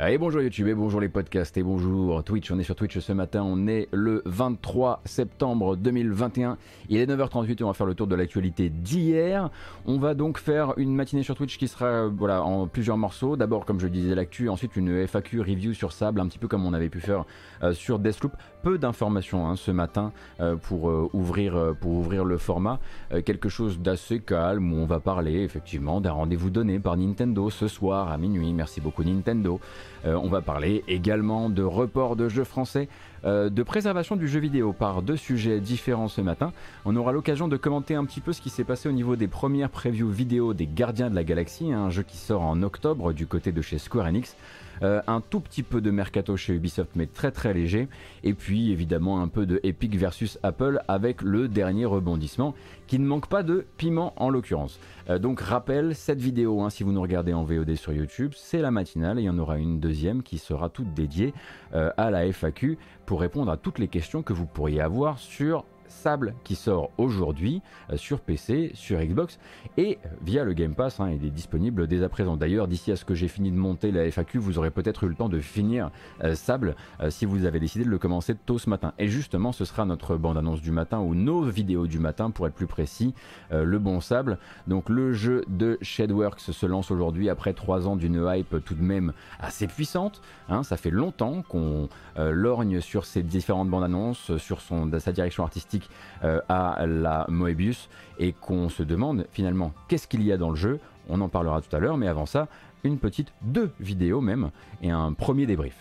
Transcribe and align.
Et 0.00 0.18
bonjour 0.18 0.42
YouTube, 0.42 0.66
et 0.66 0.74
bonjour 0.74 1.00
les 1.00 1.08
podcasts, 1.08 1.56
et 1.56 1.62
bonjour 1.62 2.24
Twitch. 2.24 2.50
On 2.50 2.58
est 2.58 2.64
sur 2.64 2.74
Twitch 2.74 2.98
ce 2.98 3.12
matin, 3.12 3.44
on 3.44 3.68
est 3.68 3.86
le 3.92 4.22
23 4.24 5.00
septembre 5.04 5.76
2021. 5.76 6.58
Il 6.88 6.98
est 6.98 7.06
9h38 7.06 7.60
et 7.60 7.62
on 7.62 7.68
va 7.68 7.74
faire 7.74 7.86
le 7.86 7.94
tour 7.94 8.08
de 8.08 8.16
l'actualité 8.16 8.70
d'hier. 8.70 9.50
On 9.86 9.98
va 9.98 10.14
donc 10.14 10.38
faire 10.38 10.74
une 10.78 10.96
matinée 10.96 11.22
sur 11.22 11.36
Twitch 11.36 11.58
qui 11.58 11.68
sera 11.68 12.08
voilà, 12.08 12.42
en 12.42 12.66
plusieurs 12.66 12.96
morceaux. 12.96 13.36
D'abord, 13.36 13.64
comme 13.64 13.78
je 13.78 13.86
disais, 13.86 14.16
l'actu, 14.16 14.48
ensuite 14.48 14.74
une 14.74 15.06
FAQ 15.06 15.40
review 15.40 15.74
sur 15.74 15.92
Sable, 15.92 16.20
un 16.20 16.26
petit 16.26 16.40
peu 16.40 16.48
comme 16.48 16.66
on 16.66 16.72
avait 16.72 16.88
pu 16.88 16.98
faire 16.98 17.24
euh, 17.62 17.72
sur 17.72 18.00
Deathloop. 18.00 18.32
Peu 18.64 18.78
d'informations 18.78 19.46
hein, 19.46 19.54
ce 19.54 19.70
matin 19.70 20.10
euh, 20.40 20.56
pour, 20.56 20.90
euh, 20.90 21.08
ouvrir, 21.12 21.72
pour 21.80 21.92
ouvrir 21.92 22.24
le 22.24 22.36
format. 22.36 22.80
quelque 23.24 23.48
chose 23.48 23.78
d'assez 23.78 24.18
calme 24.18 24.72
où 24.72 24.76
on 24.76 24.86
va 24.86 24.98
parler 24.98 25.42
effectivement 25.42 26.00
d'un 26.00 26.12
rendez-vous 26.12 26.50
donné 26.50 26.80
par 26.80 26.96
Nintendo 26.96 27.48
ce 27.48 27.68
soir 27.68 28.10
à 28.10 28.18
minuit. 28.18 28.52
Merci 28.52 28.80
beaucoup 28.80 29.04
Nintendo. 29.04 29.60
Euh, 30.04 30.14
on 30.22 30.28
va 30.28 30.40
parler 30.40 30.84
également 30.88 31.48
de 31.48 31.62
report 31.62 32.16
de 32.16 32.28
jeux 32.28 32.44
français, 32.44 32.88
euh, 33.24 33.48
de 33.48 33.62
préservation 33.62 34.16
du 34.16 34.28
jeu 34.28 34.40
vidéo 34.40 34.72
par 34.72 35.02
deux 35.02 35.16
sujets 35.16 35.60
différents 35.60 36.08
ce 36.08 36.20
matin. 36.20 36.52
On 36.84 36.96
aura 36.96 37.12
l'occasion 37.12 37.48
de 37.48 37.56
commenter 37.56 37.94
un 37.94 38.04
petit 38.04 38.20
peu 38.20 38.32
ce 38.32 38.40
qui 38.40 38.50
s'est 38.50 38.64
passé 38.64 38.88
au 38.88 38.92
niveau 38.92 39.16
des 39.16 39.28
premières 39.28 39.70
previews 39.70 40.10
vidéo 40.10 40.54
des 40.54 40.66
Gardiens 40.66 41.10
de 41.10 41.14
la 41.14 41.24
Galaxie, 41.24 41.72
un 41.72 41.90
jeu 41.90 42.02
qui 42.02 42.16
sort 42.16 42.42
en 42.42 42.62
octobre 42.62 43.12
du 43.12 43.26
côté 43.26 43.52
de 43.52 43.62
chez 43.62 43.78
Square 43.78 44.06
Enix. 44.06 44.36
Euh, 44.82 45.00
un 45.06 45.20
tout 45.20 45.40
petit 45.40 45.62
peu 45.62 45.80
de 45.80 45.90
mercato 45.90 46.36
chez 46.36 46.54
Ubisoft, 46.54 46.90
mais 46.96 47.06
très 47.06 47.30
très 47.30 47.54
léger. 47.54 47.88
Et 48.22 48.34
puis 48.34 48.72
évidemment 48.72 49.20
un 49.20 49.28
peu 49.28 49.46
de 49.46 49.60
Epic 49.62 49.96
versus 49.96 50.38
Apple 50.42 50.80
avec 50.88 51.22
le 51.22 51.48
dernier 51.48 51.84
rebondissement 51.84 52.54
qui 52.86 52.98
ne 52.98 53.06
manque 53.06 53.28
pas 53.28 53.42
de 53.42 53.66
piment 53.76 54.12
en 54.16 54.30
l'occurrence. 54.30 54.78
Euh, 55.08 55.18
donc 55.18 55.40
rappel, 55.40 55.94
cette 55.94 56.20
vidéo, 56.20 56.62
hein, 56.62 56.70
si 56.70 56.82
vous 56.82 56.92
nous 56.92 57.02
regardez 57.02 57.32
en 57.32 57.44
VOD 57.44 57.74
sur 57.76 57.92
YouTube, 57.92 58.32
c'est 58.36 58.60
la 58.60 58.70
matinale 58.70 59.18
et 59.18 59.22
il 59.22 59.26
y 59.26 59.30
en 59.30 59.38
aura 59.38 59.58
une 59.58 59.80
deuxième 59.80 60.22
qui 60.22 60.38
sera 60.38 60.68
toute 60.68 60.92
dédiée 60.94 61.34
euh, 61.74 61.90
à 61.96 62.10
la 62.10 62.30
FAQ 62.32 62.78
pour 63.06 63.20
répondre 63.20 63.50
à 63.50 63.56
toutes 63.56 63.78
les 63.78 63.88
questions 63.88 64.22
que 64.22 64.32
vous 64.32 64.46
pourriez 64.46 64.80
avoir 64.80 65.18
sur 65.18 65.64
Sable 65.94 66.34
qui 66.44 66.54
sort 66.54 66.90
aujourd'hui 66.98 67.62
euh, 67.90 67.96
sur 67.96 68.20
PC, 68.20 68.72
sur 68.74 69.00
Xbox 69.00 69.38
et 69.76 69.98
via 70.22 70.44
le 70.44 70.52
Game 70.52 70.74
Pass. 70.74 71.00
Hein, 71.00 71.10
il 71.10 71.24
est 71.24 71.30
disponible 71.30 71.86
dès 71.86 72.02
à 72.02 72.08
présent. 72.08 72.36
D'ailleurs, 72.36 72.68
d'ici 72.68 72.92
à 72.92 72.96
ce 72.96 73.04
que 73.04 73.14
j'ai 73.14 73.28
fini 73.28 73.50
de 73.50 73.56
monter 73.56 73.90
la 73.90 74.10
FAQ, 74.10 74.38
vous 74.38 74.58
aurez 74.58 74.70
peut-être 74.70 75.04
eu 75.04 75.08
le 75.08 75.14
temps 75.14 75.28
de 75.28 75.40
finir 75.40 75.90
euh, 76.22 76.34
Sable 76.34 76.76
euh, 77.00 77.10
si 77.10 77.24
vous 77.24 77.46
avez 77.46 77.60
décidé 77.60 77.84
de 77.84 77.90
le 77.90 77.98
commencer 77.98 78.34
tôt 78.34 78.58
ce 78.58 78.68
matin. 78.68 78.92
Et 78.98 79.08
justement, 79.08 79.52
ce 79.52 79.64
sera 79.64 79.86
notre 79.86 80.16
bande-annonce 80.16 80.60
du 80.60 80.72
matin 80.72 80.98
ou 80.98 81.14
nos 81.14 81.42
vidéos 81.42 81.86
du 81.86 81.98
matin 81.98 82.30
pour 82.30 82.46
être 82.46 82.54
plus 82.54 82.66
précis. 82.66 83.14
le 83.50 83.78
bon 83.78 84.00
Sable. 84.00 84.38
Donc 84.66 84.88
le 84.88 85.12
jeu 85.12 85.44
de 85.48 85.78
Shadworks 85.80 86.40
se 86.40 86.66
lance 86.66 86.90
aujourd'hui 86.90 87.28
après 87.28 87.52
trois 87.52 87.86
ans 87.86 87.96
d'une 87.96 88.26
hype 88.28 88.64
tout 88.64 88.74
de 88.74 88.82
même 88.82 89.12
assez 89.38 89.66
puissante. 89.66 90.20
Hein. 90.48 90.62
ça 90.62 90.76
fait 90.76 90.90
longtemps 90.90 91.42
qu'on 91.42 91.88
lorgne 92.16 92.80
sur 92.80 93.04
ces 93.04 93.22
différentes 93.22 93.68
bandes 93.68 93.84
annonces, 93.84 94.36
sur 94.38 94.60
sa 94.60 95.12
direction 95.12 95.44
artistique 95.44 95.83
euh, 96.22 96.40
à 96.48 96.86
la 96.86 97.26
Moebius 97.28 97.88
et 98.18 98.32
qu'on 98.32 98.68
se 98.68 98.82
demande 98.82 99.26
finalement 99.30 99.72
qu'est-ce 99.88 100.08
qu'il 100.08 100.22
y 100.22 100.32
a 100.32 100.36
dans 100.36 100.50
le 100.50 100.56
jeu? 100.56 100.80
On 101.08 101.20
en 101.20 101.28
parlera 101.28 101.60
tout 101.60 101.74
à 101.74 101.78
l'heure, 101.78 101.96
mais 101.96 102.08
avant 102.08 102.26
ça, 102.26 102.48
une 102.84 102.98
petite, 102.98 103.32
deux 103.42 103.72
vidéos 103.80 104.20
même, 104.20 104.50
et 104.82 104.90
un 104.90 105.12
premier 105.12 105.46
débrief. 105.46 105.76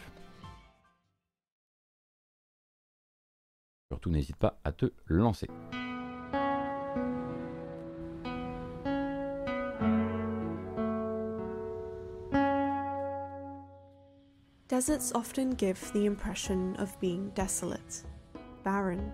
Surtout 3.91 4.09
n'hésite 4.09 4.37
pas 4.37 4.57
à 4.63 4.71
te 4.71 4.91
lancer. 5.07 5.47
Deserts 14.69 15.11
often 15.13 15.55
give 15.55 15.91
the 15.93 16.07
impression 16.07 16.75
of 16.79 16.99
being 16.99 17.29
desolate, 17.35 18.03
barren, 18.63 19.11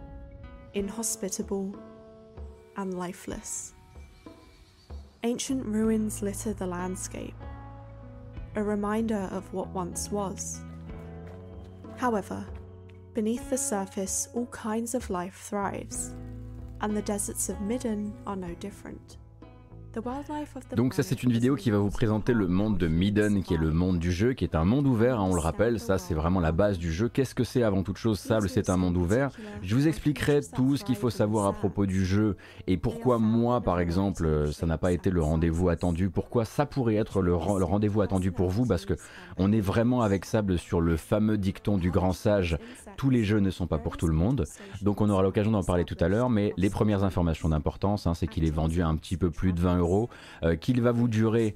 inhospitable, 0.73 1.75
and 2.77 2.93
lifeless. 2.97 3.73
Ancient 5.23 5.65
ruins 5.65 6.21
litter 6.21 6.53
the 6.53 6.67
landscape, 6.67 7.35
a 8.55 8.63
reminder 8.63 9.27
of 9.31 9.51
what 9.53 9.67
once 9.69 10.09
was. 10.11 10.61
However, 11.97 12.45
beneath 13.13 13.49
the 13.49 13.57
surface, 13.57 14.29
all 14.33 14.45
kinds 14.47 14.95
of 14.95 15.09
life 15.09 15.35
thrives, 15.35 16.13
and 16.81 16.95
the 16.95 17.01
deserts 17.01 17.49
of 17.49 17.59
Midden 17.59 18.13
are 18.25 18.37
no 18.37 18.53
different. 18.55 19.17
Donc 20.75 20.93
ça 20.93 21.03
c'est 21.03 21.23
une 21.23 21.31
vidéo 21.31 21.55
qui 21.55 21.71
va 21.71 21.77
vous 21.77 21.89
présenter 21.89 22.33
le 22.33 22.47
monde 22.47 22.77
de 22.77 22.87
Midden, 22.87 23.43
qui 23.43 23.55
est 23.55 23.57
le 23.57 23.71
monde 23.71 23.99
du 23.99 24.11
jeu, 24.11 24.33
qui 24.33 24.43
est 24.43 24.55
un 24.55 24.65
monde 24.65 24.85
ouvert, 24.85 25.19
hein, 25.19 25.27
on 25.29 25.33
le 25.33 25.41
rappelle, 25.41 25.79
ça 25.79 25.97
c'est 25.97 26.13
vraiment 26.13 26.39
la 26.39 26.51
base 26.51 26.77
du 26.77 26.91
jeu. 26.91 27.09
Qu'est-ce 27.09 27.33
que 27.33 27.43
c'est 27.43 27.63
avant 27.63 27.83
toute 27.83 27.97
chose? 27.97 28.19
Sable 28.19 28.49
c'est 28.49 28.69
un 28.69 28.77
monde 28.77 28.97
ouvert. 28.97 29.31
Je 29.61 29.75
vous 29.75 29.87
expliquerai 29.87 30.41
tout 30.55 30.77
ce 30.77 30.83
qu'il 30.83 30.95
faut 30.95 31.09
savoir 31.09 31.47
à 31.47 31.53
propos 31.53 31.85
du 31.85 32.05
jeu 32.05 32.37
et 32.67 32.77
pourquoi 32.77 33.17
moi 33.17 33.61
par 33.61 33.79
exemple 33.79 34.25
euh, 34.25 34.51
ça 34.51 34.65
n'a 34.65 34.77
pas 34.77 34.91
été 34.91 35.09
le 35.09 35.21
rendez-vous 35.21 35.69
attendu, 35.69 36.09
pourquoi 36.09 36.45
ça 36.45 36.65
pourrait 36.65 36.95
être 36.95 37.21
le, 37.21 37.35
rendez-vous 37.35 38.01
attendu 38.01 38.31
pour 38.31 38.49
vous, 38.49 38.65
parce 38.65 38.85
que 38.85 38.93
on 39.37 39.51
est 39.51 39.61
vraiment 39.61 40.01
avec 40.01 40.25
Sable 40.25 40.57
sur 40.57 40.81
le 40.81 40.97
fameux 40.97 41.37
dicton 41.37 41.77
du 41.77 41.91
grand 41.91 42.13
sage, 42.13 42.57
tous 42.97 43.09
les 43.09 43.23
jeux 43.23 43.39
ne 43.39 43.49
sont 43.49 43.67
pas 43.67 43.77
pour 43.77 43.97
tout 43.97 44.07
le 44.07 44.13
monde. 44.13 44.45
Donc 44.81 45.01
on 45.01 45.09
aura 45.09 45.23
l'occasion 45.23 45.51
d'en 45.51 45.63
parler 45.63 45.85
tout 45.85 45.97
à 45.99 46.07
l'heure, 46.07 46.29
mais 46.29 46.53
les 46.57 46.69
premières 46.69 47.03
informations 47.03 47.49
d'importance, 47.49 48.07
hein, 48.07 48.13
c'est 48.13 48.27
qu'il 48.27 48.45
est 48.45 48.51
vendu 48.51 48.81
à 48.81 48.87
un 48.87 48.95
petit 48.95 49.17
peu 49.17 49.31
plus 49.31 49.53
de 49.53 49.59
20 49.59 49.78
euh, 50.43 50.55
qu'il 50.55 50.81
va 50.81 50.91
vous 50.91 51.07
durer. 51.07 51.55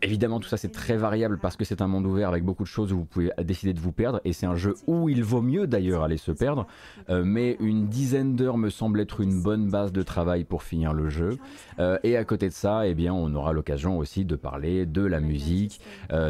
Évidemment, 0.00 0.40
tout 0.40 0.48
ça 0.48 0.56
c'est 0.56 0.72
très 0.72 0.96
variable 0.96 1.38
parce 1.38 1.56
que 1.56 1.64
c'est 1.64 1.82
un 1.82 1.86
monde 1.86 2.06
ouvert 2.06 2.28
avec 2.28 2.42
beaucoup 2.42 2.62
de 2.62 2.68
choses 2.68 2.92
où 2.92 2.98
vous 2.98 3.04
pouvez 3.04 3.30
décider 3.42 3.74
de 3.74 3.80
vous 3.80 3.92
perdre 3.92 4.20
et 4.24 4.32
c'est 4.32 4.46
un 4.46 4.54
jeu 4.54 4.74
où 4.86 5.10
il 5.10 5.22
vaut 5.22 5.42
mieux 5.42 5.66
d'ailleurs 5.66 6.02
aller 6.02 6.16
se 6.16 6.32
perdre. 6.32 6.66
Euh, 7.10 7.22
mais 7.24 7.56
une 7.60 7.86
dizaine 7.86 8.34
d'heures 8.34 8.56
me 8.56 8.70
semble 8.70 9.00
être 9.00 9.20
une 9.20 9.42
bonne 9.42 9.68
base 9.68 9.92
de 9.92 10.02
travail 10.02 10.44
pour 10.44 10.62
finir 10.62 10.94
le 10.94 11.10
jeu. 11.10 11.36
Euh, 11.80 11.98
et 12.02 12.16
à 12.16 12.24
côté 12.24 12.48
de 12.48 12.54
ça, 12.54 12.86
eh 12.86 12.94
bien, 12.94 13.12
on 13.12 13.34
aura 13.34 13.52
l'occasion 13.52 13.98
aussi 13.98 14.24
de 14.24 14.36
parler 14.36 14.86
de 14.86 15.02
la 15.04 15.20
musique, 15.20 15.80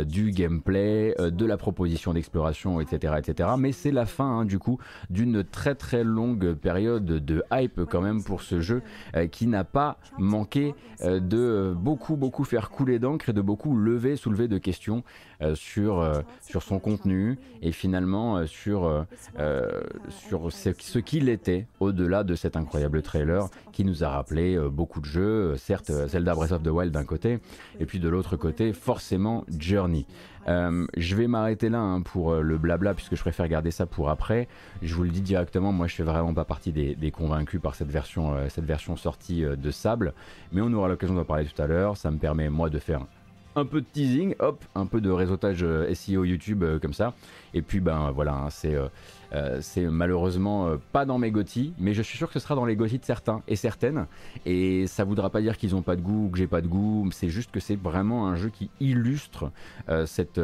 du 0.07 0.31
gameplay, 0.31 1.15
de 1.19 1.47
la 1.47 1.57
proposition 1.57 2.13
d'exploration, 2.13 2.81
etc., 2.81 3.15
etc. 3.19 3.51
Mais 3.59 3.73
c'est 3.73 3.93
la 3.93 4.07
fin 4.07 4.41
hein, 4.41 4.45
du 4.45 4.59
coup 4.59 4.79
d'une 5.11 5.45
très 5.45 5.75
très 5.75 6.03
longue 6.03 6.55
période 6.55 7.05
de 7.05 7.43
hype 7.53 7.85
quand 7.85 8.01
même 8.01 8.23
pour 8.23 8.43
ce 8.43 8.61
jeu 8.61 8.83
qui 9.31 9.47
n'a 9.47 9.65
pas 9.65 9.99
manqué 10.19 10.75
de 11.03 11.34
de 11.35 11.75
beaucoup, 11.77 12.17
beaucoup 12.17 12.45
faire 12.45 12.71
couler 12.71 12.99
d'encre 12.99 13.31
et 13.31 13.33
de 13.33 13.41
beaucoup 13.41 13.77
lever, 13.77 14.17
soulever 14.17 14.49
de 14.49 14.59
questions 14.59 15.03
euh, 15.43 15.55
sur, 15.55 15.99
euh, 15.99 16.23
sur 16.43 16.63
son 16.63 16.79
contenu 16.79 17.39
et 17.61 17.73
finalement 17.73 18.37
euh, 18.37 18.47
sur, 18.47 19.07
sur 20.09 20.53
ce, 20.53 20.99
qu'il 20.99 21.29
était 21.29 21.67
au-delà 21.81 22.23
de 22.23 22.35
cet 22.35 22.57
incroyable 22.57 23.03
trailer 23.03 23.49
qui 23.73 23.85
nous 23.85 24.05
a 24.05 24.09
rappelé 24.11 24.57
beaucoup 24.71 25.01
de 25.01 25.07
jeux, 25.07 25.57
certes 25.57 25.91
Zelda 26.09 26.35
Breath 26.35 26.53
of 26.53 26.63
the 26.63 26.69
Wild 26.69 26.93
d'un 26.93 27.05
côté 27.05 27.41
et 27.81 27.87
puis 27.87 27.99
de 27.99 28.09
l'autre 28.09 28.37
côté 28.37 28.73
forcément 28.73 29.45
Journey. 29.59 30.07
Je 30.47 31.17
vais 31.17 31.27
m'arrêter 31.27 31.69
là 31.69 31.79
hein, 31.79 32.03
pour 32.03 32.35
le 32.35 32.59
blabla 32.59 32.95
puisque 32.95 33.17
je 33.17 33.21
préfère 33.21 33.49
garder 33.49 33.71
ça 33.71 33.87
pour 33.87 34.11
après. 34.11 34.49
Je 34.83 34.95
vous 34.95 35.03
le 35.03 35.11
dis 35.11 35.23
directement, 35.23 35.73
moi 35.73 35.87
je 35.87 35.95
fais 35.95 36.03
vraiment 36.03 36.35
pas 36.35 36.45
partie 36.45 36.73
des, 36.73 37.11
convaincus 37.11 37.61
par 37.61 37.75
cette 37.75 37.91
version, 37.91 38.35
cette 38.49 38.65
version 38.65 38.97
sortie 38.97 39.43
de 39.43 39.71
Sable, 39.71 40.13
mais 40.53 40.61
on 40.61 40.73
aura 40.73 40.89
l'occasion 40.89 41.15
d'en 41.15 41.25
parler 41.25 41.47
tout 41.47 41.61
à 41.61 41.67
l'heure. 41.67 41.97
Ça 41.97 42.11
me 42.11 42.19
permet 42.19 42.49
moi 42.49 42.71
de 42.71 42.79
faire 42.79 43.01
un 43.57 43.65
peu 43.65 43.81
de 43.81 43.87
teasing, 43.93 44.35
hop, 44.39 44.65
un 44.75 44.87
peu 44.87 45.01
de 45.01 45.11
réseautage 45.11 45.63
euh, 45.63 45.93
SEO 45.95 46.25
YouTube 46.25 46.63
euh, 46.63 46.79
comme 46.79 46.93
ça. 46.93 47.15
Et 47.53 47.63
puis 47.63 47.81
ben 47.81 48.11
voilà, 48.11 48.35
hein, 48.35 48.51
c'est 48.51 48.77
euh, 49.35 49.59
c'est 49.61 49.85
malheureusement 49.85 50.69
euh, 50.69 50.77
pas 50.93 51.05
dans 51.05 51.19
mes 51.19 51.31
GOTY, 51.31 51.75
mais 51.79 51.93
je 51.93 52.03
suis 52.03 52.17
sûr 52.17 52.29
que 52.29 52.35
ce 52.35 52.39
sera 52.41 52.55
dans 52.55 52.65
les 52.65 52.77
GOTY 52.77 52.99
de 52.99 53.05
certains 53.05 53.43
et 53.49 53.57
certaines. 53.57 54.07
Et 54.47 54.87
ça 54.87 55.05
voudra 55.05 55.31
pas 55.31 55.41
dire 55.41 55.57
qu'ils 55.57 55.75
ont 55.75 55.83
pas 55.83 55.97
de 55.97 56.03
goût 56.03 56.27
ou 56.27 56.31
que 56.31 56.39
j'ai 56.39 56.47
pas 56.47 56.61
de 56.61 56.69
goût. 56.69 57.09
C'est 57.13 57.29
juste 57.29 57.51
que 57.51 57.61
c'est 57.61 57.77
vraiment 57.77 58.29
un 58.29 58.37
jeu 58.37 58.51
qui 58.51 58.71
illustre 58.81 59.51
euh, 59.89 60.07
cette 60.07 60.39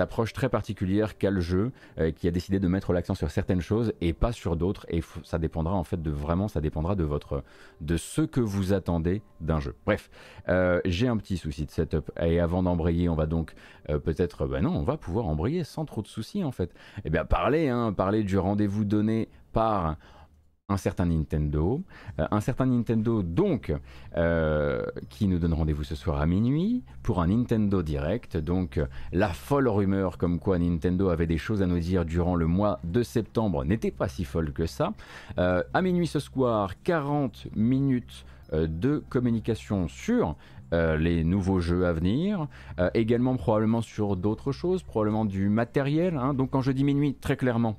approche 0.00 0.32
très 0.32 0.48
particulière 0.48 1.16
qu'a 1.16 1.30
le 1.30 1.40
jeu, 1.40 1.72
qui 2.16 2.28
a 2.28 2.30
décidé 2.30 2.58
de 2.58 2.68
mettre 2.68 2.92
l'accent 2.92 3.14
sur 3.14 3.30
certaines 3.30 3.60
choses 3.60 3.92
et 4.00 4.12
pas 4.12 4.32
sur 4.32 4.56
d'autres. 4.56 4.86
Et 4.88 5.02
ça 5.24 5.38
dépendra 5.38 5.74
en 5.74 5.84
fait 5.84 6.00
de 6.02 6.10
vraiment, 6.10 6.48
ça 6.48 6.60
dépendra 6.60 6.94
de 6.94 7.04
votre 7.04 7.42
de 7.80 7.96
ce 7.96 8.22
que 8.22 8.40
vous 8.40 8.72
attendez 8.72 9.22
d'un 9.40 9.60
jeu. 9.60 9.74
Bref, 9.86 10.10
j'ai 10.84 11.08
un 11.08 11.16
petit 11.16 11.36
souci 11.36 11.64
de 11.64 11.70
setup. 11.70 12.10
Et 12.20 12.40
avant 12.40 12.62
d'embrayer, 12.62 13.08
on 13.08 13.14
va 13.14 13.26
donc 13.26 13.54
peut-être, 13.86 14.46
ben 14.46 14.62
non, 14.62 14.76
on 14.76 14.82
va 14.82 14.96
pouvoir 14.96 15.26
embrayer 15.26 15.64
sans 15.64 15.84
trop 15.84 16.02
de 16.02 16.08
soucis 16.08 16.44
en 16.44 16.52
fait. 16.52 16.74
Eh 17.04 17.10
bien, 17.10 17.24
parler. 17.24 17.68
Hein, 17.68 17.77
parler 17.96 18.22
du 18.22 18.38
rendez-vous 18.38 18.84
donné 18.84 19.28
par 19.52 19.96
un 20.70 20.76
certain 20.76 21.06
Nintendo, 21.06 21.82
euh, 22.18 22.26
un 22.30 22.40
certain 22.40 22.66
Nintendo 22.66 23.22
donc 23.22 23.74
euh, 24.16 24.84
qui 25.08 25.26
nous 25.26 25.38
donne 25.38 25.54
rendez-vous 25.54 25.84
ce 25.84 25.94
soir 25.94 26.20
à 26.20 26.26
minuit 26.26 26.84
pour 27.02 27.22
un 27.22 27.28
Nintendo 27.28 27.82
Direct, 27.82 28.36
donc 28.36 28.78
la 29.12 29.30
folle 29.30 29.68
rumeur 29.68 30.18
comme 30.18 30.38
quoi 30.38 30.58
Nintendo 30.58 31.08
avait 31.08 31.26
des 31.26 31.38
choses 31.38 31.62
à 31.62 31.66
nous 31.66 31.78
dire 31.78 32.04
durant 32.04 32.34
le 32.34 32.46
mois 32.46 32.80
de 32.84 33.02
septembre 33.02 33.64
n'était 33.64 33.90
pas 33.90 34.08
si 34.08 34.24
folle 34.24 34.52
que 34.52 34.66
ça. 34.66 34.92
Euh, 35.38 35.62
à 35.72 35.80
minuit 35.80 36.06
ce 36.06 36.20
soir, 36.20 36.82
40 36.82 37.48
minutes 37.56 38.26
de 38.52 39.02
communication 39.10 39.88
sur 39.88 40.34
les 40.72 41.24
nouveaux 41.24 41.60
jeux 41.60 41.86
à 41.86 41.92
venir, 41.92 42.46
également 42.94 43.36
probablement 43.36 43.80
sur 43.80 44.16
d'autres 44.16 44.52
choses, 44.52 44.82
probablement 44.82 45.24
du 45.24 45.48
matériel. 45.48 46.16
Hein. 46.16 46.34
Donc 46.34 46.50
quand 46.50 46.62
je 46.62 46.72
dis 46.72 46.84
minuit, 46.84 47.14
très 47.14 47.36
clairement, 47.36 47.76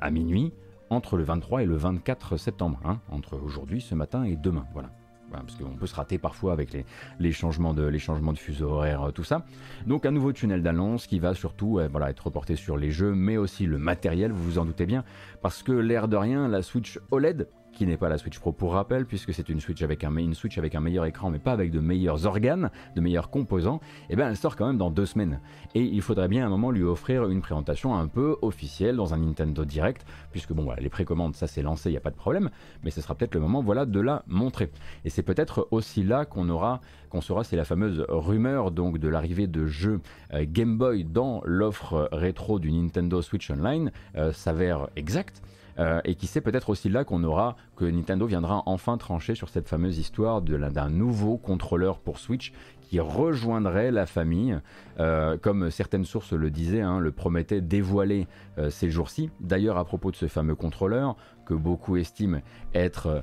à 0.00 0.10
minuit, 0.10 0.52
entre 0.90 1.16
le 1.16 1.24
23 1.24 1.62
et 1.62 1.66
le 1.66 1.76
24 1.76 2.36
septembre, 2.36 2.80
hein, 2.84 3.00
entre 3.10 3.36
aujourd'hui, 3.36 3.80
ce 3.80 3.94
matin 3.94 4.24
et 4.24 4.36
demain. 4.36 4.66
Voilà. 4.72 4.90
parce 5.30 5.56
qu'on 5.56 5.76
peut 5.76 5.86
se 5.86 5.94
rater 5.94 6.18
parfois 6.18 6.52
avec 6.52 6.70
les, 7.18 7.32
changements 7.32 7.74
de, 7.74 7.84
les 7.84 7.98
changements 7.98 8.34
fuseau 8.34 8.70
horaire, 8.70 9.02
euh, 9.02 9.10
tout 9.10 9.24
ça. 9.24 9.44
Donc 9.86 10.06
un 10.06 10.12
nouveau 10.12 10.32
tunnel 10.32 10.62
d'annonce 10.62 11.06
qui 11.06 11.18
va 11.18 11.34
surtout 11.34 11.78
euh, 11.78 11.88
être 12.06 12.26
reporté 12.26 12.56
sur 12.56 12.76
les 12.76 12.90
jeux, 12.90 13.14
mais 13.14 13.36
aussi 13.36 13.66
le 13.66 13.78
matériel, 13.78 14.32
vous 14.32 14.44
vous 14.44 14.58
en 14.58 14.64
doutez 14.64 14.86
bien, 14.86 15.04
parce 15.42 15.62
que 15.62 15.72
l'air 15.72 16.08
de 16.08 16.16
rien, 16.16 16.48
la 16.48 16.62
Switch 16.62 17.00
OLED, 17.10 17.48
qui 17.76 17.86
n'est 17.86 17.98
pas 17.98 18.08
la 18.08 18.16
Switch 18.16 18.38
Pro 18.38 18.52
pour 18.52 18.72
rappel, 18.72 19.04
puisque 19.04 19.34
c'est 19.34 19.48
une 19.50 19.60
Switch 19.60 19.82
avec 19.82 20.02
un, 20.02 20.10
meilleur 20.10 21.04
écran, 21.04 21.30
mais 21.30 21.38
pas 21.38 21.52
avec 21.52 21.70
de 21.70 21.78
meilleurs 21.78 22.26
organes, 22.26 22.70
de 22.94 23.00
meilleurs 23.02 23.28
composants, 23.28 23.80
eh 24.08 24.16
bien 24.16 24.28
elle 24.28 24.36
sort 24.36 24.56
quand 24.56 24.66
même 24.66 24.78
dans 24.78 24.90
deux 24.90 25.04
semaines. 25.04 25.40
Et 25.74 25.82
il 25.82 26.00
faudrait 26.00 26.28
bien 26.28 26.44
à 26.44 26.46
un 26.46 26.48
moment 26.48 26.70
lui 26.70 26.82
offrir 26.82 27.28
une 27.28 27.42
présentation 27.42 27.94
un 27.94 28.08
peu 28.08 28.36
officielle 28.40 28.96
dans 28.96 29.12
un 29.12 29.18
Nintendo 29.18 29.64
Direct, 29.66 30.06
puisque 30.32 30.54
bon 30.54 30.64
voilà, 30.64 30.80
les 30.80 30.88
précommandes, 30.88 31.36
ça 31.36 31.46
c'est 31.46 31.60
lancé, 31.60 31.90
il 31.90 31.92
n'y 31.92 31.98
a 31.98 32.00
pas 32.00 32.10
de 32.10 32.16
problème, 32.16 32.48
mais 32.82 32.90
ce 32.90 33.02
sera 33.02 33.14
peut-être 33.14 33.34
le 33.34 33.40
moment 33.40 33.62
voilà, 33.62 33.84
de 33.84 34.00
la 34.00 34.24
montrer. 34.26 34.70
Et 35.04 35.10
c'est 35.10 35.22
peut-être 35.22 35.68
aussi 35.70 36.02
là 36.02 36.24
qu'on 36.24 36.48
aura, 36.48 36.80
qu'on 37.10 37.20
saura, 37.20 37.44
c'est 37.44 37.56
la 37.56 37.64
fameuse 37.64 38.06
rumeur 38.08 38.70
donc 38.70 38.98
de 38.98 39.08
l'arrivée 39.08 39.46
de 39.46 39.66
jeux 39.66 40.00
euh, 40.32 40.46
Game 40.48 40.78
Boy 40.78 41.04
dans 41.04 41.42
l'offre 41.44 42.08
rétro 42.10 42.58
du 42.58 42.72
Nintendo 42.72 43.20
Switch 43.20 43.50
Online 43.50 43.92
euh, 44.16 44.32
s'avère 44.32 44.88
exacte. 44.96 45.42
Euh, 45.78 46.00
et 46.04 46.14
qui 46.14 46.26
sait 46.26 46.40
peut-être 46.40 46.70
aussi 46.70 46.88
là 46.88 47.04
qu'on 47.04 47.22
aura, 47.24 47.56
que 47.76 47.84
Nintendo 47.84 48.26
viendra 48.26 48.62
enfin 48.66 48.96
trancher 48.96 49.34
sur 49.34 49.48
cette 49.48 49.68
fameuse 49.68 49.98
histoire 49.98 50.40
d'un 50.40 50.88
nouveau 50.88 51.36
contrôleur 51.36 51.98
pour 51.98 52.18
Switch 52.18 52.52
qui 52.80 53.00
rejoindrait 53.00 53.90
la 53.90 54.06
famille, 54.06 54.58
euh, 55.00 55.36
comme 55.36 55.70
certaines 55.70 56.04
sources 56.04 56.32
le 56.32 56.50
disaient, 56.50 56.82
hein, 56.82 57.00
le 57.00 57.10
promettaient 57.10 57.60
dévoiler 57.60 58.28
euh, 58.58 58.70
ces 58.70 58.90
jours-ci. 58.90 59.30
D'ailleurs, 59.40 59.76
à 59.76 59.84
propos 59.84 60.10
de 60.10 60.16
ce 60.16 60.26
fameux 60.26 60.54
contrôleur, 60.54 61.16
que 61.46 61.54
beaucoup 61.54 61.96
estiment 61.96 62.40
être 62.74 63.22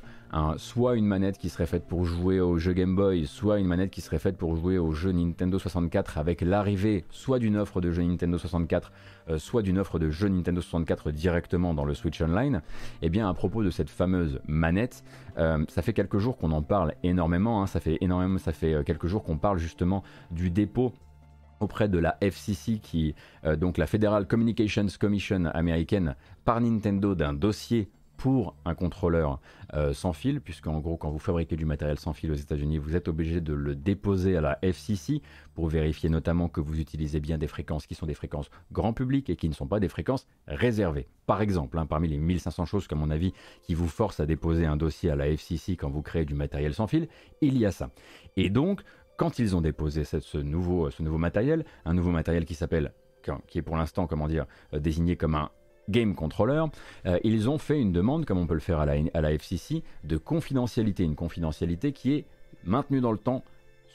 soit 0.57 0.95
une 0.95 1.06
manette 1.06 1.38
qui 1.38 1.50
serait 1.50 1.65
faite 1.65 1.85
pour 1.88 2.06
jouer 2.06 2.39
au 2.39 2.57
jeu 2.57 2.74
Game 2.74 2.95
Boy, 2.95 3.27
soit 3.27 3.59
une 3.59 3.68
manette 3.68 3.91
qui 3.91 4.01
serait 4.01 4.19
faite 4.19 4.38
pour 4.38 4.56
jouer 4.56 4.77
au 4.77 4.91
jeu 4.91 5.12
Nintendo 5.12 5.59
64 5.59 6.18
avec 6.18 6.41
l'arrivée 6.41 7.06
soit 7.09 7.39
d'une 7.39 7.57
offre 7.57 7.81
de 7.81 7.91
jeu 7.91 8.03
Nintendo 8.03 8.38
64, 8.38 8.91
euh, 9.30 9.38
soit 9.38 9.62
d'une 9.62 9.77
offre 9.77 10.00
de 10.00 10.09
jeu 10.09 10.27
Nintendo 10.27 10.62
64 10.62 11.12
directement 11.12 11.74
dans 11.74 11.85
le 11.85 11.94
Switch 11.94 12.21
Online, 12.21 12.62
et 13.01 13.07
eh 13.07 13.09
bien 13.09 13.30
à 13.30 13.33
propos 13.33 13.63
de 13.63 13.69
cette 13.69 13.89
fameuse 13.89 14.39
manette, 14.47 15.03
euh, 15.38 15.63
ça 15.68 15.81
fait 15.81 15.94
quelques 15.94 16.18
jours 16.18 16.38
qu'on 16.38 16.51
en 16.51 16.62
parle 16.62 16.94
énormément, 17.03 17.62
hein. 17.62 17.68
ça 17.68 17.79
fait 17.79 17.97
énormément, 18.01 18.38
ça 18.38 18.51
fait 18.51 18.74
euh, 18.74 18.83
quelques 18.83 19.07
jours 19.07 19.24
qu'on 19.24 19.38
parle 19.38 19.57
justement 19.57 20.03
du 20.31 20.50
dépôt 20.50 20.94
auprès 21.59 21.88
de 21.88 21.97
la 21.97 22.18
FCC, 22.19 22.79
qui, 22.79 23.15
donc 23.57 23.77
la 23.77 23.88
Federal 23.88 24.27
Communications 24.27 24.88
Commission 25.00 25.45
américaine, 25.53 26.15
par 26.44 26.59
Nintendo 26.59 27.15
d'un 27.15 27.31
dossier 27.31 27.89
pour 28.24 28.56
un 28.64 28.74
contrôleur 28.74 29.42
euh, 29.74 29.92
sans 29.92 30.14
fil, 30.14 30.40
puisqu'en 30.40 30.80
gros, 30.80 30.96
quand 30.96 31.12
vous 31.12 31.20
fabriquez 31.20 31.58
du 31.58 31.66
matériel 31.66 32.00
sans 32.00 32.14
fil 32.14 32.31
aux 32.31 32.36
États-Unis, 32.36 32.78
vous 32.78 32.96
êtes 32.96 33.10
obligé 33.10 33.42
de 33.42 33.52
le 33.52 33.75
déposer 33.75 34.38
à 34.38 34.40
la 34.40 34.60
FCC 34.62 35.22
pour 35.56 35.68
vérifier 35.68 36.08
notamment 36.08 36.48
que 36.48 36.62
vous 36.62 36.80
utilisez 36.80 37.20
bien 37.20 37.38
des 37.38 37.48
fréquences 37.48 37.86
qui 37.86 37.96
sont 37.96 38.06
des 38.06 38.14
fréquences 38.14 38.50
grand 38.72 38.94
public 38.94 39.30
et 39.30 39.36
qui 39.36 39.50
ne 39.50 39.54
sont 39.54 39.68
pas 39.68 39.81
des 39.81 39.90
fréquences 39.90 40.25
réservées. 40.48 41.10
Par 41.25 41.42
exemple, 41.42 41.78
hein, 41.78 41.86
parmi 41.86 42.08
les 42.08 42.18
1500 42.18 42.64
choses, 42.64 42.88
à 42.90 42.96
mon 42.96 43.10
avis, 43.10 43.34
qui 43.62 43.74
vous 43.74 43.90
forcent 43.90 44.22
à 44.22 44.25
déposer 44.25 44.66
un 44.66 44.78
dossier 44.78 45.10
à 45.10 45.18
la 45.18 45.28
FCC 45.28 45.75
quand 45.75 45.90
vous 45.90 46.02
créez 46.02 46.24
du 46.24 46.34
matériel 46.34 46.74
sans 46.74 46.88
fil, 46.88 47.10
il 47.42 47.58
y 47.58 47.66
a 47.66 47.72
ça. 47.72 47.90
Et 48.38 48.50
donc, 48.50 48.84
quand 49.18 49.38
ils 49.38 49.54
ont 49.54 49.62
déposé 49.62 50.06
ce, 50.06 50.38
nouveau, 50.38 50.90
ce 50.92 51.04
nouveau 51.04 51.18
matériel, 51.18 51.66
un 51.84 51.94
nouveau 51.94 52.12
matériel 52.12 52.46
qui 52.46 52.56
s'appelle 52.56 52.94
qui 53.48 53.58
est 53.58 53.62
pour 53.62 53.78
l'instant, 53.78 54.08
comment 54.08 54.28
dire, 54.28 54.46
euh, 54.74 54.80
désigné 54.80 55.16
comme 55.16 55.36
un 55.36 55.50
Game 55.89 56.15
Controller, 56.15 56.65
euh, 57.06 57.19
ils 57.24 57.50
ont 57.50 57.57
fait 57.57 57.80
une 57.80 57.91
demande, 57.91 58.25
comme 58.25 58.38
on 58.38 58.47
peut 58.47 58.53
le 58.53 58.59
faire 58.59 58.80
à 58.80 58.85
la, 58.85 59.33
FCC, 59.33 59.83
de 60.03 60.18
confidentialité. 60.18 61.03
Une 61.03 61.15
confidentialité 61.15 61.91
qui 61.91 62.13
est 62.13 62.25
maintenue 62.63 63.01
dans 63.01 63.12
le 63.12 63.18
temps 63.18 63.44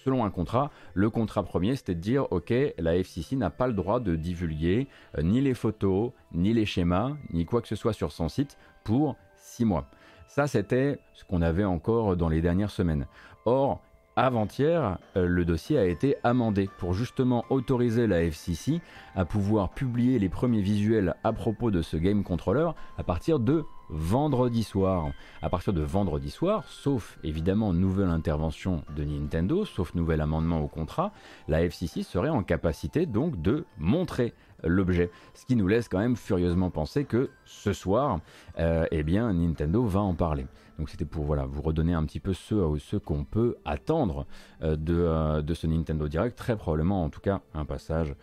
selon 0.04 0.24
un 0.24 0.30
contrat. 0.30 0.70
Le 0.94 1.10
contrat 1.10 1.42
premier, 1.42 1.76
c'était 1.76 1.94
de 1.94 2.00
dire, 2.00 2.30
OK, 2.30 2.52
la 2.78 2.96
FCC 2.96 3.36
n'a 3.36 3.50
pas 3.50 3.66
le 3.66 3.72
droit 3.72 4.00
de 4.00 4.16
divulguer 4.16 4.86
euh, 5.16 5.22
ni 5.22 5.40
les 5.40 5.54
photos, 5.54 6.12
ni 6.32 6.52
les 6.52 6.66
schémas, 6.66 7.12
ni 7.32 7.44
quoi 7.44 7.60
que 7.62 7.68
ce 7.68 7.76
soit 7.76 7.92
sur 7.92 8.12
son 8.12 8.28
site 8.28 8.56
pour 8.84 9.16
six 9.36 9.64
mois. 9.64 9.86
Ça, 10.28 10.46
c'était 10.46 10.98
ce 11.14 11.24
qu'on 11.24 11.42
avait 11.42 11.64
encore 11.64 12.16
dans 12.16 12.28
les 12.28 12.42
dernières 12.42 12.70
semaines. 12.70 13.06
Or, 13.44 13.82
avant-hier, 14.24 14.98
euh, 15.16 15.26
le 15.26 15.44
dossier 15.44 15.78
a 15.78 15.84
été 15.84 16.16
amendé 16.24 16.68
pour 16.78 16.92
justement 16.92 17.44
autoriser 17.50 18.06
la 18.06 18.22
FCC 18.22 18.80
à 19.14 19.24
pouvoir 19.24 19.70
publier 19.70 20.18
les 20.18 20.28
premiers 20.28 20.60
visuels 20.60 21.14
à 21.22 21.32
propos 21.32 21.70
de 21.70 21.82
ce 21.82 21.96
game 21.96 22.24
controller 22.24 22.70
à 22.96 23.04
partir 23.04 23.38
de 23.38 23.64
vendredi 23.90 24.64
soir. 24.64 25.12
À 25.40 25.48
partir 25.48 25.72
de 25.72 25.82
vendredi 25.82 26.30
soir, 26.30 26.64
sauf 26.68 27.18
évidemment 27.22 27.72
nouvelle 27.72 28.08
intervention 28.08 28.82
de 28.96 29.04
Nintendo, 29.04 29.64
sauf 29.64 29.94
nouvel 29.94 30.20
amendement 30.20 30.60
au 30.60 30.68
contrat, 30.68 31.12
la 31.46 31.62
FCC 31.62 32.02
serait 32.02 32.28
en 32.28 32.42
capacité 32.42 33.06
donc 33.06 33.40
de 33.40 33.64
montrer 33.78 34.34
l'objet. 34.64 35.10
Ce 35.34 35.46
qui 35.46 35.56
nous 35.56 35.68
laisse 35.68 35.88
quand 35.88 35.98
même 35.98 36.16
furieusement 36.16 36.70
penser 36.70 37.04
que 37.04 37.30
ce 37.44 37.72
soir, 37.72 38.20
euh, 38.58 38.86
eh 38.90 39.02
bien, 39.02 39.32
Nintendo 39.32 39.84
va 39.84 40.00
en 40.00 40.14
parler. 40.14 40.46
Donc 40.78 40.90
c'était 40.90 41.04
pour 41.04 41.24
voilà, 41.24 41.44
vous 41.44 41.60
redonner 41.60 41.92
un 41.92 42.04
petit 42.04 42.20
peu 42.20 42.32
ce, 42.32 42.54
ce 42.78 42.96
qu'on 42.96 43.24
peut 43.24 43.56
attendre 43.64 44.26
euh, 44.62 44.76
de, 44.76 44.94
euh, 44.94 45.42
de, 45.42 45.54
ce 45.54 45.66
Nintendo 45.66 46.06
Direct. 46.06 46.38
Très 46.38 46.56
probablement, 46.56 47.02
en 47.02 47.10
tout 47.10 47.20
cas, 47.20 47.40
un 47.54 47.64
passage 47.64 48.14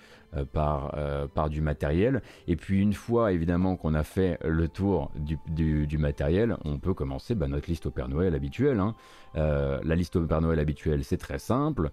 par, 0.52 0.94
par 1.34 1.50
du 1.50 1.62
matériel. 1.62 2.22
Et 2.48 2.58
puis 2.58 2.82
une 2.82 2.92
fois 2.92 3.32
évidemment 3.32 3.78
qu'on 3.78 3.94
a 3.94 4.04
fait 4.04 4.38
le 4.44 4.68
tour 4.68 5.10
du, 5.16 5.88
du, 5.88 5.98
matériel, 5.98 6.58
on 6.66 6.78
peut 6.78 6.94
commencer 6.94 7.36
bah, 7.36 7.48
notre 7.48 7.70
liste 7.70 7.86
au 7.86 7.90
Père 7.90 8.10
Noël 8.10 8.36
habituelle. 8.36 8.82
Hein. 8.82 8.96
la 9.34 9.96
liste 9.96 10.18
au 10.18 10.26
Père 10.26 10.42
Noël 10.42 10.60
habituelle, 10.60 11.06
c'est 11.06 11.16
très 11.16 11.40
simple. 11.40 11.90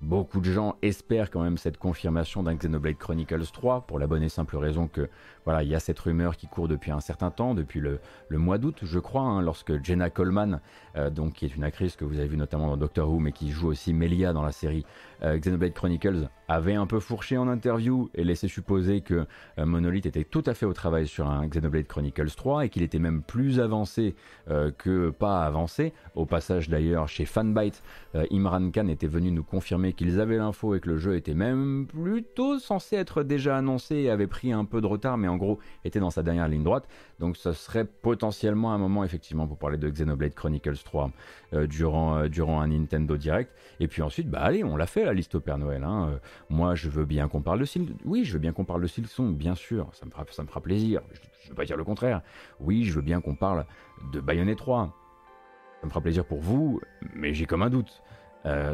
Beaucoup 0.00 0.40
de 0.40 0.52
gens 0.52 0.76
espèrent 0.82 1.30
quand 1.30 1.42
même 1.42 1.56
cette 1.56 1.78
confirmation 1.78 2.42
d'un 2.42 2.54
Xenoblade 2.54 2.98
Chronicles 2.98 3.46
3 3.50 3.86
pour 3.86 3.98
la 3.98 4.06
bonne 4.06 4.22
et 4.22 4.28
simple 4.28 4.56
raison 4.58 4.88
que 4.88 5.08
voilà, 5.46 5.62
il 5.62 5.68
y 5.68 5.76
a 5.76 5.80
cette 5.80 6.00
rumeur 6.00 6.36
qui 6.36 6.48
court 6.48 6.66
depuis 6.66 6.90
un 6.90 6.98
certain 6.98 7.30
temps, 7.30 7.54
depuis 7.54 7.78
le, 7.78 8.00
mois 8.30 8.58
d'août, 8.58 8.80
je 8.82 8.98
crois, 8.98 9.22
hein, 9.22 9.40
lorsque 9.40 9.82
Jenna 9.82 10.10
Coleman, 10.10 10.60
euh, 10.96 11.08
donc 11.08 11.34
qui 11.34 11.44
est 11.44 11.54
une 11.54 11.62
actrice 11.62 11.94
que 11.94 12.04
vous 12.04 12.18
avez 12.18 12.26
vu 12.26 12.36
notamment 12.36 12.66
dans 12.66 12.76
Doctor 12.76 13.08
Who, 13.08 13.20
mais 13.20 13.30
qui 13.30 13.52
joue 13.52 13.68
aussi 13.68 13.94
Melia 13.94 14.32
dans 14.32 14.42
la 14.42 14.50
série 14.50 14.84
euh, 15.22 15.38
Xenoblade 15.38 15.72
Chronicles, 15.72 16.28
avait 16.48 16.74
un 16.74 16.86
peu 16.86 16.98
fourché 16.98 17.38
en 17.38 17.46
interview 17.46 18.10
et 18.14 18.24
laissé 18.24 18.48
supposer 18.48 19.02
que 19.02 19.26
euh, 19.58 19.66
Monolith 19.66 20.06
était 20.06 20.24
tout 20.24 20.42
à 20.46 20.54
fait 20.54 20.66
au 20.66 20.72
travail 20.72 21.06
sur 21.06 21.28
un 21.28 21.46
Xenoblade 21.46 21.86
Chronicles 21.86 22.30
3 22.30 22.64
et 22.66 22.68
qu'il 22.68 22.82
était 22.82 22.98
même 22.98 23.22
plus 23.22 23.60
avancé 23.60 24.16
que 24.78 25.10
pas 25.10 25.44
avancé. 25.44 25.92
Au 26.14 26.24
passage 26.24 26.68
d'ailleurs, 26.68 27.08
chez 27.08 27.24
Fanbyte, 27.24 27.82
Imran 28.30 28.70
Khan 28.70 28.88
était 28.88 29.06
venu 29.06 29.30
nous 29.30 29.42
confirmer 29.42 29.92
qu'ils 29.92 30.20
avaient 30.20 30.36
l'info 30.36 30.74
et 30.74 30.80
que 30.80 30.88
le 30.88 30.98
jeu 30.98 31.16
était 31.16 31.34
même 31.34 31.86
plutôt 31.86 32.58
censé 32.58 32.96
être 32.96 33.22
déjà 33.22 33.56
annoncé 33.56 33.96
et 33.96 34.10
avait 34.10 34.26
pris 34.26 34.52
un 34.52 34.64
peu 34.64 34.80
de 34.80 34.86
retard, 34.86 35.18
mais 35.18 35.28
gros 35.36 35.58
était 35.84 36.00
dans 36.00 36.10
sa 36.10 36.22
dernière 36.22 36.48
ligne 36.48 36.62
droite. 36.62 36.88
Donc 37.18 37.36
ce 37.36 37.52
serait 37.52 37.84
potentiellement 37.84 38.72
un 38.72 38.78
moment 38.78 39.04
effectivement 39.04 39.46
pour 39.46 39.58
parler 39.58 39.78
de 39.78 39.88
Xenoblade 39.88 40.34
Chronicles 40.34 40.78
3 40.84 41.10
euh, 41.52 41.66
durant, 41.66 42.16
euh, 42.16 42.28
durant 42.28 42.60
un 42.60 42.68
Nintendo 42.68 43.16
Direct. 43.16 43.50
Et 43.80 43.88
puis 43.88 44.02
ensuite, 44.02 44.28
bah 44.28 44.40
allez, 44.40 44.64
on 44.64 44.76
l'a 44.76 44.86
fait 44.86 45.04
la 45.04 45.12
liste 45.12 45.34
au 45.34 45.40
Père 45.40 45.58
Noël. 45.58 45.84
Hein. 45.84 46.10
Euh, 46.10 46.18
moi 46.50 46.74
je 46.74 46.88
veux 46.88 47.04
bien 47.04 47.28
qu'on 47.28 47.42
parle 47.42 47.60
de. 47.60 47.66
Oui, 48.04 48.24
je 48.24 48.32
veux 48.34 48.38
bien 48.38 48.52
qu'on 48.52 48.64
parle 48.64 48.82
de 48.82 48.86
Silson, 48.86 49.30
bien 49.30 49.54
sûr, 49.54 49.88
ça 49.92 50.06
me 50.06 50.10
fera, 50.10 50.24
ça 50.30 50.42
me 50.42 50.48
fera 50.48 50.60
plaisir. 50.60 51.00
Je 51.12 51.46
ne 51.46 51.50
veux 51.50 51.54
pas 51.54 51.64
dire 51.64 51.76
le 51.76 51.84
contraire. 51.84 52.22
Oui, 52.60 52.84
je 52.84 52.94
veux 52.94 53.02
bien 53.02 53.20
qu'on 53.20 53.34
parle 53.34 53.66
de 54.12 54.20
Bayonetta 54.20 54.58
3. 54.58 54.94
Ça 55.80 55.86
me 55.86 55.90
fera 55.90 56.00
plaisir 56.00 56.24
pour 56.24 56.40
vous, 56.40 56.80
mais 57.14 57.34
j'ai 57.34 57.46
comme 57.46 57.62
un 57.62 57.70
doute. 57.70 58.02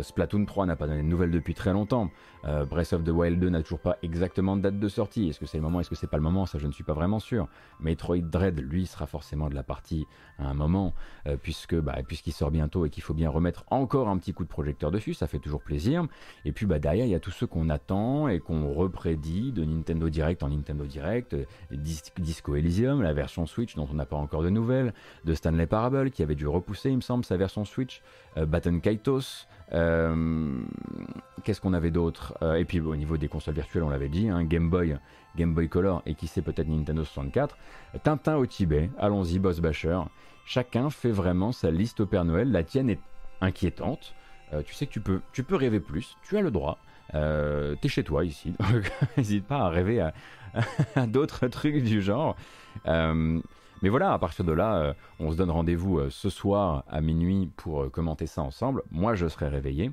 Splatoon 0.03 0.45
3 0.45 0.67
n'a 0.67 0.77
pas 0.77 0.87
donné 0.87 1.01
de 1.03 1.07
nouvelles 1.07 1.31
depuis 1.31 1.55
très 1.55 1.73
longtemps. 1.73 2.11
Euh, 2.45 2.65
Breath 2.65 2.93
of 2.93 3.05
the 3.05 3.11
Wild 3.11 3.39
2 3.39 3.51
n'a 3.51 3.63
toujours 3.63 3.79
pas 3.79 3.99
exactement 4.03 4.57
de 4.57 4.63
date 4.63 4.79
de 4.79 4.89
sortie. 4.89 5.29
Est-ce 5.29 5.39
que 5.39 5.47
c'est 5.47 5.59
le 5.59 5.63
moment 5.63 5.81
Est-ce 5.81 5.91
que 5.91 5.97
c'est 5.97 6.07
pas 6.07 6.17
le 6.17 6.23
moment? 6.23 6.47
Ça, 6.47 6.59
je 6.59 6.67
ne 6.67 6.73
suis 6.73 6.85
pas 6.85 6.93
vraiment 6.93 7.21
sûr. 7.21 7.49
Metroid 7.81 8.19
Dread, 8.19 8.61
lui, 8.61 8.87
sera 8.87 9.07
forcément 9.07 9.49
de 9.49 9.55
la 9.55 9.63
partie 9.63 10.07
à 10.39 10.49
un 10.49 10.55
moment, 10.55 10.95
euh, 11.27 11.37
puisque 11.41 11.75
bah, 11.75 11.97
puisqu'il 12.07 12.33
sort 12.33 12.51
bientôt 12.51 12.85
et 12.85 12.91
qu'il 12.91 13.03
faut 13.03 13.15
bien 13.15 13.31
remettre 13.31 13.65
encore 13.71 14.09
un 14.09 14.19
petit 14.19 14.33
coup 14.33 14.45
de 14.45 14.49
projecteur 14.49 14.91
dessus. 14.91 15.15
Ça 15.15 15.27
fait 15.27 15.39
toujours 15.39 15.63
plaisir. 15.63 16.07
Et 16.45 16.53
puis 16.53 16.67
bah, 16.67 16.79
derrière, 16.79 17.07
il 17.07 17.11
y 17.11 17.15
a 17.15 17.21
tous 17.21 17.31
ceux 17.31 17.47
qu'on 17.47 17.69
attend 17.69 18.29
et 18.29 18.41
qu'on 18.41 18.73
reprédit 18.73 19.53
de 19.53 19.65
Nintendo 19.65 20.09
Direct 20.09 20.43
en 20.43 20.49
Nintendo 20.49 20.85
Direct. 20.85 21.35
Euh, 21.35 21.45
Disco 21.71 22.57
Elysium, 22.57 23.03
la 23.03 23.13
version 23.13 23.47
Switch 23.47 23.77
dont 23.77 23.89
on 23.91 23.95
n'a 23.95 24.07
pas 24.07 24.17
encore 24.17 24.43
de 24.43 24.51
nouvelles, 24.51 24.93
de 25.25 25.35
Stanley 25.35 25.67
Parable 25.67 26.11
qui 26.11 26.23
avait 26.23 26.35
dû 26.35 26.47
repousser, 26.47 26.91
il 26.91 26.97
me 26.97 27.01
semble, 27.01 27.25
sa 27.25 27.37
version 27.37 27.65
Switch, 27.65 28.03
Baton 28.37 28.81
Kaitos. 28.81 29.47
Qu'est-ce 29.73 31.61
qu'on 31.61 31.73
avait 31.73 31.91
d'autre 31.91 32.35
euh, 32.43 32.55
et 32.55 32.65
puis 32.65 32.81
au 32.81 32.95
niveau 32.95 33.17
des 33.17 33.29
consoles 33.29 33.55
virtuelles, 33.55 33.83
on 33.83 33.89
l'avait 33.89 34.09
dit, 34.09 34.29
hein, 34.29 34.45
Game 34.45 34.71
Boy, 34.71 34.97
Game 35.37 35.55
Boy 35.55 35.69
Color 35.69 36.03
et 36.07 36.15
qui 36.15 36.27
sait 36.27 36.43
peut-être 36.43 36.69
Nintendo 36.69 37.05
64. 37.05 37.57
Tintin 38.03 38.37
au 38.37 38.47
Tibet, 38.47 38.91
allons-y, 38.99 39.39
Boss 39.39 39.61
Basher. 39.61 40.01
Chacun 40.45 40.91
fait 40.91 41.11
vraiment 41.11 41.53
sa 41.53 41.71
liste 41.71 42.01
au 42.01 42.07
Père 42.07 42.25
Noël. 42.25 42.53
La 42.53 42.63
tienne 42.63 42.91
est 42.91 43.01
inquiétante. 43.41 44.15
tu 44.67 44.75
sais 44.75 44.87
que 44.87 44.93
tu 44.93 45.01
peux, 45.01 45.21
tu 45.33 45.43
peux 45.43 45.57
rêver 45.57 45.81
plus, 45.81 46.17
tu 46.23 46.37
as 46.37 46.43
le 46.43 46.51
droit. 46.51 46.79
T'es 47.13 47.89
chez 47.89 48.05
toi 48.05 48.25
ici, 48.25 48.55
n'hésite 49.17 49.47
pas 49.47 49.59
à 49.59 49.69
rêver 49.69 50.01
à, 50.01 50.13
d'autres 51.07 51.49
trucs 51.49 51.83
du 51.83 52.03
genre. 52.03 52.37
Mais 53.83 53.89
voilà, 53.89 54.13
à 54.13 54.19
partir 54.19 54.45
de 54.45 54.53
là, 54.53 54.95
on 55.21 55.31
se 55.33 55.37
donne 55.37 55.51
rendez-vous 55.51 56.09
ce 56.11 56.31
soir 56.31 56.85
à 56.89 57.01
minuit 57.01 57.51
pour 57.57 57.91
commenter 57.91 58.27
ça 58.27 58.43
ensemble. 58.43 58.83
Moi, 58.91 59.15
je 59.15 59.27
serai 59.29 59.49
réveillé 59.49 59.93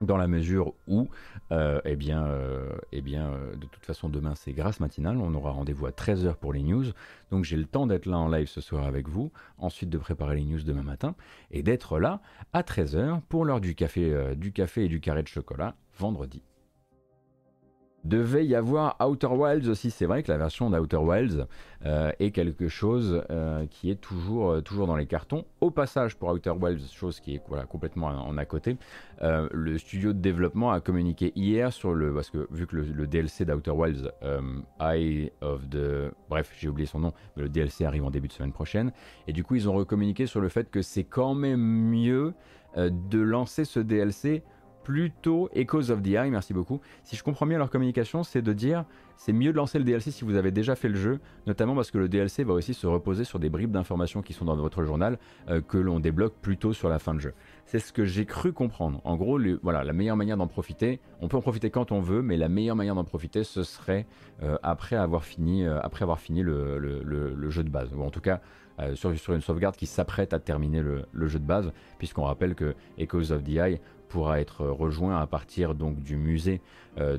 dans 0.00 0.16
la 0.16 0.28
mesure 0.28 0.72
où, 0.88 1.08
euh, 1.52 1.80
eh 1.84 1.94
bien, 1.94 2.24
euh, 2.24 2.70
eh 2.90 3.02
bien 3.02 3.28
euh, 3.28 3.54
de 3.54 3.66
toute 3.66 3.84
façon, 3.84 4.08
demain 4.08 4.34
c'est 4.34 4.52
grâce 4.52 4.80
matinale, 4.80 5.18
on 5.18 5.34
aura 5.34 5.50
rendez-vous 5.50 5.86
à 5.86 5.90
13h 5.90 6.36
pour 6.36 6.54
les 6.54 6.62
news, 6.62 6.86
donc 7.30 7.44
j'ai 7.44 7.56
le 7.56 7.66
temps 7.66 7.86
d'être 7.86 8.06
là 8.06 8.18
en 8.18 8.28
live 8.28 8.48
ce 8.48 8.62
soir 8.62 8.86
avec 8.86 9.08
vous, 9.08 9.30
ensuite 9.58 9.90
de 9.90 9.98
préparer 9.98 10.36
les 10.36 10.44
news 10.44 10.62
demain 10.62 10.82
matin, 10.82 11.14
et 11.50 11.62
d'être 11.62 11.98
là 11.98 12.20
à 12.54 12.62
13h 12.62 13.20
pour 13.28 13.44
l'heure 13.44 13.60
du 13.60 13.74
café, 13.74 14.34
du 14.36 14.52
café 14.52 14.84
et 14.84 14.88
du 14.88 15.00
carré 15.00 15.22
de 15.22 15.28
chocolat 15.28 15.74
vendredi. 15.98 16.42
Devait 18.04 18.46
y 18.46 18.54
avoir 18.54 18.96
Outer 19.06 19.26
Wilds 19.26 19.68
aussi, 19.68 19.90
c'est 19.90 20.06
vrai 20.06 20.22
que 20.22 20.32
la 20.32 20.38
version 20.38 20.70
d'Outer 20.70 20.96
Wilds 20.96 21.46
euh, 21.84 22.12
est 22.18 22.30
quelque 22.30 22.66
chose 22.68 23.22
euh, 23.30 23.66
qui 23.66 23.90
est 23.90 24.00
toujours, 24.00 24.50
euh, 24.50 24.60
toujours 24.62 24.86
dans 24.86 24.96
les 24.96 25.04
cartons. 25.04 25.44
Au 25.60 25.70
passage, 25.70 26.16
pour 26.16 26.30
Outer 26.30 26.52
Wilds, 26.52 26.90
chose 26.90 27.20
qui 27.20 27.34
est 27.34 27.42
voilà, 27.46 27.66
complètement 27.66 28.06
en, 28.06 28.38
à 28.38 28.44
côté, 28.46 28.78
le 29.20 29.76
studio 29.76 30.14
de 30.14 30.18
développement 30.18 30.70
a 30.70 30.80
communiqué 30.80 31.32
hier 31.36 31.74
sur 31.74 31.92
le. 31.92 32.14
Parce 32.14 32.30
que 32.30 32.48
vu 32.50 32.66
que 32.66 32.76
le, 32.76 33.06
DLC 33.06 33.44
d'Outer 33.44 33.70
Wilds, 33.70 34.10
Eye 34.80 35.30
of 35.42 35.68
the. 35.68 36.10
Bref, 36.30 36.50
j'ai 36.58 36.68
oublié 36.68 36.86
son 36.86 37.00
nom, 37.00 37.12
mais 37.36 37.42
le 37.42 37.48
DLC 37.50 37.84
arrive 37.84 38.04
en 38.04 38.10
début 38.10 38.28
de 38.28 38.32
semaine 38.32 38.52
prochaine. 38.52 38.92
Et 39.26 39.34
du 39.34 39.44
coup, 39.44 39.56
ils 39.56 39.68
ont 39.68 39.74
recommuniqué 39.74 40.26
sur 40.26 40.40
le 40.40 40.48
fait 40.48 40.70
que 40.70 40.80
c'est 40.80 41.04
quand 41.04 41.34
même 41.34 41.60
mieux 41.60 42.32
de 42.76 43.20
lancer 43.20 43.66
ce 43.66 43.80
DLC 43.80 44.42
plutôt 44.82 45.48
Echoes 45.54 45.90
of 45.90 46.02
the 46.02 46.08
Eye, 46.08 46.30
merci 46.30 46.54
beaucoup. 46.54 46.80
Si 47.02 47.16
je 47.16 47.22
comprends 47.22 47.46
bien 47.46 47.58
leur 47.58 47.70
communication, 47.70 48.22
c'est 48.22 48.42
de 48.42 48.52
dire 48.52 48.84
c'est 49.16 49.34
mieux 49.34 49.52
de 49.52 49.56
lancer 49.58 49.78
le 49.78 49.84
DLC 49.84 50.10
si 50.10 50.24
vous 50.24 50.34
avez 50.36 50.50
déjà 50.50 50.74
fait 50.74 50.88
le 50.88 50.96
jeu, 50.96 51.20
notamment 51.46 51.74
parce 51.74 51.90
que 51.90 51.98
le 51.98 52.08
DLC 52.08 52.42
va 52.42 52.54
aussi 52.54 52.72
se 52.72 52.86
reposer 52.86 53.24
sur 53.24 53.38
des 53.38 53.50
bribes 53.50 53.70
d'informations 53.70 54.22
qui 54.22 54.32
sont 54.32 54.46
dans 54.46 54.56
votre 54.56 54.82
journal 54.82 55.18
euh, 55.50 55.60
que 55.60 55.76
l'on 55.76 56.00
débloque 56.00 56.34
plutôt 56.40 56.72
sur 56.72 56.88
la 56.88 56.98
fin 56.98 57.14
de 57.14 57.20
jeu. 57.20 57.34
C'est 57.66 57.80
ce 57.80 57.92
que 57.92 58.06
j'ai 58.06 58.24
cru 58.24 58.54
comprendre. 58.54 59.02
En 59.04 59.16
gros, 59.16 59.38
voilà, 59.62 59.84
la 59.84 59.92
meilleure 59.92 60.16
manière 60.16 60.38
d'en 60.38 60.46
profiter, 60.46 61.00
on 61.20 61.28
peut 61.28 61.36
en 61.36 61.42
profiter 61.42 61.68
quand 61.68 61.92
on 61.92 62.00
veut, 62.00 62.22
mais 62.22 62.38
la 62.38 62.48
meilleure 62.48 62.76
manière 62.76 62.94
d'en 62.94 63.04
profiter, 63.04 63.44
ce 63.44 63.62
serait 63.62 64.06
euh, 64.42 64.56
après 64.62 64.96
avoir 64.96 65.22
fini, 65.22 65.66
euh, 65.66 65.78
le, 66.78 67.50
jeu 67.50 67.62
de 67.62 67.68
base, 67.70 67.92
ou 67.94 68.02
en 68.02 68.10
tout 68.10 68.22
cas 68.22 68.40
sur, 68.94 69.14
sur, 69.18 69.34
une 69.34 69.42
sauvegarde 69.42 69.76
qui 69.76 69.84
s'apprête 69.84 70.32
à 70.32 70.38
terminer 70.38 70.80
le, 70.80 71.28
jeu 71.28 71.38
de 71.38 71.44
base, 71.44 71.70
puisqu'on 71.98 72.24
rappelle 72.24 72.54
que 72.54 72.74
Echoes 72.96 73.30
of 73.30 73.44
the 73.44 73.56
Eye 73.56 73.80
pourra 74.10 74.40
être 74.40 74.66
rejoint 74.66 75.18
à 75.18 75.26
partir 75.26 75.74
donc 75.74 76.00
du 76.00 76.16
musée 76.16 76.60
euh, 76.98 77.16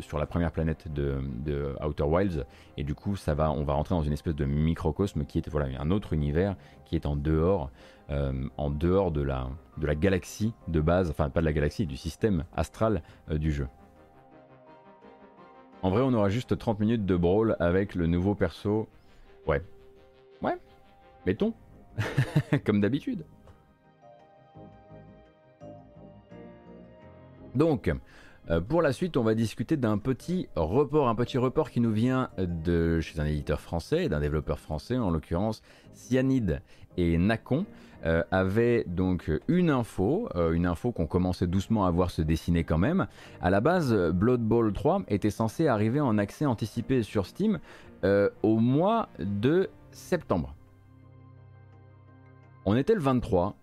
sur 0.00 0.18
la 0.18 0.26
première 0.26 0.52
planète 0.52 0.90
de, 0.92 1.74
Outer 1.84 2.04
Wilds 2.04 2.46
et 2.78 2.84
du 2.84 2.94
coup 2.94 3.16
ça 3.16 3.34
va, 3.34 3.50
on 3.50 3.64
va 3.64 3.74
rentrer 3.74 3.94
dans 3.94 4.02
une 4.02 4.12
espèce 4.12 4.36
de 4.36 4.44
microcosme 4.44 5.26
qui 5.26 5.38
est 5.38 5.48
voilà 5.50 5.66
un 5.78 5.90
autre 5.90 6.12
univers 6.12 6.56
qui 6.84 6.94
est 6.94 7.04
en 7.04 7.16
dehors 7.16 7.70
euh, 8.08 8.48
en 8.56 8.70
dehors 8.70 9.10
de 9.10 9.20
la, 9.20 9.48
de 9.78 9.86
la 9.86 9.96
galaxie 9.96 10.54
de 10.68 10.80
base, 10.80 11.10
enfin 11.10 11.28
pas 11.28 11.40
de 11.40 11.44
la 11.44 11.52
galaxie, 11.52 11.86
du 11.86 11.96
système 11.96 12.44
astral 12.54 13.02
euh, 13.30 13.38
du 13.38 13.50
jeu. 13.50 13.66
En 15.82 15.90
vrai, 15.90 16.02
on 16.02 16.14
aura 16.14 16.28
juste 16.28 16.56
30 16.56 16.78
minutes 16.78 17.04
de 17.04 17.16
brawl 17.16 17.56
avec 17.58 17.96
le 17.96 18.06
nouveau 18.06 18.36
perso. 18.36 18.88
Ouais. 19.46 19.60
Ouais. 20.40 20.56
Mettons. 21.26 21.52
Comme 22.64 22.80
d'habitude. 22.80 23.24
Donc, 27.56 27.90
euh, 28.50 28.60
pour 28.60 28.82
la 28.82 28.92
suite, 28.92 29.16
on 29.16 29.22
va 29.22 29.34
discuter 29.34 29.78
d'un 29.78 29.96
petit 29.96 30.46
report, 30.56 31.08
un 31.08 31.14
petit 31.14 31.38
report 31.38 31.70
qui 31.70 31.80
nous 31.80 31.90
vient 31.90 32.28
de 32.36 33.00
chez 33.00 33.18
un 33.18 33.24
éditeur 33.24 33.62
français, 33.62 34.10
d'un 34.10 34.20
développeur 34.20 34.58
français, 34.58 34.98
en 34.98 35.10
l'occurrence 35.10 35.62
Cyanide 35.94 36.60
et 36.98 37.16
Nacon. 37.16 37.64
Euh, 38.04 38.22
avaient 38.30 38.84
donc 38.86 39.32
une 39.48 39.70
info, 39.70 40.28
euh, 40.36 40.52
une 40.52 40.66
info 40.66 40.92
qu'on 40.92 41.06
commençait 41.06 41.46
doucement 41.46 41.86
à 41.86 41.90
voir 41.90 42.10
se 42.10 42.20
dessiner 42.20 42.62
quand 42.62 42.76
même. 42.76 43.06
À 43.40 43.48
la 43.48 43.62
base, 43.62 43.92
Blood 44.12 44.42
Bowl 44.42 44.70
3 44.70 45.04
était 45.08 45.30
censé 45.30 45.66
arriver 45.66 45.98
en 45.98 46.18
accès 46.18 46.44
anticipé 46.44 47.02
sur 47.02 47.24
Steam 47.24 47.58
au 48.42 48.58
mois 48.58 49.08
de 49.18 49.68
septembre. 49.90 50.54
On 52.66 52.76
était 52.76 52.94
le 52.94 53.00
23, 53.00 53.56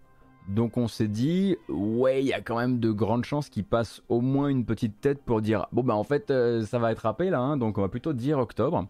donc 0.47 0.77
on 0.77 0.87
s'est 0.87 1.07
dit, 1.07 1.57
ouais, 1.69 2.21
il 2.21 2.27
y 2.27 2.33
a 2.33 2.41
quand 2.41 2.57
même 2.57 2.79
de 2.79 2.91
grandes 2.91 3.23
chances 3.23 3.49
qu'il 3.49 3.63
passe 3.63 4.01
au 4.09 4.21
moins 4.21 4.49
une 4.49 4.65
petite 4.65 4.99
tête 4.99 5.21
pour 5.23 5.41
dire, 5.41 5.67
bon 5.71 5.83
bah 5.83 5.95
en 5.95 6.03
fait 6.03 6.31
euh, 6.31 6.63
ça 6.65 6.79
va 6.79 6.91
être 6.91 6.99
râpé 6.99 7.29
là, 7.29 7.39
hein, 7.39 7.57
donc 7.57 7.77
on 7.77 7.81
va 7.81 7.89
plutôt 7.89 8.13
dire 8.13 8.39
octobre. 8.39 8.87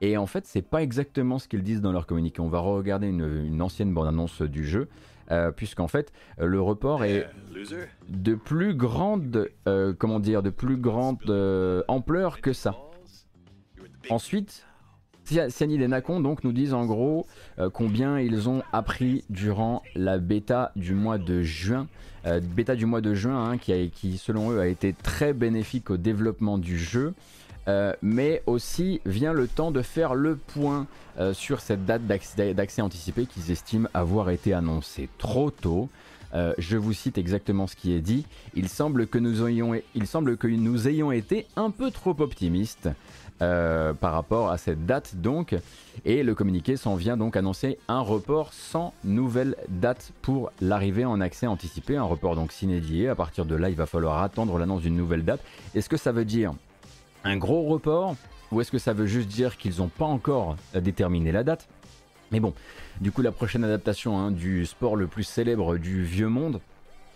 Et 0.00 0.16
en 0.16 0.26
fait 0.26 0.46
c'est 0.46 0.62
pas 0.62 0.82
exactement 0.82 1.38
ce 1.38 1.48
qu'ils 1.48 1.62
disent 1.62 1.80
dans 1.80 1.92
leur 1.92 2.06
communiqué. 2.06 2.40
On 2.40 2.48
va 2.48 2.60
regarder 2.60 3.08
une, 3.08 3.62
ancienne 3.62 3.92
bande-annonce 3.94 4.42
du 4.42 4.66
jeu, 4.66 4.88
euh, 5.30 5.52
puisqu'en 5.52 5.88
fait 5.88 6.12
le 6.38 6.60
report 6.60 7.04
est 7.04 7.28
de 8.08 8.34
plus 8.34 8.74
grande, 8.74 9.48
euh, 9.68 9.92
comment 9.96 10.20
dire, 10.20 10.42
de 10.42 10.50
plus 10.50 10.76
grande 10.76 11.84
ampleur 11.88 12.40
que 12.40 12.52
ça. 12.52 12.74
Ensuite, 14.10 14.64
Cyanide 15.28 15.82
et 15.82 15.88
Nacon 15.88 16.20
donc 16.20 16.44
nous 16.44 16.52
disent 16.52 16.74
en 16.74 16.86
gros 16.86 17.26
euh, 17.58 17.68
combien 17.70 18.18
ils 18.18 18.48
ont 18.48 18.62
appris 18.72 19.24
durant 19.28 19.82
la 19.94 20.18
bêta 20.18 20.72
du 20.76 20.94
mois 20.94 21.18
de 21.18 21.42
juin. 21.42 21.86
Euh, 22.26 22.40
bêta 22.40 22.74
du 22.74 22.86
mois 22.86 23.00
de 23.00 23.14
juin 23.14 23.50
hein, 23.50 23.58
qui, 23.58 24.18
selon 24.18 24.50
eux 24.50 24.60
a 24.60 24.66
été 24.66 24.92
très 24.92 25.32
bénéfique 25.32 25.90
au 25.90 25.96
développement 25.96 26.58
du 26.58 26.78
jeu. 26.78 27.14
Euh, 27.68 27.92
mais 28.00 28.42
aussi 28.46 29.02
vient 29.04 29.34
le 29.34 29.46
temps 29.46 29.70
de 29.70 29.82
faire 29.82 30.14
le 30.14 30.36
point 30.36 30.86
sur 31.32 31.60
cette 31.60 31.84
date 31.84 32.06
d'accès 32.06 32.80
anticipé 32.80 33.26
qu'ils 33.26 33.50
estiment 33.50 33.88
avoir 33.92 34.30
été 34.30 34.54
annoncée 34.54 35.08
trop 35.18 35.50
tôt. 35.50 35.88
Je 36.32 36.76
vous 36.76 36.92
cite 36.92 37.18
exactement 37.18 37.66
ce 37.66 37.76
qui 37.76 37.92
est 37.94 38.00
dit. 38.00 38.26
Il 38.54 38.68
semble 38.68 39.06
que 39.06 39.18
nous 39.18 39.46
ayons, 39.46 39.80
il 39.94 40.06
semble 40.06 40.36
que 40.36 40.46
nous 40.46 40.88
ayons 40.88 41.12
été 41.12 41.46
un 41.56 41.70
peu 41.70 41.90
trop 41.90 42.14
optimistes. 42.20 42.88
Euh, 43.40 43.94
par 43.94 44.14
rapport 44.14 44.50
à 44.50 44.58
cette 44.58 44.84
date 44.84 45.14
donc. 45.14 45.54
Et 46.04 46.24
le 46.24 46.34
communiqué 46.34 46.76
s'en 46.76 46.96
vient 46.96 47.16
donc 47.16 47.36
annoncer 47.36 47.78
un 47.86 48.00
report 48.00 48.52
sans 48.52 48.92
nouvelle 49.04 49.54
date 49.68 50.10
pour 50.22 50.50
l'arrivée 50.60 51.04
en 51.04 51.20
accès 51.20 51.46
anticipé, 51.46 51.96
un 51.96 52.02
report 52.02 52.34
donc 52.34 52.50
s'inédié. 52.50 53.08
À 53.08 53.14
partir 53.14 53.44
de 53.44 53.54
là, 53.54 53.70
il 53.70 53.76
va 53.76 53.86
falloir 53.86 54.22
attendre 54.22 54.58
l'annonce 54.58 54.82
d'une 54.82 54.96
nouvelle 54.96 55.24
date. 55.24 55.40
Est-ce 55.76 55.88
que 55.88 55.96
ça 55.96 56.10
veut 56.10 56.24
dire 56.24 56.52
un 57.22 57.36
gros 57.36 57.62
report 57.62 58.16
ou 58.50 58.60
est-ce 58.60 58.72
que 58.72 58.78
ça 58.78 58.92
veut 58.92 59.06
juste 59.06 59.28
dire 59.28 59.56
qu'ils 59.56 59.78
n'ont 59.78 59.88
pas 59.88 60.06
encore 60.06 60.56
déterminé 60.74 61.30
la 61.30 61.44
date? 61.44 61.68
Mais 62.32 62.40
bon, 62.40 62.54
du 63.00 63.10
coup 63.12 63.22
la 63.22 63.32
prochaine 63.32 63.64
adaptation 63.64 64.18
hein, 64.18 64.30
du 64.30 64.66
sport 64.66 64.96
le 64.96 65.06
plus 65.06 65.24
célèbre 65.24 65.78
du 65.78 66.04
vieux 66.04 66.28
monde, 66.28 66.60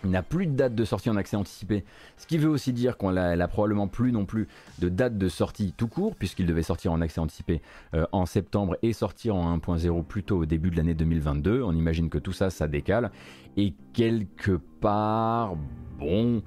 n'a 0.04 0.22
plus 0.22 0.46
de 0.46 0.52
date 0.52 0.74
de 0.74 0.84
sortie 0.84 1.10
en 1.10 1.16
accès 1.16 1.36
anticipé, 1.36 1.84
ce 2.16 2.26
qui 2.26 2.38
veut 2.38 2.48
aussi 2.48 2.72
dire 2.72 2.96
qu'on 2.96 3.12
n'a 3.12 3.48
probablement 3.48 3.88
plus 3.88 4.12
non 4.12 4.24
plus 4.24 4.48
de 4.78 4.88
date 4.88 5.18
de 5.18 5.28
sortie 5.28 5.74
tout 5.76 5.88
court, 5.88 6.16
puisqu'il 6.16 6.46
devait 6.46 6.62
sortir 6.62 6.92
en 6.92 7.00
accès 7.00 7.20
anticipé 7.20 7.62
euh, 7.94 8.06
en 8.12 8.26
septembre 8.26 8.76
et 8.82 8.92
sortir 8.92 9.36
en 9.36 9.56
1.0 9.56 10.04
plutôt 10.04 10.38
au 10.38 10.46
début 10.46 10.70
de 10.70 10.76
l'année 10.76 10.94
2022. 10.94 11.62
On 11.62 11.72
imagine 11.72 12.08
que 12.10 12.18
tout 12.18 12.32
ça, 12.32 12.50
ça 12.50 12.68
décale. 12.68 13.10
Et 13.56 13.74
quelque 13.92 14.58
part, 14.80 15.54
bon, 15.98 16.42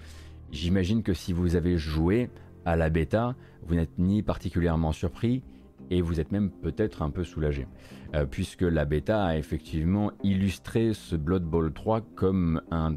j'imagine 0.51 1.03
que 1.03 1.13
si 1.13 1.33
vous 1.33 1.55
avez 1.55 1.77
joué 1.77 2.29
à 2.65 2.75
la 2.75 2.89
bêta, 2.89 3.35
vous 3.67 3.75
n'êtes 3.75 3.97
ni 3.97 4.21
particulièrement 4.21 4.91
surpris, 4.91 5.43
et 5.91 6.01
vous 6.01 6.19
êtes 6.19 6.31
même 6.31 6.49
peut-être 6.49 7.01
un 7.01 7.09
peu 7.09 7.23
soulagé, 7.23 7.67
euh, 8.15 8.25
puisque 8.25 8.61
la 8.61 8.85
bêta 8.85 9.25
a 9.25 9.37
effectivement 9.37 10.11
illustré 10.23 10.93
ce 10.93 11.15
Blood 11.15 11.43
Bowl 11.43 11.73
3 11.73 12.01
comme 12.15 12.61
un 12.71 12.95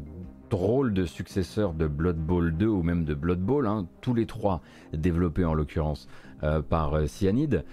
drôle 0.49 0.93
de 0.93 1.05
successeur 1.05 1.73
de 1.73 1.87
Blood 1.87 2.17
Bowl 2.17 2.55
2 2.55 2.65
ou 2.67 2.81
même 2.83 3.03
de 3.03 3.13
Blood 3.13 3.39
Bowl, 3.39 3.67
hein, 3.67 3.85
tous 4.01 4.13
les 4.13 4.25
trois 4.25 4.61
développés 4.93 5.45
en 5.45 5.53
l'occurrence 5.53 6.07
euh, 6.43 6.61
par 6.61 6.93
euh, 6.93 7.05
Cyanide, 7.05 7.65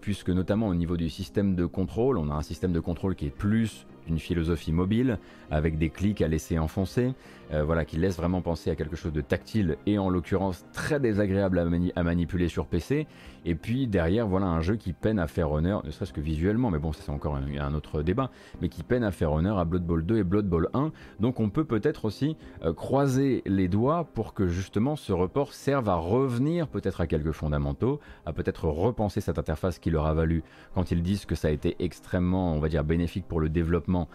puisque 0.00 0.30
notamment 0.30 0.68
au 0.68 0.74
niveau 0.74 0.96
du 0.96 1.10
système 1.10 1.56
de 1.56 1.66
contrôle, 1.66 2.18
on 2.18 2.30
a 2.30 2.34
un 2.34 2.42
système 2.42 2.72
de 2.72 2.80
contrôle 2.80 3.16
qui 3.16 3.26
est 3.26 3.36
plus 3.36 3.86
une 4.08 4.18
philosophie 4.18 4.72
mobile, 4.72 5.18
avec 5.50 5.78
des 5.78 5.90
clics 5.90 6.22
à 6.22 6.28
laisser 6.28 6.58
enfoncer, 6.58 7.14
voilà, 7.50 7.84
qui 7.84 7.96
laisse 7.96 8.16
vraiment 8.16 8.40
penser 8.40 8.70
à 8.70 8.76
quelque 8.76 8.96
chose 8.96 9.12
de 9.12 9.20
tactile 9.20 9.76
et 9.86 9.98
en 9.98 10.08
l'occurrence 10.08 10.64
très 10.72 11.00
désagréable 11.00 11.58
à 11.94 12.02
manipuler 12.02 12.48
sur 12.48 12.66
PC, 12.66 13.06
et 13.44 13.54
puis 13.54 13.86
derrière, 13.86 14.26
voilà 14.26 14.46
un 14.46 14.60
jeu 14.60 14.76
qui 14.76 14.92
peine 14.92 15.18
à 15.18 15.26
faire 15.26 15.50
honneur, 15.50 15.84
ne 15.84 15.90
serait-ce 15.90 16.12
que 16.12 16.20
visuellement, 16.20 16.70
mais 16.70 16.78
bon, 16.78 16.92
ça 16.92 17.02
c'est 17.04 17.10
encore 17.10 17.36
un, 17.36 17.74
autre 17.74 18.02
débat, 18.02 18.30
mais 18.60 18.68
qui 18.68 18.82
peine 18.82 19.04
à 19.04 19.10
faire 19.10 19.32
honneur 19.32 19.58
à 19.58 19.64
Blood 19.64 19.84
Bowl 19.84 20.04
2 20.04 20.18
et 20.18 20.24
Blood 20.24 20.46
Bowl 20.46 20.68
1. 20.74 20.92
Donc 21.20 21.40
on 21.40 21.50
peut 21.50 21.64
peut-être 21.64 22.04
aussi 22.04 22.36
euh, 22.64 22.72
croiser 22.72 23.42
les 23.46 23.68
doigts 23.68 24.08
pour 24.14 24.32
que 24.32 24.46
justement 24.46 24.96
ce 24.96 25.12
report 25.12 25.52
serve 25.52 25.88
à 25.88 25.96
revenir 25.96 26.68
peut-être 26.68 27.00
à 27.00 27.06
quelques 27.06 27.32
fondamentaux, 27.32 28.00
à 28.26 28.32
peut-être 28.32 28.68
repenser 28.68 29.20
cette 29.20 29.38
interface 29.38 29.78
qui 29.78 29.90
leur 29.90 30.06
a 30.06 30.14
valu 30.14 30.42
quand 30.74 30.90
ils 30.90 31.02
disent 31.02 31.26
que 31.26 31.34
ça 31.34 31.48
a 31.48 31.50
été 31.50 31.76
extrêmement, 31.80 32.54
on 32.54 32.60
va 32.60 32.68
dire, 32.68 32.84
bénéfique 32.84 33.26
pour 33.26 33.40
le 33.40 33.48
développement 33.48 33.82
complètement 33.82 34.08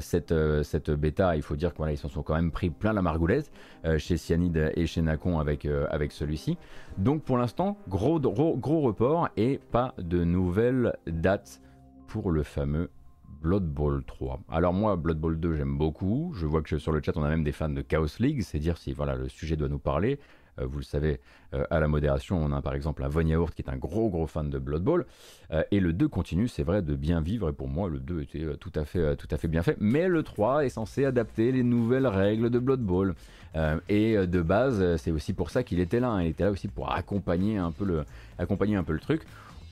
cette, 0.00 0.34
cette 0.62 0.90
bêta. 0.90 1.36
Il 1.36 1.42
faut 1.42 1.56
dire 1.56 1.74
qu'ils 1.74 1.98
s'en 1.98 2.08
sont 2.08 2.22
quand 2.22 2.34
même 2.34 2.50
pris 2.50 2.70
plein 2.72 2.92
la 2.92 3.02
margoulette 3.02 3.50
chez 3.98 4.16
Cyanide 4.16 4.72
et 4.74 4.86
chez 4.86 5.02
Nacon 5.02 5.38
avec, 5.38 5.66
avec 5.90 6.12
celui-ci. 6.12 6.58
Donc 6.98 7.22
pour 7.22 7.38
l'instant, 7.38 7.76
gros 7.88 8.18
report 8.18 9.28
et 9.36 9.60
pas 9.70 9.94
de 9.98 10.24
nouvelles 10.24 10.94
dates 11.06 11.60
pour 12.06 12.30
le 12.30 12.42
fameux 12.42 12.90
Blood 13.40 13.64
Bowl 13.64 14.04
3. 14.04 14.40
Alors 14.50 14.72
moi, 14.72 14.94
Blood 14.94 15.18
Bowl 15.18 15.40
2, 15.40 15.54
j'aime 15.54 15.76
beaucoup. 15.76 16.32
Je 16.36 16.46
vois 16.46 16.62
que 16.62 16.78
sur 16.78 16.92
le 16.92 17.02
chat, 17.02 17.16
on 17.16 17.24
a 17.24 17.28
même 17.28 17.42
des 17.42 17.50
fans 17.50 17.68
de 17.68 17.80
Chaos 17.80 18.06
League. 18.20 18.42
C'est 18.42 18.60
dire 18.60 18.78
si 18.78 18.92
voilà, 18.92 19.16
le 19.16 19.28
sujet 19.28 19.56
doit 19.56 19.68
nous 19.68 19.80
parler. 19.80 20.20
Euh, 20.60 20.66
vous 20.66 20.78
le 20.78 20.84
savez, 20.84 21.20
euh, 21.54 21.64
à 21.70 21.80
la 21.80 21.88
modération, 21.88 22.42
on 22.42 22.52
a 22.52 22.60
par 22.60 22.74
exemple 22.74 23.02
un 23.02 23.08
Von 23.08 23.26
Yaourt 23.26 23.52
qui 23.54 23.62
est 23.62 23.70
un 23.70 23.76
gros 23.76 24.10
gros 24.10 24.26
fan 24.26 24.50
de 24.50 24.58
Blood 24.58 24.82
Bowl. 24.82 25.06
Euh, 25.52 25.62
et 25.70 25.80
le 25.80 25.92
2 25.92 26.08
continue, 26.08 26.48
c'est 26.48 26.62
vrai, 26.62 26.82
de 26.82 26.94
bien 26.94 27.20
vivre. 27.20 27.48
Et 27.48 27.52
pour 27.52 27.68
moi, 27.68 27.88
le 27.88 27.98
2 27.98 28.22
était 28.22 28.46
tout 28.58 28.72
à 28.74 28.84
fait, 28.84 29.48
bien 29.48 29.62
fait. 29.62 29.76
Mais 29.80 30.08
le 30.08 30.22
3 30.22 30.64
est 30.64 30.70
censé 30.70 31.04
adapter 31.04 31.52
les 31.52 31.62
nouvelles 31.62 32.06
règles 32.06 32.50
de 32.50 32.58
Blood 32.58 32.80
Bowl. 32.80 33.14
et 33.88 34.26
de 34.26 34.42
base, 34.42 34.96
c'est 34.96 35.10
aussi 35.10 35.32
pour 35.32 35.50
ça 35.50 35.62
qu'il 35.62 35.80
était 35.80 36.00
là. 36.00 36.10
Hein. 36.10 36.22
Il 36.22 36.28
était 36.28 36.44
là 36.44 36.50
aussi 36.50 36.68
pour 36.68 36.92
accompagner 36.92 37.58
un 37.58 37.72
peu 37.72 37.84
le 37.84 39.00
truc 39.00 39.22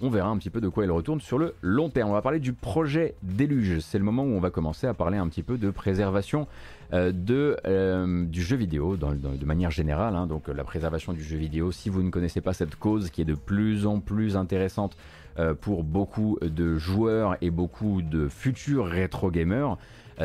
on 0.00 0.09
verra 0.09 0.30
un 0.30 0.38
petit 0.38 0.50
peu 0.50 0.61
de 0.61 0.69
quoi 0.69 0.85
il 0.85 0.90
retourne 0.90 1.21
sur 1.21 1.38
le 1.38 1.54
long 1.61 1.90
terme. 1.90 2.11
On 2.11 2.14
va 2.14 2.23
parler 2.23 2.40
du 2.40 2.52
projet 2.52 3.14
Déluge. 3.23 3.80
C'est 3.80 3.99
le 3.99 4.04
moment 4.04 4.23
où 4.23 4.30
on 4.30 4.40
va 4.40 4.50
commencer 4.50 4.87
à 4.87 4.95
parler 4.95 5.19
un 5.19 5.28
petit 5.28 5.42
peu 5.42 5.59
de 5.59 5.71
préservation 5.71 6.47
euh, 6.92 7.12
de, 7.12 7.57
euh, 7.66 8.25
du 8.25 8.42
jeu 8.42 8.57
vidéo 8.57 8.97
de 8.97 9.45
manière 9.45 9.71
générale. 9.71 10.16
Hein. 10.16 10.26
donc 10.26 10.49
la 10.49 10.64
préservation 10.64 11.12
du 11.12 11.23
jeu 11.23 11.37
vidéo, 11.37 11.71
si 11.71 11.90
vous 11.90 12.02
ne 12.02 12.11
connaissez 12.11 12.40
pas 12.40 12.54
cette 12.54 12.76
cause 12.76 13.11
qui 13.11 13.21
est 13.21 13.26
de 13.26 13.35
plus 13.35 13.87
en 13.87 14.00
plus 14.00 14.37
intéressante 14.37 14.97
euh, 15.38 15.54
pour 15.54 15.85
beaucoup 15.85 16.38
de 16.40 16.76
joueurs 16.78 17.37
et 17.42 17.50
beaucoup 17.50 18.00
de 18.00 18.28
futurs 18.28 18.87
rétro 18.87 19.30
gamers, 19.30 19.76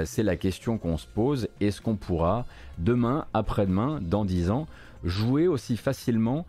c'est 0.04 0.24
la 0.24 0.36
question 0.36 0.78
qu'on 0.78 0.98
se 0.98 1.08
pose. 1.08 1.48
Est-ce 1.62 1.80
qu'on 1.82 1.96
pourra 1.96 2.46
demain, 2.78 3.28
après-demain, 3.34 4.00
dans 4.02 4.26
10 4.26 4.52
ans, 4.52 4.68
jouer 5.06 5.48
aussi 5.48 5.78
facilement 5.78 6.46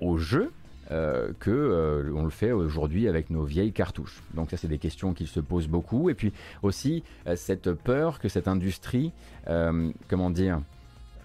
au 0.00 0.16
jeu? 0.16 0.52
Euh, 0.94 1.32
que 1.40 1.50
euh, 1.50 2.12
on 2.14 2.22
le 2.22 2.30
fait 2.30 2.52
aujourd'hui 2.52 3.08
avec 3.08 3.28
nos 3.28 3.42
vieilles 3.42 3.72
cartouches. 3.72 4.22
Donc 4.34 4.52
ça 4.52 4.56
c'est 4.56 4.68
des 4.68 4.78
questions 4.78 5.12
qui 5.12 5.26
se 5.26 5.40
posent 5.40 5.66
beaucoup 5.66 6.08
et 6.08 6.14
puis 6.14 6.32
aussi 6.62 7.02
euh, 7.26 7.34
cette 7.34 7.72
peur 7.72 8.20
que 8.20 8.28
cette 8.28 8.46
industrie, 8.46 9.12
comment 10.08 10.30
dire, 10.30 10.60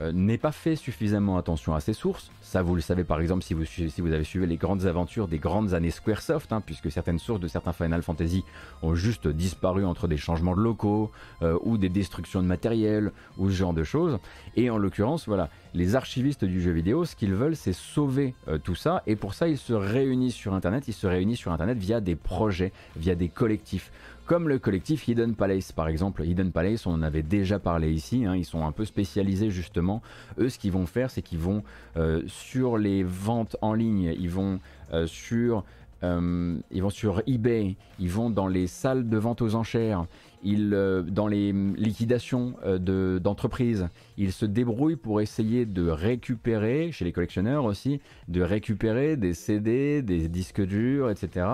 euh, 0.02 0.12
n'est 0.12 0.38
pas 0.38 0.52
fait 0.52 0.76
suffisamment 0.76 1.38
attention 1.38 1.74
à 1.74 1.80
ses 1.80 1.94
sources. 1.94 2.32
Ça, 2.42 2.62
vous 2.62 2.76
le 2.76 2.82
savez 2.82 3.04
par 3.04 3.20
exemple 3.20 3.44
si 3.44 3.54
vous, 3.54 3.66
si 3.66 4.02
vous 4.02 4.12
avez 4.12 4.24
suivi 4.24 4.48
les 4.48 4.58
grandes 4.58 4.86
aventures 4.86 5.28
des 5.28 5.40
grandes 5.40 5.74
années 5.74 5.92
Squaresoft, 5.92 6.52
hein, 6.54 6.62
puisque 6.66 6.92
certaines 6.92 7.20
sources 7.20 7.40
de 7.40 7.48
certains 7.48 7.74
Final 7.74 8.02
Fantasy 8.02 8.44
ont 8.82 8.96
juste 8.96 9.28
disparu 9.28 9.86
entre 9.86 10.08
des 10.08 10.18
changements 10.18 10.56
de 10.56 10.62
locaux 10.62 11.12
euh, 11.42 11.58
ou 11.64 11.78
des 11.78 11.90
destructions 11.90 12.42
de 12.42 12.48
matériel 12.48 13.12
ou 13.38 13.50
ce 13.50 13.56
genre 13.56 13.74
de 13.74 13.84
choses. 13.84 14.20
Et 14.56 14.70
en 14.70 14.78
l'occurrence, 14.78 15.28
voilà, 15.28 15.50
les 15.74 15.96
archivistes 15.96 16.46
du 16.46 16.62
jeu 16.62 16.72
vidéo, 16.72 17.06
ce 17.06 17.16
qu'ils 17.16 17.34
veulent, 17.34 17.56
c'est 17.56 17.74
sauver 17.74 18.34
euh, 18.48 18.58
tout 18.58 18.76
ça. 18.76 19.04
Et 19.06 19.16
pour 19.16 19.34
ça, 19.34 19.48
ils 19.48 19.58
se 19.58 19.74
réunissent 19.74 20.36
sur 20.36 20.54
Internet. 20.54 20.88
Ils 20.88 20.94
se 20.94 21.08
réunissent 21.08 21.40
sur 21.40 21.52
Internet 21.52 21.78
via 21.78 22.02
des 22.02 22.16
projets, 22.16 22.72
via 22.96 23.16
des 23.16 23.30
collectifs 23.30 23.92
comme 24.30 24.48
le 24.48 24.60
collectif 24.60 25.08
Hidden 25.08 25.34
Palace 25.34 25.72
par 25.72 25.88
exemple. 25.88 26.24
Hidden 26.24 26.52
Palace, 26.52 26.86
on 26.86 26.92
en 26.92 27.02
avait 27.02 27.24
déjà 27.24 27.58
parlé 27.58 27.92
ici, 27.92 28.26
hein. 28.28 28.36
ils 28.36 28.46
sont 28.46 28.64
un 28.64 28.72
peu 28.72 28.86
spécialisés 28.86 29.50
justement. 29.50 30.04
Eux, 30.38 30.50
ce 30.50 30.60
qu'ils 30.60 30.72
vont 30.72 30.86
faire, 30.86 31.10
c'est 31.10 31.24
qu'ils 31.24 31.40
vont 31.40 31.64
euh, 31.98 32.22
sur 32.28 32.78
les 32.78 33.02
ventes 33.02 33.58
en 33.62 33.74
ligne, 33.74 34.16
ils 34.20 34.30
vont 34.30 34.60
euh, 34.94 35.08
sur... 35.08 35.64
Euh, 36.04 36.58
ils 36.72 36.82
vont 36.82 36.92
sur 36.92 37.24
eBay, 37.28 37.76
ils 38.00 38.10
vont 38.10 38.30
dans 38.30 38.48
les 38.48 38.68
salles 38.68 39.10
de 39.10 39.18
vente 39.18 39.42
aux 39.42 39.56
enchères, 39.56 40.06
ils, 40.44 40.70
dans 41.08 41.28
les 41.28 41.52
liquidations 41.52 42.54
d'entreprises, 42.80 43.88
ils 44.18 44.32
se 44.32 44.46
débrouillent 44.46 44.96
pour 44.96 45.22
essayer 45.22 45.66
de 45.66 45.88
récupérer, 45.88 46.92
chez 46.92 47.06
les 47.06 47.12
collectionneurs 47.12 47.66
aussi, 47.66 48.00
de 48.28 48.42
récupérer 48.42 49.18
des 49.18 49.34
CD, 49.34 50.02
des 50.02 50.28
disques 50.28 50.62
durs, 50.62 51.10
etc 51.10 51.46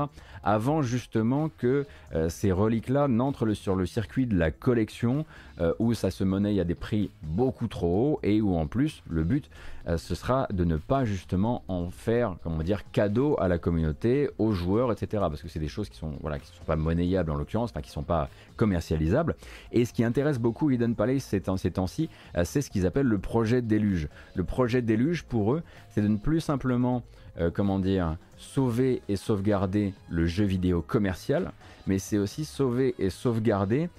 avant 0.46 0.84
justement 0.84 1.50
que 1.50 1.86
euh, 2.14 2.30
ces 2.30 2.52
reliques-là 2.52 3.08
n'entrent 3.10 3.54
sur 3.54 3.76
le 3.76 3.86
circuit 3.86 4.28
de 4.28 4.38
la 4.38 4.52
collection 4.52 5.26
euh, 5.60 5.74
où 5.80 5.94
ça 5.94 6.12
se 6.12 6.24
monnaie 6.24 6.60
à 6.60 6.64
des 6.64 6.76
prix 6.76 7.10
beaucoup 7.24 7.68
trop 7.68 8.14
hauts 8.14 8.20
et 8.24 8.40
où 8.40 8.56
en 8.56 8.68
plus 8.68 9.02
le 9.10 9.24
but 9.24 9.50
euh, 9.88 9.98
ce 9.98 10.16
sera 10.16 10.48
de 10.52 10.64
ne 10.64 10.78
pas 10.78 11.06
justement 11.06 11.64
en 11.68 11.90
faire 11.90 12.36
comment 12.44 12.64
dire 12.64 12.90
cadeau 12.92 13.36
à 13.40 13.48
la 13.48 13.58
communauté, 13.58 14.30
aux 14.38 14.52
joueurs, 14.52 14.92
etc. 14.92 15.24
Parce 15.28 15.42
que 15.42 15.48
c'est 15.48 15.60
des 15.60 15.68
choses 15.68 15.90
qui 15.90 15.98
sont 15.98 16.14
voilà 16.22 16.40
qui 16.40 16.48
sont 16.48 16.64
pas 16.66 16.76
monnayables 16.76 17.32
en 17.32 17.36
l'occurrence, 17.36 17.72
enfin 17.72 17.82
qui 17.82 17.92
sont 17.92 18.04
pas 18.04 18.30
commercialisables. 18.56 19.36
Et 19.72 19.86
ce 19.86 19.94
qui 19.94 20.04
intéresse 20.04 20.40
beaucoup 20.40 20.72
Hidden 20.72 20.96
Palace 20.96 21.24
ces 21.24 21.42
temps-ci, 21.42 22.10
c'est 22.44 22.62
ce 22.62 22.70
qu'ils 22.70 22.86
appellent 22.86 23.08
le 23.08 23.20
projet 23.20 23.62
déluge. 23.62 24.08
Le 24.36 24.44
projet 24.44 24.82
déluge 24.82 25.24
pour 25.24 25.54
eux, 25.54 25.64
c'est 25.90 26.02
de 26.02 26.08
ne 26.08 26.18
plus 26.18 26.42
simplement 26.42 27.04
comment 27.54 27.80
dire 27.80 28.18
sauver 28.38 29.02
et 29.10 29.16
sauvegarder 29.16 29.94
le 30.10 30.26
jeu 30.26 30.46
vidéo 30.46 30.82
commercial, 30.82 31.52
mais 31.88 32.00
c'est 32.00 32.18
aussi 32.18 32.46
sauver 32.46 32.96
et 33.00 33.10
sauvegarder 33.10 33.90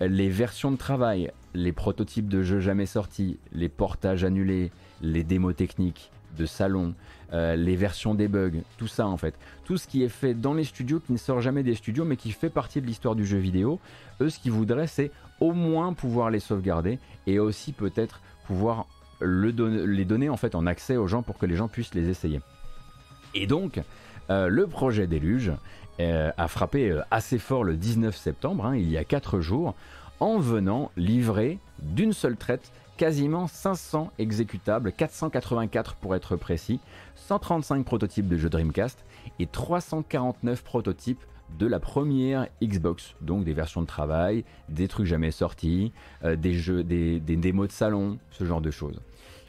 les 0.00 0.28
versions 0.28 0.70
de 0.70 0.76
travail, 0.76 1.30
les 1.54 1.72
prototypes 1.72 2.28
de 2.28 2.42
jeux 2.42 2.60
jamais 2.60 2.86
sortis, 2.86 3.38
les 3.52 3.68
portages 3.68 4.24
annulés, 4.24 4.70
les 5.02 5.24
démos 5.24 5.54
techniques 5.54 6.10
de 6.36 6.46
salon, 6.46 6.94
euh, 7.32 7.56
les 7.56 7.76
versions 7.76 8.14
des 8.14 8.28
bugs, 8.28 8.62
tout 8.76 8.86
ça 8.86 9.06
en 9.06 9.16
fait. 9.16 9.34
Tout 9.64 9.78
ce 9.78 9.86
qui 9.86 10.02
est 10.02 10.08
fait 10.08 10.34
dans 10.34 10.54
les 10.54 10.64
studios, 10.64 11.00
qui 11.00 11.12
ne 11.12 11.18
sort 11.18 11.40
jamais 11.40 11.62
des 11.62 11.74
studios, 11.74 12.04
mais 12.04 12.16
qui 12.16 12.30
fait 12.30 12.50
partie 12.50 12.80
de 12.80 12.86
l'histoire 12.86 13.14
du 13.14 13.26
jeu 13.26 13.38
vidéo, 13.38 13.80
eux 14.20 14.28
ce 14.28 14.38
qu'ils 14.38 14.52
voudraient 14.52 14.86
c'est 14.86 15.10
au 15.40 15.52
moins 15.52 15.92
pouvoir 15.92 16.30
les 16.30 16.40
sauvegarder 16.40 16.98
et 17.26 17.38
aussi 17.38 17.72
peut-être 17.72 18.20
pouvoir 18.46 18.86
les 19.20 20.04
donner 20.04 20.28
en 20.28 20.36
fait 20.36 20.54
en 20.54 20.66
accès 20.66 20.96
aux 20.96 21.06
gens 21.06 21.22
pour 21.22 21.38
que 21.38 21.46
les 21.46 21.56
gens 21.56 21.68
puissent 21.68 21.94
les 21.94 22.08
essayer. 22.08 22.40
Et 23.34 23.46
donc, 23.46 23.80
euh, 24.30 24.48
le 24.48 24.66
projet 24.66 25.06
Déluge 25.06 25.52
euh, 26.00 26.30
a 26.36 26.48
frappé 26.48 27.00
assez 27.10 27.38
fort 27.38 27.64
le 27.64 27.76
19 27.76 28.16
septembre, 28.16 28.66
hein, 28.66 28.76
il 28.76 28.88
y 28.90 28.98
a 28.98 29.04
4 29.04 29.40
jours, 29.40 29.74
en 30.20 30.38
venant 30.38 30.90
livrer 30.96 31.58
d'une 31.80 32.12
seule 32.12 32.36
traite 32.36 32.72
quasiment 32.96 33.46
500 33.46 34.10
exécutables, 34.18 34.92
484 34.92 35.94
pour 35.96 36.14
être 36.14 36.36
précis, 36.36 36.80
135 37.14 37.84
prototypes 37.84 38.28
de 38.28 38.36
jeux 38.36 38.50
Dreamcast 38.50 39.04
et 39.38 39.46
349 39.46 40.62
prototypes 40.62 41.22
de 41.58 41.66
la 41.66 41.78
première 41.78 42.48
Xbox, 42.62 43.14
donc 43.20 43.44
des 43.44 43.52
versions 43.52 43.80
de 43.80 43.86
travail, 43.86 44.44
des 44.68 44.88
trucs 44.88 45.06
jamais 45.06 45.30
sortis, 45.30 45.92
des 46.24 46.54
jeux, 46.54 46.82
démos 46.82 47.68
de 47.68 47.72
salon, 47.72 48.18
ce 48.32 48.44
genre 48.44 48.60
de 48.60 48.72
choses. 48.72 49.00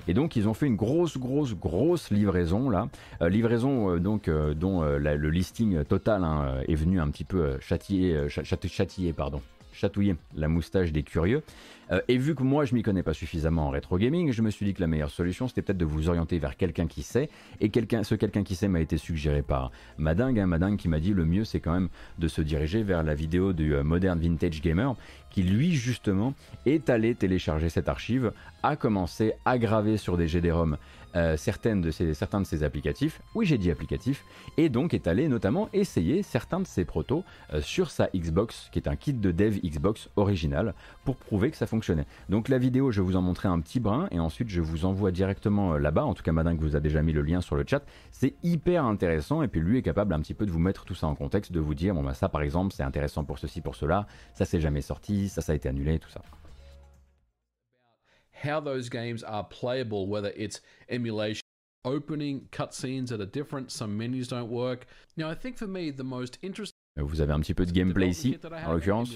Et 0.07 0.13
donc 0.13 0.35
ils 0.35 0.47
ont 0.47 0.53
fait 0.53 0.67
une 0.67 0.75
grosse, 0.75 1.17
grosse, 1.17 1.53
grosse 1.53 2.11
livraison 2.11 2.69
là. 2.69 2.87
Euh, 3.21 3.29
livraison 3.29 3.91
euh, 3.91 3.99
donc 3.99 4.27
euh, 4.27 4.53
dont 4.53 4.81
le 4.81 5.29
listing 5.29 5.83
total 5.83 6.23
hein, 6.23 6.61
est 6.67 6.75
venu 6.75 6.99
un 7.01 7.09
petit 7.09 7.25
peu 7.25 7.57
châtier, 7.59 8.27
châtier, 8.29 9.13
pardon, 9.13 9.41
chatouiller 9.77 10.15
la 10.35 10.47
moustache 10.47 10.91
des 10.91 11.03
curieux. 11.03 11.43
Euh, 11.91 12.01
et 12.07 12.17
vu 12.17 12.35
que 12.35 12.43
moi 12.43 12.65
je 12.65 12.75
m'y 12.75 12.83
connais 12.83 13.03
pas 13.03 13.13
suffisamment 13.13 13.67
en 13.67 13.69
rétro 13.69 13.97
gaming, 13.97 14.31
je 14.31 14.41
me 14.41 14.49
suis 14.49 14.65
dit 14.65 14.73
que 14.73 14.81
la 14.81 14.87
meilleure 14.87 15.09
solution 15.09 15.47
c'était 15.47 15.61
peut-être 15.61 15.77
de 15.77 15.85
vous 15.85 16.09
orienter 16.09 16.39
vers 16.39 16.57
quelqu'un 16.57 16.87
qui 16.87 17.03
sait. 17.03 17.29
Et 17.61 17.71
ce 18.03 18.15
quelqu'un 18.15 18.43
qui 18.43 18.55
sait 18.55 18.67
m'a 18.67 18.81
été 18.81 18.97
suggéré 18.97 19.41
par 19.41 19.71
Madingue, 19.97 20.39
hein, 20.39 20.47
Madingue 20.47 20.77
qui 20.77 20.89
m'a 20.89 20.99
dit 20.99 21.13
le 21.13 21.25
mieux 21.25 21.45
c'est 21.45 21.59
quand 21.59 21.73
même 21.73 21.89
de 22.19 22.27
se 22.27 22.41
diriger 22.41 22.83
vers 22.83 23.03
la 23.03 23.13
vidéo 23.13 23.53
du 23.53 23.73
euh, 23.73 23.83
Modern 23.83 24.19
Vintage 24.19 24.61
Gamer 24.61 24.95
qui 25.29 25.43
lui 25.43 25.73
justement 25.73 26.33
est 26.65 26.89
allé 26.89 27.13
télécharger 27.15 27.69
cette 27.69 27.89
archive, 27.89 28.31
a 28.63 28.75
commencé 28.75 29.33
à 29.45 29.57
graver 29.57 29.97
sur 29.97 30.17
des 30.17 30.27
GD-ROM 30.27 30.77
certaines 31.35 31.81
de 31.81 31.91
certains 31.91 32.41
de 32.41 32.45
ces 32.45 32.63
applicatifs, 32.63 33.21
oui 33.33 33.45
j'ai 33.45 33.57
dit 33.57 33.71
applicatifs, 33.71 34.23
et 34.57 34.69
donc 34.69 34.93
est 34.93 35.07
allé 35.07 35.27
notamment 35.27 35.69
essayer 35.73 36.21
certains 36.21 36.59
de 36.59 36.67
ces 36.67 36.85
protos 36.85 37.23
sur 37.59 37.89
sa 37.89 38.09
Xbox, 38.15 38.69
qui 38.71 38.79
est 38.79 38.87
un 38.87 38.95
kit 38.95 39.13
de 39.13 39.31
dev 39.31 39.57
Xbox 39.63 40.09
original, 40.15 40.73
pour 41.05 41.15
prouver 41.15 41.49
que 41.51 41.57
ça 41.57 41.65
fonctionne 41.65 41.87
donc 42.29 42.49
la 42.49 42.57
vidéo, 42.57 42.91
je 42.91 43.01
vous 43.01 43.15
en 43.15 43.21
montrer 43.21 43.47
un 43.47 43.59
petit 43.59 43.79
brin 43.79 44.07
et 44.11 44.19
ensuite 44.19 44.49
je 44.49 44.61
vous 44.61 44.85
envoie 44.85 45.11
directement 45.11 45.73
euh, 45.73 45.77
là-bas. 45.79 46.05
En 46.05 46.13
tout 46.13 46.23
cas, 46.23 46.31
Madame 46.31 46.57
vous 46.57 46.75
a 46.75 46.79
déjà 46.79 47.01
mis 47.01 47.13
le 47.13 47.21
lien 47.21 47.41
sur 47.41 47.55
le 47.55 47.63
chat. 47.67 47.83
C'est 48.11 48.35
hyper 48.43 48.85
intéressant 48.85 49.41
et 49.41 49.47
puis 49.47 49.61
lui 49.61 49.77
est 49.77 49.81
capable 49.81 50.13
un 50.13 50.19
petit 50.19 50.33
peu 50.33 50.45
de 50.45 50.51
vous 50.51 50.59
mettre 50.59 50.85
tout 50.85 50.95
ça 50.95 51.07
en 51.07 51.15
contexte, 51.15 51.51
de 51.51 51.59
vous 51.59 51.75
dire 51.75 51.93
bon 51.93 52.03
bah 52.03 52.13
ça 52.13 52.29
par 52.29 52.41
exemple 52.41 52.73
c'est 52.75 52.83
intéressant 52.83 53.23
pour 53.23 53.39
ceci, 53.39 53.61
pour 53.61 53.75
cela, 53.75 54.07
ça 54.33 54.45
c'est 54.45 54.61
jamais 54.61 54.81
sorti, 54.81 55.29
ça 55.29 55.41
ça 55.41 55.53
a 55.53 55.55
été 55.55 55.69
annulé, 55.69 55.99
tout 55.99 56.09
ça. 56.09 56.21
How 58.41 58.59
those 58.59 58.89
games 58.89 59.23
are 59.23 59.43
playable, 59.43 60.07
whether 60.07 60.31
it's 60.35 60.61
emulation 60.89 61.41
opening 61.85 62.47
cutscenes 62.51 63.07
that 63.09 63.21
are 63.21 63.25
different, 63.25 63.71
some 63.71 63.97
menus 63.97 64.27
don't 64.27 64.49
work. 64.49 64.85
Now, 65.15 65.29
I 65.29 65.35
think 65.35 65.57
for 65.57 65.67
me, 65.67 65.89
the 65.89 66.03
most 66.03 66.37
interesting. 66.41 66.73
Euh, 66.99 67.03
vous 67.03 67.21
avez 67.21 67.31
un 67.31 67.41
petit 67.41 67.53
peu 67.53 67.65
de 67.65 67.71
gameplay 67.71 68.09
ici, 68.09 68.37
en 68.43 68.73
l'occurrence. 68.73 69.11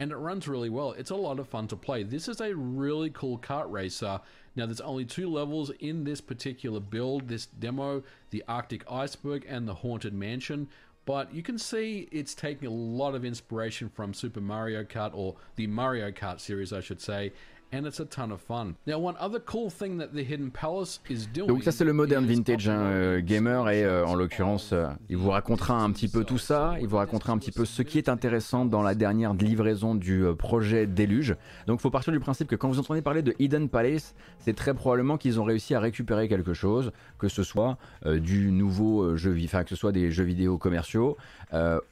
and 0.00 0.10
it 0.10 0.16
runs 0.16 0.48
really 0.48 0.70
well. 0.70 0.92
It's 0.92 1.10
a 1.10 1.16
lot 1.16 1.38
of 1.38 1.48
fun 1.48 1.68
to 1.68 1.76
play. 1.76 2.02
This 2.02 2.28
is 2.28 2.40
a 2.40 2.54
really 2.54 3.10
cool 3.10 3.38
kart 3.38 3.70
racer. 3.70 4.20
Now, 4.56 4.66
there's 4.66 4.80
only 4.80 5.04
two 5.04 5.28
levels 5.30 5.70
in 5.78 6.04
this 6.04 6.20
particular 6.20 6.80
build, 6.80 7.28
this 7.28 7.46
demo, 7.46 8.02
the 8.30 8.42
Arctic 8.48 8.84
Iceberg 8.90 9.44
and 9.48 9.68
the 9.68 9.74
Haunted 9.74 10.12
Mansion. 10.12 10.68
but 11.06 11.34
you 11.34 11.42
can 11.42 11.58
see 11.58 12.08
it's 12.10 12.34
taking 12.34 12.66
a 12.66 12.70
lot 12.70 13.14
of 13.14 13.24
inspiration 13.24 13.88
from 13.88 14.14
Super 14.14 14.40
Mario 14.40 14.84
Kart 14.84 15.10
or 15.14 15.36
the 15.56 15.66
Mario 15.66 16.10
Kart 16.10 16.40
series, 16.40 16.72
I 16.72 16.80
should 16.80 17.00
say, 17.00 17.32
and 17.74 17.86
it's 17.86 18.00
a 18.00 18.04
ton 18.04 18.30
of 18.30 18.40
fun. 18.40 18.74
Now, 18.86 18.98
one 18.98 19.16
other 19.18 19.40
cool 19.40 19.70
thing 19.70 19.98
that 19.98 20.08
the 20.14 20.22
Hidden 20.22 20.50
Palace 20.50 21.00
is 21.10 21.26
doing. 21.32 21.48
Donc 21.48 21.64
ça 21.64 21.72
c'est 21.72 21.84
le 21.84 21.92
modern 21.92 22.24
vintage 22.24 22.68
hein, 22.68 22.80
euh, 22.80 23.20
gamer 23.20 23.68
et 23.70 23.84
euh, 23.84 24.06
en 24.06 24.14
l'occurrence 24.14 24.70
euh, 24.72 24.86
il 25.08 25.16
vous 25.16 25.30
racontera 25.30 25.82
un 25.82 25.90
petit 25.90 26.08
peu 26.08 26.24
tout 26.24 26.38
ça, 26.38 26.76
il 26.80 26.86
vous 26.86 26.96
racontera 26.96 27.32
un 27.32 27.38
petit 27.38 27.50
peu 27.50 27.64
ce 27.64 27.82
qui 27.82 27.98
est 27.98 28.08
intéressant 28.08 28.64
dans 28.64 28.82
la 28.82 28.94
dernière 28.94 29.34
livraison 29.34 29.94
du 29.94 30.24
projet 30.38 30.86
Déluge. 30.86 31.36
Donc 31.66 31.80
il 31.80 31.82
faut 31.82 31.90
partir 31.90 32.12
du 32.12 32.20
principe 32.20 32.48
que 32.48 32.56
quand 32.56 32.68
vous 32.68 32.78
entendez 32.78 33.02
parler 33.02 33.22
de 33.22 33.34
Hidden 33.38 33.68
Palace, 33.68 34.14
c'est 34.38 34.54
très 34.54 34.74
probablement 34.74 35.16
qu'ils 35.16 35.40
ont 35.40 35.44
réussi 35.44 35.74
à 35.74 35.80
récupérer 35.80 36.28
quelque 36.28 36.54
chose, 36.54 36.92
que 37.18 37.28
ce 37.28 37.42
soit 37.42 37.78
du 38.04 38.52
nouveau 38.52 39.16
jeu, 39.16 39.36
enfin 39.44 39.64
que 39.64 39.70
ce 39.70 39.76
soit 39.76 39.92
des 39.92 40.10
jeux 40.10 40.24
vidéo 40.24 40.58
commerciaux 40.58 41.16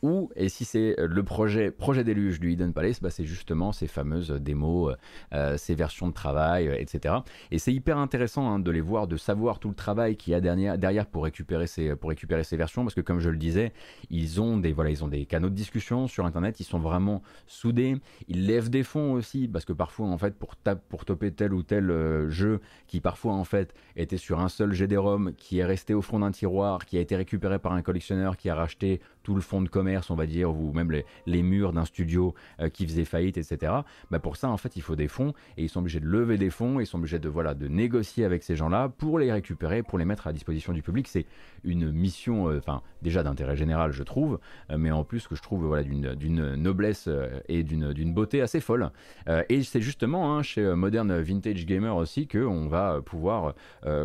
ou 0.03 0.31
et 0.37 0.49
si 0.49 0.65
c'est 0.65 0.97
le 0.99 1.23
projet 1.23 1.71
projet 1.71 2.05
Déluge 2.05 2.41
du 2.41 2.53
Hidden 2.53 2.73
Palace, 2.73 3.01
bah, 3.01 3.11
c'est 3.11 3.25
justement 3.25 3.73
ces 3.73 3.87
fameuses 3.87 4.31
démos, 4.31 4.95
versions 5.75 6.09
de 6.09 6.13
travail, 6.13 6.69
euh, 6.69 6.77
etc. 6.79 7.17
Et 7.51 7.59
c'est 7.59 7.73
hyper 7.73 7.99
intéressant 7.99 8.49
hein, 8.49 8.59
de 8.59 8.71
les 8.71 8.81
voir, 8.81 9.07
de 9.07 9.17
savoir 9.17 9.59
tout 9.59 9.69
le 9.69 9.75
travail 9.75 10.17
qu'il 10.17 10.33
y 10.33 10.35
a 10.35 10.41
derrière, 10.41 10.79
derrière 10.79 11.07
pour, 11.07 11.25
récupérer 11.25 11.67
ces, 11.67 11.95
pour 11.97 12.11
récupérer 12.11 12.45
ces 12.45 12.57
versions, 12.57 12.83
parce 12.83 12.95
que 12.95 13.01
comme 13.01 13.21
je 13.21 13.31
le 13.31 13.37
disais, 13.37 13.73
ils 14.11 14.41
ont 14.41 14.57
des, 14.57 14.73
voilà, 14.73 14.91
ils 14.91 15.05
ont 15.05 15.09
des 15.09 15.27
canaux 15.27 15.51
de 15.51 15.55
discussion 15.55 16.07
sur 16.07 16.27
Internet, 16.27 16.61
ils 16.61 16.65
sont 16.65 16.79
vraiment 16.79 17.23
soudés, 17.47 17.97
ils 18.29 18.47
lèvent 18.47 18.71
des 18.71 18.83
fonds 18.83 19.13
aussi, 19.13 19.49
parce 19.49 19.65
que 19.65 19.73
parfois, 19.73 20.07
en 20.07 20.19
fait, 20.19 20.35
pour, 20.35 20.57
tap, 20.57 20.81
pour 20.89 21.05
toper 21.05 21.33
tel 21.33 21.53
ou 21.53 21.63
tel 21.63 21.91
euh, 21.91 22.29
jeu, 22.29 22.61
qui 22.87 23.01
parfois, 23.01 23.35
en 23.35 23.45
fait, 23.45 23.75
était 23.97 24.17
sur 24.17 24.41
un 24.41 24.49
seul 24.49 24.73
GD-ROM, 24.73 25.33
qui 25.37 25.59
est 25.59 25.65
resté 25.65 25.95
au 25.95 26.03
fond 26.03 26.21
d'un 26.21 26.31
tiroir, 26.31 26.87
qui 26.87 26.99
a 26.99 27.01
été 27.01 27.17
récupéré 27.17 27.59
par 27.59 27.73
un 27.73 27.83
collectionneur, 27.83 28.37
qui 28.37 28.49
a 28.49 28.55
racheté 28.55 29.01
tout 29.23 29.35
le 29.35 29.41
fonds 29.41 29.63
de 29.63 29.69
commerce, 29.69 30.11
on 30.11 30.15
va 30.15 30.27
dire, 30.27 30.51
ou 30.51 30.73
même 30.73 30.91
les, 31.27 31.43
murs 31.43 31.73
d'un 31.73 31.85
studio 31.85 32.35
euh, 32.61 32.69
qui 32.69 32.87
faisait 32.87 33.05
faillite, 33.05 33.37
etc. 33.37 33.73
Bah 34.11 34.19
pour 34.19 34.37
ça, 34.37 34.49
en 34.49 34.57
fait, 34.57 34.77
il 34.77 34.83
faut 34.83 34.97
des 34.97 35.09
fonds 35.09 35.33
et 35.57 35.65
ils 35.65 35.69
sont 35.69 35.81
obligés 35.81 36.01
de 36.01 36.07
lever 36.07 36.39
des 36.39 36.51
fonds, 36.51 36.81
ils 36.81 36.87
sont 36.87 36.99
obligés 36.99 37.19
de 37.19 37.29
voilà 37.29 37.55
de 37.55 37.69
négocier 37.69 38.25
avec 38.25 38.43
ces 38.43 38.57
gens-là 38.57 38.89
pour 38.89 39.19
les 39.19 39.33
récupérer, 39.33 39.83
pour 39.83 39.99
les 39.99 40.05
mettre 40.05 40.27
à 40.27 40.33
disposition 40.33 40.73
du 40.73 40.83
public. 40.83 41.09
C'est 41.09 41.27
une 41.65 41.91
mission, 41.91 42.49
euh, 42.49 42.59
enfin 42.59 42.83
déjà 43.03 43.23
d'intérêt 43.23 43.57
général, 43.57 43.93
je 43.93 44.03
trouve, 44.03 44.39
euh, 44.71 44.79
mais 44.79 44.91
en 44.91 45.05
plus 45.05 45.27
que 45.27 45.35
je 45.35 45.43
trouve 45.43 45.67
voilà 45.67 45.83
d'une 45.83 46.55
noblesse 46.55 47.09
et 47.49 47.63
d'une 47.63 48.15
beauté 48.15 48.41
assez 48.41 48.61
folle. 48.61 48.91
Et 49.49 49.63
c'est 49.63 49.81
justement 49.81 50.37
hein, 50.37 50.43
chez 50.43 50.75
Modern 50.75 51.21
Vintage 51.21 51.67
Gamer 51.67 51.95
aussi 51.95 52.27
que 52.27 52.39
on 52.39 52.69
va 52.69 53.01
pouvoir, 53.05 53.55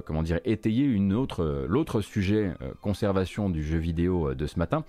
comment 0.06 0.24
dire, 0.24 0.40
étayer 0.46 0.88
l'autre 0.98 2.02
sujet 2.02 2.54
conservation 2.82 3.50
du 3.50 3.64
jeu 3.64 3.78
vidéo 3.78 4.34
de 4.34 4.46
ce 4.46 4.60
matin. 4.60 4.84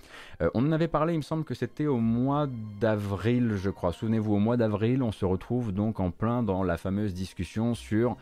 On 0.53 0.65
en 0.65 0.71
avait 0.71 0.87
parlé, 0.87 1.13
il 1.13 1.17
me 1.17 1.23
semble 1.23 1.43
que 1.43 1.53
c'était 1.53 1.87
au 1.87 1.97
mois 1.97 2.47
d'avril, 2.79 3.55
je 3.55 3.69
crois. 3.69 3.91
Souvenez-vous, 3.91 4.35
au 4.35 4.39
mois 4.39 4.57
d'avril, 4.57 5.03
on 5.03 5.11
se 5.11 5.25
retrouve 5.25 5.71
donc 5.71 5.99
en 5.99 6.11
plein 6.11 6.43
dans 6.43 6.63
la 6.63 6.77
fameuse 6.77 7.13
discussion 7.13 7.75
sur 7.75 8.15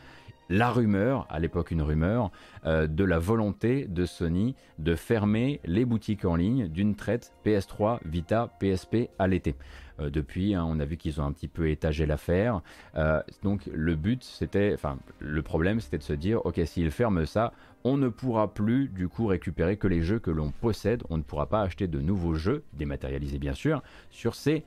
la 0.49 0.69
rumeur, 0.69 1.27
à 1.29 1.39
l'époque 1.39 1.71
une 1.71 1.81
rumeur, 1.81 2.31
euh, 2.65 2.87
de 2.87 3.03
la 3.03 3.19
volonté 3.19 3.85
de 3.85 4.05
Sony 4.05 4.55
de 4.79 4.95
fermer 4.95 5.59
les 5.65 5.85
boutiques 5.85 6.25
en 6.25 6.35
ligne 6.35 6.67
d'une 6.67 6.95
traite 6.95 7.33
PS3, 7.45 7.99
Vita, 8.05 8.49
PSP 8.59 9.09
à 9.19 9.27
l'été. 9.27 9.55
Euh, 9.99 10.09
depuis, 10.09 10.53
hein, 10.53 10.65
on 10.67 10.79
a 10.79 10.85
vu 10.85 10.97
qu'ils 10.97 11.19
ont 11.21 11.25
un 11.25 11.31
petit 11.31 11.47
peu 11.47 11.69
étagé 11.69 12.05
l'affaire. 12.05 12.61
Euh, 12.95 13.21
donc 13.43 13.69
le 13.73 13.95
but, 13.95 14.23
c'était, 14.23 14.71
enfin, 14.73 14.97
le 15.19 15.41
problème, 15.41 15.79
c'était 15.79 15.97
de 15.97 16.03
se 16.03 16.13
dire, 16.13 16.45
ok, 16.45 16.61
s'ils 16.65 16.91
ferment 16.91 17.25
ça, 17.25 17.53
on 17.83 17.97
ne 17.97 18.09
pourra 18.09 18.53
plus 18.53 18.89
du 18.89 19.07
coup 19.07 19.27
récupérer 19.27 19.77
que 19.77 19.87
les 19.87 20.01
jeux 20.01 20.19
que 20.19 20.31
l'on 20.31 20.51
possède. 20.51 21.03
On 21.09 21.17
ne 21.17 21.23
pourra 21.23 21.47
pas 21.47 21.61
acheter 21.61 21.87
de 21.87 21.99
nouveaux 21.99 22.35
jeux, 22.35 22.63
dématérialisés 22.73 23.39
bien 23.39 23.53
sûr, 23.53 23.81
sur 24.09 24.35
ces, 24.35 24.63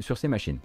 sur 0.00 0.18
ces 0.18 0.28
machines 0.28 0.58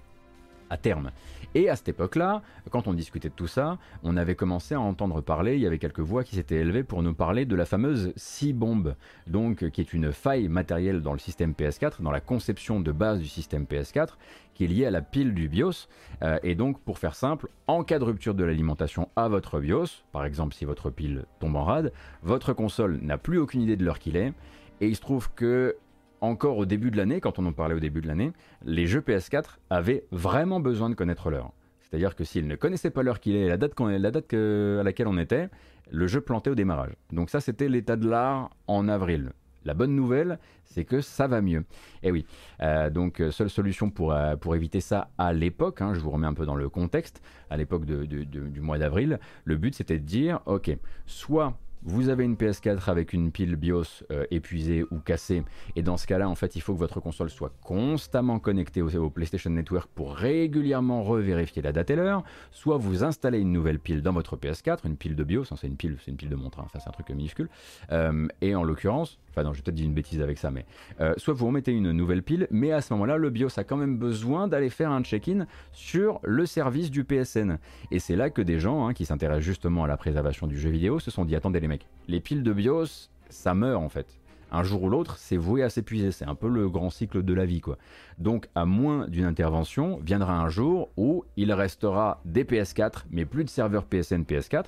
à 0.70 0.78
terme. 0.78 1.12
Et 1.56 1.70
à 1.70 1.76
cette 1.78 1.88
époque-là, 1.88 2.42
quand 2.70 2.88
on 2.88 2.94
discutait 2.94 3.30
de 3.30 3.34
tout 3.34 3.48
ça, 3.48 3.78
on 4.04 4.18
avait 4.18 4.36
commencé 4.36 4.76
à 4.76 4.82
entendre 4.82 5.22
parler, 5.22 5.56
il 5.56 5.62
y 5.62 5.66
avait 5.66 5.80
quelques 5.80 6.02
voix 6.02 6.26
qui 6.26 6.36
s'étaient 6.36 6.58
élevées 6.58 6.84
pour 6.84 7.02
nous 7.02 7.14
parler 7.14 7.46
de 7.46 7.56
la 7.56 7.66
fameuse 7.66 8.12
C-bomb, 8.18 8.96
donc 9.26 9.70
qui 9.70 9.80
est 9.80 9.94
une 9.94 10.12
faille 10.12 10.50
matérielle 10.50 11.02
dans 11.02 11.14
le 11.14 11.20
système 11.20 11.54
PS4, 11.54 12.02
dans 12.02 12.12
la 12.12 12.20
conception 12.20 12.82
de 12.82 12.92
base 12.92 13.20
du 13.20 13.28
système 13.28 13.64
PS4, 13.64 14.16
qui 14.54 14.66
est 14.66 14.68
liée 14.68 14.86
à 14.86 14.92
la 14.92 15.02
pile 15.02 15.34
du 15.34 15.48
BIOS. 15.48 15.88
Euh, 16.24 16.40
et 16.44 16.56
donc, 16.56 16.82
pour 16.82 17.00
faire 17.00 17.16
simple, 17.16 17.48
en 17.68 17.84
cas 17.84 18.00
de 18.00 18.04
rupture 18.04 18.34
de 18.34 18.44
l'alimentation 18.44 19.10
à 19.16 19.30
votre 19.30 19.60
BIOS, 19.60 20.04
par 20.12 20.26
exemple 20.26 20.54
si 20.54 20.66
votre 20.66 20.90
pile 20.90 21.26
tombe 21.40 21.56
en 21.56 21.64
rade, 21.64 21.94
votre 22.22 22.52
console 22.52 23.00
n'a 23.02 23.18
plus 23.18 23.38
aucune 23.38 23.62
idée 23.62 23.78
de 23.78 23.86
l'heure 23.86 24.00
qu'il 24.00 24.18
est. 24.18 24.34
Et 24.82 24.88
il 24.88 24.96
se 24.96 25.02
trouve 25.02 25.32
que 25.34 25.78
encore 26.22 26.58
au 26.58 26.66
début 26.66 26.92
de 26.92 26.98
l'année, 26.98 27.22
quand 27.22 27.40
on 27.40 27.46
en 27.46 27.54
parlait 27.54 27.76
au 27.76 27.80
début 27.80 28.02
de 28.02 28.08
l'année, 28.08 28.32
les 28.64 28.88
jeux 28.88 29.02
PS4 29.02 29.58
avaient 29.70 30.06
vraiment 30.12 30.60
besoin 30.60 30.90
de 30.90 30.96
connaître 30.96 31.30
l'heure. 31.30 31.52
C'est-à-dire 31.82 32.16
que 32.16 32.24
s'ils 32.24 32.48
ne 32.48 32.56
connaissaient 32.56 32.90
pas 32.90 33.04
l'heure 33.04 33.20
qu'il 33.20 33.36
est, 33.36 33.48
la 33.48 33.58
date, 33.58 33.80
la 33.80 34.12
date 34.12 34.34
à 34.34 34.84
laquelle 34.84 35.08
on 35.08 35.18
était, 35.18 35.50
le 35.92 36.08
jeu 36.08 36.22
plantait 36.22 36.50
au 36.50 36.56
démarrage. 36.56 36.94
Donc 37.12 37.30
ça, 37.30 37.40
c'était 37.40 37.70
l'état 37.70 37.96
de 37.96 38.08
l'art 38.08 38.50
en 38.68 38.88
avril. 38.88 39.32
La 39.66 39.74
bonne 39.74 39.96
nouvelle, 39.96 40.38
c'est 40.64 40.86
que 40.86 41.02
ça 41.02 41.28
va 41.28 41.42
mieux. 41.42 41.66
Et 42.04 42.12
oui, 42.12 42.26
euh, 42.62 42.90
donc 42.90 43.22
seule 43.32 43.50
solution 43.50 43.90
pour, 43.90 44.14
euh, 44.14 44.36
pour 44.36 44.56
éviter 44.56 44.80
ça 44.80 45.10
à 45.18 45.34
l'époque, 45.34 45.82
hein, 45.82 45.94
je 45.94 46.00
vous 46.00 46.12
remets 46.12 46.28
un 46.28 46.36
peu 46.36 46.46
dans 46.46 46.56
le 46.56 46.70
contexte, 46.70 47.22
à 47.50 47.58
l'époque 47.58 47.86
du 47.86 48.62
mois 48.62 48.78
d'avril, 48.78 49.20
le 49.44 49.58
but 49.58 49.74
c'était 49.74 49.98
de 49.98 50.06
dire, 50.06 50.40
ok, 50.46 50.78
soit 51.08 51.58
vous 51.86 52.10
avez 52.10 52.24
une 52.24 52.36
PS4 52.36 52.90
avec 52.90 53.14
une 53.14 53.32
pile 53.32 53.56
BIOS 53.56 54.04
euh, 54.12 54.26
épuisée 54.32 54.84
ou 54.90 54.98
cassée, 54.98 55.44
et 55.76 55.84
dans 55.84 55.98
ce 55.98 56.08
cas-là, 56.08 56.28
en 56.28 56.36
fait, 56.36 56.56
il 56.56 56.62
faut 56.62 56.74
que 56.74 56.80
votre 56.80 57.00
console 57.00 57.30
soit 57.30 57.52
constamment 57.64 58.40
connectée 58.40 58.82
au, 58.82 59.10
PlayStation 59.10 59.52
Network 59.52 59.90
pour 59.94 60.16
régulièrement 60.16 61.04
revérifier 61.04 61.62
la 61.62 61.72
date 61.72 61.92
et 61.92 61.96
l'heure. 61.96 62.24
Soit 62.52 62.78
vous 62.78 63.04
installez 63.04 63.40
une 63.40 63.52
nouvelle 63.52 63.80
pile 63.80 64.02
dans 64.02 64.14
votre 64.14 64.36
PS4, 64.36 64.80
une 64.86 64.98
pile 64.98 65.16
de 65.16 65.24
BIOS, 65.24 65.44
hein, 65.52 65.56
c'est 65.60 65.68
une 65.68 65.78
pile, 65.78 65.98
c'est 66.04 66.12
une 66.12 66.18
pile 66.18 66.30
de 66.30 66.36
montre, 66.36 66.60
hein, 66.60 66.68
c'est 66.74 66.88
un 66.88 66.92
truc 66.92 67.10
minuscule. 67.10 67.50
Euh, 67.92 68.28
et 68.42 68.56
en 68.56 68.64
l'occurrence, 68.64 69.20
enfin 69.30 69.44
non, 69.44 69.54
j'ai 69.54 69.62
peut-être 69.62 69.76
dit 69.76 69.86
une 69.86 69.94
bêtise 69.94 70.22
avec 70.22 70.40
ça, 70.40 70.50
mais 70.50 70.66
euh, 71.02 71.14
soit 71.18 71.36
vous 71.36 71.46
remettez 71.46 71.72
une 71.72 71.92
nouvelle 71.92 72.24
pile, 72.24 72.48
mais 72.50 72.72
à 72.72 72.82
ce 72.82 72.94
moment-là, 72.94 73.18
le 73.18 73.30
BIOS 73.30 73.60
a 73.60 73.64
quand 73.64 73.78
même 73.78 73.98
besoin 73.98 74.48
d'aller 74.48 74.72
faire 74.72 74.92
un 74.92 75.04
check-in 75.04 75.46
sur 75.72 76.20
le 76.24 76.48
service 76.48 76.90
du 76.90 77.04
PSN. 77.04 77.60
Et 77.92 78.00
c'est 78.00 78.16
là 78.16 78.32
que 78.32 78.42
des 78.42 78.60
gens 78.60 78.88
hein, 78.88 78.94
qui 78.94 79.06
s'intéressent 79.06 79.46
justement 79.46 79.84
à 79.84 79.88
la 79.88 79.98
préservation 79.98 80.48
du 80.48 80.60
jeu 80.60 80.70
vidéo 80.72 81.00
se 81.00 81.12
sont 81.12 81.26
dit 81.26 81.36
attendez 81.36 81.60
les 81.60 81.68
mecs 81.68 81.75
les 82.08 82.20
piles 82.20 82.44
de 82.44 82.54
BIOS, 82.54 83.10
ça 83.30 83.54
meurt 83.54 83.82
en 83.82 83.90
fait. 83.90 84.20
Un 84.52 84.64
jour 84.64 84.84
ou 84.84 84.90
l'autre, 84.90 85.18
c'est 85.18 85.38
voué 85.38 85.64
à 85.64 85.70
s'épuiser. 85.70 86.12
C'est 86.12 86.26
un 86.26 86.36
peu 86.36 86.48
le 86.48 86.70
grand 86.70 86.90
cycle 86.90 87.24
de 87.24 87.34
la 87.34 87.46
vie, 87.46 87.62
quoi. 87.62 87.78
Donc, 88.20 88.48
à 88.56 88.66
moins 88.66 89.08
d'une 89.08 89.26
intervention, 89.26 90.00
viendra 90.06 90.40
un 90.40 90.50
jour 90.50 90.92
où 90.98 91.26
il 91.36 91.52
restera 91.52 92.22
des 92.26 92.44
PS4, 92.44 93.06
mais 93.10 93.26
plus 93.26 93.44
de 93.44 93.50
serveurs 93.50 93.86
PSN 93.86 94.22
PS4. 94.22 94.68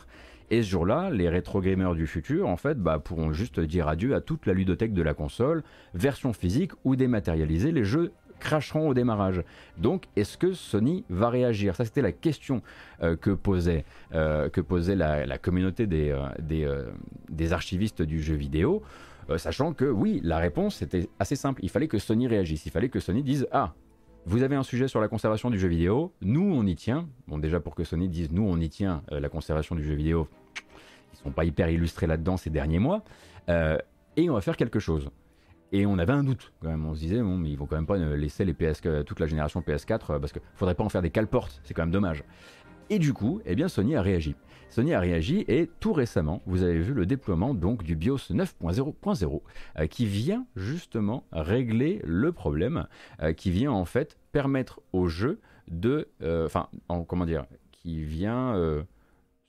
Et 0.50 0.64
ce 0.64 0.70
jour-là, 0.70 1.10
les 1.10 1.30
rétro 1.30 1.62
gamers 1.62 1.94
du 1.94 2.08
futur, 2.08 2.48
en 2.48 2.58
fait, 2.58 2.78
bah, 2.78 3.00
pourront 3.00 3.32
juste 3.32 3.60
dire 3.60 3.88
adieu 3.88 4.16
à 4.16 4.22
toute 4.22 4.46
la 4.46 4.54
ludothèque 4.54 4.94
de 4.94 5.02
la 5.02 5.14
console, 5.14 5.64
version 5.94 6.34
physique 6.34 6.72
ou 6.84 6.96
dématérialiser 6.96 7.72
les 7.72 7.84
jeux 7.84 8.14
cracheront 8.40 8.90
au 8.90 8.94
démarrage. 8.94 9.44
Donc, 9.78 10.06
est-ce 10.16 10.38
que 10.38 10.54
Sony 10.54 11.04
va 11.10 11.30
réagir? 11.30 11.76
Ça, 11.76 11.86
c'était 11.86 12.02
la 12.02 12.12
question 12.12 12.62
euh, 13.02 13.16
que 13.16 13.32
posait, 13.32 13.86
euh, 14.14 14.50
que 14.50 14.62
posait 14.62 14.96
la, 14.96 15.38
communauté 15.38 15.88
des, 15.88 16.12
euh, 16.12 16.92
des, 17.30 17.54
archivistes 17.54 18.02
du 18.02 18.22
jeu 18.22 18.36
vidéo, 18.36 18.84
sachant 19.38 19.74
que 19.74 19.86
oui, 19.86 20.22
la 20.24 20.38
réponse 20.38 20.82
était 20.82 21.10
assez 21.20 21.36
simple. 21.36 21.62
Il 21.64 21.70
fallait 21.70 21.88
que 21.88 22.00
Sony 22.00 22.28
réagisse. 22.28 22.66
Il 22.66 22.72
fallait 22.72 22.90
que 22.90 23.00
Sony 23.00 23.24
dise 23.24 23.48
Ah, 23.52 23.74
vous 24.26 24.44
avez 24.44 24.56
un 24.56 24.64
sujet 24.64 24.88
sur 24.88 25.02
la 25.02 25.08
conservation 25.08 25.50
du 25.50 25.60
jeu 25.60 25.68
vidéo, 25.68 26.14
nous 26.22 26.54
on 26.54 26.66
y 26.66 26.76
tient. 26.76 27.08
Bon, 27.28 27.38
déjà 27.38 27.60
pour 27.60 27.76
que 27.76 27.84
Sony 27.84 28.08
dise 28.08 28.32
nous 28.32 28.44
on 28.44 28.58
y 28.60 28.70
tient 28.70 29.04
la 29.10 29.30
conservation 29.30 29.76
du 29.76 29.84
jeu 29.84 29.96
vidéo, 29.96 30.28
ils 31.14 31.18
sont 31.18 31.32
pas 31.32 31.46
hyper 31.46 31.70
illustrés 31.70 32.08
là-dedans 32.08 32.38
ces 32.38 32.50
derniers 32.50 32.80
mois. 32.80 33.04
et 33.50 34.30
on 34.30 34.34
va 34.34 34.42
faire 34.42 34.58
quelque 34.58 34.80
chose. 34.80 35.10
Et 35.72 35.86
on 35.86 35.98
avait 35.98 36.14
un 36.14 36.24
doute 36.24 36.54
quand 36.62 36.70
même. 36.70 36.86
On 36.86 36.96
se 36.96 37.00
disait, 37.00 37.22
bon, 37.22 37.38
mais 37.38 37.50
ils 37.50 37.58
vont 37.58 37.66
quand 37.66 37.76
même 37.76 37.86
pas 37.86 37.98
laisser 37.98 38.46
les 38.46 38.54
PS, 38.54 38.82
toute 39.06 39.20
la 39.20 39.28
génération 39.28 39.62
PS4 39.62 40.20
parce 40.20 40.32
qu'il 40.32 40.42
faudrait 40.56 40.76
pas 40.76 40.84
en 40.84 40.90
faire 40.90 41.02
des 41.02 41.10
cale-portes. 41.10 41.60
C'est 41.64 41.74
quand 41.74 41.84
même 41.84 41.92
dommage. 41.92 42.24
Et 42.90 43.00
du 43.00 43.14
coup, 43.14 43.42
eh 43.46 43.56
bien, 43.56 43.68
Sony 43.68 43.96
a 43.96 44.02
réagi. 44.02 44.36
Sony 44.70 44.94
a 44.94 45.00
réagi 45.00 45.44
et 45.48 45.70
tout 45.80 45.94
récemment, 45.94 46.42
vous 46.46 46.64
avez 46.64 46.80
vu 46.80 46.94
le 46.94 47.06
déploiement 47.06 47.54
donc 47.54 47.84
du 47.84 47.96
BIOS 47.96 48.32
9.0.0 48.32 49.42
euh, 49.80 49.88
qui 49.88 50.06
vient 50.06 50.46
justement 50.56 51.24
régler 51.32 52.02
le 52.04 52.32
problème, 52.32 52.88
euh, 53.22 53.34
qui 53.34 53.52
vient 53.52 53.72
en 53.72 53.86
fait 53.86 54.18
permettre 54.32 54.82
au 54.94 55.08
jeu 55.08 55.40
de, 55.70 56.08
enfin, 56.46 56.70
comment 57.08 57.26
dire, 57.26 57.46
qui 57.72 58.04
vient 58.04 58.54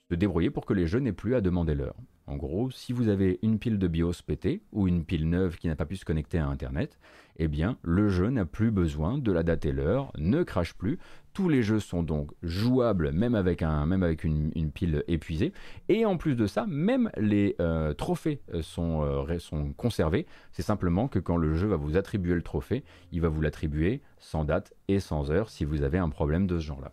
se 0.09 0.15
débrouiller 0.15 0.49
pour 0.49 0.65
que 0.65 0.73
les 0.73 0.85
jeux 0.85 0.99
n'aient 0.99 1.13
plus 1.13 1.33
à 1.35 1.39
demander 1.39 1.75
l'heure. 1.75 1.95
En 2.29 2.35
gros, 2.35 2.69
si 2.69 2.93
vous 2.93 3.07
avez 3.07 3.39
une 3.41 3.57
pile 3.57 3.79
de 3.79 3.87
BIOS 3.87 4.21
pétée 4.23 4.61
ou 4.71 4.87
une 4.87 5.03
pile 5.03 5.27
neuve 5.27 5.57
qui 5.57 5.67
n'a 5.67 5.75
pas 5.75 5.87
pu 5.87 5.95
se 5.95 6.05
connecter 6.05 6.37
à 6.37 6.45
Internet, 6.45 6.99
eh 7.37 7.47
bien, 7.47 7.79
le 7.81 8.07
jeu 8.07 8.29
n'a 8.29 8.45
plus 8.45 8.69
besoin 8.69 9.17
de 9.17 9.31
la 9.31 9.41
date 9.41 9.65
et 9.65 9.71
l'heure, 9.71 10.11
ne 10.15 10.43
crache 10.43 10.75
plus. 10.75 10.99
Tous 11.33 11.49
les 11.49 11.63
jeux 11.63 11.79
sont 11.79 12.03
donc 12.03 12.29
jouables, 12.43 13.11
même 13.13 13.33
avec, 13.33 13.63
un, 13.63 13.87
même 13.87 14.03
une, 14.23 14.71
pile 14.71 15.03
épuisée. 15.07 15.53
Et 15.87 16.05
en 16.05 16.17
plus 16.17 16.35
de 16.35 16.45
ça, 16.45 16.67
même 16.67 17.09
les 17.17 17.55
euh, 17.59 17.95
trophées 17.95 18.41
euh, 18.53 18.61
sont, 18.61 19.01
euh, 19.01 19.39
sont 19.39 19.73
conservés. 19.73 20.27
C'est 20.51 20.61
simplement 20.61 21.07
que 21.07 21.17
quand 21.17 21.37
le 21.37 21.55
jeu 21.55 21.67
va 21.67 21.77
vous 21.77 21.97
attribuer 21.97 22.35
le 22.35 22.43
trophée, 22.43 22.83
il 23.11 23.21
va 23.21 23.29
vous 23.29 23.41
l'attribuer 23.41 24.03
sans 24.19 24.43
date 24.45 24.75
et 24.87 24.99
sans 24.99 25.31
heure 25.31 25.49
si 25.49 25.65
vous 25.65 25.81
avez 25.81 25.97
un 25.97 26.09
problème 26.09 26.45
de 26.45 26.59
ce 26.59 26.65
genre-là. 26.65 26.91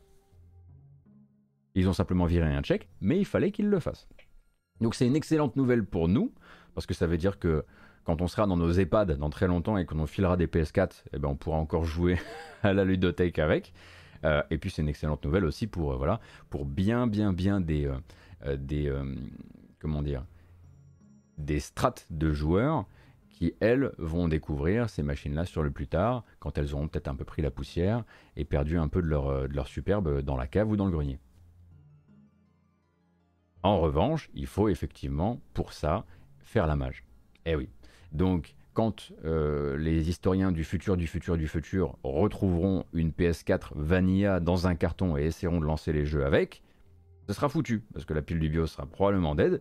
Ils 1.74 1.90
ont 1.90 1.92
simplement 1.92 2.24
viré 2.24 2.46
un 2.46 2.62
check, 2.62 2.88
mais 3.02 3.18
il 3.18 3.26
fallait 3.26 3.50
qu'ils 3.50 3.68
le 3.68 3.80
fassent. 3.80 4.08
Donc 4.80 4.94
c'est 4.94 5.06
une 5.06 5.16
excellente 5.16 5.56
nouvelle 5.56 5.84
pour 5.84 6.08
nous, 6.08 6.32
parce 6.74 6.86
que 6.86 6.94
ça 6.94 7.06
veut 7.06 7.16
dire 7.16 7.38
que 7.38 7.64
quand 8.04 8.22
on 8.22 8.28
sera 8.28 8.46
dans 8.46 8.56
nos 8.56 8.70
EHPAD 8.70 9.18
dans 9.18 9.30
très 9.30 9.48
longtemps 9.48 9.76
et 9.76 9.84
qu'on 9.84 10.06
filera 10.06 10.36
des 10.36 10.46
PS4, 10.46 11.02
eh 11.12 11.18
ben 11.18 11.28
on 11.28 11.36
pourra 11.36 11.58
encore 11.58 11.84
jouer 11.84 12.18
à 12.62 12.72
la 12.72 12.84
ludothèque 12.84 13.38
avec. 13.38 13.72
Euh, 14.24 14.42
et 14.50 14.58
puis 14.58 14.70
c'est 14.70 14.82
une 14.82 14.88
excellente 14.88 15.24
nouvelle 15.24 15.44
aussi 15.44 15.66
pour, 15.66 15.92
euh, 15.92 15.96
voilà, 15.96 16.20
pour 16.48 16.64
bien, 16.64 17.06
bien, 17.06 17.32
bien 17.32 17.60
des, 17.60 17.90
euh, 18.44 18.56
des 18.56 18.92
comment 19.80 20.02
dire, 20.02 20.24
des 21.38 21.60
strates 21.60 22.06
de 22.10 22.32
joueurs 22.32 22.86
qui, 23.28 23.54
elles, 23.60 23.92
vont 23.98 24.28
découvrir 24.28 24.88
ces 24.88 25.02
machines-là 25.02 25.44
sur 25.44 25.62
le 25.62 25.70
plus 25.70 25.88
tard, 25.88 26.24
quand 26.38 26.56
elles 26.56 26.72
auront 26.74 26.88
peut-être 26.88 27.08
un 27.08 27.14
peu 27.14 27.24
pris 27.24 27.42
la 27.42 27.50
poussière 27.50 28.04
et 28.36 28.44
perdu 28.44 28.78
un 28.78 28.88
peu 28.88 29.02
de 29.02 29.08
leur, 29.08 29.48
de 29.48 29.54
leur 29.54 29.66
superbe 29.66 30.22
dans 30.22 30.36
la 30.36 30.46
cave 30.46 30.70
ou 30.70 30.76
dans 30.76 30.86
le 30.86 30.92
grenier. 30.92 31.18
En 33.66 33.80
revanche, 33.80 34.30
il 34.32 34.46
faut 34.46 34.68
effectivement, 34.68 35.40
pour 35.52 35.72
ça, 35.72 36.04
faire 36.38 36.68
la 36.68 36.76
mage. 36.76 37.02
Eh 37.46 37.56
oui. 37.56 37.68
Donc, 38.12 38.54
quand 38.74 39.10
euh, 39.24 39.76
les 39.76 40.08
historiens 40.08 40.52
du 40.52 40.62
futur, 40.62 40.96
du 40.96 41.08
futur, 41.08 41.36
du 41.36 41.48
futur 41.48 41.98
retrouveront 42.04 42.84
une 42.92 43.10
PS4 43.10 43.72
Vanilla 43.74 44.38
dans 44.38 44.68
un 44.68 44.76
carton 44.76 45.16
et 45.16 45.24
essaieront 45.24 45.58
de 45.58 45.64
lancer 45.64 45.92
les 45.92 46.06
jeux 46.06 46.24
avec, 46.24 46.62
ce 47.26 47.32
sera 47.32 47.48
foutu, 47.48 47.82
parce 47.92 48.04
que 48.04 48.14
la 48.14 48.22
pile 48.22 48.38
du 48.38 48.48
BIOS 48.48 48.68
sera 48.68 48.86
probablement 48.86 49.34
dead, 49.34 49.60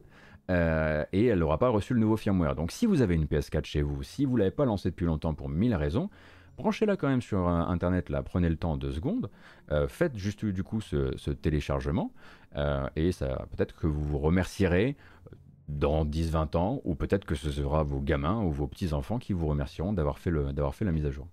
euh, 0.52 1.04
et 1.12 1.26
elle 1.26 1.40
n'aura 1.40 1.58
pas 1.58 1.70
reçu 1.70 1.96
le 1.96 2.00
nouveau 2.00 2.16
firmware. 2.16 2.54
Donc 2.54 2.72
si 2.72 2.86
vous 2.86 3.02
avez 3.02 3.16
une 3.16 3.26
PS4 3.26 3.66
chez 3.66 3.82
vous, 3.82 4.04
si 4.04 4.26
vous 4.26 4.36
ne 4.36 4.40
l'avez 4.42 4.52
pas 4.52 4.66
lancée 4.66 4.92
depuis 4.92 5.08
longtemps 5.08 5.34
pour 5.34 5.50
mille 5.50 5.74
raisons, 5.74 6.12
branchez-la 6.58 6.98
quand 6.98 7.08
même 7.08 7.22
sur 7.22 7.48
euh, 7.48 7.62
Internet, 7.62 8.10
là, 8.10 8.24
prenez 8.24 8.50
le 8.50 8.58
temps 8.58 8.78
deux 8.78 8.92
secondes, 8.92 9.30
faites 9.88 10.18
juste 10.18 10.46
du 10.46 10.64
coup 10.64 10.82
ce, 10.82 11.32
téléchargement, 11.32 12.12
et 12.96 13.12
ça 13.12 13.46
peut-être 13.52 13.76
que 13.76 13.88
vous 13.88 14.04
vous 14.04 14.20
remercierez 14.20 14.96
dans 15.68 16.06
10-20 16.06 16.58
ans, 16.58 16.82
ou 16.84 16.96
peut-être 16.96 17.26
que 17.26 17.36
ce 17.36 17.52
sera 17.52 17.84
vos 17.84 18.00
gamins 18.00 18.42
ou 18.42 18.52
vos 18.52 18.68
petits-enfants 18.68 19.18
qui 19.18 19.34
vous 19.34 19.48
remercieront 19.48 19.94
d'avoir 19.94 20.20
fait, 20.20 20.32
fait 20.74 20.86
la 20.86 20.92
mise 20.92 21.06
à 21.06 21.12
jour. 21.12 21.28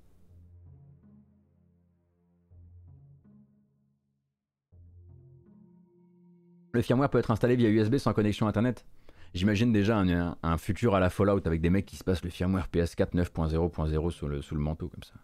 Le 6.72 6.80
firmware 6.80 7.10
peut 7.10 7.18
être 7.18 7.30
installé 7.30 7.54
via 7.54 7.68
USB 7.68 7.98
sans 7.98 8.14
connexion 8.14 8.46
Internet. 8.46 8.86
J'imagine 9.34 9.72
déjà 9.72 9.98
un, 9.98 10.58
futur 10.58 10.94
à 10.94 11.00
la 11.00 11.08
Fallout 11.08 11.40
avec 11.46 11.62
des 11.62 11.70
mecs 11.70 11.86
qui 11.86 11.96
se 11.96 12.04
passent 12.04 12.22
le 12.22 12.30
firmware 12.30 12.68
PS4 12.72 13.14
9.0.0 13.14 14.10
sous 14.10 14.28
le, 14.28 14.60
manteau 14.60 14.88
comme 14.88 15.02
ça. 15.02 15.14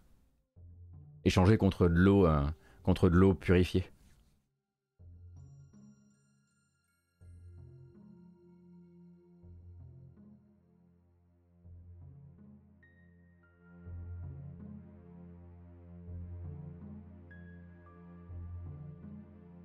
Échanger 1.25 1.59
contre 1.59 1.88
de 1.88 1.94
l'eau 1.94 2.27
euh, 2.27 2.42
contre 2.83 3.11
de 3.11 3.16
l'eau 3.16 3.35
purifiée. 3.35 3.85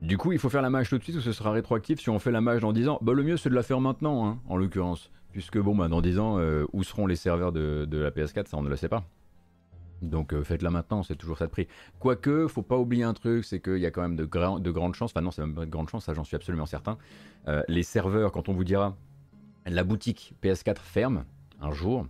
Du 0.04 0.18
coup, 0.18 0.34
il 0.34 0.38
faut 0.38 0.50
faire 0.50 0.62
la 0.62 0.70
mage 0.70 0.89
tout 0.89 0.98
de 0.98 1.04
suite 1.04 1.16
ou 1.16 1.22
ce 1.22 1.32
sera 1.32 1.54
rétroactif 1.54 2.02
si 2.02 2.10
on 2.10 2.20
fait 2.20 2.30
la 2.32 2.42
mage 2.42 2.60
dans 2.60 2.74
10 2.74 2.89
ans? 2.89 3.00
Bah 3.02 3.13
le 3.13 3.24
mieux 3.24 3.38
c'est 3.38 3.50
de 3.50 3.56
la 3.56 3.63
faire 3.63 3.80
maintenant, 3.80 4.28
hein, 4.28 4.39
en 4.50 4.58
l'occurrence. 4.58 5.10
Puisque 5.32 5.58
bon, 5.58 5.78
bah, 5.78 5.88
dans 5.88 6.02
10 6.02 6.20
ans, 6.20 6.39
euh, 6.39 6.66
où 6.74 6.84
seront 6.84 7.08
les 7.08 7.16
serveurs 7.16 7.54
de, 7.54 7.88
la 7.89 8.12
PS4 8.12 8.48
Ça 8.48 8.58
on 8.58 8.63
ne 8.63 8.70
le 8.70 8.76
sait 8.76 8.89
pas. 8.89 9.06
Donc 10.02 10.34
euh, 10.34 10.44
faites-la 10.44 10.72
maintenant, 10.72 11.04
c'est 11.04 11.16
toujours 11.16 11.38
ça 11.38 11.46
de 11.46 11.52
prix. 11.52 11.70
Quoique, 12.02 12.48
faut 12.50 12.63
pas 12.63 12.78
oublier 12.78 13.04
un 13.04 13.13
truc, 13.13 13.46
c'est 13.46 13.62
qu'il 13.62 13.78
y 13.78 13.86
a 13.86 13.92
quand 13.92 14.02
même 14.02 14.18
de, 14.18 14.26
de 14.26 14.72
grandes 14.72 14.94
chances, 14.94 15.12
enfin 15.12 15.22
non, 15.22 15.32
c'est 15.32 15.42
même 15.42 15.56
pas 15.56 15.66
de 15.66 15.72
grandes 15.72 15.88
chances, 15.88 16.04
ça 16.04 16.13
j'en 16.13 16.26
suis 16.26 16.36
absolument 16.36 16.66
certain. 16.66 16.98
Euh, 17.48 17.63
les 17.70 17.84
serveurs, 17.84 18.34
quand 18.34 18.50
on 18.50 18.54
vous 18.54 18.66
dira 18.66 18.98
la 19.66 19.86
boutique 19.86 20.34
PS4 20.44 20.80
ferme 20.80 21.24
un 21.62 21.72
jour, 21.72 22.08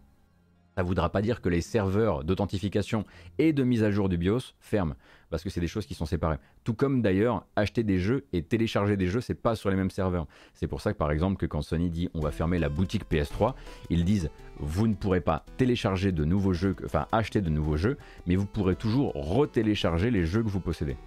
ça 0.75 0.82
voudra 0.82 1.12
pas 1.12 1.21
dire 1.21 1.41
que 1.41 1.49
les 1.49 1.62
serveurs 1.62 2.23
d'authentification 2.23 3.06
et 3.38 3.53
de 3.53 3.63
mise 3.63 3.84
à 3.84 3.91
jour 3.91 4.10
du 4.10 4.17
BIOS 4.17 4.56
ferment, 4.60 4.95
parce 5.34 5.41
que 5.41 5.50
c'est 5.50 5.60
des 5.60 5.67
choses 5.67 5.88
qui 5.88 5.96
sont 5.96 6.06
séparées. 6.06 6.38
Tout 6.63 6.76
comme 6.76 7.02
d'ailleurs, 7.02 7.43
acheter 7.56 7.82
des 7.82 7.98
jeux 7.98 8.24
et 8.34 8.43
télécharger 8.43 8.98
des 8.98 9.08
jeux, 9.08 9.19
c'est 9.19 9.34
pas 9.34 9.56
sur 9.56 9.72
les 9.72 9.76
mêmes 9.76 9.89
serveurs. 9.89 10.28
C'est 10.54 10.67
pour 10.67 10.80
ça 10.80 10.93
que 10.93 10.98
par 11.00 11.10
exemple, 11.10 11.38
que 11.38 11.48
quand 11.48 11.63
Sony 11.63 11.89
dit 11.89 12.08
on 12.13 12.19
va 12.19 12.30
fermer 12.30 12.60
la 12.60 12.69
boutique 12.69 13.10
PS3, 13.10 13.56
ils 13.89 14.06
disent 14.06 14.30
vous 14.60 14.86
ne 14.88 14.93
pourrez 14.93 15.22
pas 15.22 15.43
télécharger 15.58 16.12
de 16.12 16.24
nouveaux 16.24 16.54
jeux, 16.54 16.76
enfin 16.86 17.08
acheter 17.12 17.41
de 17.41 17.50
nouveaux 17.50 17.78
jeux, 17.78 17.98
mais 18.28 18.36
vous 18.36 18.46
pourrez 18.46 18.76
toujours 18.76 19.12
retélécharger 19.15 20.12
les 20.12 20.24
jeux 20.24 20.43
que 20.43 20.50
vous 20.50 20.60
possédez. 20.60 20.98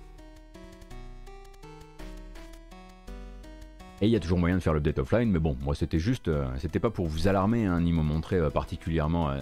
Et 4.00 4.06
il 4.06 4.10
y 4.10 4.16
a 4.16 4.20
toujours 4.20 4.38
moyen 4.38 4.56
de 4.56 4.60
faire 4.60 4.74
l'update 4.74 4.98
offline, 4.98 5.30
mais 5.30 5.38
bon, 5.38 5.56
moi 5.62 5.76
c'était 5.76 6.00
juste, 6.00 6.26
euh, 6.26 6.48
c'était 6.58 6.80
pas 6.80 6.90
pour 6.90 7.06
vous 7.06 7.28
alarmer 7.28 7.64
hein, 7.64 7.80
ni 7.80 7.92
me 7.92 8.02
montrer 8.02 8.38
euh, 8.38 8.50
particulièrement. 8.50 9.30
Euh, 9.30 9.40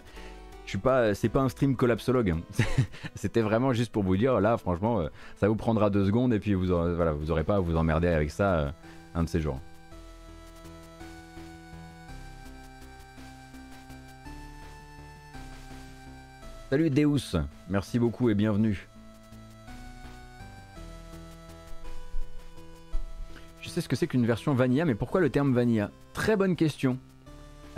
je 0.65 0.71
suis 0.71 0.79
pas, 0.79 1.15
c'est 1.15 1.29
pas 1.29 1.41
un 1.41 1.49
stream 1.49 1.77
collapsologue. 1.77 2.37
C'était 3.15 3.43
vraiment 3.43 3.73
juste 3.73 3.93
pour 3.93 4.03
vous 4.03 4.17
dire, 4.17 4.41
là, 4.41 4.57
franchement, 4.57 5.07
ça 5.37 5.49
vous 5.49 5.57
prendra 5.57 5.91
deux 5.91 6.07
secondes 6.07 6.33
et 6.33 6.39
puis 6.39 6.55
vous, 6.55 6.71
aurez, 6.71 7.45
pas 7.45 7.57
à 7.57 7.61
vous 7.61 7.77
emmerder 7.77 8.09
avec 8.09 8.31
ça 8.31 8.73
un 9.15 9.23
de 9.23 9.29
ces 9.29 9.41
jours. 9.41 9.61
Salut 16.71 16.91
Deus, 16.91 17.37
merci 17.69 17.99
beaucoup 17.99 18.31
et 18.31 18.35
bienvenue. 18.35 18.89
ce 23.81 23.89
que 23.89 23.97
c'est 23.97 24.07
qu'une 24.07 24.27
version 24.27 24.55
vanilla, 24.55 24.85
mais 24.85 24.95
pourquoi 24.95 25.21
le 25.21 25.31
terme 25.31 25.53
vanilla? 25.53 25.91
Très 26.13 26.37
bonne 26.37 26.57
question. 26.57 26.99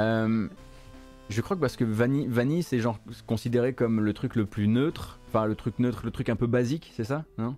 Euh, 0.01 0.49
je 1.29 1.41
crois 1.41 1.57
que 1.57 1.61
parce 1.61 1.77
que 1.77 1.85
vanille, 1.85 2.27
vanille 2.29 2.63
c'est 2.63 2.79
genre 2.79 2.99
considéré 3.27 3.75
comme 3.75 4.01
le 4.01 4.13
truc 4.13 4.37
le 4.37 4.47
plus 4.47 4.69
neutre, 4.69 5.19
enfin 5.29 5.45
le 5.45 5.55
truc 5.55 5.79
neutre, 5.79 6.03
le 6.05 6.11
truc 6.11 6.29
un 6.29 6.37
peu 6.37 6.47
basique, 6.47 6.93
c'est 6.95 7.05
ça 7.05 7.25
Non? 7.39 7.57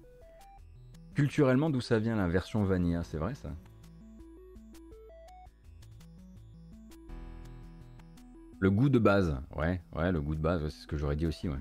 Culturellement, 1.15 1.69
d'où 1.69 1.81
ça 1.81 1.99
vient 1.99 2.17
la 2.17 2.29
version 2.29 2.65
vanilla? 2.65 3.03
C'est 3.05 3.19
vrai 3.19 3.35
ça 3.35 3.51
Le 8.61 8.71
goût 8.71 8.89
de 8.89 8.99
base, 8.99 9.37
ouais, 9.57 9.81
ouais, 9.95 10.11
le 10.11 10.21
goût 10.21 10.35
de 10.35 10.41
base, 10.41 10.63
c'est 10.65 10.83
ce 10.83 10.87
que 10.87 10.97
j'aurais 10.97 11.15
dit 11.15 11.27
aussi, 11.27 11.49
ouais. 11.49 11.59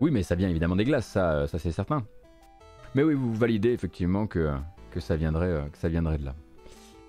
Oui, 0.00 0.10
mais 0.10 0.22
ça 0.22 0.34
vient 0.34 0.48
évidemment 0.48 0.76
des 0.76 0.84
glaces, 0.84 1.06
ça, 1.06 1.46
ça 1.46 1.58
c'est 1.58 1.72
certain. 1.72 2.04
Mais 2.94 3.02
oui, 3.02 3.14
vous 3.14 3.34
validez 3.34 3.72
effectivement 3.72 4.26
que, 4.26 4.54
que, 4.90 5.00
ça, 5.00 5.16
viendrait, 5.16 5.46
euh, 5.46 5.62
que 5.62 5.78
ça 5.78 5.88
viendrait 5.88 6.18
de 6.18 6.24
là. 6.24 6.34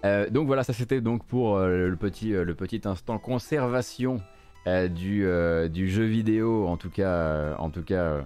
Euh, 0.05 0.29
donc 0.29 0.47
voilà, 0.47 0.63
ça 0.63 0.73
c'était 0.73 1.01
donc 1.01 1.25
pour 1.25 1.57
euh, 1.57 1.89
le, 1.89 1.95
petit, 1.95 2.29
le 2.29 2.53
petit 2.55 2.81
instant 2.85 3.17
conservation 3.17 4.21
du, 4.65 5.25
du, 5.71 5.89
jeu 5.89 6.03
vidéo, 6.03 6.67
en 6.67 6.77
tout 6.77 6.91
cas, 6.91 7.55
en 7.57 7.71
tout 7.71 7.81
cas 7.81 8.23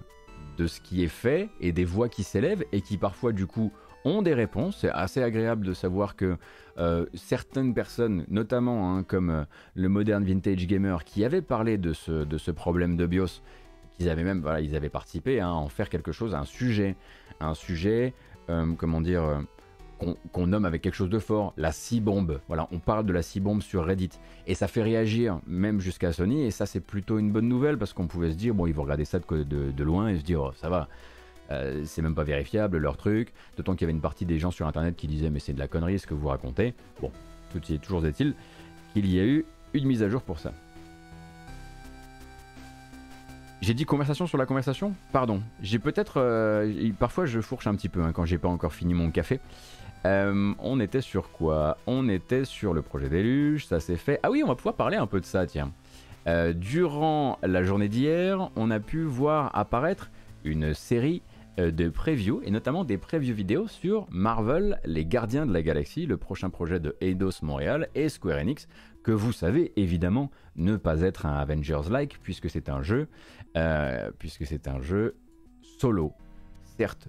de 0.58 0.66
ce 0.66 0.78
qui 0.80 1.02
est 1.02 1.08
fait 1.08 1.48
et 1.58 1.72
des 1.72 1.86
voix 1.86 2.10
qui 2.10 2.22
s'élèvent 2.22 2.64
et 2.70 2.82
qui 2.82 2.98
parfois 2.98 3.32
du 3.32 3.46
coup 3.46 3.72
ont 4.04 4.20
des 4.20 4.34
réponses. 4.34 4.78
C'est 4.80 4.90
assez 4.90 5.22
agréable 5.22 5.64
de 5.64 5.72
savoir 5.72 6.16
que 6.16 6.36
certaines 7.14 7.72
personnes, 7.72 8.26
notamment 8.28 8.94
hein, 8.94 9.04
comme 9.04 9.46
le 9.74 9.88
Modern 9.88 10.22
Vintage 10.22 10.66
Gamer, 10.66 11.04
qui 11.04 11.24
avait 11.24 11.40
parlé 11.40 11.78
de 11.78 11.94
ce, 11.94 12.24
de 12.24 12.36
ce 12.36 12.50
problème 12.50 12.98
de 12.98 13.06
BIOS, 13.06 13.40
qu'ils 13.96 14.08
avaient 14.08 14.24
même, 14.24 14.40
voilà, 14.40 14.60
ils 14.60 14.76
avaient 14.76 14.88
participé 14.88 15.40
à 15.40 15.50
en 15.50 15.68
faire 15.68 15.88
quelque 15.88 16.12
chose, 16.12 16.34
un 16.34 16.44
sujet, 16.44 16.96
un 17.40 17.54
sujet, 17.54 18.12
comment 18.46 19.00
dire, 19.00 19.24
euh, 19.24 19.40
qu'on 20.32 20.46
nomme 20.46 20.64
avec 20.64 20.82
quelque 20.82 20.94
chose 20.94 21.10
de 21.10 21.18
fort, 21.18 21.54
la 21.56 21.72
C-bombe. 21.72 22.40
Voilà, 22.48 22.68
on 22.72 22.78
parle 22.78 23.06
de 23.06 23.12
la 23.12 23.22
C-bombe 23.22 23.62
sur 23.62 23.84
Reddit. 23.84 24.10
Et 24.46 24.54
ça 24.54 24.68
fait 24.68 24.82
réagir 24.82 25.40
même 25.46 25.80
jusqu'à 25.80 26.12
Sony, 26.12 26.44
et 26.44 26.50
ça 26.50 26.66
c'est 26.66 26.80
plutôt 26.80 27.18
une 27.18 27.30
bonne 27.30 27.48
nouvelle, 27.48 27.78
parce 27.78 27.92
qu'on 27.92 28.06
pouvait 28.06 28.30
se 28.30 28.36
dire, 28.36 28.54
bon, 28.54 28.66
ils 28.66 28.74
vont 28.74 28.82
regarder 28.82 29.04
ça 29.04 29.18
de, 29.18 29.82
loin 29.82 30.08
et 30.08 30.18
se 30.18 30.24
dire, 30.24 30.42
oh, 30.42 30.52
ça 30.56 30.68
va. 30.68 30.88
Euh, 31.50 31.82
c'est 31.84 32.00
même 32.00 32.14
pas 32.14 32.24
vérifiable 32.24 32.78
leur 32.78 32.96
truc, 32.96 33.32
d'autant 33.56 33.74
qu'il 33.74 33.82
y 33.82 33.84
avait 33.84 33.92
une 33.92 34.00
partie 34.00 34.24
des 34.24 34.38
gens 34.38 34.50
sur 34.50 34.66
internet 34.66 34.96
qui 34.96 35.06
disaient 35.06 35.28
mais 35.28 35.40
c'est 35.40 35.52
de 35.52 35.58
la 35.58 35.68
connerie 35.68 35.98
ce 35.98 36.06
que 36.06 36.14
vous 36.14 36.28
racontez. 36.28 36.72
Bon, 37.02 37.10
tout 37.52 37.60
est 37.70 37.78
toujours 37.78 38.04
est-il 38.06 38.34
qu'il 38.94 39.12
y 39.12 39.20
a 39.20 39.24
eu 39.24 39.44
une 39.74 39.86
mise 39.86 40.02
à 40.02 40.08
jour 40.08 40.22
pour 40.22 40.38
ça. 40.38 40.52
J'ai 43.64 43.72
dit 43.72 43.86
conversation 43.86 44.26
sur 44.26 44.36
la 44.36 44.44
conversation 44.44 44.94
Pardon. 45.10 45.40
J'ai 45.62 45.78
peut-être. 45.78 46.20
euh, 46.20 46.92
parfois 46.98 47.24
je 47.24 47.40
fourche 47.40 47.66
un 47.66 47.74
petit 47.74 47.88
peu 47.88 48.02
hein, 48.02 48.12
quand 48.12 48.26
j'ai 48.26 48.36
pas 48.36 48.48
encore 48.48 48.74
fini 48.74 48.92
mon 48.92 49.10
café. 49.10 49.40
Euh, 50.04 50.52
on 50.58 50.80
était 50.80 51.00
sur 51.00 51.30
quoi? 51.30 51.78
On 51.86 52.10
était 52.10 52.44
sur 52.44 52.74
le 52.74 52.82
projet 52.82 53.08
déluge, 53.08 53.64
ça 53.64 53.80
s'est 53.80 53.96
fait. 53.96 54.20
Ah 54.22 54.30
oui, 54.30 54.42
on 54.44 54.48
va 54.48 54.54
pouvoir 54.54 54.74
parler 54.74 54.98
un 54.98 55.06
peu 55.06 55.18
de 55.18 55.24
ça, 55.24 55.46
tiens. 55.46 55.72
Euh, 56.26 56.52
durant 56.52 57.38
la 57.42 57.62
journée 57.62 57.88
d'hier, 57.88 58.50
on 58.54 58.70
a 58.70 58.80
pu 58.80 59.02
voir 59.02 59.50
apparaître 59.56 60.10
une 60.44 60.74
série 60.74 61.22
de 61.56 61.88
previews, 61.88 62.42
et 62.44 62.50
notamment 62.50 62.84
des 62.84 62.98
previews 62.98 63.34
vidéo 63.34 63.66
sur 63.66 64.06
Marvel, 64.10 64.78
les 64.84 65.06
Gardiens 65.06 65.46
de 65.46 65.54
la 65.54 65.62
Galaxie, 65.62 66.04
le 66.04 66.18
prochain 66.18 66.50
projet 66.50 66.80
de 66.80 66.96
Eidos 67.00 67.40
Montréal 67.42 67.88
et 67.94 68.10
Square 68.10 68.40
Enix, 68.40 68.68
que 69.04 69.12
vous 69.12 69.32
savez 69.32 69.72
évidemment 69.76 70.30
ne 70.56 70.76
pas 70.76 71.02
être 71.02 71.26
un 71.26 71.36
Avengers-like, 71.36 72.18
puisque 72.22 72.50
c'est 72.50 72.68
un 72.68 72.82
jeu, 72.82 73.06
euh, 73.56 74.10
puisque 74.18 74.46
c'est 74.46 74.66
un 74.66 74.80
jeu 74.80 75.14
solo. 75.78 76.12
Certes, 76.78 77.06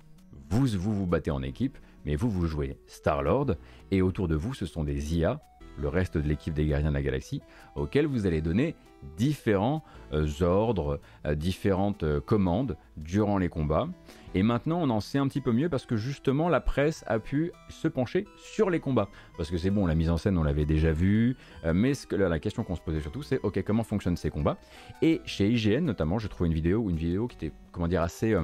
vous, 0.49 0.67
vous 0.67 1.07
battez 1.07 1.31
en 1.31 1.41
équipe, 1.41 1.77
mais 2.05 2.15
vous, 2.15 2.29
vous 2.29 2.45
jouez 2.45 2.77
Star-Lord, 2.85 3.55
et 3.89 4.01
autour 4.01 4.27
de 4.27 4.35
vous, 4.35 4.53
ce 4.53 4.65
sont 4.65 4.83
des 4.83 5.15
IA, 5.15 5.39
le 5.79 5.87
reste 5.87 6.17
de 6.17 6.27
l'équipe 6.27 6.53
des 6.53 6.67
Gardiens 6.67 6.89
de 6.89 6.93
la 6.93 7.01
Galaxie, 7.01 7.41
auxquels 7.75 8.05
vous 8.05 8.27
allez 8.27 8.41
donner 8.41 8.75
différents 9.17 9.83
euh, 10.13 10.27
ordres, 10.41 10.99
euh, 11.25 11.33
différentes 11.33 12.05
commandes 12.21 12.77
durant 12.97 13.37
les 13.37 13.49
combats. 13.49 13.87
Et 14.35 14.43
maintenant, 14.43 14.81
on 14.81 14.89
en 14.89 14.99
sait 14.99 15.17
un 15.17 15.29
petit 15.29 15.39
peu 15.39 15.53
mieux 15.53 15.69
parce 15.69 15.85
que 15.85 15.95
justement, 15.95 16.49
la 16.49 16.59
presse 16.59 17.05
a 17.07 17.19
pu 17.19 17.53
se 17.69 17.87
pencher 17.87 18.27
sur 18.35 18.69
les 18.69 18.81
combats. 18.81 19.07
Parce 19.37 19.49
que 19.49 19.57
c'est 19.57 19.69
bon, 19.69 19.85
la 19.85 19.95
mise 19.95 20.09
en 20.09 20.17
scène, 20.17 20.37
on 20.37 20.43
l'avait 20.43 20.65
déjà 20.65 20.91
vu, 20.91 21.37
euh, 21.63 21.73
mais 21.73 21.93
la 22.11 22.37
question 22.39 22.65
qu'on 22.65 22.75
se 22.75 22.81
posait 22.81 22.99
surtout, 22.99 23.23
c'est 23.23 23.39
ok, 23.43 23.63
comment 23.63 23.83
fonctionnent 23.83 24.17
ces 24.17 24.29
combats? 24.29 24.57
Et 25.01 25.21
chez 25.23 25.49
IGN, 25.49 25.85
notamment, 25.85 26.19
j'ai 26.19 26.27
trouvé 26.27 26.49
une 26.49 26.53
vidéo, 26.53 26.89
une 26.89 26.97
vidéo 26.97 27.27
qui 27.27 27.37
était, 27.37 27.55
comment 27.71 27.87
dire, 27.87 28.01
assez, 28.01 28.33
euh, 28.33 28.43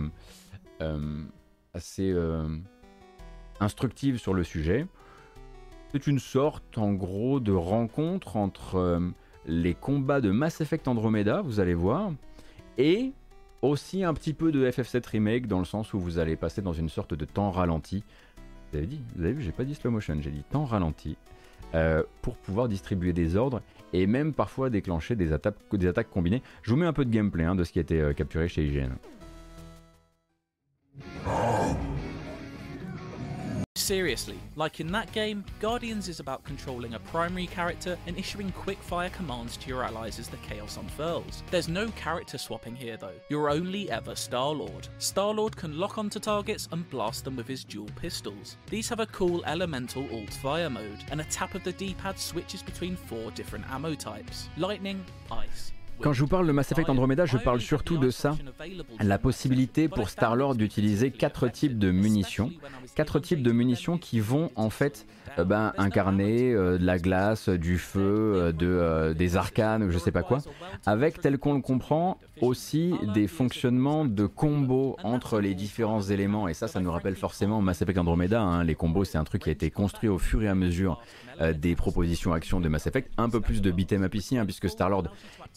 euh, 1.99 2.57
instructive 3.59 4.17
sur 4.17 4.33
le 4.33 4.45
sujet. 4.45 4.87
C'est 5.91 6.07
une 6.07 6.19
sorte, 6.19 6.77
en 6.77 6.93
gros, 6.93 7.41
de 7.41 7.51
rencontre 7.51 8.37
entre 8.37 9.11
les 9.45 9.73
combats 9.73 10.21
de 10.21 10.31
Mass 10.31 10.61
Effect 10.61 10.87
Andromeda, 10.87 11.41
vous 11.41 11.59
allez 11.59 11.73
voir, 11.73 12.13
et 12.77 13.11
aussi 13.61 14.03
un 14.03 14.13
petit 14.13 14.33
peu 14.33 14.51
de 14.51 14.69
FF7 14.69 15.07
Remake, 15.07 15.47
dans 15.47 15.59
le 15.59 15.65
sens 15.65 15.93
où 15.93 15.99
vous 15.99 16.19
allez 16.19 16.35
passer 16.35 16.61
dans 16.61 16.73
une 16.73 16.89
sorte 16.89 17.13
de 17.13 17.25
temps 17.25 17.51
ralenti. 17.51 18.03
Vous 18.71 18.77
avez 18.77 18.87
dit, 18.87 19.01
vous 19.15 19.23
avez 19.23 19.33
vu, 19.33 19.41
j'ai 19.41 19.51
pas 19.51 19.63
dit 19.63 19.75
slow 19.75 19.91
motion, 19.91 20.17
j'ai 20.21 20.31
dit 20.31 20.43
temps 20.43 20.65
ralenti, 20.65 21.17
euh, 21.75 22.03
pour 22.21 22.37
pouvoir 22.37 22.67
distribuer 22.67 23.13
des 23.13 23.35
ordres 23.35 23.61
et 23.93 24.07
même 24.07 24.33
parfois 24.33 24.69
déclencher 24.69 25.15
des 25.15 25.33
attaques, 25.33 25.55
des 25.73 25.87
attaques 25.87 26.09
combinées. 26.09 26.41
Je 26.63 26.71
vous 26.71 26.77
mets 26.77 26.85
un 26.85 26.93
peu 26.93 27.05
de 27.05 27.11
gameplay 27.11 27.43
hein, 27.43 27.55
de 27.55 27.63
ce 27.63 27.71
qui 27.71 27.79
a 27.79 27.81
été 27.81 27.99
euh, 28.01 28.13
capturé 28.13 28.47
chez 28.47 28.65
IGN. 28.65 28.91
Seriously, 33.81 34.39
like 34.55 34.79
in 34.79 34.91
that 34.91 35.11
game, 35.11 35.43
Guardians 35.59 36.07
is 36.07 36.19
about 36.19 36.43
controlling 36.43 36.93
a 36.93 36.99
primary 36.99 37.47
character 37.47 37.97
and 38.05 38.17
issuing 38.17 38.51
quick-fire 38.51 39.09
commands 39.09 39.57
to 39.57 39.67
your 39.67 39.83
allies 39.83 40.19
as 40.19 40.27
the 40.27 40.37
chaos 40.37 40.77
unfurls. 40.77 41.41
There's 41.49 41.67
no 41.67 41.89
character 41.89 42.37
swapping 42.37 42.75
here 42.75 42.95
though. 42.95 43.15
You're 43.29 43.49
only 43.49 43.89
ever 43.89 44.15
Star-Lord. 44.15 44.87
Star-Lord 44.99 45.57
can 45.57 45.79
lock 45.79 45.97
onto 45.97 46.19
targets 46.19 46.69
and 46.71 46.87
blast 46.91 47.25
them 47.25 47.35
with 47.35 47.47
his 47.47 47.63
dual 47.63 47.89
pistols. 47.99 48.55
These 48.69 48.87
have 48.87 48.99
a 48.99 49.07
cool 49.07 49.43
elemental 49.45 50.07
alt-fire 50.11 50.69
mode, 50.69 51.03
and 51.09 51.19
a 51.19 51.25
tap 51.25 51.55
of 51.55 51.63
the 51.63 51.73
D-pad 51.73 52.19
switches 52.19 52.61
between 52.61 52.95
four 52.95 53.31
different 53.31 53.67
ammo 53.69 53.95
types. 53.95 54.47
Lightning, 54.57 55.03
ice, 55.31 55.73
Quand 55.99 56.13
je 56.13 56.21
vous 56.21 56.27
parle 56.27 56.47
de 56.47 56.51
Mass 56.51 56.71
Effect 56.71 56.89
Andromeda, 56.89 57.25
je 57.25 57.37
parle 57.37 57.61
surtout 57.61 57.97
de 57.97 58.09
ça, 58.09 58.35
la 58.99 59.17
possibilité 59.17 59.87
pour 59.87 60.09
Star-Lord 60.09 60.55
d'utiliser 60.55 61.11
quatre 61.11 61.47
types 61.47 61.77
de 61.77 61.91
munitions, 61.91 62.51
quatre 62.95 63.19
types 63.19 63.43
de 63.43 63.51
munitions 63.51 63.97
qui 63.97 64.19
vont 64.19 64.51
en 64.55 64.69
fait 64.69 65.05
ben, 65.37 65.73
incarner 65.77 66.53
euh, 66.53 66.77
de 66.77 66.85
la 66.85 66.97
glace, 66.97 67.49
du 67.49 67.77
feu, 67.77 68.33
euh, 68.35 68.51
de, 68.51 68.67
euh, 68.67 69.13
des 69.13 69.37
arcanes, 69.37 69.89
je 69.89 69.97
sais 69.97 70.11
pas 70.11 70.23
quoi, 70.23 70.39
avec 70.85 71.21
tel 71.21 71.37
qu'on 71.37 71.53
le 71.53 71.61
comprend 71.61 72.17
aussi 72.41 72.93
des 73.13 73.27
fonctionnements 73.27 74.05
de 74.05 74.25
combos 74.25 74.97
entre 75.03 75.39
les 75.39 75.53
différents 75.53 76.01
éléments, 76.01 76.47
et 76.47 76.53
ça, 76.53 76.67
ça 76.67 76.79
nous 76.79 76.91
rappelle 76.91 77.15
forcément 77.15 77.61
Mass 77.61 77.81
Effect 77.81 77.97
Andromeda, 77.97 78.41
hein. 78.41 78.63
les 78.63 78.75
combos 78.75 79.05
c'est 79.05 79.17
un 79.17 79.23
truc 79.23 79.43
qui 79.43 79.49
a 79.49 79.51
été 79.51 79.69
construit 79.69 80.09
au 80.09 80.17
fur 80.17 80.41
et 80.43 80.47
à 80.47 80.55
mesure 80.55 81.01
euh, 81.39 81.53
des 81.53 81.75
propositions 81.75 82.33
actions 82.33 82.59
de 82.59 82.67
Mass 82.67 82.87
Effect, 82.87 83.09
un 83.17 83.29
peu 83.29 83.41
plus 83.41 83.61
de 83.61 83.71
beat'em 83.71 84.03
up 84.03 84.13
ici, 84.15 84.37
hein, 84.37 84.45
puisque 84.45 84.69
Star-Lord 84.69 85.07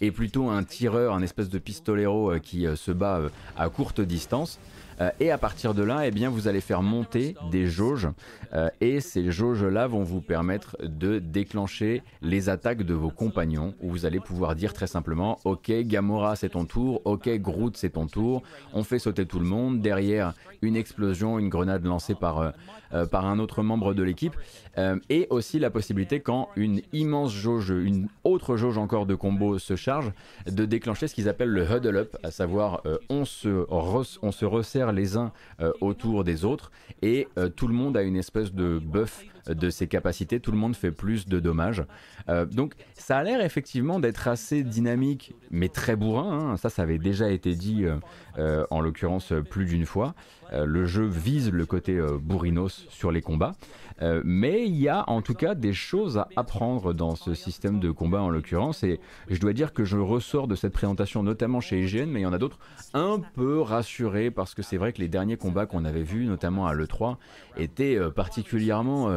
est 0.00 0.10
plutôt 0.10 0.48
un 0.48 0.62
tireur, 0.62 1.14
un 1.14 1.22
espèce 1.22 1.48
de 1.48 1.58
pistolero 1.58 2.32
euh, 2.32 2.38
qui 2.38 2.66
euh, 2.66 2.76
se 2.76 2.90
bat 2.90 3.18
euh, 3.18 3.28
à 3.56 3.68
courte 3.68 4.00
distance. 4.00 4.58
Euh, 5.00 5.11
et 5.20 5.30
à 5.30 5.38
partir 5.38 5.74
de 5.74 5.83
là, 5.83 6.07
eh 6.07 6.11
bien, 6.11 6.30
vous 6.30 6.48
allez 6.48 6.61
faire 6.61 6.83
monter 6.83 7.35
des 7.50 7.66
jauges 7.66 8.09
euh, 8.54 8.68
et 8.80 9.00
ces 9.00 9.30
jauges-là 9.30 9.87
vont 9.87 10.02
vous 10.02 10.20
permettre 10.20 10.76
de 10.83 11.18
déclencher 11.18 12.02
les 12.22 12.48
attaques 12.48 12.83
de 12.83 12.94
vos 12.94 13.11
compagnons 13.11 13.74
où 13.80 13.90
vous 13.90 14.07
allez 14.07 14.20
pouvoir 14.20 14.54
dire 14.54 14.72
très 14.72 14.87
simplement 14.87 15.38
Ok, 15.44 15.70
Gamora, 15.70 16.37
c'est 16.37 16.50
ton 16.50 16.64
tour. 16.64 17.00
Ok, 17.04 17.28
Groot, 17.38 17.76
c'est 17.76 17.90
ton 17.90 18.07
tour. 18.07 18.42
On 18.72 18.85
fait 18.85 18.98
sauter 18.98 19.26
tout 19.26 19.38
le 19.38 19.46
monde. 19.46 19.80
Derrière, 19.80 20.35
une 20.62 20.76
explosion, 20.76 21.38
une 21.38 21.48
grenade 21.48 21.85
lancée 21.85 22.14
par, 22.14 22.52
euh, 22.92 23.07
par 23.07 23.26
un 23.26 23.38
autre 23.38 23.62
membre 23.62 23.94
de 23.94 24.02
l'équipe. 24.02 24.35
Et 25.09 25.28
aussi 25.30 25.61
la 25.61 25.70
possibilité, 25.70 26.18
quand 26.18 26.48
une 26.57 26.80
immense 26.92 27.33
jauge, 27.33 27.70
une 27.70 28.09
autre 28.24 28.57
jauge 28.57 28.76
encore 28.76 29.07
de 29.07 29.14
combo 29.14 29.61
se 29.61 29.76
charge, 29.76 30.11
de 30.46 30.64
déclencher 30.64 31.07
ce 31.07 31.14
qu'ils 31.14 31.28
appellent 31.28 31.50
le 31.50 31.64
huddle 31.64 31.96
up, 31.96 32.16
à 32.24 32.33
savoir 32.33 32.83
on, 33.09 33.24
se 33.24 33.66
on 33.70 34.33
se 34.33 34.44
resserre 34.44 34.84
les 34.92 35.16
uns 35.16 35.33
euh, 35.61 35.73
autour 35.81 36.25
des 36.25 36.44
autres. 36.44 36.70
Et 37.03 37.29
euh, 37.38 37.49
tout 37.49 37.68
le 37.68 37.75
monde 37.75 37.97
a 37.97 38.03
une 38.03 38.16
espèce 38.16 38.53
de 38.53 38.79
buff 38.79 39.25
de 39.48 39.70
ses 39.70 39.87
capacités, 39.87 40.40
tout 40.40 40.52
le 40.52 40.59
monde 40.59 40.76
fait 40.76 40.90
plus 40.92 41.26
de 41.26 41.40
dommages. 41.40 41.85
Euh, 42.28 42.46
donc 42.46 42.74
ça 42.94 43.18
a 43.18 43.22
l'air 43.22 43.40
effectivement 43.40 44.00
d'être 44.00 44.28
assez 44.28 44.62
dynamique, 44.62 45.35
mais 45.50 45.68
très 45.68 45.96
bourrin. 45.96 46.52
hein. 46.52 46.57
Ça, 46.57 46.70
ça 46.70 46.83
avait 46.83 46.98
déjà 46.98 47.30
été 47.30 47.54
dit 47.54 47.85
euh, 47.85 47.96
euh, 48.38 48.66
en 48.70 48.80
l'occurrence 48.80 49.33
euh, 49.33 49.42
plus 49.42 49.64
d'une 49.66 49.87
fois. 49.87 50.14
Euh, 50.52 50.64
le 50.66 50.87
jeu 50.87 51.04
vise 51.04 51.50
le 51.50 51.66
côté 51.66 51.96
euh, 51.98 52.18
bourrinos 52.20 52.87
sur 52.90 53.11
les 53.11 53.22
combats. 53.22 53.52
Euh, 54.02 54.20
mais 54.24 54.66
il 54.66 54.74
y 54.74 54.88
a 54.88 55.09
en 55.09 55.22
tout 55.22 55.35
cas 55.35 55.54
des 55.54 55.72
choses 55.72 56.18
à 56.18 56.26
apprendre 56.35 56.92
dans 56.92 57.14
ce 57.14 57.33
système 57.33 57.78
de 57.78 57.92
combat 57.92 58.22
en 58.22 58.28
l'occurrence 58.28 58.83
et 58.83 58.98
je 59.30 59.38
dois 59.38 59.52
dire 59.52 59.72
que 59.72 59.85
je 59.85 59.96
ressors 59.96 60.48
de 60.48 60.57
cette 60.57 60.72
présentation 60.72 61.22
notamment 61.22 61.61
chez 61.61 61.80
IGN 61.80 62.07
mais 62.11 62.18
il 62.20 62.22
y 62.24 62.26
en 62.26 62.33
a 62.33 62.38
d'autres 62.38 62.59
un 62.92 63.20
peu 63.37 63.61
rassurés 63.61 64.33
parce 64.33 64.52
que 64.54 64.62
c'est 64.62 64.78
vrai 64.78 64.92
que 64.92 64.98
les 64.98 65.07
derniers 65.07 65.37
combats 65.37 65.66
qu'on 65.66 65.85
avait 65.85 66.02
vus 66.02 66.26
notamment 66.26 66.66
à 66.66 66.74
l'E3 66.74 67.18
étaient 67.57 67.96
euh, 67.96 68.11
particulièrement 68.11 69.11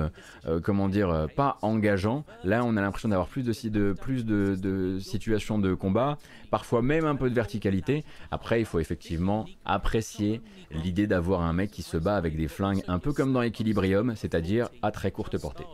euh, 0.45 0.59
comment 0.59 0.89
dire 0.89 1.09
euh, 1.09 1.27
pas 1.27 1.57
engageants 1.61 2.25
là 2.43 2.63
on 2.63 2.77
a 2.77 2.81
l'impression 2.81 3.09
d'avoir 3.09 3.27
plus 3.27 3.43
de, 3.43 3.93
plus 3.93 4.25
de 4.25 4.99
situations 4.99 5.59
de 5.59 5.73
combat 5.73 6.17
parfois 6.51 6.81
même 6.81 7.05
un 7.05 7.15
peu 7.15 7.29
de 7.29 7.35
verticalité 7.35 8.03
après 8.31 8.59
il 8.59 8.65
faut 8.65 8.79
effectivement 8.79 9.45
apprécier 9.65 10.41
l'idée 10.71 11.07
d'avoir 11.07 11.41
un 11.41 11.53
mec 11.53 11.71
qui 11.71 11.81
se 11.81 11.97
bat 11.97 12.15
avec 12.15 12.35
des 12.37 12.47
flingues 12.47 12.83
un 12.87 12.99
peu 12.99 13.13
comme 13.13 13.33
dans 13.33 13.41
Equilibrium 13.41 14.15
c'est-à-dire 14.15 14.69
à 14.81 14.91
très 14.91 15.11
courte 15.11 15.37
portée 15.37 15.65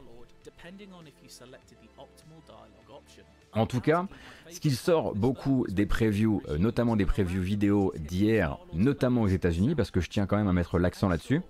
En 3.56 3.68
tout 3.68 3.82
cas, 3.82 4.08
ce 4.50 4.60
qui 4.60 4.72
sort 4.72 5.14
beaucoup 5.16 5.66
des 5.70 5.86
previews, 5.86 6.42
euh, 6.50 6.58
notamment 6.58 6.96
des 6.96 7.06
previews 7.06 7.42
vidéo 7.42 7.94
d'hier, 7.98 8.58
notamment 8.74 9.22
aux 9.22 9.28
États-Unis, 9.28 9.76
parce 9.76 9.92
que 9.92 10.02
je 10.02 10.10
tiens 10.10 10.26
quand 10.26 10.38
même 10.38 10.48
à 10.48 10.54
mettre 10.54 10.80
l'accent 10.80 11.08
là-dessus. 11.08 11.42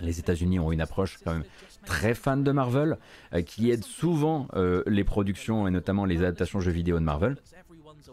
Les 0.00 0.18
États-Unis 0.18 0.58
ont 0.58 0.72
une 0.72 0.80
approche 0.80 1.18
quand 1.24 1.32
même 1.32 1.44
très 1.84 2.14
fan 2.14 2.42
de 2.44 2.52
Marvel, 2.52 2.98
euh, 3.32 3.42
qui 3.42 3.70
aide 3.70 3.84
souvent 3.84 4.48
euh, 4.54 4.82
les 4.86 5.04
productions 5.04 5.66
et 5.66 5.70
notamment 5.70 6.04
les 6.04 6.18
adaptations 6.18 6.60
jeux 6.60 6.72
vidéo 6.72 6.98
de 6.98 7.04
Marvel. 7.04 7.36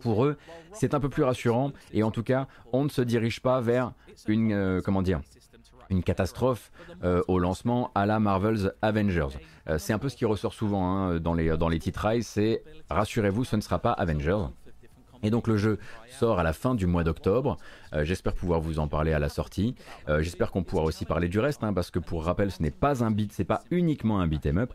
Pour 0.01 0.25
eux, 0.25 0.37
c'est 0.73 0.93
un 0.93 0.99
peu 0.99 1.09
plus 1.09 1.23
rassurant 1.23 1.71
et 1.91 2.03
en 2.03 2.11
tout 2.11 2.23
cas, 2.23 2.47
on 2.71 2.83
ne 2.83 2.89
se 2.89 3.01
dirige 3.01 3.41
pas 3.41 3.61
vers 3.61 3.93
une 4.27 4.51
euh, 4.51 4.81
comment 4.81 5.01
dire 5.01 5.21
une 5.89 6.01
catastrophe 6.01 6.71
au 7.27 7.37
lancement 7.37 7.91
à 7.93 8.07
la 8.07 8.19
Marvel's 8.19 8.71
Avengers. 8.81 9.37
C'est 9.77 9.93
un 9.93 9.99
peu 9.99 10.09
ce 10.09 10.15
qui 10.15 10.25
ressort 10.25 10.53
souvent 10.53 10.87
hein, 10.87 11.19
dans 11.19 11.35
les 11.35 11.55
dans 11.55 11.69
les 11.69 11.77
titrailles, 11.77 12.23
c'est 12.23 12.63
rassurez-vous, 12.89 13.43
ce 13.43 13.57
ne 13.57 13.61
sera 13.61 13.77
pas 13.77 13.91
Avengers. 13.91 14.45
Et 15.23 15.29
donc 15.29 15.47
le 15.47 15.57
jeu 15.57 15.79
sort 16.09 16.39
à 16.39 16.43
la 16.43 16.53
fin 16.53 16.75
du 16.75 16.85
mois 16.85 17.03
d'octobre. 17.03 17.57
J'espère 18.01 18.33
pouvoir 18.33 18.59
vous 18.59 18.79
en 18.79 18.87
parler 18.87 19.13
à 19.13 19.19
la 19.19 19.29
sortie. 19.29 19.75
J'espère 20.19 20.51
qu'on 20.51 20.63
pourra 20.63 20.83
aussi 20.83 21.05
parler 21.05 21.27
du 21.29 21.39
reste, 21.39 21.63
hein, 21.63 21.73
parce 21.73 21.91
que 21.91 21.99
pour 21.99 22.25
rappel, 22.25 22.51
ce 22.51 22.61
n'est 22.61 22.71
pas 22.71 23.03
un 23.03 23.11
beat, 23.11 23.31
c'est 23.31 23.43
pas 23.43 23.61
uniquement 23.71 24.19
un 24.19 24.27
beat 24.27 24.45
'em 24.45 24.57
up. 24.57 24.73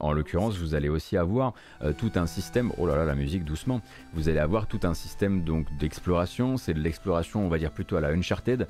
en 0.00 0.12
l'occurrence, 0.12 0.56
vous 0.56 0.74
allez 0.74 0.88
aussi 0.88 1.16
avoir 1.16 1.52
tout 1.98 2.12
un 2.14 2.26
système. 2.26 2.72
Oh 2.78 2.86
là 2.86 2.96
là, 2.96 3.04
la 3.04 3.14
musique 3.14 3.44
doucement. 3.44 3.80
Vous 4.14 4.28
allez 4.28 4.38
avoir 4.38 4.66
tout 4.66 4.80
un 4.84 4.94
système 4.94 5.42
donc 5.42 5.66
d'exploration. 5.78 6.56
C'est 6.56 6.74
de 6.74 6.80
l'exploration, 6.80 7.44
on 7.44 7.48
va 7.48 7.58
dire 7.58 7.72
plutôt 7.72 7.96
à 7.96 8.00
la 8.00 8.08
Uncharted, 8.08 8.66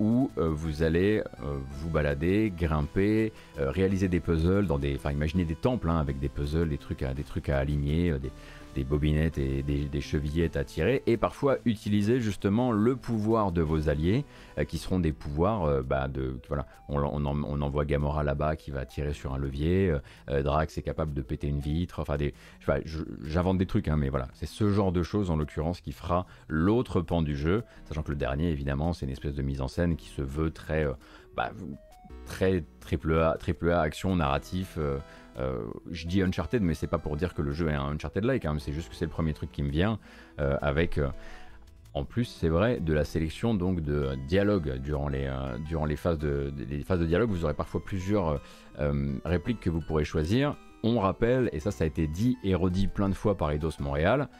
où 0.00 0.30
vous 0.36 0.82
allez 0.82 1.22
vous 1.40 1.90
balader, 1.90 2.52
grimper, 2.56 3.32
réaliser 3.56 4.08
des 4.08 4.20
puzzles 4.20 4.66
dans 4.66 4.78
des, 4.78 4.96
enfin, 4.96 5.12
imaginez 5.12 5.44
des 5.44 5.54
temples 5.54 5.88
hein, 5.88 5.98
avec 5.98 6.18
des 6.18 6.28
puzzles, 6.28 6.68
des 6.68 6.78
trucs 6.78 7.02
à, 7.02 7.14
des 7.14 7.24
trucs 7.24 7.48
à 7.48 7.58
aligner, 7.58 8.14
des 8.74 8.84
bobinettes 8.84 9.38
et 9.38 9.62
des, 9.62 10.00
chevillettes 10.00 10.56
à 10.56 10.64
tirer, 10.64 11.02
et 11.06 11.16
parfois 11.16 11.58
utiliser 11.64 12.20
justement 12.20 12.72
le 12.72 12.96
pouvoir 12.96 13.52
de 13.52 13.62
vos 13.62 13.88
alliés, 13.88 14.24
euh, 14.58 14.64
qui 14.64 14.78
seront 14.78 14.98
des 14.98 15.12
pouvoirs 15.12 15.64
euh, 15.64 15.82
bah, 15.82 16.08
de... 16.08 16.38
Voilà, 16.48 16.66
on, 16.88 17.02
on, 17.02 17.60
envoie 17.60 17.84
Gamora 17.84 18.24
là-bas 18.24 18.56
qui 18.56 18.70
va 18.70 18.84
tirer 18.84 19.12
sur 19.12 19.32
un 19.34 19.38
levier, 19.38 19.94
euh, 20.30 20.42
Drax 20.42 20.76
est 20.78 20.82
capable 20.82 21.14
de 21.14 21.22
péter 21.22 21.46
une 21.46 21.60
vitre, 21.60 22.00
enfin 22.00 22.16
des... 22.16 22.34
J'invente 23.22 23.58
des 23.58 23.66
trucs, 23.66 23.88
hein, 23.88 23.96
mais 23.96 24.08
voilà, 24.08 24.28
c'est 24.34 24.46
ce 24.46 24.70
genre 24.70 24.92
de 24.92 25.02
choses 25.02 25.30
en 25.30 25.36
l'occurrence 25.36 25.80
qui 25.80 25.92
fera 25.92 26.26
l'autre 26.48 27.00
pan 27.00 27.22
du 27.22 27.36
jeu, 27.36 27.62
sachant 27.84 28.02
que 28.02 28.10
le 28.10 28.16
dernier 28.16 28.50
évidemment 28.50 28.92
c'est 28.92 29.06
une 29.06 29.12
espèce 29.12 29.34
de 29.34 29.42
mise 29.42 29.60
en 29.60 29.68
scène 29.68 29.96
qui 29.96 30.08
se 30.08 30.22
veut 30.22 30.50
très... 30.50 30.86
Bah, 31.36 31.52
très 32.26 32.64
triple 32.80 33.18
A, 33.18 33.36
triple 33.38 33.70
A 33.70 33.80
action 33.80 34.14
narratif. 34.16 34.78
Euh, 35.38 35.64
je 35.90 36.06
dis 36.06 36.22
Uncharted, 36.22 36.62
mais 36.62 36.74
c'est 36.74 36.86
pas 36.86 36.98
pour 36.98 37.16
dire 37.16 37.34
que 37.34 37.42
le 37.42 37.52
jeu 37.52 37.68
est 37.68 37.74
un 37.74 37.90
Uncharted-like, 37.92 38.44
hein, 38.44 38.56
c'est 38.58 38.72
juste 38.72 38.88
que 38.88 38.94
c'est 38.94 39.04
le 39.04 39.10
premier 39.10 39.32
truc 39.32 39.50
qui 39.52 39.62
me 39.62 39.70
vient 39.70 39.98
euh, 40.40 40.56
avec. 40.60 40.98
Euh, 40.98 41.08
en 41.94 42.04
plus, 42.04 42.24
c'est 42.24 42.48
vrai, 42.48 42.80
de 42.80 42.94
la 42.94 43.04
sélection 43.04 43.52
donc 43.52 43.82
de 43.82 44.14
dialogue 44.26 44.78
durant 44.78 45.08
les, 45.08 45.30
durant 45.68 45.84
les, 45.84 45.96
phases 45.96 46.18
de, 46.18 46.50
les 46.56 46.82
phases 46.82 47.00
de 47.00 47.04
dialogue, 47.04 47.28
vous 47.28 47.44
aurez 47.44 47.52
parfois 47.52 47.84
plusieurs 47.84 48.40
répliques 49.26 49.60
que 49.60 49.68
vous 49.68 49.82
pourrez 49.82 50.06
choisir. 50.06 50.56
On 50.82 51.00
rappelle, 51.00 51.50
et 51.52 51.60
ça 51.60 51.70
ça 51.70 51.84
a 51.84 51.86
été 51.86 52.06
dit 52.06 52.38
et 52.44 52.54
redit 52.54 52.86
plein 52.86 53.10
de 53.10 53.14
fois 53.14 53.36
par 53.36 53.50
Eidos 53.50 53.72
Montréal, 53.78 54.30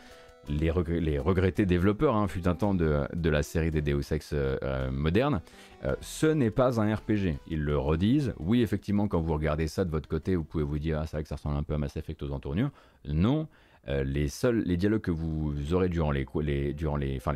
les, 0.48 0.70
regrettés 0.70 1.66
développeurs, 1.66 2.16
hein, 2.16 2.28
fut 2.28 2.48
un 2.48 2.54
temps 2.54 2.74
de, 2.74 3.06
la 3.28 3.42
série 3.42 3.70
des 3.70 3.82
Deus 3.82 4.12
Ex 4.12 4.32
euh, 4.32 4.56
euh, 4.62 4.90
moderne, 4.90 5.40
euh, 5.84 5.94
ce 6.00 6.26
n'est 6.26 6.50
pas 6.50 6.80
un 6.80 6.94
RPG. 6.94 7.38
Ils 7.48 7.62
le 7.62 7.78
redisent. 7.78 8.34
Oui, 8.38 8.62
effectivement, 8.62 9.08
quand 9.08 9.20
vous 9.20 9.34
regardez 9.34 9.68
ça 9.68 9.84
de 9.84 9.90
votre 9.90 10.08
côté, 10.08 10.36
vous 10.36 10.44
pouvez 10.44 10.64
vous 10.64 10.78
dire, 10.78 10.98
ah, 11.00 11.06
c'est 11.06 11.16
vrai 11.16 11.22
que 11.22 11.28
ça 11.28 11.36
ressemble 11.36 11.56
un 11.56 11.62
peu 11.62 11.74
à 11.74 11.78
Mass 11.78 11.96
Effect 11.96 12.22
aux 12.22 12.32
entournures. 12.32 12.70
Non, 13.06 13.48
les 13.88 14.28
seuls 14.28 14.62
les 14.64 14.76
dialogues 14.76 15.00
que 15.00 15.10
vous 15.10 15.74
aurez 15.74 15.88
durant 15.88 16.12
les, 16.12 16.24
durant 16.72 16.96
les, 16.96 17.16
enfin 17.16 17.32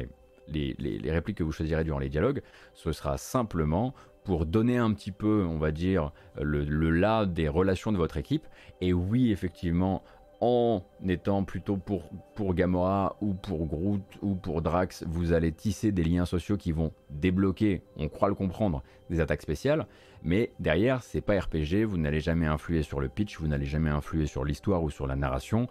les, 0.49 0.77
les, 0.79 1.11
répliques 1.11 1.39
que 1.39 1.43
vous 1.43 1.51
choisirez 1.51 1.83
durant 1.83 1.99
les 1.99 2.09
dialogues, 2.09 2.41
ce 2.73 2.93
sera 2.93 3.19
simplement 3.19 3.95
pour 4.23 4.47
donner 4.47 4.77
un 4.77 4.93
petit 4.93 5.11
peu, 5.11 5.45
on 5.45 5.59
va 5.59 5.73
dire, 5.73 6.13
le, 6.41 6.63
le 6.63 6.91
là 6.91 7.27
des 7.27 7.49
relations 7.49 7.91
de 7.91 7.97
votre 7.97 8.17
équipe. 8.17 8.47
Et 8.81 8.93
oui, 8.93 9.33
effectivement, 9.33 10.05
en 10.41 10.83
étant 11.07 11.45
plutôt 11.45 11.77
pour, 11.77 12.11
pour 12.35 12.55
Gamora 12.55 13.17
ou 13.21 13.35
pour 13.35 13.67
Groot 13.67 14.03
ou 14.23 14.35
pour 14.35 14.63
Drax, 14.63 15.05
vous 15.07 15.33
allez 15.33 15.53
tisser 15.53 15.93
des 15.93 16.05
liens 16.05 16.27
sociaux 16.27 16.57
qui 16.57 16.73
vont 16.73 16.93
débloquer, 17.11 17.83
on 17.97 18.09
croit 18.09 18.29
le 18.29 18.35
comprendre, 18.35 18.83
des 19.11 19.21
attaques 19.21 19.43
spéciales. 19.43 19.87
Mais 20.23 20.53
derrière, 20.59 21.03
c'est 21.03 21.21
pas 21.21 21.39
RPG, 21.39 21.85
vous 21.87 21.99
n'allez 21.99 22.21
jamais 22.21 22.47
influer 22.47 22.83
sur 22.83 23.01
le 23.01 23.09
pitch, 23.09 23.39
vous 23.39 23.47
n'allez 23.47 23.67
jamais 23.67 23.91
influer 23.91 24.27
sur 24.27 24.45
l'histoire 24.45 24.83
ou 24.83 24.91
sur 24.91 25.07
la 25.07 25.15
narration. 25.15 25.69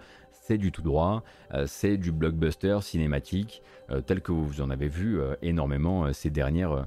C'est 0.48 0.60
du 0.60 0.72
tout 0.72 0.84
droit, 0.84 1.24
euh, 1.56 1.66
c'est 1.66 1.98
du 1.98 2.12
blockbuster 2.12 2.78
cinématique, 2.84 3.64
euh, 3.90 4.02
tel 4.02 4.22
que 4.22 4.32
vous 4.32 4.62
en 4.62 4.70
avez 4.70 4.88
vu 4.88 5.20
euh, 5.20 5.34
énormément 5.42 6.14
ces 6.14 6.30
dernières, 6.30 6.86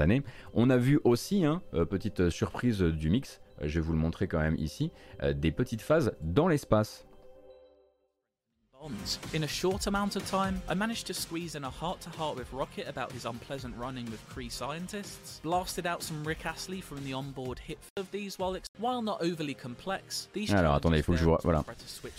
années. 0.00 0.22
On 0.54 0.70
a 0.70 0.78
vu 0.78 0.98
aussi, 1.04 1.44
hein, 1.44 1.60
petite 1.90 2.30
surprise 2.30 2.80
du 2.80 3.10
mix, 3.10 3.42
je 3.60 3.78
vais 3.78 3.84
vous 3.84 3.92
le 3.92 3.98
montrer 3.98 4.28
quand 4.28 4.38
même 4.38 4.56
ici, 4.56 4.90
des 5.34 5.52
petites 5.52 5.82
phases 5.82 6.16
dans 6.22 6.48
l'espace. 6.48 7.06
In 9.32 9.44
a 9.44 9.46
short 9.46 9.86
amount 9.86 10.16
of 10.16 10.28
time, 10.28 10.60
I 10.68 10.74
managed 10.74 11.06
to 11.06 11.14
squeeze 11.14 11.54
in 11.54 11.62
a 11.62 11.70
heart-to-heart 11.70 12.36
with 12.36 12.52
Rocket 12.52 12.88
about 12.88 13.12
his 13.12 13.26
unpleasant 13.26 13.76
running 13.76 14.06
with 14.06 14.20
Kree 14.28 14.50
scientists, 14.50 15.40
blasted 15.44 15.86
out 15.86 16.02
some 16.02 16.24
Rick 16.24 16.44
Astley 16.44 16.80
from 16.80 17.04
the 17.04 17.12
onboard 17.12 17.60
hit 17.60 17.78
of 17.96 18.10
these 18.10 18.40
while, 18.40 18.56
while 18.80 19.00
not 19.00 19.22
overly 19.22 19.54
complex. 19.54 20.28
These 20.32 20.52
Alors 20.52 20.74
attendez, 20.74 20.98
il 20.98 21.02
faut 21.04 21.12
que 21.12 21.18
je 21.18 21.24
vois. 21.24 21.38
Voilà. 21.44 21.64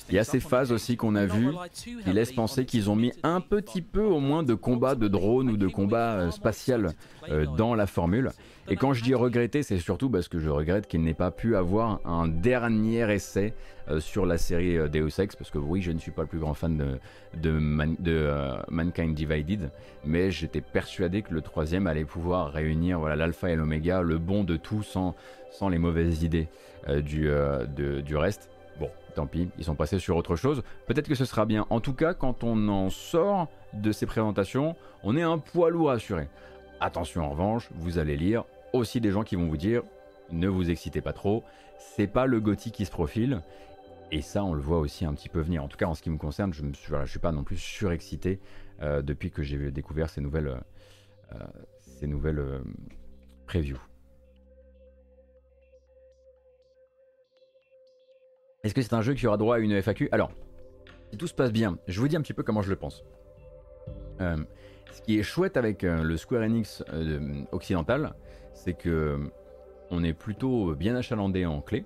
Il 0.08 0.16
y 0.16 0.20
a 0.20 0.24
ces 0.24 0.40
phases 0.40 0.72
aussi 0.72 0.96
qu'on 0.96 1.16
a 1.16 1.26
vues 1.26 1.54
qui 1.74 2.14
laissent 2.14 2.32
penser 2.32 2.66
qu'ils 2.66 2.90
ont 2.90 2.96
mis 2.96 3.12
un 3.24 3.42
petit 3.42 3.82
peu 3.82 4.04
au 4.04 4.22
moins 4.22 4.44
de 4.44 4.54
combat 4.54 4.96
de 4.96 5.10
drone 5.10 5.50
ou 5.50 5.58
de 5.58 5.68
combat 5.68 6.14
euh, 6.14 6.32
spatial 6.32 6.94
euh, 7.28 7.46
dans 7.46 7.76
la 7.76 7.88
formule. 7.88 8.32
Et 8.70 8.78
quand 8.78 8.94
je 8.94 9.04
dis 9.04 9.14
regretter, 9.14 9.62
c'est 9.62 9.78
surtout 9.78 10.10
parce 10.10 10.30
que 10.30 10.40
je 10.40 10.50
regrette 10.50 10.88
qu'il 10.88 11.02
n'ait 11.02 11.14
pas 11.14 11.32
pu 11.32 11.58
avoir 11.58 12.00
un 12.06 12.30
dernier 12.30 13.14
essai 13.14 13.54
euh, 13.90 14.00
sur 14.00 14.26
la 14.26 14.38
série 14.38 14.78
euh, 14.78 14.88
Deus 14.88 15.20
Ex, 15.20 15.36
parce 15.36 15.52
que 15.52 15.58
oui, 15.58 15.82
je 15.82 15.92
ne 15.92 16.00
suis 16.00 16.12
pas 16.12 16.22
le 16.22 16.30
plus 16.30 16.40
grand 16.40 16.54
fan 16.54 16.78
de, 16.78 16.98
de, 17.42 17.90
euh, 18.08 18.56
Mankind 18.70 19.14
Divided, 19.14 19.70
mais 20.06 20.32
j'étais 20.32 20.62
persuadé 20.62 21.24
que 21.24 21.34
le 21.34 21.42
troisième 21.42 21.88
allait 21.88 22.06
pouvoir 22.06 22.54
réunir 22.54 23.00
voilà 23.00 23.18
l'alpha 23.18 23.50
et 23.50 23.58
l'oméga, 23.58 24.02
le 24.02 24.18
bon 24.18 24.46
de 24.46 24.56
tout 24.56 24.82
sans, 24.82 25.14
les 25.70 25.78
mauvaises 25.78 26.24
idées 26.24 26.48
du, 26.88 27.30
du 28.04 28.18
reste. 28.18 28.50
Bon, 28.80 28.90
tant 29.16 29.28
pis, 29.28 29.50
ils 29.58 29.64
sont 29.64 29.76
passés 29.76 30.00
sur 30.00 30.18
autre 30.18 30.36
chose. 30.36 30.64
Peut-être 30.88 31.08
que 31.08 31.16
ce 31.16 31.26
sera 31.26 31.46
bien. 31.46 31.66
En 31.70 31.80
tout 31.80 31.94
cas, 31.94 32.14
quand 32.14 32.44
on 32.44 32.68
en 32.70 32.90
sort 32.90 33.50
de 33.74 33.92
ces 33.92 34.06
présentations, 34.06 34.76
on 35.04 35.16
est 35.16 35.22
un 35.22 35.38
poids 35.38 35.70
lourd 35.70 35.92
assuré. 35.92 36.28
Attention 36.84 37.24
en 37.24 37.30
revanche, 37.30 37.70
vous 37.76 37.98
allez 37.98 38.18
lire 38.18 38.44
aussi 38.74 39.00
des 39.00 39.10
gens 39.10 39.24
qui 39.24 39.38
vont 39.38 39.48
vous 39.48 39.56
dire 39.56 39.84
ne 40.32 40.50
vous 40.50 40.70
excitez 40.70 41.00
pas 41.00 41.14
trop, 41.14 41.46
c'est 41.78 42.08
pas 42.08 42.26
le 42.26 42.42
gothique 42.42 42.74
qui 42.74 42.84
se 42.84 42.92
profile. 42.92 43.42
Et 44.12 44.22
ça, 44.22 44.44
on 44.44 44.54
le 44.54 44.60
voit 44.60 44.80
aussi 44.80 45.06
un 45.06 45.14
petit 45.14 45.30
peu 45.30 45.40
venir. 45.40 45.64
En 45.64 45.70
tout 45.70 45.78
cas, 45.78 45.86
en 45.86 45.94
ce 45.94 46.02
qui 46.02 46.10
me 46.10 46.18
concerne, 46.18 46.54
je 46.54 46.62
ne 46.62 47.06
suis 47.06 47.20
pas 47.20 47.32
non 47.32 47.46
plus 47.46 47.56
surexcité 47.56 48.42
euh, 48.82 49.02
depuis 49.02 49.32
que 49.32 49.44
j'ai 49.44 49.72
découvert 49.72 50.10
ces 50.10 50.20
nouvelles, 50.20 50.50
euh, 50.50 50.60
euh, 51.36 51.46
ces 51.80 52.06
nouvelles 52.06 52.44
previews. 53.48 53.80
Est-ce 58.66 58.74
que 58.74 58.82
c'est 58.82 58.94
un 58.94 59.02
jeu 59.02 59.14
qui 59.14 59.26
aura 59.26 59.38
droit 59.38 59.56
à 59.56 59.60
une 59.60 59.82
FAQ 59.82 60.10
Alors, 60.12 60.34
si 61.12 61.18
tout 61.18 61.28
se 61.28 61.34
passe 61.34 61.54
bien, 61.54 61.78
je 61.88 62.02
vous 62.02 62.10
dis 62.10 62.18
un 62.18 62.22
petit 62.22 62.34
peu 62.34 62.44
comment 62.44 62.62
je 62.62 62.70
le 62.70 62.76
pense. 62.76 63.06
Ce 64.94 65.02
qui 65.02 65.20
est 65.20 65.24
chouette 65.24 65.58
avec 65.58 65.84
le 65.84 66.18
Square 66.18 66.44
Enix 66.44 66.84
occidental, 67.52 68.14
c'est 68.54 68.74
que 68.74 69.20
on 69.92 70.04
est 70.04 70.14
plutôt 70.14 70.74
bien 70.76 70.96
achalandé 70.96 71.46
en 71.46 71.62
clé. 71.62 71.84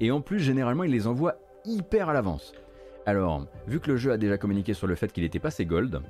Et 0.00 0.10
en 0.10 0.20
plus, 0.20 0.40
généralement, 0.40 0.84
il 0.84 0.92
les 0.92 1.06
envoie 1.06 1.36
hyper 1.64 2.08
à 2.08 2.12
l'avance. 2.12 2.52
Alors, 3.10 3.44
vu 3.66 3.80
que 3.80 3.90
le 3.90 3.96
jeu 3.96 4.12
a 4.12 4.16
déjà 4.16 4.38
communiqué 4.38 4.72
sur 4.72 4.86
le 4.86 4.94
fait 4.94 5.12
qu'il 5.12 5.24
était 5.24 5.40
passé 5.40 5.66
gold, 5.66 6.00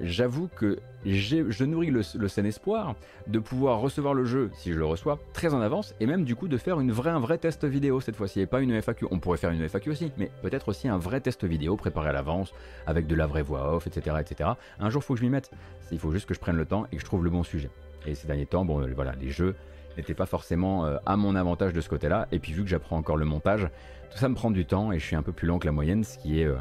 j'avoue 0.00 0.48
que 0.48 0.80
je 1.06 1.64
nourris 1.64 1.92
le, 1.92 2.02
sain 2.02 2.44
espoir 2.44 2.96
de 3.28 3.38
pouvoir 3.38 3.78
recevoir 3.78 4.12
le 4.12 4.24
jeu, 4.24 4.50
si 4.54 4.72
je 4.72 4.76
le 4.76 4.84
reçois, 4.84 5.20
très 5.32 5.54
en 5.54 5.60
avance, 5.60 5.94
et 6.00 6.06
même 6.06 6.24
du 6.24 6.34
coup 6.34 6.48
de 6.48 6.56
faire 6.56 6.80
une 6.80 6.90
vraie, 6.90 7.12
un 7.12 7.20
vrai 7.20 7.38
test 7.38 7.64
vidéo 7.64 8.00
cette 8.00 8.16
fois-ci, 8.16 8.40
et 8.40 8.46
pas 8.46 8.60
une 8.60 8.72
FAQ. 8.82 9.06
On 9.12 9.20
pourrait 9.20 9.38
faire 9.38 9.52
une 9.52 9.62
FAQ 9.68 9.90
aussi, 9.90 10.10
mais 10.18 10.32
peut-être 10.42 10.70
aussi 10.70 10.88
un 10.88 10.98
vrai 10.98 11.20
test 11.20 11.44
vidéo 11.44 11.76
préparé 11.76 12.08
à 12.08 12.12
l'avance, 12.12 12.52
avec 12.88 13.06
de 13.06 13.14
la 13.14 13.28
vraie 13.28 13.42
voix 13.42 13.76
off, 13.76 13.86
etc. 13.86 14.16
etc. 14.18 14.50
Un 14.80 14.90
jour, 14.90 15.00
il 15.00 15.06
faut 15.06 15.14
que 15.14 15.20
je 15.20 15.24
m'y 15.24 15.30
mette. 15.30 15.52
Il 15.92 16.00
faut 16.00 16.10
juste 16.10 16.26
que 16.26 16.34
je 16.34 16.40
prenne 16.40 16.56
le 16.56 16.66
temps 16.66 16.86
et 16.90 16.96
que 16.96 17.02
je 17.02 17.06
trouve 17.06 17.22
le 17.22 17.30
bon 17.30 17.44
sujet. 17.44 17.70
Et 18.04 18.16
ces 18.16 18.26
derniers 18.26 18.46
temps, 18.46 18.64
bon, 18.64 18.84
voilà, 18.96 19.12
les 19.20 19.30
jeux 19.30 19.54
n'étaient 19.98 20.14
pas 20.14 20.26
forcément 20.26 20.86
euh, 20.86 20.96
à 21.06 21.16
mon 21.16 21.36
avantage 21.36 21.72
de 21.72 21.80
ce 21.80 21.88
côté-là. 21.88 22.28
Et 22.32 22.38
puis 22.38 22.52
vu 22.52 22.62
que 22.62 22.68
j'apprends 22.68 22.96
encore 22.96 23.16
le 23.16 23.24
montage, 23.24 23.68
tout 24.10 24.18
ça 24.18 24.28
me 24.28 24.34
prend 24.34 24.50
du 24.50 24.64
temps 24.64 24.92
et 24.92 24.98
je 24.98 25.04
suis 25.04 25.16
un 25.16 25.22
peu 25.22 25.32
plus 25.32 25.46
lent 25.46 25.58
que 25.58 25.66
la 25.66 25.72
moyenne, 25.72 26.04
ce 26.04 26.18
qui 26.18 26.40
est, 26.40 26.46
euh, 26.46 26.56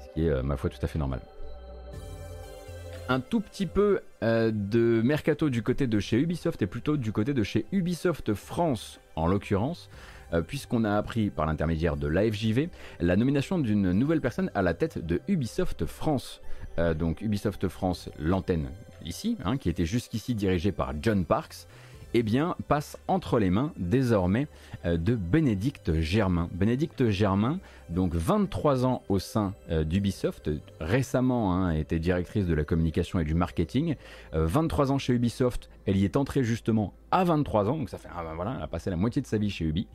ce 0.00 0.12
qui 0.14 0.26
est 0.26 0.30
euh, 0.30 0.42
ma 0.42 0.56
foi, 0.56 0.70
tout 0.70 0.78
à 0.82 0.86
fait 0.86 0.98
normal. 0.98 1.20
Un 3.10 3.20
tout 3.20 3.40
petit 3.40 3.66
peu 3.66 4.00
de 4.20 5.00
mercato 5.02 5.48
du 5.48 5.62
côté 5.62 5.86
de 5.86 5.98
chez 5.98 6.18
Ubisoft 6.18 6.60
et 6.60 6.66
plutôt 6.66 6.98
du 6.98 7.10
côté 7.10 7.32
de 7.32 7.42
chez 7.42 7.64
Ubisoft 7.72 8.34
France 8.34 9.00
en 9.16 9.26
l'occurrence. 9.26 9.88
puisqu'on 10.46 10.84
a 10.84 10.94
appris 10.94 11.30
par 11.30 11.46
l'intermédiaire 11.46 11.96
de 11.96 12.06
l'AFJV 12.06 12.68
la 13.00 13.16
nomination 13.16 13.58
d'une 13.58 13.92
nouvelle 13.92 14.20
personne 14.20 14.50
à 14.54 14.60
la 14.60 14.74
tête 14.74 14.98
de 15.06 15.22
Ubisoft 15.26 15.86
France. 15.86 16.42
donc 16.98 17.22
Ubisoft 17.22 17.66
France, 17.68 18.10
l'antenne 18.18 18.68
ici, 19.06 19.38
hein, 19.42 19.56
qui 19.56 19.70
était 19.70 19.86
jusqu'ici 19.86 20.34
dirigée 20.34 20.72
par 20.72 20.92
John 21.00 21.24
Parks, 21.24 21.66
eh 22.14 22.22
bien, 22.22 22.56
passe 22.68 22.98
entre 23.06 23.38
les 23.38 23.50
mains 23.50 23.72
désormais 23.76 24.48
euh, 24.84 24.96
de 24.96 25.14
Bénédicte 25.14 26.00
Germain. 26.00 26.48
Bénédicte 26.52 27.10
Germain, 27.10 27.58
donc 27.90 28.14
23 28.14 28.86
ans 28.86 29.02
au 29.08 29.18
sein 29.18 29.54
euh, 29.70 29.84
d'Ubisoft, 29.84 30.50
récemment 30.80 31.54
hein, 31.54 31.72
était 31.72 31.98
directrice 31.98 32.46
de 32.46 32.54
la 32.54 32.64
communication 32.64 33.18
et 33.20 33.24
du 33.24 33.34
marketing, 33.34 33.96
23 34.32 34.90
euh, 34.90 34.94
ans 34.94 34.98
chez 34.98 35.12
Ubisoft, 35.12 35.68
elle 35.86 35.96
y 35.96 36.04
est 36.04 36.16
entrée 36.16 36.44
justement 36.44 36.94
à 37.10 37.24
23 37.24 37.68
ans, 37.68 37.76
donc 37.76 37.90
ça 37.90 37.98
fait, 37.98 38.08
ah, 38.14 38.22
ben 38.22 38.34
voilà, 38.34 38.54
elle 38.56 38.62
a 38.62 38.68
passé 38.68 38.90
la 38.90 38.96
moitié 38.96 39.22
de 39.22 39.26
sa 39.26 39.38
vie 39.38 39.50
chez 39.50 39.64
Ubi, 39.64 39.86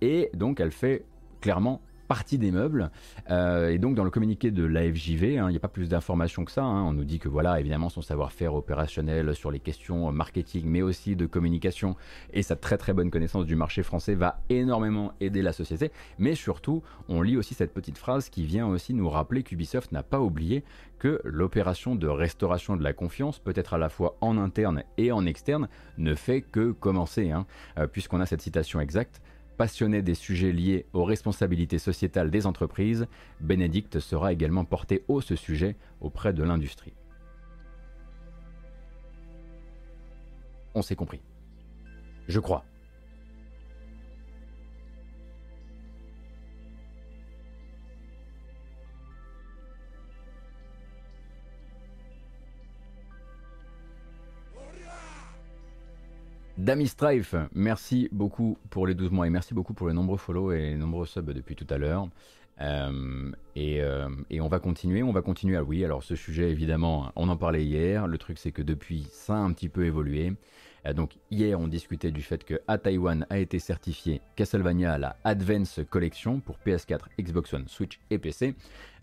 et 0.00 0.30
donc 0.34 0.60
elle 0.60 0.72
fait 0.72 1.04
clairement 1.40 1.80
partie 2.06 2.38
des 2.38 2.50
meubles. 2.50 2.90
Euh, 3.30 3.70
et 3.70 3.78
donc 3.78 3.94
dans 3.94 4.04
le 4.04 4.10
communiqué 4.10 4.50
de 4.50 4.64
l'AFJV, 4.64 5.38
hein, 5.38 5.46
il 5.48 5.50
n'y 5.50 5.56
a 5.56 5.60
pas 5.60 5.68
plus 5.68 5.88
d'informations 5.88 6.44
que 6.44 6.52
ça. 6.52 6.64
Hein. 6.64 6.84
on 6.84 6.92
nous 6.92 7.04
dit 7.04 7.18
que 7.18 7.28
voilà, 7.28 7.60
évidemment, 7.60 7.88
son 7.88 8.02
savoir-faire 8.02 8.54
opérationnel 8.54 9.34
sur 9.34 9.50
les 9.50 9.60
questions 9.60 10.10
marketing, 10.12 10.64
mais 10.66 10.82
aussi 10.82 11.16
de 11.16 11.26
communication 11.26 11.96
et 12.32 12.42
sa 12.42 12.56
très 12.56 12.78
très 12.78 12.92
bonne 12.92 13.10
connaissance 13.10 13.46
du 13.46 13.56
marché 13.56 13.82
français 13.82 14.14
va 14.14 14.40
énormément 14.48 15.12
aider 15.20 15.42
la 15.42 15.52
société. 15.52 15.90
Mais 16.18 16.34
surtout, 16.34 16.82
on 17.08 17.22
lit 17.22 17.36
aussi 17.36 17.54
cette 17.54 17.74
petite 17.74 17.98
phrase 17.98 18.28
qui 18.28 18.44
vient 18.44 18.66
aussi 18.66 18.94
nous 18.94 19.08
rappeler 19.08 19.42
qu'Ubisoft 19.42 19.92
n'a 19.92 20.02
pas 20.02 20.20
oublié 20.20 20.64
que 20.98 21.20
l'opération 21.24 21.94
de 21.94 22.08
restauration 22.08 22.76
de 22.76 22.82
la 22.82 22.92
confiance, 22.92 23.38
peut-être 23.38 23.74
à 23.74 23.78
la 23.78 23.88
fois 23.88 24.16
en 24.20 24.38
interne 24.38 24.82
et 24.96 25.12
en 25.12 25.26
externe, 25.26 25.68
ne 25.98 26.14
fait 26.14 26.40
que 26.40 26.72
commencer, 26.72 27.30
hein. 27.30 27.46
euh, 27.78 27.86
puisqu'on 27.86 28.20
a 28.20 28.26
cette 28.26 28.40
citation 28.40 28.80
exacte. 28.80 29.20
Passionné 29.56 30.02
des 30.02 30.14
sujets 30.14 30.52
liés 30.52 30.84
aux 30.92 31.04
responsabilités 31.04 31.78
sociétales 31.78 32.30
des 32.30 32.46
entreprises, 32.46 33.06
Bénédicte 33.40 34.00
sera 34.00 34.32
également 34.32 34.66
porté 34.66 35.02
haut 35.08 35.22
ce 35.22 35.34
sujet 35.34 35.76
auprès 36.00 36.34
de 36.34 36.42
l'industrie. 36.42 36.92
On 40.74 40.82
s'est 40.82 40.96
compris. 40.96 41.22
Je 42.28 42.38
crois. 42.38 42.64
Dami 56.58 56.86
Strife, 56.86 57.34
merci 57.54 58.08
beaucoup 58.12 58.56
pour 58.70 58.86
les 58.86 58.94
12 58.94 59.10
mois 59.10 59.26
et 59.26 59.30
merci 59.30 59.52
beaucoup 59.52 59.74
pour 59.74 59.88
les 59.88 59.94
nombreux 59.94 60.16
follow 60.16 60.52
et 60.52 60.70
les 60.70 60.76
nombreux 60.76 61.04
subs 61.04 61.32
depuis 61.32 61.54
tout 61.54 61.66
à 61.68 61.76
l'heure. 61.76 62.08
Euh, 62.62 63.30
euh, 63.58 64.08
et, 64.30 64.40
on 64.40 64.48
va 64.48 64.58
continuer, 64.58 65.02
on 65.02 65.12
va 65.12 65.20
continuer. 65.20 65.56
à 65.56 65.62
oui, 65.62 65.84
alors 65.84 66.02
ce 66.02 66.16
sujet, 66.16 66.50
évidemment, 66.50 67.12
on 67.14 67.28
en 67.28 67.36
parlait 67.36 67.62
hier. 67.62 68.06
Le 68.06 68.16
truc, 68.16 68.38
c'est 68.38 68.52
que 68.52 68.62
depuis, 68.62 69.06
ça 69.12 69.34
a 69.34 69.38
un 69.38 69.52
petit 69.52 69.68
peu 69.68 69.84
évolué. 69.84 70.32
Euh, 70.86 70.92
donc 70.92 71.16
hier, 71.30 71.58
on 71.58 71.68
discutait 71.68 72.10
du 72.10 72.22
fait 72.22 72.44
que 72.44 72.60
à 72.68 72.78
Taïwan 72.78 73.26
a 73.30 73.38
été 73.38 73.58
certifié 73.58 74.20
Castlevania 74.36 74.98
la 74.98 75.16
Advance 75.24 75.80
Collection 75.90 76.40
pour 76.40 76.58
PS4, 76.64 77.00
Xbox 77.20 77.52
One, 77.54 77.68
Switch 77.68 78.00
et 78.10 78.18
PC. 78.18 78.54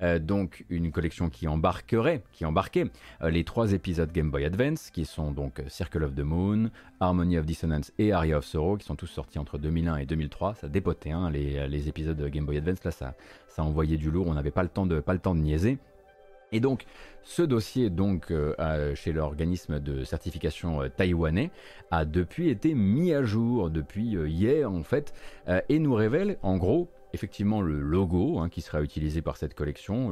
Euh, 0.02 0.20
donc 0.20 0.66
une 0.70 0.92
collection 0.92 1.30
qui 1.30 1.48
embarquerait, 1.48 2.24
qui 2.32 2.46
embarquait 2.46 2.86
euh, 3.22 3.30
les 3.30 3.44
trois 3.44 3.74
épisodes 3.74 4.12
Game 4.12 4.32
Boy 4.32 4.46
Advance, 4.46 4.90
qui 4.90 5.06
sont 5.06 5.32
donc 5.32 5.62
Circle 5.68 6.04
of 6.04 6.16
the 6.16 6.20
Moon, 6.20 6.70
Harmony 7.00 7.38
of 7.38 7.46
Dissonance 7.46 7.92
et 8.00 8.12
Aria 8.12 8.38
of 8.38 8.46
Sorrow, 8.46 8.78
qui 8.78 8.86
sont 8.86 8.96
tous 8.96 9.08
sortis 9.08 9.40
entre 9.40 9.58
2001 9.58 9.98
et 9.98 10.06
2003. 10.06 10.56
Ça 10.56 10.68
dépotait 10.68 11.12
hein, 11.12 11.30
les, 11.30 11.68
les, 11.68 11.88
épisodes 11.88 12.18
de 12.18 12.28
Game 12.28 12.46
Boy 12.46 12.58
Advance. 12.58 12.84
Là, 12.84 12.92
ça, 12.92 13.14
ça 13.48 13.64
envoyait 13.64 13.98
du 13.98 14.12
lourd. 14.12 14.28
On 14.28 14.34
n'avait 14.34 14.52
pas 14.52 14.64
pas 14.64 15.14
le 15.14 15.20
temps 15.20 15.36
de 15.36 15.42
niaiser. 15.42 15.78
Et 16.54 16.60
donc, 16.60 16.86
ce 17.24 17.42
dossier, 17.42 17.90
donc, 17.90 18.30
euh, 18.32 18.96
chez 18.96 19.12
l'organisme 19.12 19.80
de 19.80 20.04
certification 20.04 20.84
euh, 20.84 20.88
taïwanais, 20.88 21.50
a 21.90 22.06
depuis 22.06 22.50
été 22.50 22.76
mis 22.76 23.12
à 23.12 23.24
jour, 23.24 23.72
depuis 23.72 24.16
euh, 24.16 24.30
hier 24.30 24.72
en 24.72 24.84
fait, 24.84 25.14
et 25.68 25.80
nous 25.80 25.94
révèle 25.94 26.38
en 26.42 26.58
gros 26.58 26.90
effectivement 27.14 27.62
le 27.62 27.80
logo 27.80 28.40
hein, 28.40 28.50
qui 28.50 28.62
sera 28.62 28.82
utilisé 28.82 29.22
par 29.22 29.38
cette 29.38 29.54
collection, 29.54 30.12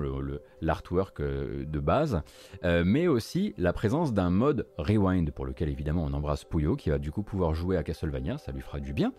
l'artwork 0.61 1.21
de 1.21 1.79
base, 1.79 2.21
mais 2.63 3.07
aussi 3.07 3.55
la 3.57 3.73
présence 3.73 4.13
d'un 4.13 4.29
mode 4.29 4.67
rewind 4.77 5.31
pour 5.31 5.45
lequel 5.45 5.69
évidemment 5.69 6.03
on 6.03 6.13
embrasse 6.13 6.43
Puyo 6.43 6.75
qui 6.75 6.91
va 6.91 6.99
du 6.99 7.11
coup 7.11 7.23
pouvoir 7.23 7.55
jouer 7.55 7.77
à 7.77 7.83
Castlevania, 7.83 8.37
ça 8.37 8.51
lui 8.51 8.61
fera 8.61 8.79
du 8.79 8.93
bien, 8.93 9.13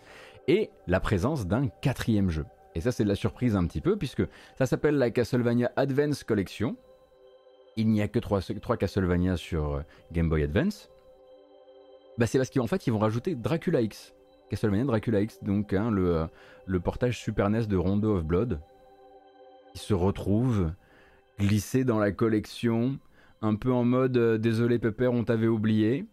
et 0.47 0.71
la 0.87 1.01
présence 1.01 1.47
d'un 1.47 1.69
quatrième 1.69 2.31
jeu. 2.31 2.45
Et 2.75 2.81
ça 2.81 2.93
c'est 2.93 3.05
de 3.05 3.09
la 3.09 3.17
surprise 3.17 3.57
un 3.57 3.67
petit 3.67 3.81
peu 3.81 3.97
puisque 3.97 4.23
ça 4.57 4.67
s'appelle 4.67 4.97
la 4.97 5.11
Castlevania 5.11 5.73
Advance 5.77 6.23
Collection, 6.23 6.77
il 7.77 7.89
n'y 7.89 8.03
a 8.03 8.09
que 8.09 8.19
3, 8.19 8.41
Castlevania 8.77 9.37
sur 9.37 9.75
euh, 9.75 9.83
Game 10.13 10.29
Boy 10.29 10.43
Advance, 10.43 10.91
bah 12.19 12.27
c'est 12.27 12.39
parce 12.39 12.51
qu'en 12.51 12.67
fait 12.67 12.87
ils 12.87 12.93
vont 12.93 12.99
rajouter 12.99 13.35
Dracula 13.35 13.81
X. 13.81 14.15
Castlevania 14.51 14.85
Dracula 14.85 15.21
X, 15.23 15.43
donc 15.43 15.73
hein, 15.73 15.91
le, 15.91 16.17
euh, 16.17 16.27
le, 16.67 16.81
portage 16.81 17.19
Super 17.19 17.49
NES 17.49 17.67
de 17.67 17.77
Rondo 17.77 18.17
of 18.17 18.25
Blood, 18.25 18.61
qui 19.73 19.79
se 19.79 19.95
retrouve 19.95 20.71
glissé 21.39 21.85
dans 21.85 21.99
la 21.99 22.13
collection, 22.13 22.99
un 23.41 23.55
peu 23.55 23.73
en 23.73 23.85
mode 23.85 24.17
euh, 24.17 24.39
désolé 24.39 24.79
Pepper, 24.79 25.09
on 25.09 25.25
t'avait 25.25 25.49
oublié 25.49 26.07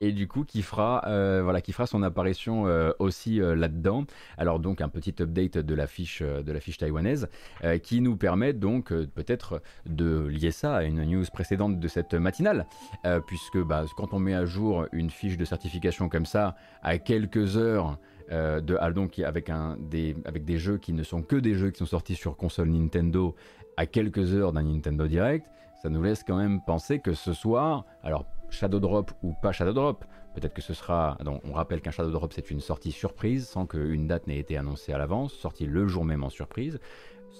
et 0.00 0.12
du 0.12 0.28
coup 0.28 0.44
qui 0.44 0.62
fera 0.62 1.02
euh, 1.06 1.40
voilà 1.42 1.60
qui 1.60 1.72
fera 1.72 1.86
son 1.86 2.02
apparition 2.02 2.66
euh, 2.66 2.92
aussi 2.98 3.40
euh, 3.40 3.54
là-dedans. 3.54 4.04
Alors 4.36 4.58
donc 4.58 4.80
un 4.80 4.88
petit 4.88 5.14
update 5.20 5.58
de 5.58 5.74
la 5.74 5.86
fiche 5.86 6.22
de 6.22 6.52
la 6.52 6.60
fiche 6.60 6.78
taïwanaise 6.78 7.28
qui 7.82 8.00
nous 8.00 8.16
permet 8.16 8.52
donc 8.52 8.92
peut-être 8.92 9.62
de 9.86 10.26
lier 10.26 10.50
ça 10.50 10.76
à 10.76 10.82
une 10.84 11.04
news 11.04 11.24
précédente 11.32 11.78
de 11.78 11.88
cette 11.88 12.14
matinale 12.14 12.66
puisque 13.26 13.58
bah, 13.58 13.84
quand 13.96 14.12
on 14.12 14.18
met 14.18 14.34
à 14.34 14.44
jour 14.44 14.86
une 14.92 15.10
fiche 15.10 15.36
de 15.36 15.44
certification 15.44 16.08
comme 16.08 16.26
ça 16.26 16.56
à 16.82 16.98
quelques 16.98 17.56
heures 17.56 17.98
de 18.30 18.76
ah, 18.80 18.90
donc 18.90 19.18
avec 19.18 19.50
des 19.78 20.16
avec 20.24 20.44
des 20.44 20.58
jeux 20.58 20.78
qui 20.78 20.92
ne 20.92 21.02
sont 21.02 21.22
que 21.22 21.36
des 21.36 21.54
jeux 21.54 21.70
qui 21.70 21.78
sont 21.78 21.86
sortis 21.86 22.14
sur 22.14 22.36
console 22.36 22.68
Nintendo 22.68 23.34
à 23.76 23.86
quelques 23.86 24.34
heures 24.34 24.52
d'un 24.52 24.62
Nintendo 24.62 25.06
Direct, 25.06 25.46
ça 25.82 25.88
nous 25.88 26.02
laisse 26.02 26.22
quand 26.22 26.36
même 26.36 26.60
penser 26.64 27.00
que 27.00 27.12
ce 27.12 27.32
soir, 27.32 27.84
alors 28.02 28.24
Shadow 28.50 28.80
Drop 28.80 29.12
ou 29.22 29.32
pas 29.42 29.52
Shadow 29.52 29.72
Drop. 29.72 30.04
Peut-être 30.34 30.54
que 30.54 30.62
ce 30.62 30.74
sera. 30.74 31.16
Donc, 31.24 31.42
on 31.44 31.52
rappelle 31.52 31.80
qu'un 31.80 31.90
Shadow 31.90 32.10
Drop 32.10 32.32
c'est 32.32 32.50
une 32.50 32.60
sortie 32.60 32.92
surprise 32.92 33.46
sans 33.48 33.66
qu'une 33.66 34.06
date 34.06 34.26
n'ait 34.26 34.38
été 34.38 34.56
annoncée 34.56 34.92
à 34.92 34.98
l'avance, 34.98 35.32
sortie 35.32 35.66
le 35.66 35.86
jour 35.86 36.04
même 36.04 36.24
en 36.24 36.30
surprise. 36.30 36.78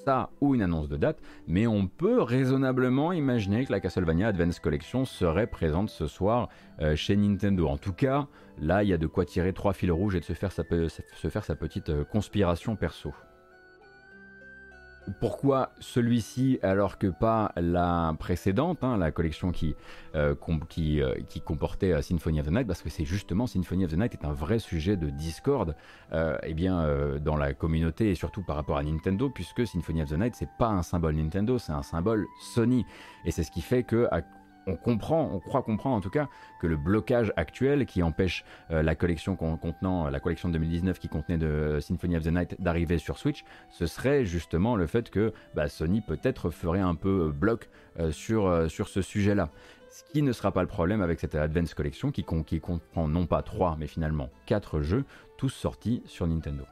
Ça 0.05 0.31
ou 0.41 0.55
une 0.55 0.63
annonce 0.63 0.89
de 0.89 0.97
date, 0.97 1.19
mais 1.47 1.69
on 1.69 1.87
peut 1.87 2.21
raisonnablement 2.21 3.13
imaginer 3.13 3.65
que 3.65 3.71
la 3.71 3.79
Castlevania 3.81 4.29
Advance 4.29 4.59
Collection 4.59 5.05
serait 5.05 5.47
présente 5.47 5.89
ce 5.89 6.09
soir 6.09 6.49
euh, 6.81 6.97
chez 6.97 7.17
Nintendo. 7.17 7.69
En 7.69 7.79
tout 7.79 7.93
cas, 7.93 8.27
là 8.59 8.83
il 8.83 8.89
y 8.89 8.93
a 8.93 8.99
de 8.99 9.07
quoi 9.07 9.25
tirer 9.25 9.53
trois 9.53 9.73
fils 9.73 9.93
rouges 9.93 10.17
et 10.17 10.21
de 10.21 10.25
se 10.25 10.33
faire 10.33 10.53
sa, 10.53 10.65
petite 10.65 11.91
euh, 11.91 12.05
conspiration 12.05 12.75
perso. 12.75 13.13
Pourquoi 15.21 15.71
celui-ci 15.81 16.59
alors 16.63 16.99
que 16.99 17.09
pas 17.09 17.53
la 17.57 18.15
précédente, 18.19 18.83
hein, 18.83 18.97
la 18.97 19.11
collection 19.11 19.53
qui, 19.53 19.75
euh, 20.15 20.35
euh, 20.35 21.41
comportait 21.45 21.93
euh, 21.93 22.03
Symphony 22.03 22.41
of 22.41 22.47
the 22.47 22.51
Night 22.51 22.67
Parce 22.67 22.83
que 22.83 22.89
c'est 22.89 23.05
justement 23.05 23.47
Symphony 23.47 23.85
of 23.85 23.91
the 23.91 23.97
Night 23.97 24.15
est 24.15 24.25
un 24.25 24.33
vrai 24.33 24.59
sujet 24.59 24.97
de 24.97 25.11
discorde 25.11 25.77
eh 26.43 26.55
bien, 26.55 26.87
dans 27.21 27.37
la 27.37 27.55
communauté 27.55 28.11
et 28.11 28.15
surtout 28.15 28.43
par 28.43 28.57
rapport 28.57 28.77
à 28.77 28.83
Nintendo, 28.83 29.31
puisque 29.31 29.67
Symphony 29.67 30.03
of 30.03 30.11
the 30.11 30.19
Night 30.19 30.35
c'est 30.37 30.49
pas 30.59 30.69
un 30.69 30.83
symbole 30.83 31.17
Nintendo, 31.17 31.59
c'est 31.59 31.73
un 31.73 31.83
symbole 31.83 32.27
Sony. 32.55 32.85
Et 33.25 33.31
c'est 33.31 33.43
ce 33.43 33.51
qui 33.51 33.63
fait 33.63 33.83
que 33.83 34.09
on 34.67 34.77
comprend, 34.77 35.31
on 35.33 35.41
croit 35.41 35.62
comprendre 35.62 35.97
en 35.97 36.01
tout 36.01 36.11
cas 36.11 36.29
que 36.61 36.67
le 36.67 36.77
blocage 36.77 37.33
actuel 37.37 37.87
qui 37.87 38.03
empêche 38.03 38.45
euh, 38.71 38.83
la 38.83 38.95
collection 38.95 39.37
contenant 39.37 40.09
la 40.09 40.21
collection 40.21 40.49
de 40.49 40.55
2019 40.55 40.99
qui 40.99 41.09
contenait 41.09 41.39
de 41.39 41.79
Symphony 41.81 42.17
of 42.17 42.25
the 42.25 42.33
Night 42.33 42.61
d'arriver 42.61 42.99
sur 42.99 43.19
Switch, 43.19 43.45
ce 43.71 43.87
serait 43.87 44.25
justement 44.25 44.77
le 44.77 44.87
fait 44.87 45.11
que 45.11 45.33
bah, 45.55 45.69
Sony 45.69 46.01
peut-être 46.01 46.51
ferait 46.51 46.81
un 46.81 46.95
peu 46.95 47.29
euh, 47.29 47.33
bloc 47.33 47.69
euh, 47.99 48.11
sur, 48.11 48.71
sur 48.71 48.89
ce 48.89 49.03
sujet-là. 49.03 49.51
Ce 49.91 50.03
qui 50.12 50.23
ne 50.23 50.33
sera 50.33 50.51
pas 50.51 50.62
le 50.62 50.69
problème 50.69 51.03
avec 51.03 51.21
cette 51.21 51.37
Advance 51.37 51.75
Collection 51.75 52.11
qui, 52.11 52.25
qui 52.47 52.61
comprend 52.61 53.07
non 53.07 53.27
pas 53.27 53.43
3 53.43 53.77
mais 53.79 53.87
finalement 53.87 54.31
4 54.47 54.81
jeux, 54.81 55.05
tous 55.39 55.51
sortis 55.51 56.03
sur 56.07 56.27
Nintendo. 56.27 56.65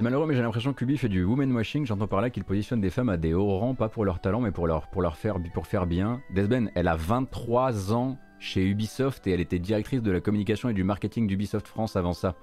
Malheureux, 0.00 0.26
mais 0.26 0.34
j'ai 0.34 0.42
l'impression 0.42 0.72
que 0.72 0.84
Ubi 0.84 0.98
fait 0.98 1.08
du 1.08 1.24
woman 1.24 1.52
washing. 1.52 1.86
J'entends 1.86 2.06
par 2.06 2.20
là 2.20 2.30
qu'il 2.30 2.44
positionne 2.44 2.80
des 2.80 2.90
femmes 2.90 3.08
à 3.08 3.16
des 3.16 3.34
hauts 3.34 3.58
rangs, 3.58 3.74
pas 3.74 3.88
pour 3.88 4.04
leur 4.04 4.20
talent, 4.20 4.40
mais 4.40 4.50
pour 4.50 4.66
leur, 4.66 4.88
pour 4.88 5.02
leur 5.02 5.16
faire, 5.16 5.36
pour 5.52 5.66
faire 5.66 5.86
bien. 5.86 6.20
Desben, 6.30 6.70
elle 6.74 6.88
a 6.88 6.96
23 6.96 7.92
ans 7.92 8.18
chez 8.38 8.66
Ubisoft 8.66 9.26
et 9.26 9.30
elle 9.30 9.40
était 9.40 9.58
directrice 9.58 10.02
de 10.02 10.10
la 10.10 10.20
communication 10.20 10.68
et 10.68 10.74
du 10.74 10.84
marketing 10.84 11.26
d'Ubisoft 11.26 11.68
France 11.68 11.96
avant 11.96 12.12
ça. 12.12 12.34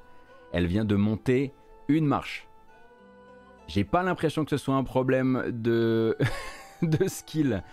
Elle 0.54 0.66
vient 0.66 0.86
de 0.86 0.96
monter 0.96 1.54
une 1.88 2.06
marche. 2.06 2.48
J'ai 3.68 3.84
pas 3.84 4.04
l'impression 4.04 4.44
que 4.44 4.50
ce 4.50 4.58
soit 4.58 4.76
un 4.76 4.84
problème 4.84 5.44
de, 5.52 6.18
de 6.82 7.08
skill. 7.08 7.64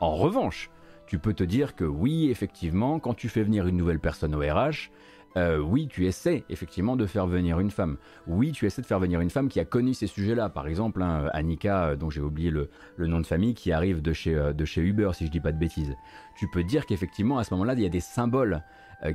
En 0.00 0.14
revanche, 0.14 0.70
tu 1.06 1.18
peux 1.18 1.34
te 1.34 1.44
dire 1.44 1.74
que 1.74 1.84
oui, 1.84 2.30
effectivement, 2.30 2.98
quand 2.98 3.14
tu 3.14 3.28
fais 3.28 3.42
venir 3.42 3.66
une 3.66 3.76
nouvelle 3.76 4.00
personne 4.00 4.34
au 4.34 4.40
RH, 4.40 4.90
euh, 5.36 5.58
oui, 5.58 5.88
tu 5.88 6.06
essaies 6.06 6.44
effectivement 6.48 6.96
de 6.96 7.06
faire 7.06 7.26
venir 7.26 7.58
une 7.58 7.70
femme. 7.70 7.96
Oui, 8.26 8.52
tu 8.52 8.66
essaies 8.66 8.82
de 8.82 8.86
faire 8.86 9.00
venir 9.00 9.20
une 9.20 9.30
femme 9.30 9.48
qui 9.48 9.58
a 9.58 9.64
connu 9.64 9.94
ces 9.94 10.06
sujets-là. 10.06 10.48
Par 10.48 10.66
exemple, 10.66 11.02
hein, 11.02 11.28
Annika, 11.32 11.86
euh, 11.86 11.96
dont 11.96 12.08
j'ai 12.08 12.20
oublié 12.20 12.50
le, 12.50 12.68
nom 12.98 13.20
de 13.20 13.26
famille, 13.26 13.54
qui 13.54 13.72
arrive 13.72 14.00
de 14.00 14.12
chez, 14.12 14.34
euh, 14.34 14.52
Uber, 14.76 15.10
si 15.12 15.26
je 15.26 15.30
dis 15.30 15.40
pas 15.40 15.52
de 15.52 15.58
bêtises. 15.58 15.94
Tu 16.36 16.48
peux 16.48 16.62
dire 16.62 16.86
qu'effectivement, 16.86 17.38
à 17.38 17.44
ce 17.44 17.52
moment-là, 17.54 17.74
il 17.74 17.80
y 17.80 17.86
a 17.86 17.90
des 17.90 18.00
symboles 18.00 18.62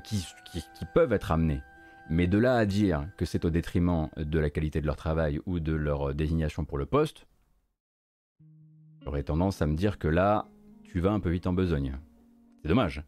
qui, 0.04 0.24
peuvent 0.94 1.14
être 1.14 1.32
amenés. 1.32 1.62
Mais 2.12 2.28
de 2.28 2.38
là 2.38 2.58
à 2.58 2.66
dire 2.66 3.08
que 3.18 3.26
c'est 3.26 3.44
au 3.46 3.50
détriment 3.50 4.10
de 4.18 4.38
la 4.38 4.50
qualité 4.50 4.82
de 4.82 4.86
leur 4.86 4.96
travail 4.96 5.40
ou 5.46 5.60
de 5.60 5.74
leur 5.74 6.14
désignation 6.14 6.64
pour 6.64 6.78
le 6.78 6.86
poste, 6.86 7.26
j'aurais 9.04 9.24
tendance 9.24 9.62
à 9.62 9.68
me 9.68 9.76
dire 9.76 9.98
que 9.98 10.08
là, 10.08 10.48
tu 10.84 11.00
vas 11.00 11.12
un 11.12 11.20
peu 11.20 11.30
vite 11.30 11.48
en 11.48 11.54
besogne. 11.54 11.98
C'est 12.62 12.68
dommage. 12.68 13.04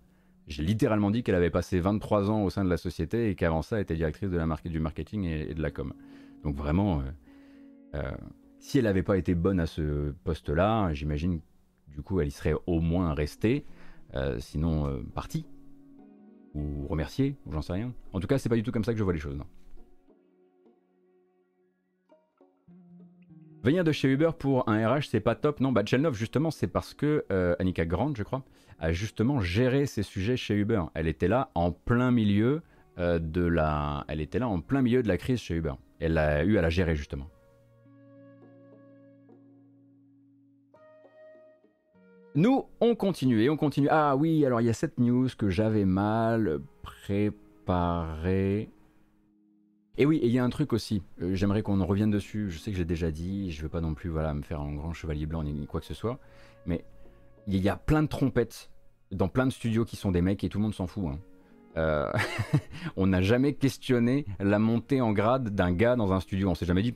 J'ai 0.52 0.64
littéralement 0.64 1.12
dit 1.12 1.24
qu'elle 1.24 1.36
avait 1.36 1.50
passé 1.50 1.80
23 1.80 2.30
ans 2.30 2.44
au 2.44 2.50
sein 2.50 2.64
de 2.66 2.70
la 2.70 2.78
société 2.78 3.30
et 3.30 3.36
qu'avant 3.36 3.62
ça, 3.62 3.78
elle 3.78 3.84
était 3.84 3.96
directrice 3.96 4.30
de 4.30 4.38
la 4.38 4.46
du 4.66 4.80
marketing 4.80 5.24
et, 5.24 5.54
de 5.54 5.62
la 5.62 5.72
com. 5.72 5.94
Donc 6.44 6.56
vraiment, 6.56 7.00
euh, 7.00 7.04
euh, 7.96 8.12
si 8.60 8.78
elle 8.78 8.84
n'avait 8.84 9.02
pas 9.02 9.18
été 9.18 9.34
bonne 9.34 9.60
à 9.60 9.66
ce 9.66 10.12
poste-là, 10.24 10.94
j'imagine 10.94 11.40
du 11.88 12.02
coup 12.02 12.20
elle 12.20 12.28
y 12.28 12.32
serait 12.32 12.54
au 12.68 12.82
moins 12.82 13.14
restée, 13.14 13.66
euh, 14.16 14.40
sinon 14.40 15.04
partie 15.14 15.46
ou 16.54 16.86
remerciée, 16.88 17.38
ou 17.46 17.54
j'en 17.54 17.62
sais 17.62 17.74
rien. 17.74 17.94
En 18.12 18.20
tout 18.20 18.28
cas, 18.28 18.38
c'est 18.38 18.50
pas 18.50 18.58
du 18.58 18.64
tout 18.64 18.72
comme 18.72 18.84
ça 18.84 18.92
que 18.92 19.00
je 19.00 19.04
vois 19.04 19.14
les 19.14 19.20
choses. 19.20 19.38
Non. 19.38 19.46
Venir 23.64 23.84
de 23.84 23.92
chez 23.92 24.08
Uber 24.08 24.32
pour 24.40 24.68
un 24.68 24.88
RH, 24.88 25.04
c'est 25.12 25.20
pas 25.20 25.36
top. 25.36 25.60
Non, 25.60 25.72
bah 25.72 25.84
Chelnov, 25.86 26.16
justement, 26.16 26.50
c'est 26.50 26.68
parce 26.68 26.96
que 26.96 27.26
euh, 27.32 27.56
Annika 27.60 27.86
Grant, 27.86 28.16
je 28.16 28.24
crois, 28.24 28.44
a 28.80 28.92
justement 28.92 29.40
géré 29.40 29.86
ces 29.86 30.02
sujets 30.02 30.36
chez 30.36 30.56
Uber. 30.56 30.82
Elle 30.96 31.08
était 31.08 31.28
là 31.28 31.52
en 31.54 31.72
plein 31.72 32.10
milieu 32.10 32.64
euh, 32.98 33.20
de 33.20 33.44
la, 33.44 34.04
elle 34.08 34.20
était 34.20 34.40
là 34.40 34.48
en 34.48 34.62
plein 34.62 34.82
milieu 34.82 35.04
de 35.04 35.08
la 35.08 35.18
crise 35.18 35.40
chez 35.40 35.54
Uber. 35.54 35.74
Elle 36.00 36.18
a 36.18 36.44
eu 36.44 36.58
à 36.58 36.64
la 36.64 36.72
gérer 36.72 36.96
justement. 36.96 37.30
Nous, 42.34 42.66
on 42.80 42.96
continue 42.96 43.44
et 43.44 43.50
on 43.52 43.58
continue. 43.58 43.90
Ah 43.92 44.16
oui, 44.16 44.44
alors 44.44 44.62
il 44.62 44.66
y 44.66 44.70
a 44.72 44.74
cette 44.74 45.00
news 45.00 45.28
que 45.38 45.50
j'avais 45.50 45.86
mal 45.86 46.62
préparée. 46.82 48.72
Et 49.98 50.06
oui, 50.06 50.20
il 50.24 50.32
y 50.32 50.40
a 50.40 50.44
un 50.44 50.50
truc 50.50 50.72
aussi, 50.72 51.04
euh, 51.22 51.36
j'aimerais 51.36 51.64
qu'on 51.64 51.82
en 51.82 51.86
revienne 51.86 52.12
dessus, 52.12 52.50
je 52.50 52.58
sais 52.58 52.72
que 52.72 52.78
j'ai 52.78 52.86
déjà 52.86 53.12
dit, 53.12 53.52
je 53.52 53.58
ne 53.58 53.64
veux 53.64 53.70
pas 53.70 53.82
non 53.82 53.94
plus 53.94 54.10
voilà, 54.10 54.34
me 54.34 54.42
faire 54.42 54.62
un 54.62 54.74
grand 54.74 54.94
chevalier 54.94 55.26
blanc 55.26 55.44
ni, 55.44 55.66
quoi 55.68 55.82
que 55.82 55.86
ce 55.86 55.94
soit, 55.94 56.18
mais 56.66 56.86
il 57.48 57.58
y 57.58 57.68
a 57.68 57.76
plein 57.76 58.02
de 58.02 58.08
trompettes 58.08 58.72
dans 59.12 59.28
plein 59.28 59.46
de 59.46 59.52
studios 59.52 59.84
qui 59.84 59.98
sont 59.98 60.12
des 60.12 60.22
mecs 60.22 60.44
et 60.46 60.50
tout 60.50 60.60
le 60.60 60.64
monde 60.64 60.74
s'en 60.74 60.88
fout. 60.88 61.08
Hein. 61.08 61.20
Euh, 61.76 62.12
on 62.96 63.08
n'a 63.08 63.22
jamais 63.22 63.54
questionné 63.54 64.26
la 64.40 64.60
montée 64.60 65.02
en 65.02 65.12
grade 65.12 65.50
d'un 65.50 65.74
gars 65.74 65.98
dans 65.98 66.14
un 66.14 66.22
studio, 66.22 66.50
on 66.50 66.56
s'est 66.56 66.66
jamais 66.66 66.84
dit, 66.84 66.96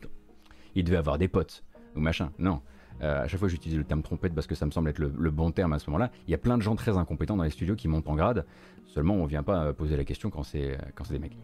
il 0.73 0.85
devait 0.85 0.97
avoir 0.97 1.17
des 1.17 1.27
potes, 1.27 1.65
ou 1.97 1.99
machin, 1.99 2.31
non. 2.39 2.61
Euh, 3.01 3.23
à 3.23 3.27
chaque 3.27 3.41
fois, 3.41 3.49
j'utilise 3.49 3.77
le 3.77 3.83
terme 3.83 4.03
trompette 4.03 4.33
parce 4.33 4.47
que 4.47 4.55
ça 4.55 4.65
me 4.65 4.71
semble 4.71 4.89
être 4.89 4.99
le, 4.99 5.31
bon 5.31 5.51
terme 5.51 5.73
à 5.73 5.79
ce 5.79 5.89
moment-là. 5.89 6.11
Il 6.29 6.31
y 6.31 6.33
a 6.33 6.37
plein 6.37 6.57
de 6.57 6.61
gens 6.61 6.77
très 6.77 6.95
incompétents 6.95 7.35
dans 7.35 7.43
les 7.43 7.49
studios 7.49 7.75
qui 7.75 7.89
montent 7.89 8.07
en 8.07 8.15
grade. 8.15 8.45
Seulement, 8.85 9.15
on 9.15 9.25
vient 9.25 9.43
pas 9.43 9.73
poser 9.73 9.97
la 9.97 10.05
question 10.05 10.29
quand 10.29 10.43
c'est 10.43 10.77
quand 10.95 11.03
c'est 11.03 11.15
des 11.15 11.19
mecs. 11.19 11.37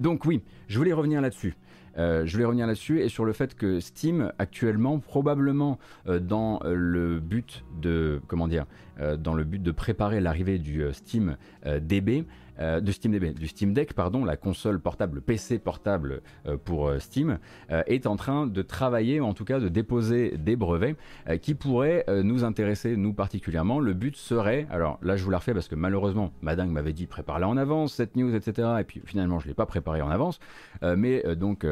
Donc 0.00 0.24
oui, 0.24 0.42
je 0.68 0.78
voulais 0.78 0.92
revenir 0.92 1.20
là-dessus. 1.20 1.54
Euh, 1.98 2.24
je 2.24 2.32
voulais 2.32 2.44
revenir 2.44 2.66
là-dessus 2.66 3.00
et 3.00 3.08
sur 3.08 3.24
le 3.24 3.32
fait 3.32 3.54
que 3.54 3.80
Steam 3.80 4.32
actuellement, 4.38 4.98
probablement 4.98 5.78
euh, 6.06 6.20
dans 6.20 6.60
le 6.64 7.20
but 7.20 7.64
de 7.80 8.20
comment 8.26 8.48
dire, 8.48 8.66
euh, 9.00 9.16
dans 9.16 9.34
le 9.34 9.44
but 9.44 9.62
de 9.62 9.70
préparer 9.70 10.20
l'arrivée 10.20 10.58
du 10.58 10.84
Steam 10.92 11.36
DB, 11.64 12.24
euh, 12.60 12.80
Steam 12.90 13.18
du 13.18 13.46
Steam 13.46 13.72
Deck, 13.72 13.94
pardon, 13.94 14.24
la 14.24 14.36
console 14.36 14.80
portable, 14.80 15.20
PC 15.20 15.58
portable 15.58 16.22
euh, 16.46 16.56
pour 16.56 16.88
euh, 16.88 16.98
Steam, 16.98 17.38
est 17.86 18.06
en 18.06 18.16
train 18.16 18.46
de 18.46 18.62
travailler, 18.62 19.20
ou 19.20 19.24
en 19.24 19.34
tout 19.34 19.44
cas 19.44 19.60
de 19.60 19.68
déposer 19.68 20.36
des 20.36 20.56
brevets 20.56 20.96
qui 21.40 21.54
pourraient 21.54 22.04
nous 22.22 22.44
intéresser, 22.44 22.96
nous 22.96 23.12
particulièrement. 23.12 23.80
Le 23.80 23.94
but 23.94 24.16
serait, 24.16 24.66
alors 24.70 24.98
là 25.02 25.16
je 25.16 25.24
vous 25.24 25.30
la 25.30 25.38
refais 25.38 25.54
parce 25.54 25.68
que 25.68 25.74
malheureusement, 25.74 26.32
Madame 26.42 26.70
m'avait 26.70 26.92
dit 26.92 27.06
prépare-la 27.06 27.48
en 27.48 27.56
avance, 27.56 27.94
cette 27.94 28.16
news, 28.16 28.34
etc. 28.34 28.68
Et 28.80 28.84
puis 28.84 29.02
finalement 29.04 29.38
je 29.38 29.46
ne 29.46 29.50
l'ai 29.50 29.54
pas 29.54 29.66
préparé 29.66 30.02
en 30.02 30.10
avance. 30.10 30.40
mais 30.82 31.22
donc 31.36 31.66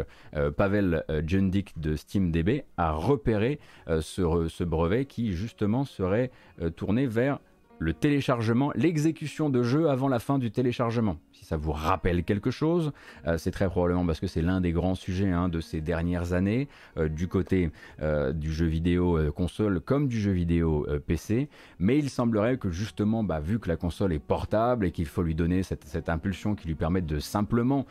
Pavel 0.57 1.05
Jundik 1.27 1.79
de 1.79 1.97
SteamDB 1.97 2.65
a 2.77 2.93
repéré 2.93 3.59
ce, 4.01 4.65
brevet 4.65 5.05
qui 5.07 5.33
justement 5.33 5.85
serait 5.85 6.31
tourné 6.77 7.07
vers 7.07 7.41
le 7.79 7.95
téléchargement, 7.95 8.73
l'exécution 8.75 9.51
de 9.51 9.63
jeu 9.63 9.89
avant 9.89 10.09
la 10.09 10.19
fin 10.19 10.39
du 10.39 10.51
téléchargement 10.51 11.19
ça 11.49 11.57
vous 11.57 11.73
rappelle 11.73 12.25
quelque 12.25 12.51
chose, 12.51 12.93
euh, 13.27 13.39
c'est 13.39 13.53
très 13.53 13.71
probablement 13.71 14.05
parce 14.05 14.21
que 14.21 14.27
c'est 14.27 14.43
l'un 14.43 14.61
des 14.61 14.73
grands 14.73 14.95
sujets 14.95 15.31
hein, 15.31 15.49
de 15.49 15.61
ces 15.61 15.81
dernières 15.81 16.35
années, 16.35 16.69
euh, 16.99 17.09
du 17.09 17.27
côté 17.27 17.71
euh, 18.03 18.35
du 18.35 18.53
jeu 18.53 18.67
vidéo 18.67 19.19
console 19.33 19.81
comme 19.81 20.09
du 20.09 20.21
jeu 20.21 20.33
vidéo 20.33 20.87
PC. 21.07 21.49
Mais 21.79 21.99
il 21.99 22.11
semblerait 22.11 22.59
que 22.59 22.69
justement, 22.69 23.25
bah, 23.25 23.41
vu 23.41 23.59
que 23.59 23.69
la 23.69 23.77
console 23.77 24.13
est 24.13 24.19
portable 24.19 24.85
et 24.85 24.91
qu'il 24.91 25.07
faut 25.07 25.23
lui 25.23 25.35
donner 25.35 25.63
cette, 25.63 26.09
impulsion 26.11 26.55
qui 26.55 26.69
lui 26.69 26.75
permette 26.75 27.07
de 27.07 27.19
simplement, 27.19 27.87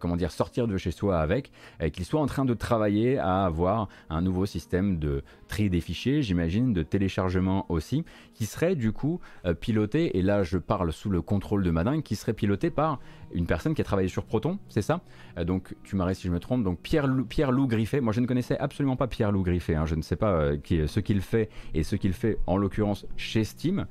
comment 0.00 0.16
dire, 0.16 0.30
sortir 0.30 0.66
de 0.66 0.76
chez 0.76 0.90
soi 0.90 1.20
avec, 1.20 1.50
qu'il 1.92 2.04
soit 2.04 2.20
en 2.20 2.26
train 2.26 2.44
de 2.44 2.54
travailler 2.54 3.18
à 3.18 3.44
avoir 3.44 3.88
un 4.10 4.22
nouveau 4.22 4.46
système 4.46 4.98
de 4.98 5.22
tri 5.48 5.70
des 5.70 5.80
fichiers, 5.80 6.22
j'imagine, 6.22 6.72
de 6.72 6.82
téléchargement 6.82 7.66
aussi, 7.68 8.04
qui 8.34 8.46
serait 8.46 8.74
du 8.74 8.92
coup 8.92 9.20
piloté, 9.60 10.18
et 10.18 10.22
là 10.22 10.42
je 10.42 10.58
parle 10.58 10.92
sous 10.92 11.10
le 11.10 11.22
contrôle 11.22 11.62
de 11.62 11.70
Madin, 11.70 12.00
qui 12.00 12.16
serait 12.16 12.32
piloté 12.32 12.70
par 12.70 12.93
une 13.32 13.46
personne 13.46 13.74
qui 13.74 13.80
a 13.80 13.84
travaillé 13.84 14.08
sur 14.08 14.24
Proton, 14.24 14.58
c'est 14.68 14.82
ça? 14.82 15.00
Euh, 15.38 15.44
Donc 15.44 15.74
tu 15.84 15.96
m'arrêtes 15.96 16.16
si 16.16 16.28
je 16.28 16.32
me 16.32 16.40
trompe. 16.40 16.64
Donc 16.64 16.80
Pierre 16.80 17.06
Lou, 17.06 17.24
Pierre 17.24 17.52
Lou 17.52 17.66
Griffet, 17.66 18.00
moi 18.00 18.12
je 18.12 18.20
ne 18.20 18.26
connaissais 18.26 18.58
absolument 18.58 18.96
pas 18.96 19.06
Pierre 19.08 19.32
Lou 19.32 19.42
Griffet, 19.42 19.74
hein. 19.74 19.86
je 19.86 19.94
ne 19.94 20.02
sais 20.02 20.16
pas 20.16 20.32
euh, 20.32 20.56
qui, 20.56 20.86
ce 20.86 21.00
qu'il 21.00 21.20
fait 21.20 21.50
et 21.74 21.82
ce 21.82 21.96
qu'il 21.96 22.12
fait 22.12 22.38
en 22.46 22.56
l'occurrence 22.56 23.06
chez 23.16 23.44
Steam, 23.44 23.86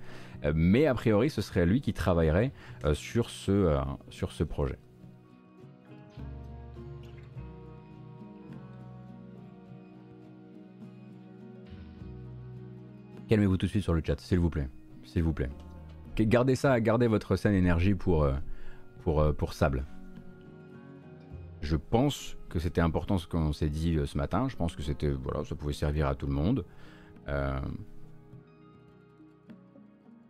euh, 0.46 0.54
mais 0.56 0.86
a 0.88 0.94
priori 0.94 1.30
ce 1.30 1.42
serait 1.42 1.66
lui 1.66 1.82
qui 1.82 1.94
travaillerait 1.94 2.52
sur, 2.94 3.30
ce, 3.30 3.78
sur 4.10 4.32
ce 4.32 4.44
projet. 4.44 4.78
Calmez-vous 13.30 13.58
tout 13.58 13.66
de 13.66 13.72
suite 13.72 13.84
sur 13.84 13.94
le 13.94 14.02
chat, 14.06 14.20
s'il 14.20 14.40
vous 14.40 14.50
plaît. 14.50 14.68
S'il 15.06 15.24
vous 15.24 15.34
plaît. 15.34 15.50
Gardez 16.18 16.56
ça, 16.56 16.80
gardez 16.82 17.08
votre 17.08 17.36
saine 17.36 17.56
énergie 17.56 17.96
pour, 17.96 18.28
pour, 19.04 19.22
euh, 19.22 19.34
pour 19.34 19.54
Sable. 19.54 19.86
Je 21.62 21.76
pense 21.76 22.38
que 22.50 22.60
c'était 22.60 22.82
important 22.82 23.18
ce 23.18 23.28
qu'on 23.28 23.54
s'est 23.54 23.70
dit 23.70 23.96
euh, 23.96 24.06
ce 24.06 24.18
matin. 24.18 24.48
Je 24.50 24.56
pense 24.56 24.76
que 24.76 24.82
c'était 24.82 25.10
voilà, 25.10 25.44
ça 25.44 25.56
pouvait 25.56 25.74
servir 25.74 26.08
à 26.08 26.16
tout 26.16 26.28
le 26.28 26.34
monde. 26.34 26.66
Euh, 27.28 27.60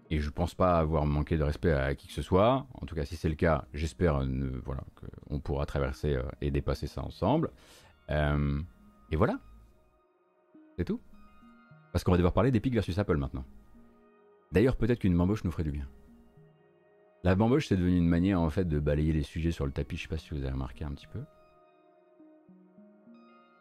et 0.09 0.19
je 0.19 0.29
pense 0.29 0.53
pas 0.53 0.77
avoir 0.77 1.05
manqué 1.05 1.37
de 1.37 1.43
respect 1.43 1.71
à 1.71 1.95
qui 1.95 2.07
que 2.07 2.13
ce 2.13 2.21
soit. 2.21 2.67
En 2.79 2.85
tout 2.85 2.93
cas, 2.93 3.05
si 3.05 3.15
c'est 3.15 3.29
le 3.29 3.35
cas, 3.35 3.65
j'espère 3.73 4.23
voilà, 4.63 4.83
qu'on 5.27 5.39
pourra 5.39 5.65
traverser 5.65 6.19
et 6.39 6.51
dépasser 6.51 6.85
ça 6.85 7.01
ensemble. 7.01 7.49
et 8.09 9.15
voilà. 9.15 9.39
C'est 10.77 10.85
tout. 10.85 11.01
Parce 11.91 12.03
qu'on 12.03 12.11
va 12.11 12.17
devoir 12.17 12.33
parler 12.33 12.51
d'Epic 12.51 12.75
versus 12.75 12.99
Apple 12.99 13.17
maintenant. 13.17 13.43
D'ailleurs, 14.51 14.75
peut-être 14.75 14.99
qu'une 14.99 15.19
embauche 15.19 15.43
nous 15.43 15.51
ferait 15.51 15.63
du 15.63 15.71
bien. 15.71 15.87
La 17.23 17.35
bamboche, 17.35 17.67
c'est 17.67 17.77
devenu 17.77 17.97
une 17.97 18.07
manière 18.07 18.41
en 18.41 18.49
fait 18.49 18.65
de 18.65 18.79
balayer 18.79 19.13
les 19.13 19.23
sujets 19.23 19.51
sur 19.51 19.65
le 19.65 19.71
tapis. 19.71 19.95
Je 19.95 20.03
sais 20.03 20.07
pas 20.09 20.17
si 20.17 20.31
vous 20.31 20.41
avez 20.41 20.51
remarqué 20.51 20.83
un 20.83 20.91
petit 20.91 21.07
peu. 21.07 21.21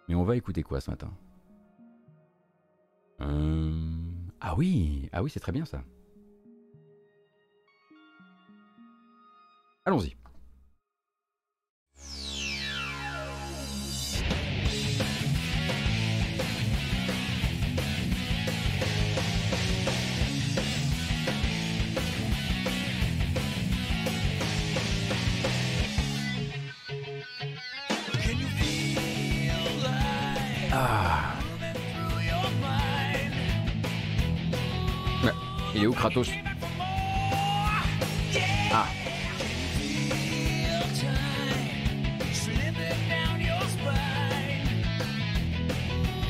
Mais 0.09 0.17
on 0.17 0.25
va 0.25 0.37
écouter 0.37 0.63
quoi 0.63 0.81
ce 0.81 0.91
matin? 0.91 1.13
Euh, 3.21 3.73
Ah 4.41 4.57
oui, 4.57 5.09
ah 5.13 5.23
oui, 5.23 5.31
c'est 5.31 5.39
très 5.39 5.53
bien 5.53 5.65
ça. 5.65 5.85
Allons-y. 9.85 10.17
Il 35.75 35.85
est 35.85 35.87
où 35.87 35.93
Kratos 35.93 36.29
Ah. 38.73 38.87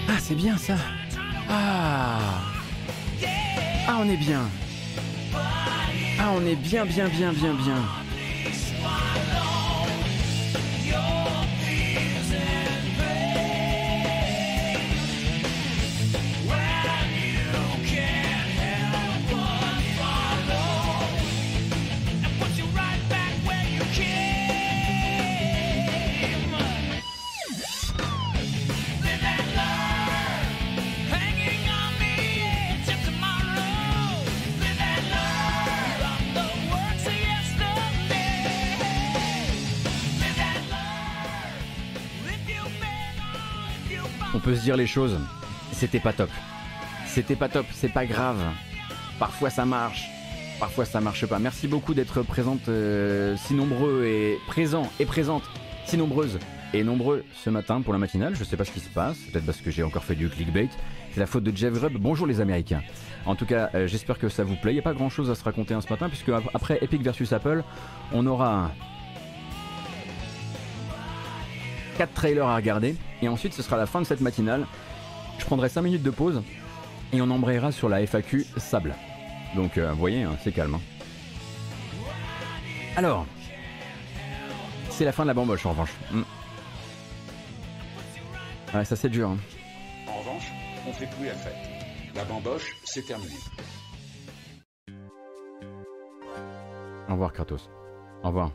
Ah 0.09 0.13
c'est 0.19 0.35
bien 0.35 0.57
ça. 0.57 0.77
Ah. 1.49 2.19
Ah 3.89 3.97
on 4.01 4.09
est 4.09 4.17
bien. 4.17 4.43
Ah 6.19 6.31
on 6.35 6.47
est 6.47 6.55
bien 6.55 6.85
bien 6.87 7.09
bien 7.09 7.33
bien 7.33 7.55
bien 7.55 8.02
peut 44.43 44.55
se 44.57 44.63
dire 44.63 44.77
les 44.77 44.87
choses. 44.87 45.19
C'était 45.73 46.01
pas 46.01 46.13
top. 46.13 46.31
C'était 47.07 47.37
pas 47.37 47.49
top, 47.49 47.67
c'est 47.73 47.93
pas 47.93 48.07
grave. 48.07 48.39
Parfois 49.19 49.51
ça 49.51 49.65
marche, 49.65 50.09
parfois 50.59 50.85
ça 50.85 51.01
marche 51.01 51.27
pas. 51.27 51.39
Merci 51.39 51.69
beaucoup 51.69 51.95
d'être 51.95 52.23
présente 52.23 52.69
euh, 52.69 53.37
si 53.37 53.55
nombreux 53.55 54.05
et 54.07 54.39
présents 54.47 54.91
et 54.99 55.05
présentes, 55.05 55.45
si 55.85 55.97
nombreuses 55.97 56.39
et 56.75 56.83
nombreux 56.83 57.25
ce 57.35 57.51
matin 57.51 57.83
pour 57.83 57.93
la 57.93 57.99
matinale. 57.99 58.35
Je 58.35 58.45
sais 58.45 58.57
pas 58.57 58.65
ce 58.65 58.73
qui 58.73 58.81
se 58.81 58.89
passe, 58.89 59.19
peut-être 59.31 59.47
parce 59.47 59.59
que 59.59 59.71
j'ai 59.71 59.83
encore 59.83 60.05
fait 60.05 60.15
du 60.15 60.29
clickbait. 60.29 60.69
C'est 61.13 61.21
la 61.21 61.27
faute 61.27 61.45
de 61.45 61.55
Jeff 61.55 61.75
Grubb. 61.75 61.99
Bonjour 61.99 62.27
les 62.27 62.41
Américains. 62.41 62.83
En 63.27 63.35
tout 63.35 63.47
cas, 63.47 63.71
euh, 63.75 63.87
j'espère 63.87 64.19
que 64.19 64.29
ça 64.29 64.43
vous 64.43 64.57
plaît. 64.57 64.73
Il 64.73 64.77
n'y 64.77 64.81
a 64.81 64.85
pas 64.85 64.95
grand 64.95 65.11
chose 65.11 65.31
à 65.31 65.35
se 65.35 65.45
raconter 65.45 65.75
ce 65.81 65.89
matin, 65.89 66.09
puisque 66.09 66.31
après 66.55 66.79
Epic 66.81 67.03
versus 67.03 67.33
Apple, 67.33 67.63
on 68.13 68.27
aura 68.27 68.73
4 71.99 72.13
trailers 72.13 72.47
à 72.47 72.57
regarder. 72.57 72.97
Et 73.23 73.29
ensuite, 73.29 73.55
ce 73.55 73.63
sera 73.63 73.77
la 73.77 73.87
fin 73.87 74.01
de 74.01 74.07
cette 74.07 74.21
matinale. 74.21 74.67
Je 75.39 75.45
prendrai 75.45 75.69
5 75.69 75.83
minutes 75.83 76.03
de 76.03 76.11
pause 76.11 76.43
et 77.13 77.21
on 77.21 77.31
embrayera 77.31 77.73
sur 77.73 77.89
la 77.89 78.01
FAQ 78.07 78.47
sable. 78.57 78.95
Donc, 79.55 79.77
euh, 79.77 79.93
vous 79.93 79.99
voyez, 79.99 80.23
hein, 80.23 80.37
c'est 80.43 80.53
calme. 80.53 80.75
Hein. 80.75 80.81
Alors, 82.97 83.27
c'est 84.91 85.05
la 85.05 85.13
fin 85.13 85.25
de 85.25 85.29
la 85.29 85.35
bamboche 85.35 85.65
en 85.67 85.71
revanche. 85.71 85.93
Hmm. 86.11 86.23
Ouais, 88.75 88.85
ça 88.85 88.97
c'est 88.97 89.09
dur. 89.09 89.31
Hein. 89.31 89.39
En 90.09 90.19
revanche, 90.21 90.51
on 90.89 90.93
fait 90.93 91.09
plus 91.17 91.27
la 91.27 91.35
fête. 91.35 91.57
La 92.15 92.25
bamboche, 92.25 92.77
c'est 92.85 93.07
terminé. 93.07 93.35
Au 97.09 97.13
revoir 97.13 97.33
Kratos. 97.33 97.69
Au 98.23 98.29
revoir. 98.29 98.53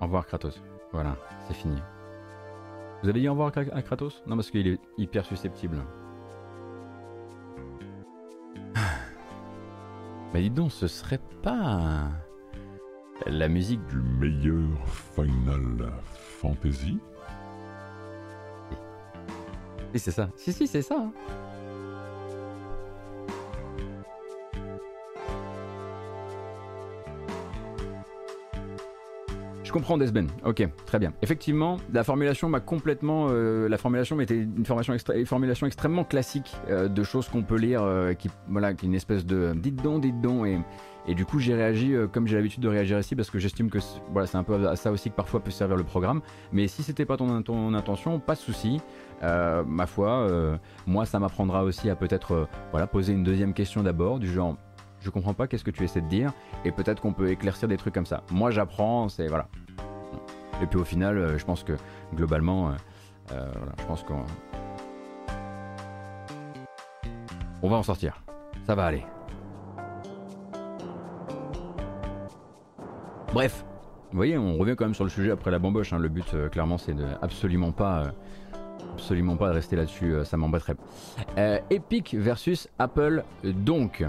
Au 0.00 0.04
revoir 0.04 0.26
Kratos. 0.26 0.60
Voilà, 0.92 1.16
c'est 1.48 1.54
fini. 1.54 1.76
Vous 3.02 3.08
avez 3.08 3.20
dit 3.20 3.28
au 3.28 3.32
revoir 3.32 3.52
à 3.56 3.82
Kratos? 3.82 4.22
Non, 4.26 4.36
parce 4.36 4.50
qu'il 4.50 4.66
est 4.66 4.80
hyper 4.98 5.24
susceptible. 5.24 5.78
Mais 10.34 10.42
dis 10.42 10.50
donc, 10.50 10.72
ce 10.72 10.88
serait 10.88 11.20
pas 11.42 12.08
la 13.26 13.48
musique 13.48 13.84
du 13.86 13.96
meilleur 13.96 14.68
Final 15.14 15.92
Fantasy? 16.40 16.98
Si, 19.92 19.98
c'est 19.98 20.10
ça. 20.10 20.28
Si, 20.36 20.52
si, 20.52 20.66
c'est 20.66 20.82
ça. 20.82 21.10
Comprends 29.76 29.98
Desben. 29.98 30.28
Ok, 30.42 30.66
très 30.86 30.98
bien. 30.98 31.12
Effectivement, 31.20 31.76
la 31.92 32.02
formulation 32.02 32.48
m'a 32.48 32.60
complètement. 32.60 33.26
Euh, 33.28 33.68
la 33.68 33.76
formulation 33.76 34.18
était 34.22 34.38
une 34.38 34.64
formulation, 34.64 34.96
formulation 35.26 35.66
extrêmement 35.66 36.04
classique 36.04 36.56
euh, 36.70 36.88
de 36.88 37.02
choses 37.02 37.28
qu'on 37.28 37.42
peut 37.42 37.58
lire, 37.58 37.82
euh, 37.82 38.14
qui 38.14 38.30
voilà, 38.48 38.70
est 38.70 38.82
une 38.82 38.94
espèce 38.94 39.26
de 39.26 39.52
dites 39.54 39.82
donc, 39.82 40.00
dites 40.00 40.18
donc, 40.22 40.46
et, 40.46 40.58
et 41.06 41.14
du 41.14 41.26
coup 41.26 41.38
j'ai 41.38 41.54
réagi 41.54 41.94
comme 42.10 42.26
j'ai 42.26 42.36
l'habitude 42.36 42.62
de 42.62 42.68
réagir 42.68 42.98
ici 42.98 43.14
parce 43.14 43.28
que 43.30 43.38
j'estime 43.38 43.68
que 43.68 43.78
voilà, 44.12 44.26
c'est 44.26 44.38
un 44.38 44.44
peu 44.44 44.66
à 44.66 44.76
ça 44.76 44.90
aussi 44.90 45.10
que 45.10 45.14
parfois 45.14 45.40
peut 45.40 45.50
servir 45.50 45.76
le 45.76 45.84
programme. 45.84 46.22
Mais 46.52 46.68
si 46.68 46.82
c'était 46.82 47.04
pas 47.04 47.18
ton, 47.18 47.42
ton 47.42 47.74
intention, 47.74 48.18
pas 48.18 48.34
de 48.34 48.40
souci. 48.40 48.80
ma 49.22 49.86
foi, 49.86 50.26
moi 50.86 51.04
ça 51.04 51.18
m'apprendra 51.18 51.64
aussi 51.64 51.90
à 51.90 51.96
peut-être 51.96 52.48
voilà 52.70 52.86
poser 52.86 53.12
une 53.12 53.24
deuxième 53.24 53.52
question 53.52 53.82
d'abord 53.82 54.18
du 54.18 54.32
genre 54.32 54.56
je 55.06 55.10
comprends 55.12 55.34
pas 55.34 55.46
qu'est-ce 55.46 55.62
que 55.62 55.70
tu 55.70 55.84
essaies 55.84 56.00
de 56.00 56.08
dire, 56.08 56.32
et 56.64 56.72
peut-être 56.72 57.00
qu'on 57.00 57.12
peut 57.12 57.30
éclaircir 57.30 57.68
des 57.68 57.76
trucs 57.76 57.94
comme 57.94 58.06
ça. 58.06 58.24
Moi 58.32 58.50
j'apprends, 58.50 59.08
c'est 59.08 59.28
voilà. 59.28 59.48
Et 60.60 60.66
puis 60.66 60.80
au 60.80 60.84
final, 60.84 61.16
euh, 61.16 61.38
je 61.38 61.44
pense 61.44 61.62
que 61.62 61.74
globalement, 62.14 62.70
euh, 62.70 62.72
euh, 63.32 63.52
je 63.78 63.84
pense 63.84 64.02
qu'on 64.02 64.24
on 67.62 67.68
va 67.68 67.76
en 67.76 67.84
sortir. 67.84 68.20
Ça 68.66 68.74
va 68.74 68.86
aller. 68.86 69.04
Bref, 73.32 73.64
vous 74.10 74.16
voyez, 74.16 74.36
on 74.36 74.56
revient 74.56 74.74
quand 74.76 74.86
même 74.86 74.94
sur 74.94 75.04
le 75.04 75.10
sujet 75.10 75.30
après 75.30 75.52
la 75.52 75.60
bamboche. 75.60 75.92
Hein. 75.92 75.98
Le 75.98 76.08
but, 76.08 76.34
clairement, 76.50 76.78
c'est 76.78 76.94
de 76.94 77.06
absolument 77.22 77.70
pas, 77.70 78.12
absolument 78.94 79.36
pas 79.36 79.50
de 79.50 79.54
rester 79.54 79.76
là-dessus. 79.76 80.16
ça 80.24 80.36
m'embêterait. 80.36 80.76
Epic 81.70 82.14
versus 82.14 82.68
Apple. 82.78 83.22
Donc, 83.44 84.04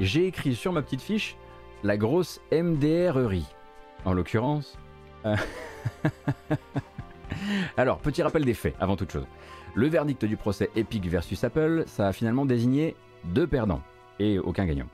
j'ai 0.00 0.26
écrit 0.26 0.54
sur 0.54 0.72
ma 0.72 0.82
petite 0.82 1.02
fiche 1.02 1.36
la 1.82 1.96
grosse 1.96 2.40
MDRerie. 2.52 3.46
En 4.04 4.12
l'occurrence. 4.12 4.78
Euh, 5.26 5.36
alors, 7.76 7.98
petit 7.98 8.22
rappel 8.22 8.44
des 8.44 8.54
faits 8.54 8.74
avant 8.80 8.96
toute 8.96 9.12
chose. 9.12 9.26
Le 9.74 9.86
verdict 9.86 10.24
du 10.24 10.36
procès 10.36 10.70
Epic 10.76 11.06
versus 11.06 11.42
Apple, 11.44 11.84
ça 11.86 12.08
a 12.08 12.12
finalement 12.12 12.44
désigné 12.44 12.96
deux 13.24 13.46
perdants 13.46 13.82
et 14.18 14.38
aucun 14.38 14.66
gagnant. 14.66 14.86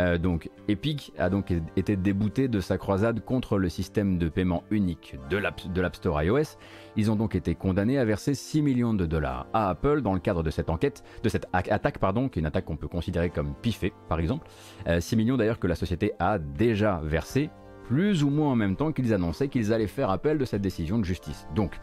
Euh, 0.00 0.18
donc 0.18 0.50
Epic 0.68 1.12
a 1.18 1.28
donc 1.28 1.52
été 1.76 1.96
débouté 1.96 2.48
de 2.48 2.60
sa 2.60 2.78
croisade 2.78 3.24
contre 3.24 3.58
le 3.58 3.68
système 3.68 4.18
de 4.18 4.28
paiement 4.28 4.62
unique 4.70 5.16
de 5.30 5.36
l'App 5.36 5.96
Store 5.96 6.22
iOS. 6.22 6.56
Ils 6.96 7.10
ont 7.10 7.16
donc 7.16 7.34
été 7.34 7.54
condamnés 7.54 7.98
à 7.98 8.04
verser 8.04 8.34
6 8.34 8.62
millions 8.62 8.94
de 8.94 9.06
dollars 9.06 9.46
à 9.52 9.70
Apple 9.70 10.02
dans 10.02 10.14
le 10.14 10.20
cadre 10.20 10.42
de 10.42 10.50
cette 10.50 10.70
enquête, 10.70 11.02
de 11.22 11.28
cette 11.28 11.46
attaque, 11.52 11.98
pardon, 11.98 12.28
qui 12.28 12.38
est 12.38 12.40
une 12.40 12.46
attaque 12.46 12.64
qu'on 12.64 12.76
peut 12.76 12.88
considérer 12.88 13.30
comme 13.30 13.54
piffée, 13.54 13.92
par 14.08 14.20
exemple. 14.20 14.46
6 14.86 15.14
euh, 15.14 15.16
millions 15.16 15.36
d'ailleurs 15.36 15.58
que 15.58 15.66
la 15.66 15.74
société 15.74 16.12
a 16.18 16.38
déjà 16.38 17.00
versé 17.04 17.50
plus 17.88 18.22
ou 18.22 18.28
moins 18.28 18.52
en 18.52 18.56
même 18.56 18.76
temps 18.76 18.92
qu'ils 18.92 19.14
annonçaient 19.14 19.48
qu'ils 19.48 19.72
allaient 19.72 19.86
faire 19.86 20.10
appel 20.10 20.36
de 20.36 20.44
cette 20.44 20.60
décision 20.60 20.98
de 20.98 21.04
justice. 21.04 21.46
Donc, 21.54 21.80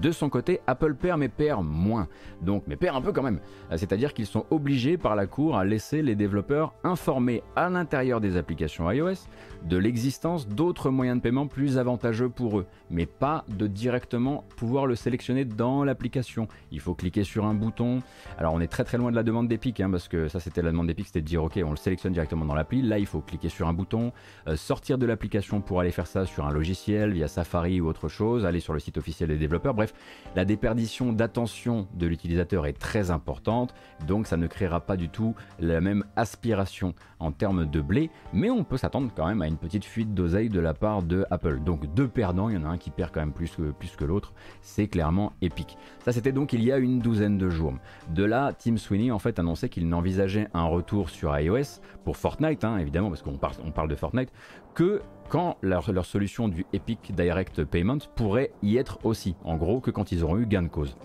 de 0.00 0.10
son 0.10 0.28
côté, 0.28 0.60
Apple 0.66 0.94
perd 0.94 1.18
mais 1.18 1.28
perd 1.28 1.64
moins. 1.64 2.08
Donc, 2.42 2.64
mais 2.66 2.76
perd 2.76 2.96
un 2.96 3.00
peu 3.00 3.12
quand 3.12 3.22
même. 3.22 3.40
C'est-à-dire 3.70 4.14
qu'ils 4.14 4.26
sont 4.26 4.46
obligés 4.50 4.96
par 4.96 5.16
la 5.16 5.26
Cour 5.26 5.56
à 5.56 5.64
laisser 5.64 6.02
les 6.02 6.14
développeurs 6.14 6.74
informés 6.84 7.42
à 7.56 7.68
l'intérieur 7.68 8.20
des 8.20 8.36
applications 8.36 8.90
iOS 8.90 9.28
de 9.64 9.76
l'existence 9.76 10.48
d'autres 10.48 10.90
moyens 10.90 11.18
de 11.18 11.22
paiement 11.22 11.46
plus 11.46 11.78
avantageux 11.78 12.28
pour 12.28 12.58
eux, 12.58 12.66
mais 12.90 13.06
pas 13.06 13.44
de 13.48 13.66
directement 13.66 14.44
pouvoir 14.56 14.86
le 14.86 14.94
sélectionner 14.94 15.44
dans 15.44 15.84
l'application. 15.84 16.48
Il 16.70 16.80
faut 16.80 16.94
cliquer 16.94 17.24
sur 17.24 17.44
un 17.44 17.54
bouton. 17.54 18.00
Alors, 18.38 18.54
on 18.54 18.60
est 18.60 18.68
très 18.68 18.84
très 18.84 18.98
loin 18.98 19.10
de 19.10 19.16
la 19.16 19.22
demande 19.22 19.48
d'Epic, 19.48 19.80
hein, 19.80 19.90
parce 19.90 20.08
que 20.08 20.28
ça 20.28 20.40
c'était 20.40 20.62
la 20.62 20.70
demande 20.70 20.86
d'Epic, 20.86 21.06
c'était 21.06 21.20
de 21.20 21.26
dire 21.26 21.42
ok, 21.42 21.58
on 21.64 21.70
le 21.70 21.76
sélectionne 21.76 22.12
directement 22.12 22.44
dans 22.44 22.54
l'appli. 22.54 22.82
Là, 22.82 22.98
il 22.98 23.06
faut 23.06 23.20
cliquer 23.20 23.48
sur 23.48 23.68
un 23.68 23.72
bouton, 23.72 24.12
euh, 24.46 24.56
sortir 24.56 24.98
de 24.98 25.06
l'application 25.06 25.60
pour 25.60 25.80
aller 25.80 25.90
faire 25.90 26.06
ça 26.06 26.26
sur 26.26 26.46
un 26.46 26.52
logiciel 26.52 27.12
via 27.12 27.28
Safari 27.28 27.80
ou 27.80 27.88
autre 27.88 28.08
chose, 28.08 28.44
aller 28.46 28.60
sur 28.60 28.72
le 28.72 28.80
site 28.80 28.98
officiel 28.98 29.28
des 29.28 29.38
développeurs. 29.38 29.74
Bref, 29.78 29.94
la 30.34 30.44
déperdition 30.44 31.12
d'attention 31.12 31.86
de 31.94 32.08
l'utilisateur 32.08 32.66
est 32.66 32.72
très 32.72 33.12
importante, 33.12 33.76
donc 34.08 34.26
ça 34.26 34.36
ne 34.36 34.48
créera 34.48 34.80
pas 34.80 34.96
du 34.96 35.08
tout 35.08 35.36
la 35.60 35.80
même 35.80 36.04
aspiration 36.16 36.96
en 37.20 37.30
termes 37.30 37.64
de 37.64 37.80
blé, 37.80 38.10
mais 38.32 38.50
on 38.50 38.64
peut 38.64 38.76
s'attendre 38.76 39.12
quand 39.14 39.28
même 39.28 39.40
à 39.40 39.46
une 39.46 39.56
petite 39.56 39.84
fuite 39.84 40.14
d'oseille 40.14 40.48
de 40.48 40.58
la 40.58 40.74
part 40.74 41.04
de 41.04 41.24
Apple. 41.30 41.60
Donc 41.60 41.86
deux 41.94 42.08
perdants, 42.08 42.48
il 42.48 42.56
y 42.56 42.58
en 42.58 42.64
a 42.64 42.68
un 42.68 42.76
qui 42.76 42.90
perd 42.90 43.12
quand 43.12 43.20
même 43.20 43.32
plus 43.32 43.56
que, 43.96 44.04
l'autre, 44.04 44.32
c'est 44.62 44.88
clairement 44.88 45.32
épique. 45.42 45.78
Ça 46.04 46.10
c'était 46.10 46.32
donc 46.32 46.52
il 46.52 46.64
y 46.64 46.72
a 46.72 46.78
une 46.78 46.98
douzaine 46.98 47.38
de 47.38 47.48
jours. 47.48 47.74
De 48.08 48.24
là, 48.24 48.52
Tim 48.52 48.78
Sweeney 48.78 49.12
en 49.12 49.20
fait 49.20 49.38
annonçait 49.38 49.68
qu'il 49.68 49.88
n'envisageait 49.88 50.48
un 50.54 50.64
retour 50.64 51.08
sur 51.08 51.38
iOS 51.38 51.80
pour 52.02 52.16
Fortnite, 52.16 52.64
hein, 52.64 52.78
évidemment, 52.78 53.10
parce 53.10 53.22
qu'on 53.22 53.38
parle, 53.38 53.54
on 53.64 53.70
parle 53.70 53.88
de 53.88 53.94
Fortnite, 53.94 54.32
que 54.78 55.02
quand 55.28 55.56
leur, 55.60 56.06
solution 56.06 56.46
du 56.46 56.64
Epic 56.72 57.12
Direct 57.12 57.64
Payment 57.64 57.98
pourrait 58.14 58.52
y 58.62 58.76
être 58.76 59.04
aussi, 59.04 59.34
en 59.42 59.56
gros 59.56 59.80
que 59.80 59.90
quand 59.90 60.12
ils 60.12 60.22
auront 60.22 60.38
eu 60.38 60.46
gain 60.46 60.62
de 60.62 60.68
cause. 60.68 60.96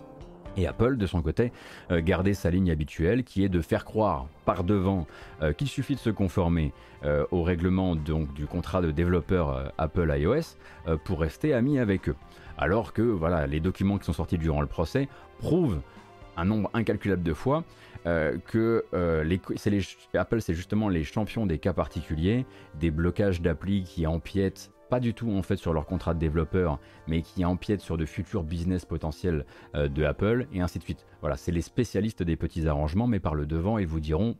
Et 0.57 0.67
Apple, 0.67 0.95
de 0.95 1.07
son 1.07 1.23
côté, 1.23 1.51
euh, 1.89 1.99
gardait 1.99 2.35
sa 2.35 2.51
ligne 2.51 2.69
habituelle 2.69 3.23
qui 3.23 3.43
est 3.43 3.49
de 3.49 3.61
faire 3.61 3.83
croire 3.83 4.27
par 4.45 4.63
devant 4.63 5.07
euh, 5.41 5.53
qu'il 5.53 5.67
suffit 5.67 5.95
de 5.95 5.99
se 5.99 6.11
conformer 6.11 6.71
euh, 7.03 7.25
au 7.31 7.41
règlement 7.41 7.95
du 7.95 8.45
contrat 8.45 8.83
de 8.83 8.91
développeur 8.91 9.73
Apple 9.79 10.13
iOS 10.15 10.55
pour 11.03 11.21
rester 11.21 11.55
ami 11.55 11.79
avec 11.79 12.09
eux. 12.09 12.15
Alors 12.59 12.93
que 12.93 13.01
voilà, 13.01 13.47
les 13.47 13.59
documents 13.59 13.97
qui 13.97 14.05
sont 14.05 14.13
sortis 14.13 14.37
durant 14.37 14.61
le 14.61 14.67
procès 14.67 15.09
prouvent 15.39 15.81
un 16.37 16.45
nombre 16.45 16.69
incalculable 16.75 17.23
de 17.23 17.33
fois 17.33 17.63
euh, 18.05 18.37
que 18.45 18.85
euh, 18.93 19.23
les, 19.23 19.39
Apple, 20.13 20.41
c'est 20.41 20.53
justement 20.53 20.89
les 20.89 21.03
champions 21.03 21.45
des 21.45 21.57
cas 21.57 21.73
particuliers, 21.73 22.45
des 22.79 22.91
blocages 22.91 23.41
d'appli 23.41 23.83
qui 23.83 24.05
empiètent 24.05 24.71
pas 24.89 24.99
du 24.99 25.13
tout 25.13 25.31
en 25.31 25.41
fait 25.41 25.55
sur 25.55 25.73
leur 25.73 25.85
contrat 25.85 26.13
de 26.13 26.19
développeur, 26.19 26.79
mais 27.07 27.21
qui 27.21 27.45
empiètent 27.45 27.81
sur 27.81 27.97
de 27.97 28.05
futurs 28.05 28.43
business 28.43 28.85
potentiels 28.85 29.45
euh, 29.75 29.87
de 29.87 30.03
Apple, 30.03 30.47
et 30.53 30.61
ainsi 30.61 30.79
de 30.79 30.83
suite. 30.83 31.05
Voilà, 31.21 31.37
c'est 31.37 31.51
les 31.51 31.61
spécialistes 31.61 32.23
des 32.23 32.35
petits 32.35 32.67
arrangements, 32.67 33.07
mais 33.07 33.19
par 33.19 33.35
le 33.35 33.45
devant, 33.45 33.77
ils 33.77 33.87
vous 33.87 34.01
diront, 34.01 34.35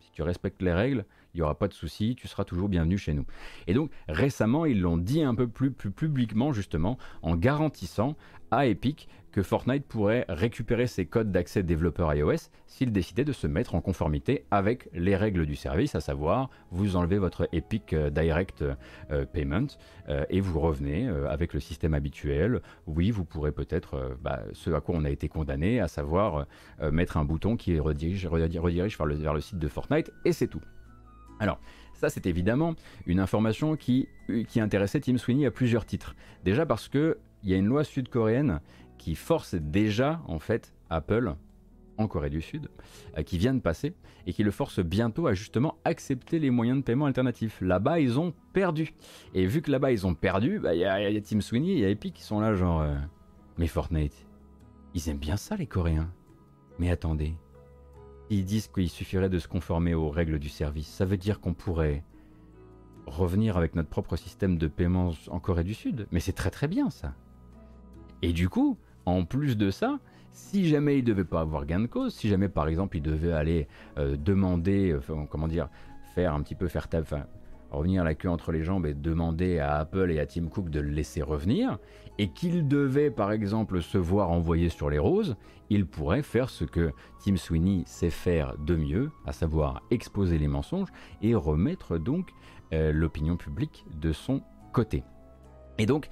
si 0.00 0.12
tu 0.12 0.22
respectes 0.22 0.62
les 0.62 0.72
règles, 0.72 1.04
il 1.34 1.38
n'y 1.38 1.42
aura 1.42 1.58
pas 1.58 1.68
de 1.68 1.74
souci, 1.74 2.14
tu 2.16 2.28
seras 2.28 2.44
toujours 2.44 2.68
bienvenu 2.68 2.98
chez 2.98 3.14
nous. 3.14 3.24
Et 3.66 3.74
donc 3.74 3.90
récemment, 4.08 4.66
ils 4.66 4.80
l'ont 4.80 4.98
dit 4.98 5.22
un 5.22 5.34
peu 5.34 5.46
plus, 5.46 5.70
plus 5.70 5.90
publiquement 5.90 6.52
justement 6.52 6.98
en 7.22 7.36
garantissant 7.36 8.16
à 8.50 8.66
Epic 8.66 9.08
que 9.32 9.42
Fortnite 9.42 9.84
pourrait 9.86 10.24
récupérer 10.28 10.86
ses 10.86 11.06
codes 11.06 11.30
d'accès 11.30 11.62
développeurs 11.62 12.14
iOS 12.14 12.50
s'il 12.66 12.92
décidait 12.92 13.24
de 13.24 13.32
se 13.32 13.46
mettre 13.46 13.74
en 13.74 13.80
conformité 13.80 14.44
avec 14.50 14.88
les 14.92 15.16
règles 15.16 15.46
du 15.46 15.56
service, 15.56 15.94
à 15.94 16.00
savoir 16.00 16.50
vous 16.70 16.96
enlevez 16.96 17.18
votre 17.18 17.48
Epic 17.52 17.92
euh, 17.92 18.10
Direct 18.10 18.62
euh, 19.10 19.24
Payment 19.26 19.66
euh, 20.08 20.24
et 20.30 20.40
vous 20.40 20.60
revenez 20.60 21.08
avec 21.28 21.54
le 21.54 21.60
système 21.60 21.94
habituel. 21.94 22.60
Oui, 22.86 23.10
vous 23.10 23.24
pourrez 23.24 23.52
peut-être 23.52 24.16
bah, 24.22 24.42
ce 24.52 24.70
à 24.70 24.80
quoi 24.80 24.94
on 24.96 25.04
a 25.04 25.10
été 25.10 25.28
condamné, 25.28 25.80
à 25.80 25.88
savoir 25.88 26.46
mettre 26.92 27.16
un 27.16 27.24
bouton 27.24 27.56
qui 27.56 27.78
redirige, 27.78 28.26
vers, 28.26 29.34
le, 29.34 29.40
site 29.40 29.58
de 29.58 29.68
Fortnite 29.68 30.12
et 30.24 30.32
c'est 30.32 30.46
tout. 30.46 30.60
Alors, 31.40 31.60
ça, 31.94 32.10
c'est 32.10 32.26
évidemment 32.26 32.74
une 33.06 33.20
information 33.20 33.76
qui, 33.76 34.08
qui 34.48 34.60
intéressait 34.60 35.00
Tim 35.00 35.18
Sweeney 35.18 35.46
à 35.46 35.50
plusieurs 35.50 35.84
titres. 35.84 36.14
Déjà 36.44 36.66
parce 36.66 36.88
qu'il 36.88 37.16
y 37.44 37.54
a 37.54 37.56
une 37.56 37.66
loi 37.66 37.84
sud-coréenne 37.84 38.60
qui 38.98 39.14
force 39.14 39.54
déjà 39.54 40.20
en 40.26 40.38
fait 40.38 40.74
Apple 40.90 41.34
en 41.98 42.06
Corée 42.06 42.30
du 42.30 42.40
Sud, 42.40 42.68
euh, 43.16 43.22
qui 43.22 43.38
vient 43.38 43.54
de 43.54 43.60
passer 43.60 43.94
et 44.26 44.32
qui 44.32 44.44
le 44.44 44.50
force 44.50 44.80
bientôt 44.80 45.26
à 45.26 45.34
justement 45.34 45.78
accepter 45.84 46.38
les 46.38 46.50
moyens 46.50 46.78
de 46.78 46.84
paiement 46.84 47.06
alternatifs. 47.06 47.60
Là-bas, 47.60 47.98
ils 47.98 48.18
ont 48.18 48.32
perdu. 48.52 48.94
Et 49.34 49.46
vu 49.46 49.62
que 49.62 49.70
là-bas, 49.70 49.90
ils 49.90 50.06
ont 50.06 50.14
perdu, 50.14 50.60
bah, 50.60 50.74
il 50.74 50.80
y, 50.80 50.84
a 50.84 51.20
Tim 51.20 51.40
Sweeney, 51.40 51.72
il 51.72 51.78
y 51.80 51.84
a 51.84 51.88
Epic 51.88 52.14
qui 52.14 52.22
sont 52.22 52.40
là, 52.40 52.54
genre. 52.54 52.82
Euh, 52.82 52.94
mais 53.58 53.66
Fortnite, 53.66 54.26
ils 54.94 55.08
aiment 55.08 55.18
bien 55.18 55.36
ça, 55.36 55.56
les 55.56 55.66
Coréens. 55.66 56.12
Mais 56.78 56.90
attendez, 56.90 57.34
ils 58.30 58.44
disent 58.44 58.68
qu'il 58.68 58.88
suffirait 58.88 59.28
de 59.28 59.38
se 59.38 59.48
conformer 59.48 59.94
aux 59.94 60.10
règles 60.10 60.38
du 60.38 60.48
service. 60.48 60.86
Ça 60.86 61.04
veut 61.04 61.16
dire 61.16 61.40
qu'on 61.40 61.54
pourrait 61.54 62.04
revenir 63.06 63.56
avec 63.56 63.74
notre 63.74 63.88
propre 63.88 64.16
système 64.16 64.58
de 64.58 64.68
paiement 64.68 65.12
en 65.28 65.40
Corée 65.40 65.64
du 65.64 65.74
Sud? 65.74 66.06
Mais 66.12 66.20
c'est 66.20 66.32
très 66.32 66.50
très 66.50 66.68
bien 66.68 66.90
ça. 66.90 67.14
Et 68.22 68.32
du 68.32 68.48
coup, 68.48 68.78
en 69.08 69.24
plus 69.24 69.56
de 69.56 69.70
ça, 69.70 69.98
si 70.32 70.68
jamais 70.68 70.98
il 70.98 71.04
devait 71.04 71.24
pas 71.24 71.40
avoir 71.40 71.66
gain 71.66 71.80
de 71.80 71.86
cause, 71.86 72.14
si 72.14 72.28
jamais 72.28 72.48
par 72.48 72.68
exemple 72.68 72.96
il 72.96 73.02
devait 73.02 73.32
aller 73.32 73.66
euh, 73.98 74.16
demander, 74.16 74.92
euh, 74.92 75.24
comment 75.30 75.48
dire, 75.48 75.68
faire 76.14 76.34
un 76.34 76.42
petit 76.42 76.54
peu 76.54 76.68
faire 76.68 76.88
table, 76.88 77.06
enfin, 77.10 77.24
revenir 77.70 78.04
la 78.04 78.14
queue 78.14 78.30
entre 78.30 78.52
les 78.52 78.62
jambes 78.62 78.86
et 78.86 78.94
demander 78.94 79.58
à 79.58 79.76
Apple 79.76 80.10
et 80.10 80.20
à 80.20 80.26
Tim 80.26 80.46
Cook 80.46 80.70
de 80.70 80.80
le 80.80 80.90
laisser 80.90 81.22
revenir, 81.22 81.78
et 82.18 82.28
qu'il 82.28 82.66
devait 82.66 83.10
par 83.10 83.32
exemple 83.32 83.82
se 83.82 83.98
voir 83.98 84.30
envoyer 84.30 84.68
sur 84.68 84.90
les 84.90 84.98
roses, 84.98 85.36
il 85.70 85.86
pourrait 85.86 86.22
faire 86.22 86.50
ce 86.50 86.64
que 86.64 86.92
Tim 87.22 87.36
Sweeney 87.36 87.82
sait 87.86 88.10
faire 88.10 88.56
de 88.58 88.74
mieux, 88.74 89.10
à 89.26 89.32
savoir 89.32 89.82
exposer 89.90 90.38
les 90.38 90.48
mensonges 90.48 90.88
et 91.20 91.34
remettre 91.34 91.98
donc 91.98 92.30
euh, 92.72 92.92
l'opinion 92.92 93.36
publique 93.36 93.84
de 94.00 94.12
son 94.12 94.42
côté. 94.72 95.04
Et 95.78 95.86
donc, 95.86 96.08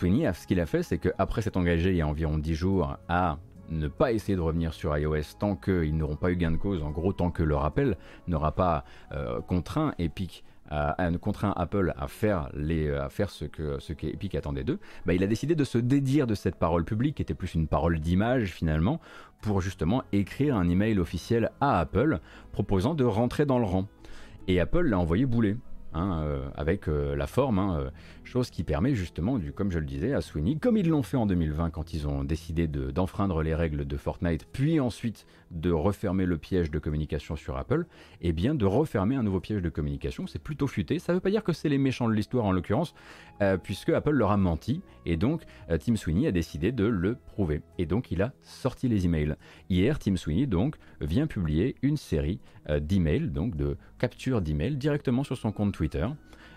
ce 0.00 0.46
qu'il 0.46 0.60
a 0.60 0.66
fait, 0.66 0.82
c'est 0.82 0.98
qu'après 0.98 1.42
s'être 1.42 1.56
engagé 1.56 1.90
il 1.90 1.96
y 1.96 2.00
a 2.00 2.06
environ 2.06 2.38
10 2.38 2.54
jours 2.54 2.96
à 3.08 3.38
ne 3.68 3.86
pas 3.86 4.12
essayer 4.12 4.34
de 4.34 4.40
revenir 4.40 4.72
sur 4.72 4.96
iOS 4.96 5.36
tant 5.38 5.56
qu'ils 5.56 5.96
n'auront 5.96 6.16
pas 6.16 6.32
eu 6.32 6.36
gain 6.36 6.50
de 6.50 6.56
cause, 6.56 6.82
en 6.82 6.90
gros 6.90 7.12
tant 7.12 7.30
que 7.30 7.42
le 7.42 7.54
rappel 7.54 7.96
n'aura 8.26 8.52
pas 8.52 8.84
euh, 9.12 9.40
contraint 9.40 9.94
Epic 9.98 10.44
à, 10.70 11.10
contraint 11.20 11.52
Apple 11.56 11.92
à 11.96 12.06
faire, 12.06 12.48
à 12.48 13.08
ce 13.28 13.44
que 13.44 13.78
ce 13.80 13.92
qu'Epic 13.92 14.34
attendait 14.34 14.64
d'eux, 14.64 14.78
bah, 15.04 15.14
il 15.14 15.22
a 15.22 15.26
décidé 15.26 15.54
de 15.54 15.64
se 15.64 15.78
dédire 15.78 16.26
de 16.26 16.34
cette 16.34 16.54
parole 16.56 16.84
publique, 16.84 17.16
qui 17.16 17.22
était 17.22 17.34
plus 17.34 17.54
une 17.54 17.66
parole 17.66 17.98
d'image 17.98 18.52
finalement, 18.52 19.00
pour 19.42 19.60
justement 19.60 20.04
écrire 20.12 20.56
un 20.56 20.68
email 20.68 20.98
officiel 21.00 21.50
à 21.60 21.80
Apple 21.80 22.20
proposant 22.52 22.94
de 22.94 23.04
rentrer 23.04 23.46
dans 23.46 23.58
le 23.58 23.64
rang. 23.64 23.88
Et 24.46 24.60
Apple 24.60 24.86
l'a 24.86 24.98
envoyé 24.98 25.26
bouler. 25.26 25.56
Hein, 25.92 26.22
euh, 26.22 26.48
avec 26.54 26.88
euh, 26.88 27.16
la 27.16 27.26
forme, 27.26 27.58
hein, 27.58 27.90
chose 28.30 28.50
qui 28.50 28.64
permet 28.64 28.94
justement, 28.94 29.38
comme 29.54 29.70
je 29.70 29.78
le 29.78 29.84
disais, 29.84 30.14
à 30.14 30.20
Sweeney, 30.20 30.56
comme 30.56 30.76
ils 30.76 30.88
l'ont 30.88 31.02
fait 31.02 31.16
en 31.16 31.26
2020 31.26 31.70
quand 31.70 31.92
ils 31.92 32.06
ont 32.06 32.24
décidé 32.24 32.68
d'enfreindre 32.68 33.42
les 33.42 33.54
règles 33.54 33.84
de 33.84 33.96
Fortnite, 33.96 34.46
puis 34.52 34.80
ensuite 34.80 35.26
de 35.50 35.70
refermer 35.70 36.26
le 36.26 36.38
piège 36.38 36.70
de 36.70 36.78
communication 36.78 37.34
sur 37.34 37.56
Apple, 37.56 37.86
et 38.20 38.28
eh 38.28 38.32
bien 38.32 38.54
de 38.54 38.64
refermer 38.64 39.16
un 39.16 39.24
nouveau 39.24 39.40
piège 39.40 39.62
de 39.62 39.68
communication. 39.68 40.26
C'est 40.26 40.38
plutôt 40.38 40.68
futé. 40.68 40.98
Ça 41.00 41.12
ne 41.12 41.16
veut 41.16 41.20
pas 41.20 41.30
dire 41.30 41.42
que 41.42 41.52
c'est 41.52 41.68
les 41.68 41.78
méchants 41.78 42.08
de 42.08 42.14
l'histoire 42.14 42.44
en 42.44 42.52
l'occurrence, 42.52 42.94
puisque 43.62 43.88
Apple 43.88 44.12
leur 44.12 44.30
a 44.30 44.36
menti, 44.36 44.80
et 45.06 45.16
donc 45.16 45.42
Tim 45.80 45.96
Sweeney 45.96 46.28
a 46.28 46.32
décidé 46.32 46.70
de 46.70 46.84
le 46.84 47.16
prouver. 47.16 47.62
Et 47.78 47.86
donc 47.86 48.12
il 48.12 48.22
a 48.22 48.32
sorti 48.42 48.88
les 48.88 49.06
emails. 49.06 49.34
Hier, 49.68 49.98
Tim 49.98 50.16
Sweeney 50.16 50.46
donc 50.46 50.76
vient 51.00 51.26
publier 51.26 51.74
une 51.82 51.96
série 51.96 52.38
d'emails, 52.68 53.28
donc 53.28 53.56
de 53.56 53.76
capture 53.98 54.40
d'emails 54.40 54.76
directement 54.76 55.24
sur 55.24 55.36
son 55.36 55.50
compte 55.50 55.72
Twitter 55.72 56.06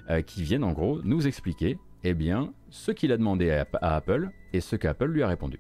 euh, 0.10 0.22
qui 0.22 0.44
viennent 0.44 0.64
en 0.64 0.74
gros 0.74 1.02
nous 1.04 1.28
expliquer 1.28 1.78
eh 2.04 2.14
bien, 2.14 2.54
ce 2.70 2.92
qu'il 2.92 3.12
a 3.12 3.18
demandé 3.18 3.50
à, 3.52 3.96
Apple 3.96 4.30
et 4.52 4.60
ce 4.60 4.76
qu'Apple 4.76 5.06
lui 5.06 5.24
a 5.24 5.28
répondu. 5.28 5.60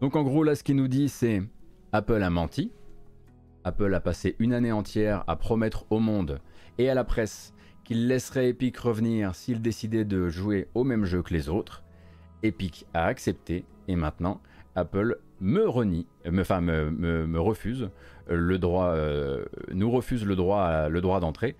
Donc 0.00 0.16
en 0.16 0.22
gros 0.22 0.44
là 0.44 0.54
ce 0.54 0.62
qu'il 0.62 0.76
nous 0.76 0.88
dit 0.88 1.08
c'est 1.08 1.42
Apple 1.92 2.22
a 2.22 2.28
menti, 2.28 2.72
Apple 3.64 3.94
a 3.94 4.00
passé 4.00 4.36
une 4.38 4.52
année 4.52 4.72
entière 4.72 5.24
à 5.26 5.36
promettre 5.36 5.86
au 5.90 5.98
monde 5.98 6.40
et 6.76 6.90
à 6.90 6.94
la 6.94 7.04
presse 7.04 7.54
qu'il 7.84 8.08
laisserait 8.08 8.50
Epic 8.50 8.76
revenir 8.76 9.34
s'il 9.34 9.62
décidait 9.62 10.04
de 10.04 10.28
jouer 10.28 10.68
au 10.74 10.84
même 10.84 11.04
jeu 11.04 11.22
que 11.22 11.32
les 11.32 11.48
autres. 11.48 11.82
Epic 12.42 12.86
a 12.92 13.06
accepté 13.06 13.64
et 13.88 13.96
maintenant 13.96 14.40
Apple 14.74 15.18
me 15.40 15.68
renie, 15.68 16.06
me, 16.30 16.40
enfin 16.40 16.60
me, 16.60 17.38
refuse 17.38 17.90
le 18.28 18.58
droit, 18.58 18.88
euh, 18.88 19.44
nous 19.72 19.90
refuse 19.90 20.24
le 20.24 20.36
droit, 20.36 20.88
le 20.88 21.00
droit 21.00 21.20
d'entrée, 21.20 21.56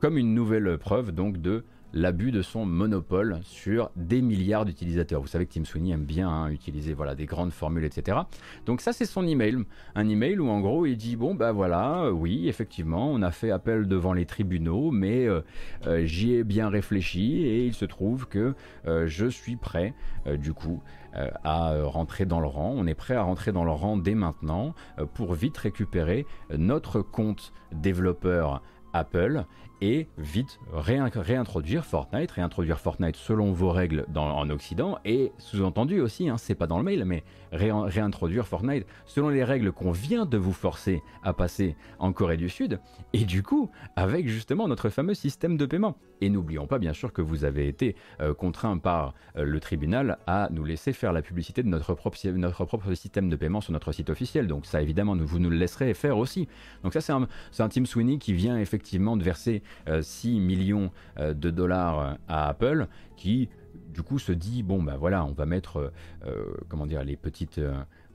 comme 0.00 0.16
une 0.16 0.34
nouvelle 0.34 0.78
preuve 0.78 1.12
donc 1.12 1.38
de 1.40 1.64
l'abus 1.92 2.32
de 2.32 2.42
son 2.42 2.66
monopole 2.66 3.40
sur 3.42 3.90
des 3.96 4.20
milliards 4.20 4.64
d'utilisateurs. 4.64 5.20
Vous 5.20 5.26
savez 5.26 5.46
que 5.46 5.54
Tim 5.54 5.64
Sweeney 5.64 5.92
aime 5.92 6.04
bien 6.04 6.28
hein, 6.28 6.48
utiliser 6.48 6.92
voilà, 6.92 7.14
des 7.14 7.26
grandes 7.26 7.52
formules, 7.52 7.84
etc. 7.84 8.18
Donc 8.66 8.80
ça 8.80 8.92
c'est 8.92 9.06
son 9.06 9.26
email. 9.26 9.58
Un 9.94 10.08
email 10.08 10.38
où 10.38 10.48
en 10.48 10.60
gros 10.60 10.86
il 10.86 10.96
dit, 10.96 11.16
bon 11.16 11.34
bah 11.34 11.52
voilà, 11.52 12.04
euh, 12.04 12.10
oui 12.10 12.48
effectivement 12.48 13.10
on 13.10 13.22
a 13.22 13.30
fait 13.30 13.50
appel 13.50 13.88
devant 13.88 14.12
les 14.12 14.26
tribunaux, 14.26 14.90
mais 14.90 15.26
euh, 15.26 15.40
euh, 15.86 16.04
j'y 16.04 16.34
ai 16.34 16.44
bien 16.44 16.68
réfléchi 16.68 17.42
et 17.42 17.66
il 17.66 17.74
se 17.74 17.84
trouve 17.84 18.26
que 18.26 18.54
je 18.84 19.26
suis 19.26 19.56
prêt 19.56 19.94
du 20.38 20.52
coup 20.52 20.82
à 21.14 21.74
rentrer 21.84 22.26
dans 22.26 22.40
le 22.40 22.46
rang. 22.46 22.72
On 22.76 22.86
est 22.86 22.94
prêt 22.94 23.14
à 23.14 23.22
rentrer 23.22 23.52
dans 23.52 23.64
le 23.64 23.70
rang 23.70 23.96
dès 23.96 24.14
maintenant 24.14 24.74
pour 25.14 25.34
vite 25.34 25.56
récupérer 25.56 26.26
notre 26.56 27.00
compte 27.02 27.52
développeur 27.72 28.62
Apple 28.92 29.44
et 29.80 30.08
vite 30.18 30.58
réintroduire 30.72 31.84
Fortnite, 31.84 32.30
réintroduire 32.30 32.80
Fortnite 32.80 33.16
selon 33.16 33.52
vos 33.52 33.70
règles 33.70 34.06
en 34.14 34.48
Occident 34.50 34.98
et 35.04 35.32
sous-entendu 35.38 36.00
aussi, 36.00 36.28
hein, 36.28 36.36
c'est 36.38 36.54
pas 36.54 36.66
dans 36.66 36.78
le 36.78 36.84
mail, 36.84 37.04
mais 37.04 37.22
réintroduire 37.52 38.46
Fortnite 38.46 38.86
selon 39.06 39.28
les 39.28 39.44
règles 39.44 39.72
qu'on 39.72 39.92
vient 39.92 40.26
de 40.26 40.36
vous 40.36 40.52
forcer 40.52 41.02
à 41.22 41.32
passer 41.32 41.76
en 41.98 42.12
Corée 42.12 42.36
du 42.36 42.48
Sud 42.48 42.80
et 43.12 43.24
du 43.24 43.42
coup 43.42 43.70
avec 43.96 44.28
justement 44.28 44.68
notre 44.68 44.88
fameux 44.88 45.14
système 45.14 45.56
de 45.56 45.66
paiement. 45.66 45.96
Et 46.20 46.30
n'oublions 46.30 46.66
pas 46.66 46.78
bien 46.78 46.92
sûr 46.92 47.12
que 47.12 47.22
vous 47.22 47.44
avez 47.44 47.68
été 47.68 47.94
euh, 48.20 48.34
contraint 48.34 48.78
par 48.78 49.14
euh, 49.36 49.44
le 49.44 49.60
tribunal 49.60 50.18
à 50.26 50.48
nous 50.50 50.64
laisser 50.64 50.92
faire 50.92 51.12
la 51.12 51.22
publicité 51.22 51.62
de 51.62 51.68
notre 51.68 51.94
propre, 51.94 52.16
système 52.94 53.28
de 53.28 53.36
paiement 53.36 53.60
sur 53.60 53.72
notre 53.72 53.92
site 53.92 54.10
officiel. 54.10 54.48
Donc 54.48 54.66
ça 54.66 54.82
évidemment 54.82 55.16
vous 55.16 55.38
nous 55.38 55.50
le 55.50 55.56
laisserez 55.56 55.94
faire 55.94 56.18
aussi. 56.18 56.48
Donc 56.82 56.92
ça 56.92 57.00
c'est 57.00 57.12
un, 57.12 57.28
un 57.58 57.68
Team 57.68 57.86
Sweeney 57.86 58.18
qui 58.18 58.32
vient 58.32 58.58
effectivement 58.58 59.16
de 59.16 59.22
verser 59.22 59.62
6 60.00 60.36
euh, 60.36 60.40
millions 60.40 60.90
euh, 61.18 61.34
de 61.34 61.50
dollars 61.50 62.18
à 62.28 62.48
Apple, 62.48 62.86
qui 63.16 63.48
du 63.88 64.02
coup 64.02 64.18
se 64.18 64.32
dit 64.32 64.62
bon 64.62 64.82
bah 64.82 64.96
voilà 64.98 65.24
on 65.24 65.32
va 65.32 65.46
mettre 65.46 65.92
euh, 66.26 66.54
comment 66.68 66.86
dire 66.86 67.02
les 67.04 67.16
petites 67.16 67.60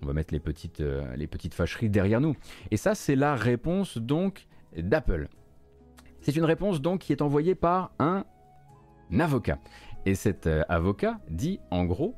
on 0.01 0.05
va 0.05 0.13
mettre 0.13 0.33
les 0.33 0.39
petites 0.39 0.83
les 1.15 1.27
petites 1.27 1.53
fâcheries 1.53 1.89
derrière 1.89 2.21
nous. 2.21 2.35
Et 2.71 2.77
ça 2.77 2.95
c'est 2.95 3.15
la 3.15 3.35
réponse 3.35 3.97
donc 3.97 4.47
d'Apple. 4.77 5.27
C'est 6.21 6.35
une 6.35 6.45
réponse 6.45 6.81
donc 6.81 7.01
qui 7.01 7.11
est 7.11 7.21
envoyée 7.21 7.55
par 7.55 7.91
un 7.99 8.23
avocat 9.19 9.59
et 10.05 10.15
cet 10.15 10.47
euh, 10.47 10.63
avocat 10.69 11.19
dit 11.29 11.59
en 11.71 11.85
gros, 11.85 12.15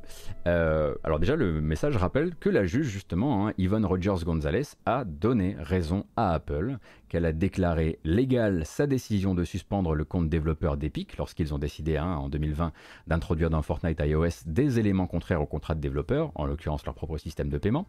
euh, 0.48 0.96
alors 1.04 1.20
déjà 1.20 1.36
le 1.36 1.62
message 1.62 1.98
rappelle 1.98 2.36
que 2.36 2.50
la 2.50 2.66
juge 2.66 2.88
justement, 2.88 3.48
hein, 3.48 3.54
Yvonne 3.58 3.86
Rogers 3.86 4.24
Gonzalez, 4.26 4.64
a 4.86 5.04
donné 5.06 5.56
raison 5.60 6.06
à 6.16 6.34
Apple, 6.34 6.78
qu'elle 7.10 7.26
a 7.26 7.32
déclaré 7.32 8.00
légale 8.04 8.66
sa 8.66 8.88
décision 8.88 9.36
de 9.36 9.44
suspendre 9.44 9.94
le 9.94 10.04
compte 10.04 10.30
développeur 10.30 10.78
d'Epic 10.78 11.18
lorsqu'ils 11.18 11.54
ont 11.54 11.60
décidé 11.60 11.98
hein, 11.98 12.16
en 12.16 12.30
2020 12.30 12.72
d'introduire 13.08 13.50
dans 13.50 13.62
Fortnite 13.62 14.02
iOS 14.04 14.44
des 14.46 14.80
éléments 14.80 15.08
contraires 15.08 15.42
au 15.42 15.46
contrat 15.46 15.76
de 15.76 15.82
développeur, 15.82 16.32
en 16.36 16.46
l'occurrence 16.46 16.86
leur 16.86 16.96
propre 16.96 17.18
système 17.18 17.50
de 17.50 17.58
paiement. 17.58 17.88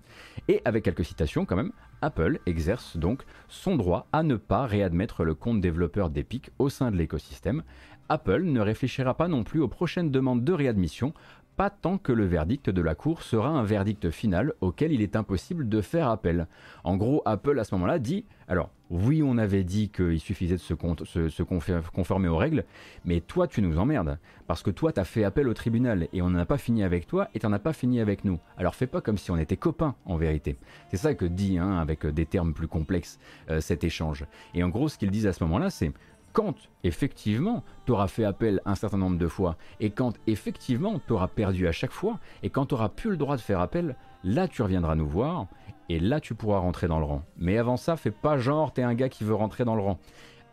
Et 0.49 0.61
avec 0.64 0.84
quelques 0.84 1.05
citations 1.05 1.44
quand 1.47 1.57
même, 1.57 1.72
Apple 2.03 2.38
exerce 2.47 2.97
donc 2.97 3.22
son 3.49 3.76
droit 3.76 4.07
à 4.12 4.22
ne 4.22 4.36
pas 4.36 4.66
réadmettre 4.66 5.24
le 5.24 5.34
compte 5.34 5.61
développeur 5.61 6.11
d'Epic 6.11 6.51
au 6.59 6.68
sein 6.68 6.90
de 6.90 6.97
l'écosystème 6.97 7.62
Apple 8.09 8.43
ne 8.45 8.61
réfléchira 8.61 9.15
pas 9.15 9.29
non 9.29 9.45
plus 9.45 9.61
aux 9.61 9.69
prochaines 9.69 10.11
demandes 10.11 10.45
de 10.45 10.53
réadmission 10.53 11.13
pas 11.57 11.71
tant 11.71 11.97
que 11.97 12.13
le 12.13 12.27
verdict 12.27 12.69
de 12.69 12.83
la 12.83 12.95
Cour 12.95 13.23
sera 13.23 13.49
un 13.49 13.65
verdict 13.65 14.11
final 14.11 14.53
auquel 14.61 14.93
il 14.93 15.01
est 15.01 15.17
impossible 15.17 15.69
de 15.69 15.81
faire 15.81 16.09
appel. 16.09 16.47
En 16.85 16.97
gros, 16.97 17.23
Apple 17.25 17.59
à 17.59 17.65
ce 17.65 17.75
moment-là 17.75 17.99
dit, 17.99 18.27
alors 18.47 18.71
oui, 18.91 19.23
on 19.25 19.39
avait 19.39 19.65
dit 19.65 19.89
qu'il 19.89 20.21
suffisait 20.21 20.57
de 20.57 20.61
se, 20.61 21.43
conformer 21.43 22.29
aux 22.29 22.37
règles, 22.37 22.65
mais 23.05 23.21
toi, 23.21 23.49
tu 23.49 23.63
nous 23.63 23.79
emmerdes, 23.79 24.19
parce 24.47 24.63
que 24.63 24.71
toi, 24.71 24.93
tu 24.93 25.01
as 25.01 25.05
fait 25.05 25.25
appel 25.25 25.49
au 25.49 25.55
tribunal, 25.55 26.09
et 26.13 26.23
on 26.23 26.31
n'en 26.31 26.39
a 26.39 26.47
pas 26.47 26.59
fini 26.59 26.85
avec 26.85 27.07
toi, 27.07 27.29
et 27.35 27.41
tu 27.41 27.47
n'en 27.47 27.53
as 27.53 27.59
pas 27.59 27.73
fini 27.73 28.01
avec 28.01 28.25
nous. 28.25 28.39
Alors 28.59 28.75
fais 28.75 28.87
pas 28.87 29.01
comme 29.01 29.19
si 29.19 29.31
on 29.31 29.39
était 29.39 29.57
copains, 29.57 29.97
en 30.05 30.17
vérité. 30.17 30.57
C'est 30.91 30.99
ça 30.99 31.15
que 31.15 31.25
dit, 31.25 31.59
hein, 31.59 31.79
avec 31.79 32.07
des 32.07 32.27
termes 32.27 32.53
plus 32.53 32.69
complexes, 32.69 33.19
euh, 33.51 33.61
cet 33.61 33.83
échange. 33.83 34.27
Et 34.55 34.63
en 34.63 34.69
gros, 34.69 34.89
ce 34.89 34.99
qu'ils 34.99 35.11
disent 35.11 35.27
à 35.27 35.33
ce 35.33 35.43
moment-là, 35.45 35.71
c'est 35.71 35.93
quand 36.37 36.68
effectivement 36.84 37.64
tu 37.87 37.93
auras 37.93 38.09
fait 38.09 38.24
appel 38.24 38.61
un 38.66 38.74
certain 38.74 38.99
nombre 38.99 39.16
de 39.16 39.26
fois 39.26 39.57
et 39.80 39.89
quand 39.89 40.12
effectivement 40.26 41.01
tu 41.07 41.14
auras 41.14 41.28
perdu 41.28 41.66
à 41.66 41.72
chaque 41.72 41.93
fois 41.93 42.18
et 42.43 42.51
quand 42.51 42.66
tu 42.66 42.74
auras 42.74 42.91
plus 42.91 43.09
le 43.09 43.16
droit 43.16 43.37
de 43.37 43.41
faire 43.41 43.59
appel, 43.59 43.97
là 44.22 44.47
tu 44.47 44.61
reviendras 44.61 44.97
nous 44.97 45.09
voir 45.09 45.47
et 45.89 45.99
là 45.99 46.20
tu 46.20 46.34
pourras 46.34 46.59
rentrer 46.59 46.89
dans 46.89 46.99
le 46.99 47.07
rang. 47.07 47.22
Mais 47.39 47.57
avant 47.57 47.78
ça, 47.78 47.97
fais 47.97 48.11
pas 48.11 48.37
genre 48.37 48.74
t'es 48.74 48.82
un 48.82 48.93
gars 48.93 49.09
qui 49.09 49.24
veut 49.24 49.34
rentrer 49.34 49.64
dans 49.64 49.76
le 49.76 49.80
rang. 49.80 49.99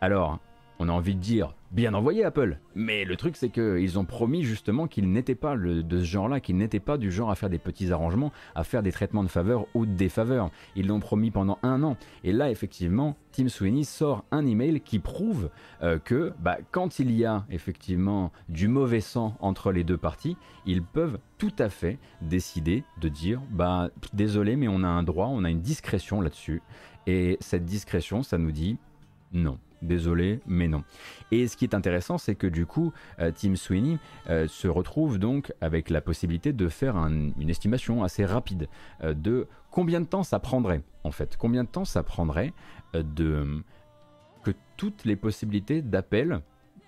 Alors, 0.00 0.38
on 0.84 0.88
a 0.88 0.92
envie 0.92 1.14
de 1.14 1.20
dire 1.20 1.54
bien 1.70 1.94
envoyé 1.94 2.24
Apple. 2.24 2.58
Mais 2.74 3.04
le 3.04 3.16
truc 3.16 3.36
c'est 3.36 3.48
qu'ils 3.48 3.98
ont 3.98 4.04
promis 4.04 4.44
justement 4.44 4.86
qu'ils 4.86 5.10
n'étaient 5.10 5.34
pas 5.34 5.56
de 5.56 5.98
ce 5.98 6.04
genre-là, 6.04 6.38
qu'ils 6.38 6.56
n'étaient 6.56 6.78
pas 6.78 6.98
du 6.98 7.10
genre 7.10 7.30
à 7.30 7.34
faire 7.34 7.50
des 7.50 7.58
petits 7.58 7.90
arrangements, 7.90 8.32
à 8.54 8.62
faire 8.62 8.82
des 8.82 8.92
traitements 8.92 9.24
de 9.24 9.28
faveur 9.28 9.66
ou 9.74 9.86
de 9.86 9.92
défaveur. 9.92 10.50
Ils 10.76 10.86
l'ont 10.86 11.00
promis 11.00 11.30
pendant 11.30 11.58
un 11.62 11.82
an. 11.82 11.96
Et 12.22 12.32
là 12.32 12.50
effectivement, 12.50 13.16
Tim 13.32 13.48
Sweeney 13.48 13.84
sort 13.84 14.24
un 14.30 14.46
email 14.46 14.80
qui 14.82 15.00
prouve 15.00 15.50
euh, 15.82 15.98
que 15.98 16.32
bah, 16.38 16.58
quand 16.70 17.00
il 17.00 17.10
y 17.10 17.24
a 17.24 17.44
effectivement 17.50 18.30
du 18.48 18.68
mauvais 18.68 19.00
sang 19.00 19.36
entre 19.40 19.72
les 19.72 19.84
deux 19.84 19.98
parties, 19.98 20.36
ils 20.66 20.82
peuvent 20.82 21.18
tout 21.38 21.54
à 21.58 21.68
fait 21.68 21.98
décider 22.22 22.84
de 23.00 23.08
dire 23.08 23.40
bah 23.50 23.88
désolé 24.12 24.54
mais 24.56 24.68
on 24.68 24.84
a 24.84 24.88
un 24.88 25.02
droit, 25.02 25.26
on 25.26 25.44
a 25.44 25.50
une 25.50 25.62
discrétion 25.62 26.20
là-dessus. 26.20 26.62
Et 27.06 27.36
cette 27.40 27.64
discrétion, 27.64 28.22
ça 28.22 28.38
nous 28.38 28.52
dit 28.52 28.78
non. 29.32 29.58
Désolé, 29.84 30.40
mais 30.46 30.66
non. 30.66 30.82
Et 31.30 31.46
ce 31.46 31.58
qui 31.58 31.66
est 31.66 31.74
intéressant, 31.74 32.16
c'est 32.16 32.34
que 32.34 32.46
du 32.46 32.64
coup, 32.64 32.94
euh, 33.18 33.30
Tim 33.34 33.54
Sweeney 33.54 33.98
euh, 34.30 34.48
se 34.48 34.66
retrouve 34.66 35.18
donc 35.18 35.52
avec 35.60 35.90
la 35.90 36.00
possibilité 36.00 36.54
de 36.54 36.68
faire 36.68 36.96
une 36.96 37.50
estimation 37.50 38.02
assez 38.02 38.24
rapide 38.24 38.68
euh, 39.02 39.12
de 39.12 39.46
combien 39.70 40.00
de 40.00 40.06
temps 40.06 40.22
ça 40.22 40.38
prendrait, 40.38 40.80
en 41.04 41.10
fait. 41.10 41.36
Combien 41.36 41.64
de 41.64 41.68
temps 41.68 41.84
ça 41.84 42.02
prendrait 42.02 42.54
de 42.94 43.62
que 44.42 44.52
toutes 44.78 45.04
les 45.04 45.16
possibilités 45.16 45.82
d'appel, 45.82 46.40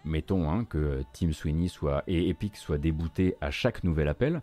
mettons 0.05 0.51
hein, 0.51 0.65
que 0.65 1.03
Tim 1.13 1.33
Sweeney 1.33 1.69
soit 1.69 2.03
et 2.07 2.31
Epic 2.31 2.57
soit 2.57 2.79
débouté 2.79 3.37
à 3.43 3.51
chaque 3.51 3.85
nouvel 3.85 4.09
appel, 4.09 4.41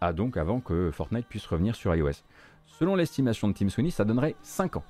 à 0.00 0.12
donc 0.12 0.36
avant 0.36 0.60
que 0.60 0.92
Fortnite 0.92 1.26
puisse 1.26 1.46
revenir 1.46 1.74
sur 1.74 1.92
iOS. 1.94 2.22
Selon 2.66 2.94
l'estimation 2.94 3.48
de 3.48 3.54
Tim 3.54 3.68
Sweeney, 3.68 3.90
ça 3.90 4.04
donnerait 4.04 4.36
5 4.42 4.76
ans. 4.76 4.84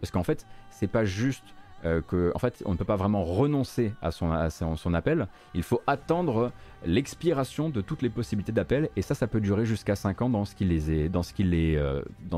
Parce 0.00 0.10
qu'en 0.10 0.22
fait, 0.22 0.46
c'est 0.70 0.88
pas 0.88 1.04
juste 1.04 1.54
euh, 1.84 2.00
qu'en 2.02 2.30
en 2.34 2.38
fait, 2.38 2.62
on 2.66 2.72
ne 2.72 2.76
peut 2.76 2.84
pas 2.84 2.96
vraiment 2.96 3.24
renoncer 3.24 3.92
à 4.02 4.10
son, 4.10 4.94
appel. 4.94 5.28
Il 5.54 5.62
faut 5.62 5.80
attendre 5.86 6.52
l'expiration 6.84 7.70
de 7.70 7.80
toutes 7.80 8.02
les 8.02 8.10
possibilités 8.10 8.52
d'appel, 8.52 8.90
et 8.96 9.02
ça, 9.02 9.14
ça 9.14 9.26
peut 9.26 9.40
durer 9.40 9.64
jusqu'à 9.64 9.96
5 9.96 10.22
ans 10.22 10.26
euh, 10.26 10.30
dans 10.30 10.44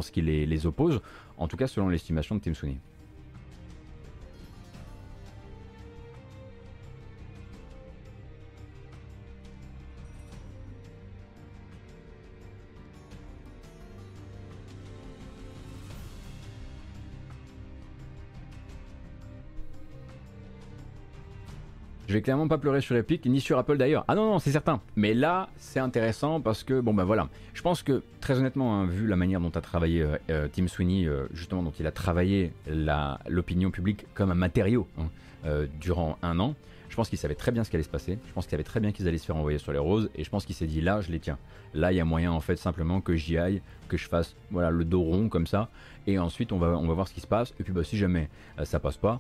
ce 0.03 0.11
qui 0.13 0.23
les, 0.23 0.47
les 0.47 0.67
oppose, 0.67 1.01
en 1.39 1.49
tout 1.49 1.57
cas 1.57 1.67
selon 1.67 1.89
l'estimation 1.89 2.37
de 2.37 2.41
Tim 2.41 2.55
Sweeney. 2.55 2.79
Je 22.13 22.19
vais 22.19 22.23
clairement 22.23 22.47
pas 22.47 22.59
pleurer 22.59 22.83
sur 22.83 22.95
Epic, 22.95 23.25
ni 23.25 23.41
sur 23.41 23.57
Apple 23.57 23.79
d'ailleurs. 23.79 24.05
Ah 24.07 24.15
non, 24.15 24.33
non, 24.33 24.39
c'est 24.39 24.51
certain. 24.51 24.83
Mais 24.97 25.15
là, 25.15 25.49
c'est 25.57 25.81
intéressant 25.81 26.43
parce 26.43 26.63
que, 26.63 26.79
bon 26.79 26.93
ben 26.93 27.05
voilà. 27.05 27.31
Je 27.55 27.63
pense 27.63 27.83
que, 27.83 28.03
très 28.21 28.39
honnêtement, 28.39 28.75
hein, 28.75 28.85
vu 28.85 29.07
la 29.07 29.17
manière 29.17 29.41
dont 29.41 29.49
a 29.49 29.63
travaillé 29.63 30.03
euh, 30.03 30.19
euh, 30.29 30.47
Tim 30.53 30.69
Sweeney, 30.69 31.07
euh, 31.07 31.27
justement, 31.33 31.63
dont 31.63 31.73
il 31.81 31.87
a 31.87 31.91
travaillé 31.91 32.53
l'opinion 33.29 33.71
publique 33.71 34.05
comme 34.13 34.31
un 34.31 34.35
matériau 34.35 34.87
hein, 34.99 35.09
durant 35.81 36.19
un 36.21 36.39
an, 36.39 36.55
je 36.91 36.97
pense 36.97 37.09
qu'il 37.09 37.17
savait 37.17 37.35
très 37.35 37.51
bien 37.51 37.65
ce 37.65 37.71
qui 37.71 37.77
allait 37.77 37.83
se 37.83 37.89
passer. 37.89 38.19
Je 38.27 38.33
pense 38.35 38.45
qu'il 38.45 38.51
savait 38.51 38.63
très 38.63 38.81
bien 38.81 38.93
qu'ils 38.93 39.09
allaient 39.09 39.17
se 39.17 39.25
faire 39.25 39.37
envoyer 39.37 39.57
sur 39.57 39.73
les 39.73 39.79
roses. 39.79 40.11
Et 40.15 40.23
je 40.23 40.29
pense 40.29 40.45
qu'il 40.45 40.55
s'est 40.55 40.67
dit, 40.67 40.83
là, 40.83 41.01
je 41.01 41.11
les 41.11 41.19
tiens. 41.19 41.39
Là, 41.73 41.93
il 41.93 41.97
y 41.97 42.01
a 42.01 42.05
moyen, 42.05 42.31
en 42.31 42.41
fait, 42.41 42.57
simplement 42.57 43.01
que 43.01 43.17
j'y 43.17 43.39
aille, 43.39 43.63
que 43.89 43.97
je 43.97 44.07
fasse 44.07 44.37
voilà, 44.51 44.69
le 44.69 44.85
dos 44.85 45.01
rond 45.01 45.31
comme 45.31 45.47
ça. 45.47 45.71
Et 46.07 46.19
ensuite, 46.19 46.53
on 46.53 46.59
va, 46.59 46.77
on 46.77 46.87
va 46.87 46.93
voir 46.93 47.09
ce 47.09 47.15
qui 47.15 47.23
se 47.23 47.27
passe. 47.27 47.55
Et 47.59 47.63
puis, 47.63 47.73
bah, 47.73 47.85
si 47.85 47.97
jamais 47.97 48.29
ça 48.65 48.79
passe 48.81 48.99
pas, 48.99 49.19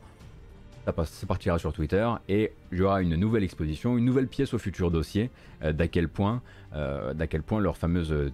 ça, 0.84 1.26
partira 1.26 1.58
sur 1.58 1.72
Twitter 1.72 2.08
et 2.28 2.52
il 2.72 2.78
y 2.78 2.82
aura 2.82 3.02
une 3.02 3.14
nouvelle 3.16 3.44
exposition, 3.44 3.96
une 3.96 4.04
nouvelle 4.04 4.26
pièce 4.26 4.52
au 4.52 4.58
futur 4.58 4.90
dossier 4.90 5.30
euh, 5.62 5.72
d'à 5.72 5.86
quel 5.86 6.08
point, 6.08 6.42
euh, 6.74 7.14
quel 7.30 7.42
point 7.42 7.60
leur 7.60 7.76
fameuse 7.76 8.12
euh, 8.12 8.32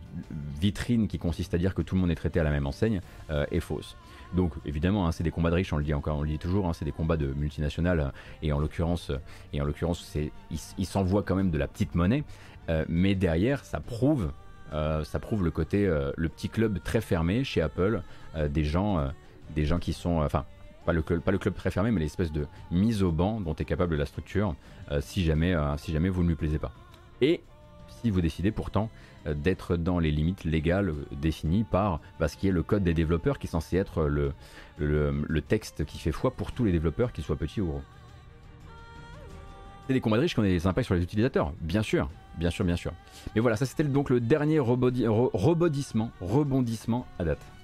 vitrine 0.60 1.08
qui 1.08 1.18
consiste 1.18 1.52
à 1.54 1.58
dire 1.58 1.74
que 1.74 1.82
tout 1.82 1.94
le 1.94 2.00
monde 2.00 2.10
est 2.10 2.16
traité 2.16 2.40
à 2.40 2.44
la 2.44 2.50
même 2.50 2.66
enseigne 2.66 3.00
est 3.50 3.60
fausse. 3.60 3.96
Donc 4.34 4.52
évidemment, 4.64 5.06
hein, 5.06 5.12
c'est 5.12 5.24
des 5.24 5.30
combats 5.30 5.50
de 5.50 5.56
riches, 5.56 5.72
on 5.72 5.78
le 5.78 5.84
dit 5.84 5.94
encore, 5.94 6.18
on 6.18 6.22
le 6.22 6.28
dit 6.28 6.38
toujours, 6.38 6.66
hein, 6.66 6.72
c'est 6.72 6.84
des 6.84 6.92
combats 6.92 7.16
de 7.16 7.26
multinationales 7.26 8.12
et 8.42 8.52
en 8.52 8.58
l'occurrence, 8.58 9.10
ils 9.52 10.86
s'envoient 10.86 11.22
quand 11.22 11.36
même 11.36 11.50
de 11.50 11.58
la 11.58 11.68
petite 11.68 11.94
monnaie, 11.94 12.24
mais 12.88 13.14
derrière, 13.14 13.64
ça 13.64 13.80
prouve, 13.80 14.30
ça 14.72 15.18
prouve 15.20 15.44
le 15.44 15.50
côté, 15.50 15.86
le 16.16 16.28
petit 16.28 16.48
club 16.48 16.82
très 16.82 17.00
fermé 17.00 17.44
chez 17.44 17.60
Apple, 17.60 18.02
des 18.48 18.64
gens, 18.64 19.10
des 19.54 19.64
gens 19.64 19.78
qui 19.78 19.92
sont, 19.92 20.26
pas 21.22 21.32
le, 21.32 21.38
club 21.38 21.54
très 21.54 21.70
fermé, 21.70 21.90
mais 21.90 22.00
l'espèce 22.00 22.32
de 22.32 22.46
mise 22.70 23.02
au 23.02 23.12
banc 23.12 23.40
dont 23.42 23.54
est 23.54 23.64
capable 23.66 23.96
la 23.96 24.06
structure 24.06 24.54
euh, 24.90 25.00
si, 25.02 25.22
jamais, 25.22 25.54
euh, 25.54 25.76
si 25.76 25.92
jamais 25.92 26.08
vous 26.08 26.22
ne 26.22 26.28
lui 26.28 26.34
plaisez 26.34 26.58
pas. 26.58 26.72
Et 27.20 27.42
si 28.00 28.08
vous 28.10 28.22
décidez 28.22 28.52
pourtant 28.52 28.88
euh, 29.26 29.34
d'être 29.34 29.76
dans 29.76 29.98
les 29.98 30.10
limites 30.10 30.44
légales 30.44 30.94
définies 31.12 31.64
par 31.64 32.00
bah, 32.18 32.28
ce 32.28 32.38
qui 32.38 32.48
est 32.48 32.52
le 32.52 32.62
code 32.62 32.84
des 32.84 32.94
développeurs, 32.94 33.38
qui 33.38 33.48
est 33.48 33.50
censé 33.50 33.76
être 33.76 34.04
le, 34.04 34.32
texte 35.42 35.84
qui 35.84 35.98
fait 35.98 36.12
foi 36.12 36.30
pour 36.30 36.52
tous 36.52 36.64
les 36.64 36.72
développeurs, 36.72 37.12
qu'ils 37.12 37.24
soient 37.24 37.36
petits 37.36 37.60
ou 37.60 37.66
gros. 37.66 37.82
C'est 39.86 39.92
des 39.92 40.00
combats 40.00 40.16
riches 40.16 40.32
qui 40.34 40.40
ont 40.40 40.44
des 40.44 40.66
impacts 40.66 40.86
sur 40.86 40.94
les 40.94 41.02
utilisateurs, 41.02 41.52
bien 41.60 41.82
sûr, 41.82 42.08
bien 42.38 42.50
sûr, 42.50 42.64
bien 42.64 42.76
sûr. 42.76 42.92
Mais 43.34 43.42
voilà, 43.42 43.56
ça 43.56 43.66
c'était 43.66 43.84
donc 43.84 44.08
le 44.08 44.20
dernier 44.20 44.58
rebondissement 44.58 46.10
à 47.18 47.24
date. 47.24 47.57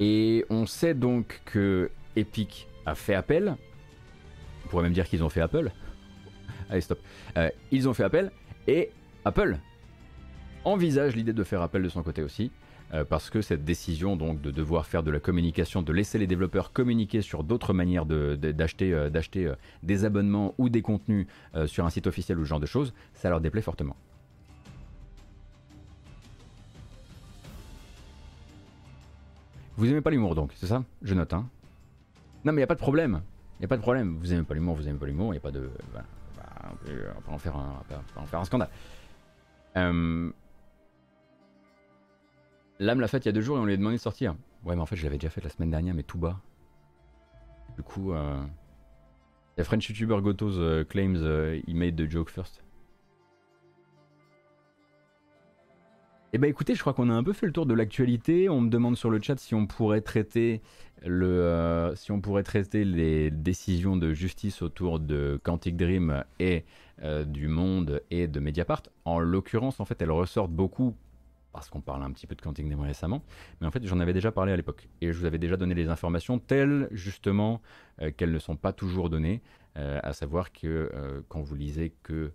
Et 0.00 0.44
on 0.50 0.66
sait 0.66 0.94
donc 0.94 1.40
que 1.44 1.90
Epic 2.16 2.68
a 2.84 2.94
fait 2.94 3.14
appel. 3.14 3.56
On 4.64 4.68
pourrait 4.68 4.84
même 4.84 4.92
dire 4.92 5.06
qu'ils 5.08 5.24
ont 5.24 5.28
fait 5.28 5.40
Apple. 5.40 5.70
Allez, 6.70 6.80
stop. 6.80 7.00
Euh, 7.36 7.50
ils 7.70 7.88
ont 7.88 7.94
fait 7.94 8.04
appel 8.04 8.30
et 8.66 8.90
Apple 9.24 9.58
envisage 10.64 11.14
l'idée 11.14 11.32
de 11.32 11.44
faire 11.44 11.62
appel 11.62 11.82
de 11.82 11.88
son 11.88 12.02
côté 12.02 12.22
aussi. 12.22 12.50
Euh, 12.94 13.04
parce 13.04 13.30
que 13.30 13.42
cette 13.42 13.64
décision 13.64 14.14
donc 14.14 14.40
de 14.40 14.52
devoir 14.52 14.86
faire 14.86 15.02
de 15.02 15.10
la 15.10 15.18
communication, 15.18 15.82
de 15.82 15.92
laisser 15.92 16.18
les 16.18 16.28
développeurs 16.28 16.72
communiquer 16.72 17.20
sur 17.20 17.42
d'autres 17.42 17.72
manières 17.72 18.06
d'acheter 18.06 18.92
euh, 18.92 19.54
des 19.82 20.04
abonnements 20.04 20.54
ou 20.58 20.68
des 20.68 20.82
contenus 20.82 21.26
sur 21.66 21.84
un 21.84 21.90
site 21.90 22.06
officiel 22.06 22.38
ou 22.38 22.44
ce 22.44 22.48
genre 22.50 22.60
de 22.60 22.66
choses, 22.66 22.94
ça 23.12 23.28
leur 23.28 23.40
déplaît 23.40 23.62
fortement. 23.62 23.96
Vous 29.76 29.90
aimez 29.90 30.00
pas 30.00 30.10
l'humour 30.10 30.34
donc, 30.34 30.52
c'est 30.54 30.66
ça? 30.66 30.84
Je 31.02 31.14
note, 31.14 31.32
hein. 31.32 31.48
Non 32.44 32.52
mais 32.52 32.60
y 32.60 32.64
a 32.64 32.66
pas 32.66 32.74
de 32.74 32.80
problème. 32.80 33.22
Y 33.60 33.64
a 33.64 33.68
pas 33.68 33.76
de 33.76 33.82
problème. 33.82 34.16
Vous 34.18 34.32
aimez 34.32 34.42
pas 34.42 34.54
l'humour, 34.54 34.74
vous 34.76 34.88
aimez 34.88 34.98
pas 34.98 35.06
l'humour, 35.06 35.34
y 35.34 35.36
a 35.36 35.40
pas 35.40 35.50
de... 35.50 35.70
Voilà. 35.92 36.06
on, 36.70 36.76
peut, 36.76 37.04
en 37.28 37.38
faire 37.38 37.56
un, 37.56 37.82
en 38.16 38.26
faire 38.26 38.40
un 38.40 38.44
scandale. 38.44 38.70
Euh... 39.76 40.30
L'âme 42.78 43.00
l'a 43.00 43.08
faite 43.08 43.24
il 43.24 43.28
y 43.28 43.30
a 43.30 43.32
deux 43.32 43.40
jours 43.40 43.58
et 43.58 43.60
on 43.60 43.64
lui 43.64 43.74
a 43.74 43.76
demandé 43.76 43.96
de 43.96 44.00
sortir. 44.00 44.34
Ouais 44.64 44.74
mais 44.74 44.82
en 44.82 44.86
fait 44.86 44.96
je 44.96 45.04
l'avais 45.04 45.16
déjà 45.18 45.30
fait 45.30 45.42
la 45.42 45.50
semaine 45.50 45.70
dernière 45.70 45.94
mais 45.94 46.02
tout 46.02 46.18
bas. 46.18 46.40
Du 47.76 47.82
coup... 47.82 48.12
Euh... 48.12 48.42
French 49.62 49.88
YouTuber 49.88 50.20
Gotos 50.20 50.58
uh, 50.58 50.84
claims 50.84 51.22
uh, 51.22 51.62
he 51.66 51.74
made 51.74 51.96
the 51.96 52.10
joke 52.10 52.28
first. 52.28 52.62
Eh 56.36 56.38
ben 56.38 56.50
écoutez, 56.50 56.74
je 56.74 56.80
crois 56.82 56.92
qu'on 56.92 57.08
a 57.08 57.14
un 57.14 57.24
peu 57.24 57.32
fait 57.32 57.46
le 57.46 57.52
tour 57.52 57.64
de 57.64 57.72
l'actualité. 57.72 58.50
On 58.50 58.60
me 58.60 58.68
demande 58.68 58.94
sur 58.94 59.08
le 59.08 59.22
chat 59.22 59.38
si 59.38 59.54
on 59.54 59.66
pourrait 59.66 60.02
traiter 60.02 60.60
le, 61.02 61.26
euh, 61.26 61.94
si 61.94 62.12
on 62.12 62.20
pourrait 62.20 62.42
traiter 62.42 62.84
les 62.84 63.30
décisions 63.30 63.96
de 63.96 64.12
justice 64.12 64.60
autour 64.60 65.00
de 65.00 65.40
Quantic 65.42 65.78
Dream 65.78 66.24
et 66.38 66.66
euh, 67.02 67.24
du 67.24 67.48
Monde 67.48 68.02
et 68.10 68.28
de 68.28 68.38
Mediapart. 68.38 68.82
En 69.06 69.18
l'occurrence, 69.18 69.80
en 69.80 69.86
fait, 69.86 70.02
elles 70.02 70.10
ressortent 70.10 70.52
beaucoup 70.52 70.94
parce 71.54 71.70
qu'on 71.70 71.80
parle 71.80 72.02
un 72.02 72.10
petit 72.10 72.26
peu 72.26 72.34
de 72.34 72.42
Quantic 72.42 72.66
Dream 72.66 72.82
récemment, 72.82 73.22
mais 73.62 73.66
en 73.66 73.70
fait 73.70 73.82
j'en 73.86 73.98
avais 73.98 74.12
déjà 74.12 74.30
parlé 74.30 74.52
à 74.52 74.56
l'époque 74.56 74.90
et 75.00 75.10
je 75.10 75.18
vous 75.18 75.24
avais 75.24 75.38
déjà 75.38 75.56
donné 75.56 75.74
les 75.74 75.88
informations 75.88 76.38
telles 76.38 76.86
justement 76.90 77.62
qu'elles 78.18 78.32
ne 78.32 78.38
sont 78.38 78.56
pas 78.56 78.74
toujours 78.74 79.08
données, 79.08 79.40
à 79.74 80.12
savoir 80.12 80.52
que 80.52 81.24
quand 81.30 81.40
vous 81.40 81.54
lisez 81.54 81.94
que 82.02 82.12
euh, 82.12 82.30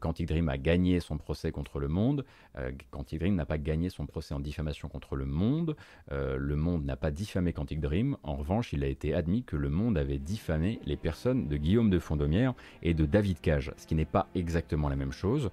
Quantic 0.00 0.26
Dream 0.26 0.48
a 0.48 0.58
gagné 0.58 1.00
son 1.00 1.18
procès 1.18 1.52
contre 1.52 1.78
le 1.78 1.88
monde. 1.88 2.24
Euh, 2.58 2.72
Quantic 2.90 3.20
Dream 3.20 3.34
n'a 3.34 3.46
pas 3.46 3.58
gagné 3.58 3.90
son 3.90 4.06
procès 4.06 4.34
en 4.34 4.40
diffamation 4.40 4.88
contre 4.88 5.16
le 5.16 5.26
monde. 5.26 5.76
Euh, 6.12 6.36
le 6.38 6.56
monde 6.56 6.84
n'a 6.84 6.96
pas 6.96 7.10
diffamé 7.10 7.52
Quantic 7.52 7.80
Dream. 7.80 8.16
En 8.22 8.36
revanche, 8.36 8.72
il 8.72 8.84
a 8.84 8.86
été 8.86 9.14
admis 9.14 9.44
que 9.44 9.56
le 9.56 9.70
monde 9.70 9.98
avait 9.98 10.18
diffamé 10.18 10.80
les 10.84 10.96
personnes 10.96 11.48
de 11.48 11.56
Guillaume 11.56 11.90
de 11.90 11.98
Fondomière 11.98 12.54
et 12.82 12.94
de 12.94 13.06
David 13.06 13.40
Cage, 13.40 13.72
ce 13.76 13.86
qui 13.86 13.94
n'est 13.94 14.04
pas 14.04 14.28
exactement 14.34 14.88
la 14.88 14.96
même 14.96 15.12
chose. 15.12 15.50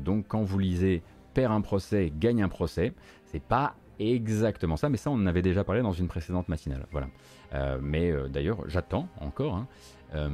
donc 0.00 0.26
quand 0.28 0.42
vous 0.42 0.58
lisez 0.58 1.02
perd 1.34 1.52
un 1.52 1.60
procès, 1.60 2.12
gagne 2.18 2.42
un 2.42 2.48
procès, 2.48 2.92
c'est 3.24 3.42
pas 3.42 3.74
exactement 3.98 4.76
ça, 4.76 4.88
mais 4.88 4.96
ça 4.96 5.10
on 5.10 5.14
en 5.14 5.26
avait 5.26 5.42
déjà 5.42 5.64
parlé 5.64 5.82
dans 5.82 5.92
une 5.92 6.08
précédente 6.08 6.48
matinale. 6.48 6.86
Voilà. 6.90 7.08
mais 7.80 8.12
d'ailleurs, 8.28 8.68
j'attends 8.68 9.08
encore. 9.20 9.56
Hein, 10.12 10.30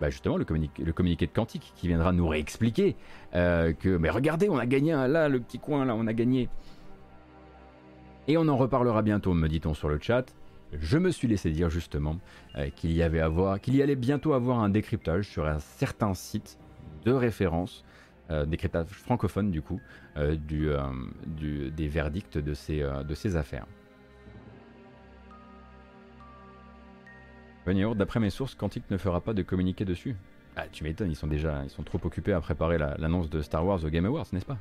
bah, 0.00 0.08
justement 0.08 0.38
le, 0.38 0.44
communiqué 0.44 1.26
de 1.26 1.32
Quantique 1.32 1.72
qui 1.76 1.88
viendra 1.88 2.12
nous 2.12 2.26
réexpliquer 2.26 2.96
euh, 3.34 3.72
que 3.72 3.96
mais 3.96 4.08
regardez 4.08 4.48
on 4.48 4.58
a 4.58 4.66
gagné 4.66 4.92
là 4.92 5.28
le 5.28 5.40
petit 5.40 5.58
coin 5.58 5.84
là 5.84 5.94
on 5.94 6.06
a 6.06 6.12
gagné. 6.12 6.48
Et 8.28 8.36
on 8.36 8.48
en 8.48 8.56
reparlera 8.56 9.02
bientôt 9.02 9.34
me 9.34 9.48
dit-on 9.48 9.74
sur 9.74 9.88
le 9.88 9.98
chat. 10.00 10.24
Je 10.72 10.98
me 10.98 11.10
suis 11.10 11.26
laissé 11.26 11.50
dire 11.50 11.68
justement 11.68 12.16
euh, 12.56 12.70
qu'il 12.70 12.92
y 12.92 13.02
avait 13.02 13.20
avoir 13.20 13.60
qu'il 13.60 13.74
y 13.74 13.82
allait 13.82 13.96
bientôt 13.96 14.32
avoir 14.32 14.60
un 14.60 14.70
décryptage 14.70 15.28
sur 15.28 15.46
un 15.46 15.58
certain 15.58 16.14
site 16.14 16.58
de 17.04 17.12
référence 17.12 17.84
euh, 18.30 18.46
décryptage 18.46 18.86
francophone 18.88 19.50
du 19.50 19.62
coup 19.62 19.80
des 20.16 21.88
verdicts 21.88 22.38
de 22.38 22.54
ces 22.54 23.36
affaires 23.36 23.66
d'après 27.66 28.20
mes 28.20 28.30
sources, 28.30 28.54
Quantic 28.54 28.90
ne 28.90 28.96
fera 28.96 29.20
pas 29.20 29.32
de 29.32 29.42
communiqué 29.42 29.84
dessus. 29.84 30.16
Ah, 30.56 30.64
tu 30.70 30.84
m'étonnes, 30.84 31.10
ils 31.10 31.16
sont 31.16 31.26
déjà, 31.26 31.62
ils 31.64 31.70
sont 31.70 31.82
trop 31.82 32.00
occupés 32.04 32.32
à 32.32 32.40
préparer 32.40 32.78
l'annonce 32.78 33.30
de 33.30 33.40
Star 33.40 33.64
Wars 33.64 33.84
au 33.84 33.88
Game 33.88 34.04
Awards, 34.06 34.26
n'est-ce 34.32 34.46
pas? 34.46 34.58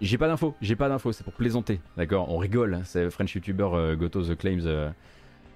J'ai 0.00 0.18
pas 0.18 0.28
d'infos, 0.28 0.54
j'ai 0.60 0.76
pas 0.76 0.90
d'infos, 0.90 1.12
c'est 1.12 1.24
pour 1.24 1.32
plaisanter, 1.32 1.80
d'accord? 1.96 2.30
On 2.30 2.36
rigole, 2.36 2.74
hein, 2.74 2.82
c'est 2.84 3.08
French 3.10 3.34
YouTuber 3.34 3.68
uh, 3.72 3.96
Goto 3.96 4.22
the 4.22 4.36
claims 4.36 4.66
uh, 4.66 4.90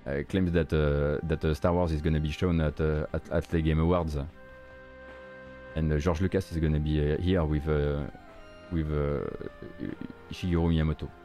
uh, 0.07 0.25
claims 0.29 0.51
that 0.53 0.68
that 1.29 1.55
Star 1.55 1.75
Wars 1.75 1.93
is 1.93 2.01
gonna 2.01 2.21
be 2.21 2.31
shown 2.31 2.59
at, 2.61 2.81
at, 2.81 3.43
the 3.51 3.61
Game 3.61 3.81
Awards, 3.81 4.18
and 5.77 5.99
George 5.99 6.23
Lucas 6.23 6.51
is 6.53 6.59
gonna 6.59 6.81
be 6.81 7.16
here 7.21 7.45
with 7.45 7.66
with 8.73 8.89
Shigeru 10.33 10.71
Miyamoto. 10.71 11.20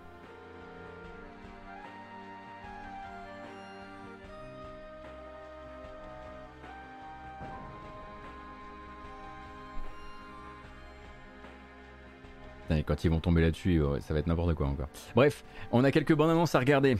Quand 12.83 13.03
ils 13.03 13.09
vont 13.09 13.19
tomber 13.19 13.41
là-dessus, 13.41 13.81
ça 14.01 14.13
va 14.13 14.19
être 14.19 14.27
n'importe 14.27 14.53
quoi 14.55 14.67
encore. 14.67 14.87
Bref, 15.15 15.43
on 15.71 15.83
a 15.83 15.91
quelques 15.91 16.13
bonnes 16.13 16.29
annonces 16.29 16.55
à 16.55 16.59
regarder. 16.59 16.97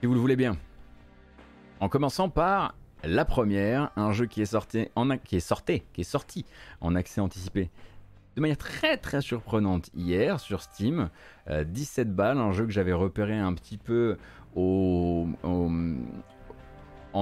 Si 0.00 0.06
vous 0.06 0.14
le 0.14 0.20
voulez 0.20 0.36
bien. 0.36 0.56
En 1.80 1.88
commençant 1.88 2.28
par 2.28 2.74
la 3.02 3.24
première, 3.24 3.90
un 3.96 4.12
jeu 4.12 4.26
qui 4.26 4.42
est 4.42 4.46
sorti 4.46 4.88
en, 4.94 5.16
qui 5.16 5.36
est 5.36 5.40
sorti, 5.40 6.44
en 6.80 6.94
accès 6.94 7.20
anticipé 7.20 7.70
de 8.36 8.40
manière 8.40 8.58
très 8.58 8.96
très 8.96 9.20
surprenante 9.20 9.90
hier 9.94 10.40
sur 10.40 10.62
Steam. 10.62 11.10
17 11.48 12.08
euh, 12.08 12.10
balles, 12.10 12.38
un 12.38 12.52
jeu 12.52 12.64
que 12.64 12.72
j'avais 12.72 12.92
repéré 12.92 13.36
un 13.36 13.54
petit 13.54 13.78
peu 13.78 14.16
en 14.56 15.30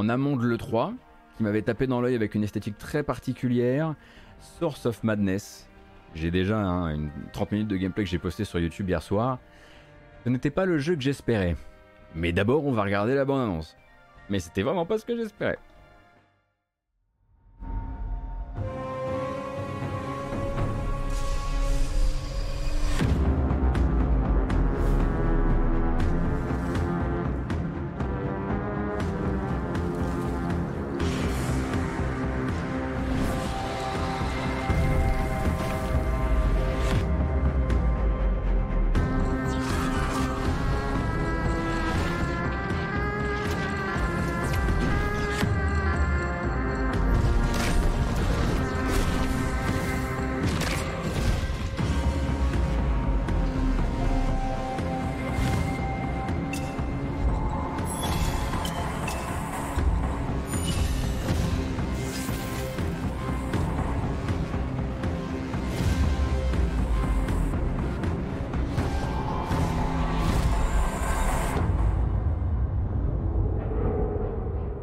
amont 0.09 0.37
de 0.37 0.45
l'E3, 0.45 0.95
qui 1.37 1.43
m'avait 1.43 1.63
tapé 1.63 1.87
dans 1.87 2.01
l'œil 2.01 2.15
avec 2.15 2.35
une 2.35 2.45
esthétique 2.45 2.79
très 2.79 3.03
particulière. 3.03 3.95
Source 4.59 4.87
of 4.87 5.03
Madness, 5.03 5.68
j'ai 6.15 6.31
déjà 6.31 6.57
une 6.57 7.11
30 7.33 7.53
minutes 7.53 7.69
de 7.69 7.77
gameplay 7.77 8.05
que 8.05 8.11
j'ai 8.11 8.19
posté 8.19 8.45
sur 8.45 8.59
YouTube 8.59 8.89
hier 8.89 9.03
soir. 9.03 9.39
Ce 10.25 10.31
n'était 10.31 10.51
pas 10.51 10.65
le 10.65 10.79
jeu 10.79 10.95
que 10.95 11.03
j'espérais. 11.03 11.57
Mais 12.15 12.33
d'abord, 12.33 12.65
on 12.65 12.73
va 12.73 12.83
regarder 12.83 13.15
la 13.15 13.25
bande-annonce. 13.25 13.77
Mais 14.29 14.41
c'était 14.41 14.63
vraiment 14.63 14.87
pas 14.87 14.99
ce 14.99 15.05
que 15.05 15.17
j'espérais. 15.17 15.59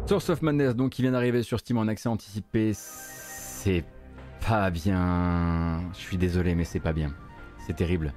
Source 0.07 0.29
of 0.29 0.43
Madness, 0.43 0.75
donc, 0.75 0.91
qui 0.91 1.01
vient 1.01 1.13
d'arriver 1.13 1.41
sur 1.41 1.59
Steam 1.59 1.79
en 1.79 1.87
accès 1.87 2.07
anticipé, 2.07 2.73
c'est 2.75 3.83
pas 4.47 4.69
bien. 4.69 5.81
Je 5.93 5.99
suis 5.99 6.17
désolé, 6.17 6.53
mais 6.53 6.63
c'est 6.63 6.79
pas 6.79 6.93
bien. 6.93 7.11
C'est 7.65 7.75
terrible. 7.75 8.13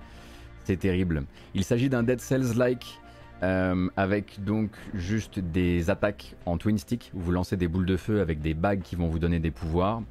C'est 0.64 0.76
terrible. 0.76 1.24
Il 1.54 1.64
s'agit 1.64 1.88
d'un 1.88 2.02
Dead 2.02 2.20
Cells-like. 2.20 3.00
Euh, 3.44 3.88
avec 3.96 4.42
donc 4.42 4.72
juste 4.94 5.38
des 5.38 5.90
attaques 5.90 6.34
en 6.44 6.58
twin 6.58 6.76
stick 6.76 7.12
où 7.14 7.20
vous 7.20 7.30
lancez 7.30 7.56
des 7.56 7.68
boules 7.68 7.86
de 7.86 7.96
feu 7.96 8.20
avec 8.20 8.40
des 8.40 8.52
bagues 8.52 8.82
qui 8.82 8.96
vont 8.96 9.06
vous 9.06 9.20
donner 9.20 9.38
des 9.38 9.52
pouvoirs. 9.52 10.02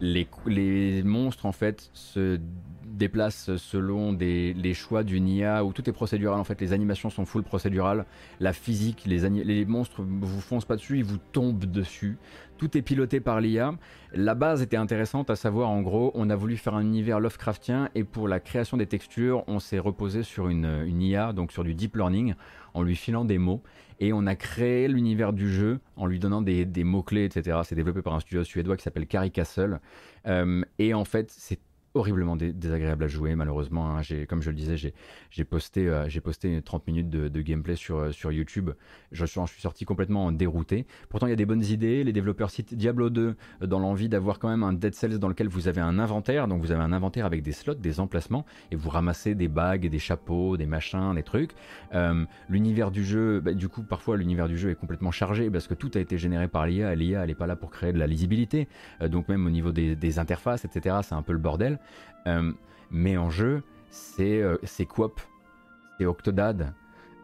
Les, 0.00 0.28
les 0.46 1.02
monstres 1.02 1.46
en 1.46 1.52
fait 1.52 1.90
se 1.92 2.38
déplace 2.84 3.56
selon 3.56 4.12
des, 4.12 4.52
les 4.54 4.74
choix 4.74 5.02
d'une 5.04 5.28
IA 5.28 5.64
où 5.64 5.72
tout 5.72 5.88
est 5.88 5.92
procédural. 5.92 6.38
En 6.38 6.44
fait, 6.44 6.60
les 6.60 6.72
animations 6.72 7.10
sont 7.10 7.24
full 7.24 7.42
procédurales. 7.42 8.04
La 8.40 8.52
physique, 8.52 9.04
les, 9.06 9.28
les 9.28 9.64
monstres 9.64 10.02
vous 10.02 10.40
foncent 10.40 10.64
pas 10.64 10.76
dessus, 10.76 10.98
ils 10.98 11.04
vous 11.04 11.18
tombent 11.32 11.64
dessus. 11.64 12.18
Tout 12.58 12.76
est 12.76 12.82
piloté 12.82 13.20
par 13.20 13.40
l'IA. 13.40 13.74
La 14.12 14.34
base 14.34 14.62
était 14.62 14.76
intéressante, 14.76 15.30
à 15.30 15.36
savoir 15.36 15.70
en 15.70 15.80
gros, 15.80 16.10
on 16.14 16.28
a 16.28 16.34
voulu 16.34 16.56
faire 16.56 16.74
un 16.74 16.82
univers 16.82 17.20
Lovecraftien 17.20 17.88
et 17.94 18.02
pour 18.02 18.26
la 18.26 18.40
création 18.40 18.76
des 18.76 18.86
textures, 18.86 19.44
on 19.46 19.60
s'est 19.60 19.78
reposé 19.78 20.24
sur 20.24 20.48
une, 20.48 20.82
une 20.86 21.02
IA, 21.02 21.32
donc 21.32 21.52
sur 21.52 21.62
du 21.62 21.74
deep 21.74 21.94
learning, 21.94 22.34
en 22.78 22.82
lui 22.82 22.96
filant 22.96 23.24
des 23.24 23.38
mots 23.38 23.62
et 24.00 24.12
on 24.12 24.26
a 24.26 24.36
créé 24.36 24.86
l'univers 24.86 25.32
du 25.32 25.52
jeu 25.52 25.80
en 25.96 26.06
lui 26.06 26.20
donnant 26.20 26.40
des, 26.40 26.84
mots-clés, 26.84 27.24
etc. 27.24 27.58
C'est 27.64 27.74
développé 27.74 28.02
par 28.02 28.14
un 28.14 28.20
studio 28.20 28.44
suédois 28.44 28.76
qui 28.76 28.84
s'appelle 28.84 29.06
Carrie 29.06 29.32
Castle. 29.32 29.80
Euh, 30.26 30.62
et 30.78 30.94
en 30.94 31.04
fait, 31.04 31.32
c'est 31.36 31.58
horriblement 31.98 32.36
désagréable 32.36 33.04
à 33.04 33.08
jouer 33.08 33.34
malheureusement. 33.34 33.96
Hein. 33.96 34.02
Comme 34.28 34.42
je 34.42 34.50
le 34.50 34.56
disais, 34.56 34.76
j'ai 35.30 35.44
posté, 35.44 35.88
euh, 35.88 36.08
j'ai 36.08 36.20
posté 36.20 36.60
30 36.62 36.86
minutes 36.86 37.10
de, 37.10 37.40
gameplay 37.40 37.76
sur, 37.76 37.98
euh, 37.98 38.12
sur 38.12 38.32
YouTube. 38.32 38.70
Je 39.12 39.24
suis, 39.24 39.40
je 39.40 39.52
suis, 39.52 39.62
sorti 39.62 39.84
complètement 39.84 40.32
dérouté. 40.32 40.86
Pourtant, 41.08 41.26
il 41.26 41.30
y 41.30 41.32
a 41.32 41.36
des 41.36 41.46
bonnes 41.46 41.64
idées. 41.64 42.04
Les 42.04 42.12
développeurs 42.12 42.50
citent 42.50 42.74
Diablo 42.74 43.10
2 43.10 43.36
euh, 43.62 43.66
dans 43.66 43.78
l'envie 43.78 44.08
d'avoir 44.08 44.38
quand 44.38 44.48
même 44.48 44.62
un 44.62 44.72
Dead 44.72 44.94
Cells 44.94 45.18
dans 45.18 45.28
lequel 45.28 45.48
vous 45.48 45.68
avez 45.68 45.80
un 45.80 45.98
inventaire. 45.98 46.48
Donc 46.48 46.60
vous 46.60 46.72
avez 46.72 46.82
un 46.82 46.92
inventaire 46.92 47.26
avec 47.26 47.42
des 47.42 47.52
slots, 47.52 47.74
des 47.74 48.00
emplacements, 48.00 48.44
et 48.70 48.76
vous 48.76 48.90
ramassez 48.90 49.34
des 49.34 49.48
bagues, 49.48 49.88
des 49.88 49.98
chapeaux, 49.98 50.56
des 50.56 50.66
machins, 50.66 51.14
des 51.14 51.22
trucs. 51.22 51.52
l'univers 52.48 52.90
du 52.90 53.04
jeu, 53.04 53.40
bah, 53.40 53.52
du 53.52 53.68
coup, 53.68 53.82
parfois 53.82 54.16
l'univers 54.16 54.48
du 54.48 54.56
jeu 54.56 54.70
est 54.70 54.74
complètement 54.74 55.10
chargé 55.10 55.50
parce 55.50 55.66
que 55.66 55.74
tout 55.74 55.90
a 55.94 55.98
été 55.98 56.18
généré 56.18 56.48
par 56.48 56.66
l'IA. 56.66 56.94
L'IA, 56.94 57.22
elle 57.22 57.28
n'est 57.28 57.34
pas 57.34 57.46
là 57.46 57.56
pour 57.56 57.70
créer 57.70 57.92
de 57.92 57.98
la 57.98 58.06
lisibilité. 58.06 58.68
donc 59.06 59.28
même 59.28 59.46
au 59.46 59.50
niveau 59.50 59.72
des, 59.72 59.96
des 59.96 60.18
interfaces, 60.18 60.64
etc., 60.64 60.96
c'est 61.02 61.14
un 61.14 61.22
peu 61.22 61.32
le 61.32 61.38
bordel. 61.38 61.78
Euh, 62.26 62.52
mais 62.90 63.16
en 63.16 63.30
jeu, 63.30 63.62
c'est 63.90 64.42
euh, 64.42 64.56
Coop, 64.88 65.20
c'est 65.98 66.06
Octodad. 66.06 66.74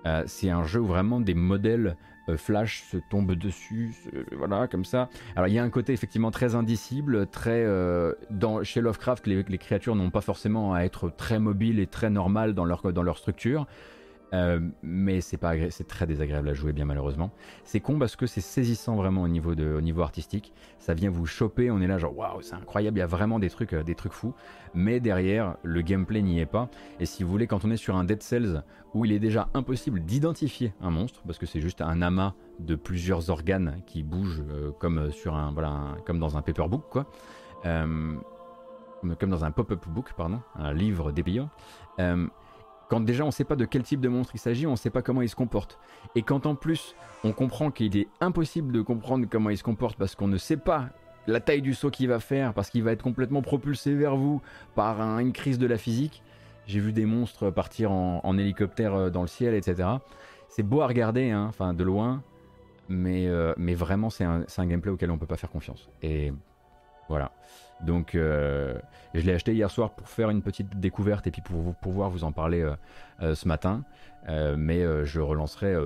Euh, 0.07 0.23
c'est 0.27 0.51
un 0.51 0.65
jeu 0.65 0.81
où 0.81 0.87
vraiment 0.87 1.21
des 1.21 1.35
modèles 1.35 1.97
Flash 2.39 2.85
se 2.91 2.97
tombe 3.11 3.35
dessus, 3.35 3.95
voilà, 4.33 4.67
comme 4.67 4.87
ça. 4.87 5.11
Alors 5.37 5.47
il 5.47 5.53
y 5.53 5.59
a 5.59 5.63
un 5.63 5.69
côté 5.69 5.93
effectivement 5.93 6.31
très 6.31 6.55
indicible, 6.55 7.27
très... 7.27 7.67
dans, 8.31 8.63
chez 8.63 8.81
Lovecraft, 8.81 9.27
les, 9.27 9.43
les 9.43 9.59
créatures 9.59 9.95
n'ont 9.95 10.09
pas 10.09 10.23
forcément 10.23 10.73
à 10.73 10.85
être 10.85 11.11
très 11.11 11.39
mobiles 11.39 11.79
et 11.81 11.87
très 11.87 12.09
normales 12.09 12.55
dans 12.55 12.65
leur, 12.65 12.95
dans 12.95 13.03
leur 13.03 13.19
structure. 13.19 13.67
Euh, 14.33 14.59
mais 14.83 15.21
c'est 15.21 15.39
très 15.87 16.07
désagréable 16.07 16.49
à 16.49 16.55
jouer 16.55 16.73
bien 16.73 16.85
malheureusement. 16.85 17.31
C'est 17.63 17.81
con 17.81 17.99
parce 17.99 18.17
que 18.17 18.27
c'est 18.27 18.41
saisissant 18.41 18.97
vraiment 18.97 19.23
au 19.23 19.29
niveau 19.29 19.55
de 19.55 19.75
au 19.75 19.81
niveau 19.81 20.03
artistique. 20.03 20.53
Ça 20.79 20.95
vient 20.95 21.11
vous 21.11 21.27
choper, 21.27 21.71
on 21.71 21.81
est 21.81 21.87
là 21.87 21.99
genre 21.99 22.17
waouh 22.17 22.43
c'est 22.43 22.55
incroyable, 22.55 22.99
il 22.99 23.01
y 23.01 23.05
a 23.05 23.07
vraiment 23.07 23.39
des 23.39 23.51
trucs 23.51 23.73
euh, 23.75 23.83
des 23.83 23.95
trucs 23.95 24.13
fous. 24.13 24.35
Mais 24.75 24.99
derrière 24.99 25.57
le 25.63 25.83
gameplay 25.83 26.23
n'y 26.23 26.41
est 26.41 26.47
pas. 26.47 26.69
Et 26.99 27.07
si 27.07 27.23
vous 27.23 27.31
voulez 27.31 27.47
quand 27.47 27.65
on 27.65 27.71
est 27.71 27.77
sur 27.77 27.97
un 27.97 28.05
Dead 28.05 28.23
Cells 28.23 28.63
où 28.95 29.05
il 29.05 29.13
est 29.13 29.19
déjà 29.19 29.49
impossible 29.55 30.01
d'identifier 30.01 30.73
un 30.81 30.91
monstre 30.91 31.23
parce 31.27 31.39
que 31.39 31.47
c'est 31.47 31.61
juste 31.61 31.81
un 31.81 32.03
amas 32.03 32.35
de 32.59 32.75
plusieurs 32.75 33.31
organes 33.31 33.83
qui 33.87 34.03
bougent 34.03 34.43
euh, 34.51 34.73
comme 34.79 35.11
sur 35.13 35.35
un 35.35 35.53
voilà 35.53 35.97
comme 36.07 36.19
dans 36.19 36.37
un 36.37 36.43
paperbook 36.43 36.89
quoi. 36.91 37.07
comme 37.63 38.21
dans 39.03 39.45
un 39.45 39.51
pop-up 39.53 39.87
book 39.89 40.13
pardon, 40.17 40.41
un 40.57 40.73
livre 40.73 41.13
dépliant. 41.13 41.51
Déjà 43.01 43.25
on 43.25 43.29
ne 43.29 43.33
sait 43.33 43.45
pas 43.45 43.57
de 43.57 43.65
quel 43.65 43.83
type 43.83 44.01
de 44.01 44.09
monstre 44.09 44.35
il 44.35 44.39
s'agit, 44.39 44.67
on 44.67 44.73
ne 44.73 44.77
sait 44.77 44.91
pas 44.91 45.03
comment 45.03 45.23
il 45.23 45.29
se 45.29 45.37
comporte. 45.37 45.79
Et 46.15 46.23
quand 46.23 46.47
en 46.47 46.55
plus 46.55 46.95
on 47.25 47.33
comprend 47.33 47.71
qu'il 47.71 47.97
est 47.97 48.09
impossible 48.21 48.73
de 48.73 48.83
comprendre 48.83 49.27
comment 49.31 49.51
il 49.51 49.59
se 49.59 49.63
comporte 49.63 49.97
parce 49.97 50.15
qu'on 50.15 50.29
ne 50.29 50.37
sait 50.37 50.57
pas 50.57 50.91
la 51.27 51.41
taille 51.41 51.63
du 51.63 51.75
saut 51.75 51.91
qu'il 51.91 52.09
va 52.09 52.21
faire, 52.21 52.53
parce 52.53 52.71
qu'il 52.71 52.83
va 52.83 52.93
être 52.93 53.03
complètement 53.03 53.43
propulsé 53.43 53.95
vers 53.95 54.17
vous 54.17 54.43
par 54.75 55.01
une 55.19 55.33
crise 55.33 55.59
de 55.59 55.67
la 55.67 55.79
physique. 55.79 56.23
J'ai 56.67 56.81
vu 56.81 56.93
des 56.93 57.07
monstres 57.07 57.51
partir 57.51 57.93
en, 57.93 58.39
hélicoptère 58.39 58.95
euh, 58.95 59.11
dans 59.11 59.23
le 59.23 59.27
ciel, 59.27 59.55
etc. 59.55 59.89
C'est 60.49 60.63
beau 60.63 60.81
à 60.81 60.87
regarder, 60.87 61.31
hein, 61.31 61.47
enfin 61.49 61.75
de 61.75 61.85
loin, 61.85 62.23
mais, 62.89 63.27
euh, 63.27 63.55
vraiment 63.59 64.09
c'est 64.11 64.25
un, 64.25 64.45
un, 64.57 64.67
gameplay 64.67 64.91
auquel 64.91 65.11
on 65.11 65.15
ne 65.15 65.19
peut 65.19 65.27
pas 65.27 65.37
faire 65.37 65.51
confiance. 65.51 65.89
Voilà. 67.09 67.33
Donc 67.85 68.15
euh, 68.15 68.79
je 69.15 69.21
l'ai 69.21 69.33
acheté 69.33 69.53
hier 69.53 69.71
soir 69.71 69.91
pour 69.91 70.09
faire 70.09 70.31
une 70.31 70.43
petite 70.43 70.81
découverte 70.81 71.27
et 71.27 71.31
puis 71.31 71.43
pour 71.43 71.75
pouvoir 71.77 72.11
vous 72.11 72.25
en 72.25 72.33
parler 72.33 72.63
euh, 72.63 72.75
euh, 73.23 73.35
ce 73.35 73.49
matin. 73.49 73.85
mais 74.29 74.83
je 75.05 75.21
relancerai 75.21 75.77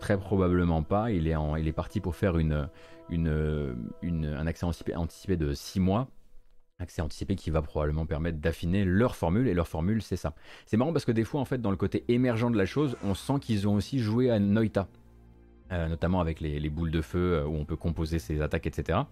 très 0.00 0.18
probablement 0.18 0.82
pas. 0.82 1.10
Il 1.10 1.28
est, 1.28 1.72
parti 1.72 2.00
pour 2.00 2.16
faire 2.16 2.34
un 2.36 2.68
accès 4.46 4.66
anticipé, 4.66 5.36
de 5.36 5.52
6 5.52 5.80
mois 5.80 6.08
accès 6.78 7.00
anticipé 7.00 7.36
qui 7.36 7.50
va 7.50 7.62
probablement 7.62 8.06
permettre 8.06 8.38
d'affiner 8.38 8.84
leur 8.84 9.14
formule 9.14 9.46
et 9.46 9.54
leur 9.54 9.68
formule 9.68 10.02
c'est 10.02 10.16
ça. 10.16 10.34
C'est 10.66 10.76
marrant 10.76 10.92
parce 10.92 11.04
que 11.04 11.12
des 11.12 11.22
fois 11.22 11.40
en 11.40 11.44
fait 11.44 11.60
dans 11.60 11.70
le 11.70 11.76
côté 11.76 12.04
émergent 12.08 12.50
de 12.50 12.56
la 12.56 12.66
chose 12.66 12.96
on 13.04 13.14
sent 13.14 13.38
qu'ils 13.40 13.68
ont 13.68 13.74
aussi 13.74 14.00
joué 14.00 14.30
à 14.30 14.40
Noita 14.40 14.88
notamment 15.70 16.20
avec 16.20 16.40
les, 16.40 16.70
boules 16.70 16.90
de 16.90 17.00
feu 17.00 17.44
où 17.46 17.54
on 17.54 17.64
peut 17.64 17.76
composer 17.76 18.18
ses 18.18 18.42
attaques 18.42 18.66
etc. 18.66 19.02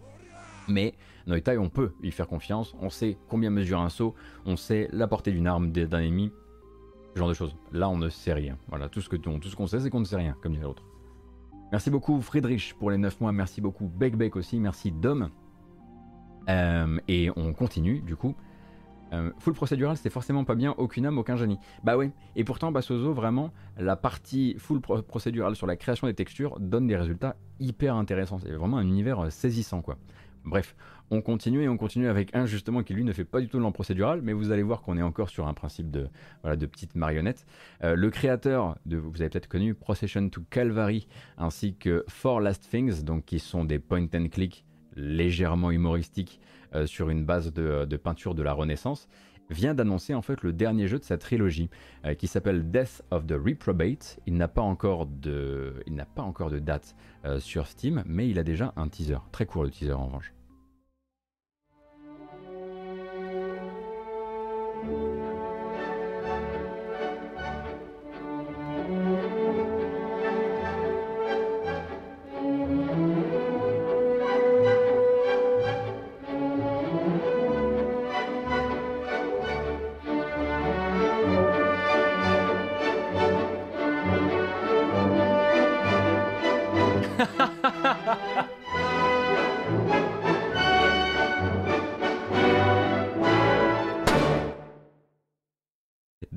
Mais 0.70 0.94
Noita, 1.26 1.58
on 1.58 1.68
peut 1.68 1.92
y 2.02 2.10
faire 2.10 2.28
confiance. 2.28 2.74
On 2.80 2.90
sait 2.90 3.18
combien 3.28 3.50
mesure 3.50 3.80
un 3.80 3.88
saut, 3.88 4.14
on 4.46 4.56
sait 4.56 4.88
la 4.92 5.06
portée 5.06 5.32
d'une 5.32 5.46
arme 5.46 5.70
d'un 5.72 6.00
ennemi, 6.00 6.32
ce 7.14 7.18
genre 7.18 7.28
de 7.28 7.34
choses. 7.34 7.56
Là, 7.72 7.88
on 7.88 7.98
ne 7.98 8.08
sait 8.08 8.32
rien. 8.32 8.56
Voilà, 8.68 8.88
tout 8.88 9.00
ce 9.00 9.08
qu'on 9.08 9.66
sait, 9.66 9.80
c'est 9.80 9.90
qu'on 9.90 10.00
ne 10.00 10.04
sait 10.04 10.16
rien, 10.16 10.36
comme 10.40 10.52
dirait 10.52 10.64
l'autre. 10.64 10.84
Merci 11.72 11.88
beaucoup 11.90 12.20
Friedrich 12.20 12.74
pour 12.74 12.90
les 12.90 12.98
9 12.98 13.20
mois, 13.20 13.30
merci 13.30 13.60
beaucoup 13.60 13.86
Beck 13.86 14.34
aussi, 14.34 14.58
merci 14.58 14.90
Dom. 14.90 15.30
Euh, 16.48 16.98
et 17.06 17.30
on 17.36 17.52
continue 17.52 18.00
du 18.00 18.16
coup. 18.16 18.34
Euh, 19.12 19.30
full 19.38 19.54
procédural, 19.54 19.96
c'est 19.96 20.10
forcément 20.10 20.44
pas 20.44 20.54
bien, 20.54 20.74
aucune 20.78 21.06
âme, 21.06 21.18
aucun 21.18 21.36
génie. 21.36 21.58
Bah 21.82 21.96
oui, 21.96 22.10
et 22.36 22.44
pourtant 22.44 22.70
Bassozo, 22.70 23.12
vraiment, 23.12 23.52
la 23.76 23.96
partie 23.96 24.54
full 24.58 24.80
procédural 24.80 25.56
sur 25.56 25.66
la 25.66 25.76
création 25.76 26.06
des 26.06 26.14
textures 26.14 26.58
donne 26.60 26.86
des 26.86 26.96
résultats 26.96 27.36
hyper 27.58 27.96
intéressants. 27.96 28.38
C'est 28.38 28.52
vraiment 28.52 28.78
un 28.78 28.86
univers 28.86 29.20
euh, 29.20 29.30
saisissant 29.30 29.80
quoi. 29.80 29.96
Bref, 30.44 30.74
on 31.10 31.20
continue 31.20 31.62
et 31.62 31.68
on 31.68 31.76
continue 31.76 32.08
avec 32.08 32.34
un 32.34 32.46
justement 32.46 32.82
qui 32.82 32.94
lui 32.94 33.04
ne 33.04 33.12
fait 33.12 33.24
pas 33.24 33.40
du 33.40 33.48
tout 33.48 33.62
de 33.62 33.70
procédural, 33.70 34.20
mais 34.22 34.32
vous 34.32 34.52
allez 34.52 34.62
voir 34.62 34.80
qu'on 34.80 34.96
est 34.96 35.02
encore 35.02 35.28
sur 35.28 35.48
un 35.48 35.54
principe 35.54 35.90
de, 35.90 36.08
voilà, 36.42 36.56
de 36.56 36.66
petite 36.66 36.94
marionnette. 36.94 37.46
Euh, 37.82 37.94
le 37.94 38.10
créateur 38.10 38.76
vous 38.86 39.20
avez 39.20 39.28
peut-être 39.28 39.48
connu, 39.48 39.74
Procession 39.74 40.28
to 40.28 40.42
Calvary, 40.50 41.08
ainsi 41.36 41.74
que 41.74 42.04
Four 42.08 42.40
Last 42.40 42.68
Things, 42.70 43.02
donc 43.02 43.24
qui 43.24 43.38
sont 43.38 43.64
des 43.64 43.78
point 43.78 44.06
and 44.14 44.28
click 44.30 44.64
légèrement 44.96 45.70
humoristiques 45.70 46.40
euh, 46.74 46.86
sur 46.86 47.10
une 47.10 47.24
base 47.24 47.52
de, 47.52 47.96
peinture 47.96 48.34
de 48.34 48.42
la 48.42 48.52
Renaissance, 48.52 49.08
vient 49.50 49.74
d'annoncer 49.74 50.14
en 50.14 50.22
fait 50.22 50.42
le 50.42 50.52
dernier 50.52 50.86
jeu 50.86 50.98
de 50.98 51.04
sa 51.04 51.18
trilogie 51.18 51.68
euh, 52.04 52.14
qui 52.14 52.26
s'appelle 52.26 52.70
Death 52.70 53.02
of 53.10 53.26
the 53.26 53.32
Reprobate. 53.34 54.18
Il 54.26 54.34
n'a 54.34 54.48
pas 54.48 54.62
encore 54.62 55.06
de, 55.06 55.82
il 55.86 55.94
n'a 55.94 56.06
pas 56.06 56.22
encore 56.22 56.50
de 56.50 56.58
date 56.58 56.96
sur 57.38 57.66
Steam, 57.66 58.02
mais 58.06 58.30
il 58.30 58.38
a 58.38 58.42
déjà 58.42 58.72
un 58.76 58.88
teaser, 58.88 59.18
très 59.30 59.44
court 59.44 59.64
le 59.64 59.70
teaser 59.70 59.92
en 59.92 60.06
revanche. 60.06 60.32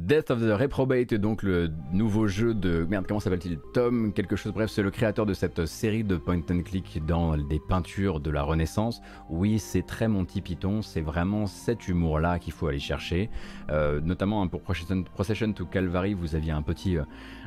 Death 0.06 0.32
of 0.32 0.42
the 0.42 0.52
Reprobate, 0.52 1.14
donc 1.14 1.44
le 1.44 1.72
nouveau 1.94 2.28
jeu 2.28 2.54
de. 2.54 2.86
Merde, 2.90 3.06
comment 3.08 3.22
s'appelle-t-il? 3.22 3.58
Tom, 3.74 4.12
quelque 4.12 4.36
chose. 4.36 4.52
Bref, 4.52 4.70
c'est 4.70 4.84
le 4.84 4.92
créateur 4.92 5.26
de 5.26 5.34
cette 5.34 5.66
série 5.66 6.04
de 6.04 6.18
point 6.18 6.42
and 6.52 6.64
click 6.66 7.02
dans 7.06 7.38
des 7.38 7.62
peintures 7.70 8.20
de 8.20 8.30
la 8.30 8.44
Renaissance. 8.44 9.02
Oui, 9.30 9.60
c'est 9.60 9.84
très 9.84 10.10
Monty 10.10 10.42
Python, 10.42 10.82
c'est 10.82 11.00
vraiment 11.00 11.46
cet 11.46 11.88
humour-là 11.88 12.38
qu'il 12.38 12.52
faut 12.52 12.68
aller 12.68 12.80
chercher. 12.80 13.30
Euh, 13.72 14.02
notamment 14.02 14.46
pour 14.50 14.62
Procession 14.62 15.54
to 15.54 15.66
Calvary, 15.66 16.16
vous 16.16 16.36
aviez 16.36 16.52
un 16.52 16.64
petit, 16.64 16.98
euh, 16.98 17.04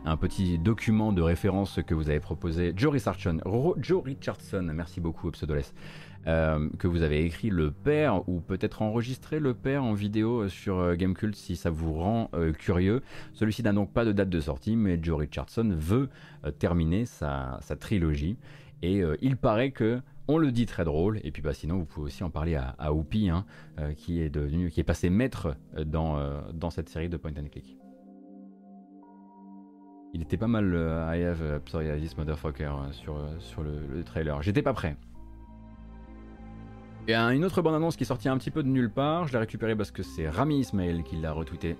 un 0.07 0.17
petit 0.17 0.59
document 0.59 1.13
de 1.13 1.21
référence 1.21 1.81
que 1.87 1.93
vous 1.93 2.09
avez 2.09 2.21
proposé. 2.21 2.73
Joe 2.75 2.91
Richardson, 4.03 4.71
merci 4.73 5.03
beaucoup, 5.03 5.31
Pseudoles. 5.31 5.61
Euh, 6.27 6.69
que 6.79 6.89
vous 6.89 7.03
avez 7.03 7.25
écrit 7.25 7.51
le 7.51 7.71
père 7.71 8.29
ou 8.29 8.41
peut-être 8.41 8.83
enregistré 8.83 9.39
le 9.39 9.55
père 9.55 9.85
en 9.85 9.95
vidéo 9.95 10.49
sur 10.49 10.79
euh, 10.79 10.97
Gamecult 10.97 11.37
si 11.37 11.55
ça 11.55 11.71
vous 11.71 11.95
rend 11.95 12.31
euh, 12.35 12.53
curieux. 12.53 13.03
Celui-ci 13.33 13.63
n'a 13.63 13.73
donc 13.73 13.93
pas 13.93 14.05
de 14.05 14.11
date 14.11 14.29
de 14.29 14.41
sortie, 14.41 14.75
mais 14.75 14.99
Joe 15.01 15.21
Richardson 15.21 15.73
veut 15.77 16.09
terminer 16.59 17.07
sa, 17.07 17.61
trilogie 17.79 18.37
et 18.83 19.03
il 19.21 19.37
paraît 19.37 19.71
que 19.71 20.01
on 20.29 20.39
le 20.39 20.51
dit 20.53 20.67
très 20.67 20.85
drôle, 20.85 21.21
et 21.23 21.31
puis 21.31 21.43
bah, 21.43 21.55
sinon 21.55 21.79
vous 21.79 21.85
pouvez 21.85 22.07
aussi 22.07 22.25
en 22.25 22.31
parler 22.31 22.57
à, 22.57 22.75
à 22.79 22.91
hein, 22.91 23.45
qui 23.97 24.21
est 24.21 24.29
devenu, 24.29 24.71
qui 24.71 24.81
est 24.81 24.85
passé 24.85 25.11
maître 25.11 25.57
dans, 25.85 26.71
cette 26.71 26.89
série 26.89 27.09
de 27.09 27.17
point 27.17 27.33
and 27.33 27.49
click. 27.51 27.77
Il 30.15 30.23
était 30.23 30.37
pas 30.37 30.47
mal 30.47 30.73
I 30.75 31.23
have 31.23 31.61
psoriasis 31.65 32.17
motherfucker 32.17 32.73
sur, 32.93 33.63
le 33.63 34.05
trailer. 34.05 34.43
J'étais 34.43 34.63
pas 34.63 34.73
prêt. 34.73 34.97
A 37.15 37.33
une 37.33 37.45
autre 37.45 37.63
bande-annonce 37.63 37.97
qui 37.97 38.03
est 38.03 38.07
sortie 38.07 38.29
un 38.29 38.37
petit 38.37 38.51
peu 38.51 38.65
de 38.65 38.69
nulle 38.69 38.91
part. 38.91 39.29
Je 39.29 39.33
l'ai 39.33 39.39
récupérée 39.39 39.77
parce 39.77 39.93
que 39.93 40.03
c'est 40.03 40.29
Rami 40.29 40.59
Ismail 40.59 41.05
qui 41.05 41.17
l'a 41.17 41.33
retweeté 41.33 41.77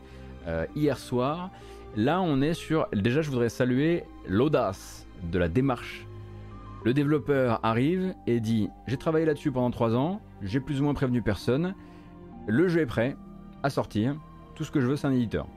euh, 0.47 0.67
hier 0.77 0.99
soir. 0.99 1.51
Là, 1.97 2.21
on 2.21 2.41
est 2.41 2.55
sur. 2.55 2.87
Déjà, 2.93 3.23
je 3.23 3.31
voudrais 3.31 3.49
saluer 3.49 4.05
l'audace 4.29 5.07
de 5.33 5.39
la 5.39 5.49
démarche. 5.49 6.07
Le 6.85 6.95
développeur 6.95 7.59
arrive 7.65 8.15
et 8.29 8.39
dit 8.39 8.69
J'ai 8.87 8.97
travaillé 8.97 9.27
là-dessus 9.27 9.51
pendant 9.51 9.71
3 9.73 9.97
ans, 9.97 10.21
j'ai 10.43 10.61
plus 10.61 10.81
ou 10.81 10.85
moins 10.85 10.95
prévenu 10.95 11.23
personne. 11.23 11.75
Le 12.47 12.69
jeu 12.69 12.81
est 12.81 12.87
prêt 12.87 13.17
à 13.65 13.71
sortir. 13.71 14.17
Tout 14.55 14.63
ce 14.63 14.71
que 14.71 14.81
je 14.81 14.87
veux, 14.87 14.95
c'est 14.95 15.09
un 15.09 15.13
éditeur. 15.13 15.49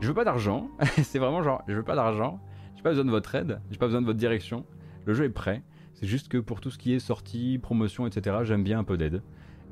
Je 0.00 0.08
veux 0.08 0.14
pas 0.14 0.24
d'argent. 0.24 0.68
c'est 1.02 1.18
vraiment 1.18 1.42
genre 1.42 1.62
Je 1.66 1.74
veux 1.74 1.82
pas 1.82 1.94
d'argent. 1.94 2.38
J'ai 2.76 2.82
pas 2.82 2.90
besoin 2.90 3.06
de 3.06 3.10
votre 3.10 3.34
aide. 3.34 3.60
J'ai 3.70 3.78
pas 3.78 3.86
besoin 3.86 4.02
de 4.02 4.06
votre 4.06 4.18
direction. 4.18 4.66
Le 5.06 5.14
jeu 5.14 5.24
est 5.24 5.30
prêt. 5.30 5.62
C'est 6.00 6.06
juste 6.06 6.28
que 6.28 6.38
pour 6.38 6.62
tout 6.62 6.70
ce 6.70 6.78
qui 6.78 6.94
est 6.94 6.98
sortie, 6.98 7.58
promotion, 7.58 8.06
etc., 8.06 8.38
j'aime 8.44 8.64
bien 8.64 8.78
un 8.78 8.84
peu 8.84 8.96
d'aide. 8.96 9.22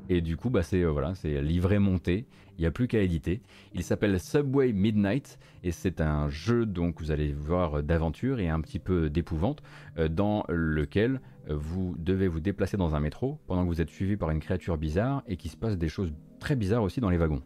Et 0.09 0.21
du 0.21 0.37
coup, 0.37 0.51
bah, 0.51 0.61
c'est 0.61 0.83
euh, 0.83 0.91
voilà, 0.91 1.13
livré 1.23 1.79
monté. 1.79 2.27
Il 2.57 2.61
n'y 2.61 2.67
a 2.67 2.71
plus 2.71 2.87
qu'à 2.87 3.01
éditer. 3.01 3.41
Il 3.73 3.83
s'appelle 3.83 4.19
Subway 4.19 4.71
Midnight 4.73 5.39
et 5.63 5.71
c'est 5.71 6.01
un 6.01 6.29
jeu 6.29 6.65
donc 6.65 6.99
vous 6.99 7.11
allez 7.11 7.31
voir 7.31 7.81
d'aventure 7.81 8.39
et 8.39 8.49
un 8.49 8.61
petit 8.61 8.79
peu 8.79 9.09
d'épouvante 9.09 9.63
euh, 9.97 10.07
dans 10.07 10.43
lequel 10.49 11.19
euh, 11.49 11.55
vous 11.55 11.95
devez 11.97 12.27
vous 12.27 12.41
déplacer 12.41 12.77
dans 12.77 12.95
un 12.95 12.99
métro 12.99 13.39
pendant 13.47 13.63
que 13.63 13.69
vous 13.69 13.81
êtes 13.81 13.89
suivi 13.89 14.17
par 14.17 14.29
une 14.29 14.39
créature 14.39 14.77
bizarre 14.77 15.23
et 15.27 15.37
qu'il 15.37 15.49
se 15.49 15.57
passe 15.57 15.77
des 15.77 15.89
choses 15.89 16.11
très 16.39 16.55
bizarres 16.55 16.83
aussi 16.83 16.99
dans 17.01 17.09
les 17.09 17.17
wagons. 17.17 17.41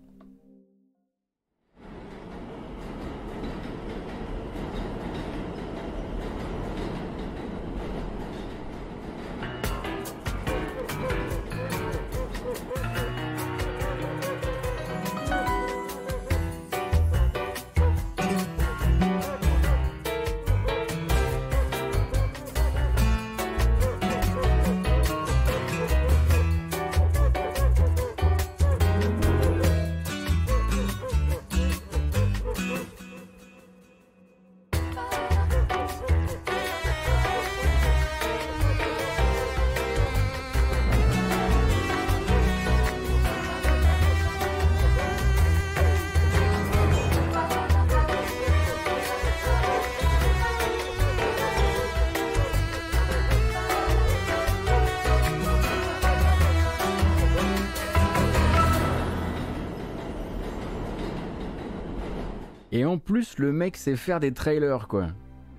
Plus, 63.14 63.38
le 63.38 63.54
mec 63.54 63.78
sait 63.78 63.96
faire 63.96 64.20
des 64.20 64.34
trailers, 64.34 64.88
quoi. 64.88 65.08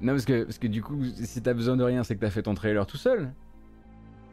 Non, 0.02 0.12
parce 0.12 0.24
que, 0.24 0.44
parce 0.44 0.58
que 0.58 0.66
du 0.66 0.82
coup, 0.82 1.02
si 1.14 1.40
t'as 1.40 1.54
besoin 1.54 1.76
de 1.76 1.84
rien, 1.84 2.02
c'est 2.02 2.16
que 2.16 2.20
t'as 2.20 2.30
fait 2.30 2.42
ton 2.42 2.54
trailer 2.54 2.86
tout 2.86 2.96
seul. 2.96 3.30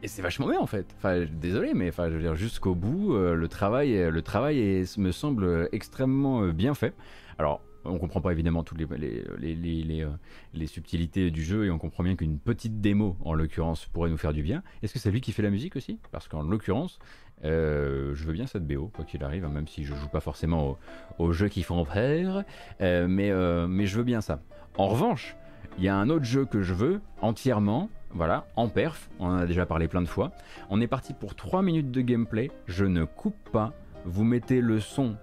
Et 0.02 0.08
c'est 0.08 0.20
vachement 0.20 0.48
bien 0.48 0.58
en 0.58 0.66
fait. 0.66 0.86
Enfin, 0.98 1.24
désolé, 1.30 1.74
mais 1.74 1.88
enfin, 1.88 2.08
je 2.08 2.14
veux 2.14 2.20
dire, 2.22 2.34
jusqu'au 2.34 2.74
bout, 2.74 3.14
euh, 3.14 3.34
le 3.36 3.46
travail, 3.46 4.10
le 4.10 4.22
travail 4.22 4.58
est, 4.58 4.98
me 4.98 5.12
semble 5.12 5.68
extrêmement 5.70 6.42
euh, 6.42 6.52
bien 6.52 6.74
fait. 6.74 6.94
Alors, 7.38 7.62
on 7.84 7.98
comprend 7.98 8.20
pas 8.20 8.32
évidemment 8.32 8.62
toutes 8.62 8.80
euh, 8.80 10.06
les, 10.54 10.66
subtilités 10.66 11.30
du 11.30 11.42
jeu 11.42 11.66
et 11.66 11.70
on 11.70 11.78
comprend 11.78 12.04
bien 12.04 12.16
qu'une 12.16 12.38
petite 12.38 12.80
démo, 12.80 13.16
en 13.24 13.34
l'occurrence, 13.34 13.86
pourrait 13.86 14.10
nous 14.10 14.16
faire 14.16 14.32
du 14.32 14.42
bien. 14.42 14.62
Est-ce 14.82 14.92
que 14.92 14.98
c'est 14.98 15.10
lui 15.10 15.20
qui 15.20 15.32
fait 15.32 15.42
la 15.42 15.50
musique 15.50 15.76
aussi? 15.76 15.98
Parce 16.10 16.28
qu'en 16.28 16.42
l'occurrence, 16.42 16.98
je 17.42 18.24
veux 18.24 18.32
bien 18.32 18.46
cette 18.46 18.66
BO, 18.66 18.90
quoi 18.94 19.04
qu'il 19.04 19.22
arrive, 19.24 19.44
hein, 19.44 19.50
même 19.50 19.68
si 19.68 19.84
je 19.84 19.94
joue 19.94 20.08
pas 20.08 20.20
forcément 20.20 20.78
aux, 21.18 21.32
jeux 21.32 21.48
qui 21.48 21.62
font 21.62 21.84
faire, 21.84 22.44
mais, 22.80 23.32
mais 23.68 23.86
je 23.86 23.96
veux 23.96 24.04
bien 24.04 24.20
ça. 24.20 24.40
En 24.78 24.88
revanche, 24.88 25.36
il 25.78 25.84
y 25.84 25.88
a 25.88 25.96
un 25.96 26.10
autre 26.10 26.24
jeu 26.24 26.44
que 26.44 26.62
je 26.62 26.74
veux 26.74 27.00
entièrement, 27.20 27.88
voilà, 28.10 28.46
en 28.56 28.68
perf, 28.68 29.08
on 29.18 29.26
en 29.26 29.38
a 29.38 29.46
déjà 29.46 29.66
parlé 29.66 29.88
plein 29.88 30.02
de 30.02 30.08
fois. 30.08 30.32
On 30.70 30.80
est 30.80 30.86
parti 30.86 31.14
pour 31.14 31.34
3 31.34 31.62
minutes 31.62 31.90
de 31.90 32.00
gameplay, 32.00 32.50
je 32.66 32.84
ne 32.84 33.04
coupe 33.04 33.50
pas, 33.50 33.72
vous 34.04 34.24
mettez 34.24 34.60
le 34.60 34.80
son 34.80 35.16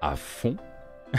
à 0.00 0.16
fond. 0.16 0.56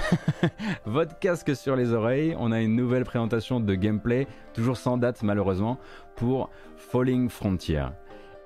Votre 0.85 1.17
casque 1.19 1.55
sur 1.55 1.75
les 1.75 1.93
oreilles, 1.93 2.35
on 2.39 2.51
a 2.51 2.61
une 2.61 2.75
nouvelle 2.75 3.05
présentation 3.05 3.59
de 3.59 3.75
gameplay, 3.75 4.27
toujours 4.53 4.77
sans 4.77 4.97
date 4.97 5.23
malheureusement, 5.23 5.79
pour 6.15 6.49
Falling 6.77 7.29
Frontier. 7.29 7.85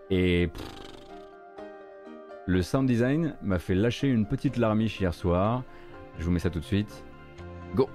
Et 0.10 0.50
le 2.46 2.62
sound 2.62 2.88
design 2.88 3.36
m'a 3.42 3.60
fait 3.60 3.76
lâcher 3.76 4.08
une 4.08 4.26
petite 4.26 4.58
larmiche 4.58 5.00
hier 5.00 5.14
soir. 5.14 5.64
Je 6.18 6.26
vous 6.26 6.32
mets 6.32 6.40
ça 6.40 6.50
tout 6.50 6.60
de 6.60 6.66
suite. 6.66 7.04
Go 7.76 7.90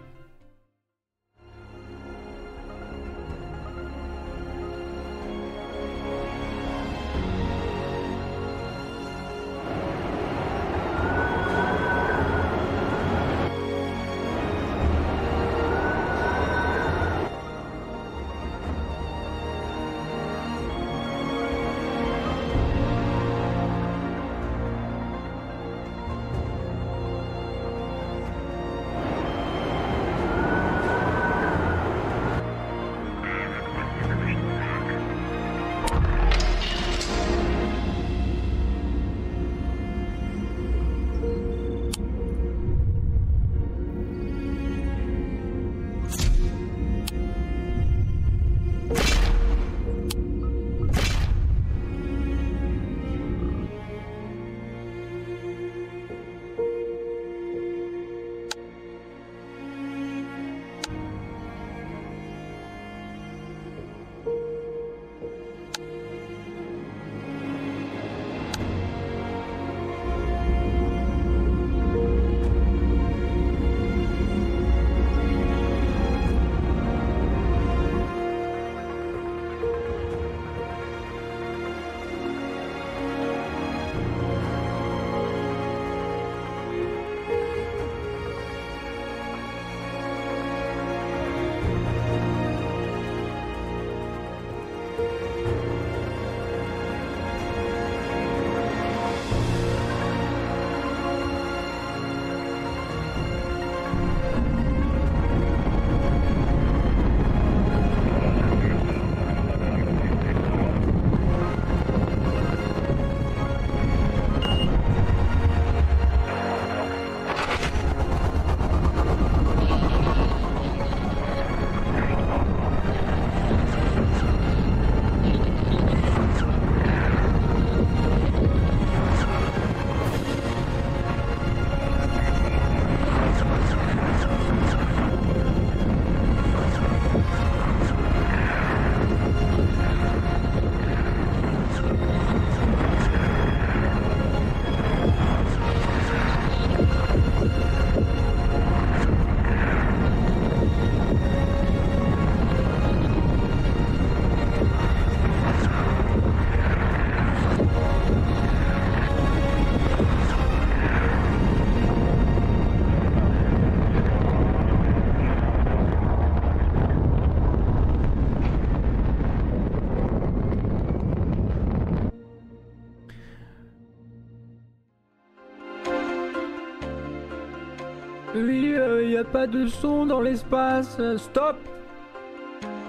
pas 179.23 179.47
de 179.47 179.66
son 179.66 180.07
dans 180.07 180.20
l'espace. 180.20 180.99
Stop 181.16 181.57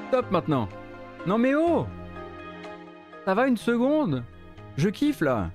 Stop 0.08 0.32
maintenant. 0.32 0.68
Non 1.28 1.38
mais 1.38 1.54
oh 1.54 1.86
Ça 3.26 3.36
va 3.36 3.48
une 3.48 3.58
seconde 3.58 4.24
Je 4.78 4.90
kiffe 4.90 5.22
là 5.22 5.52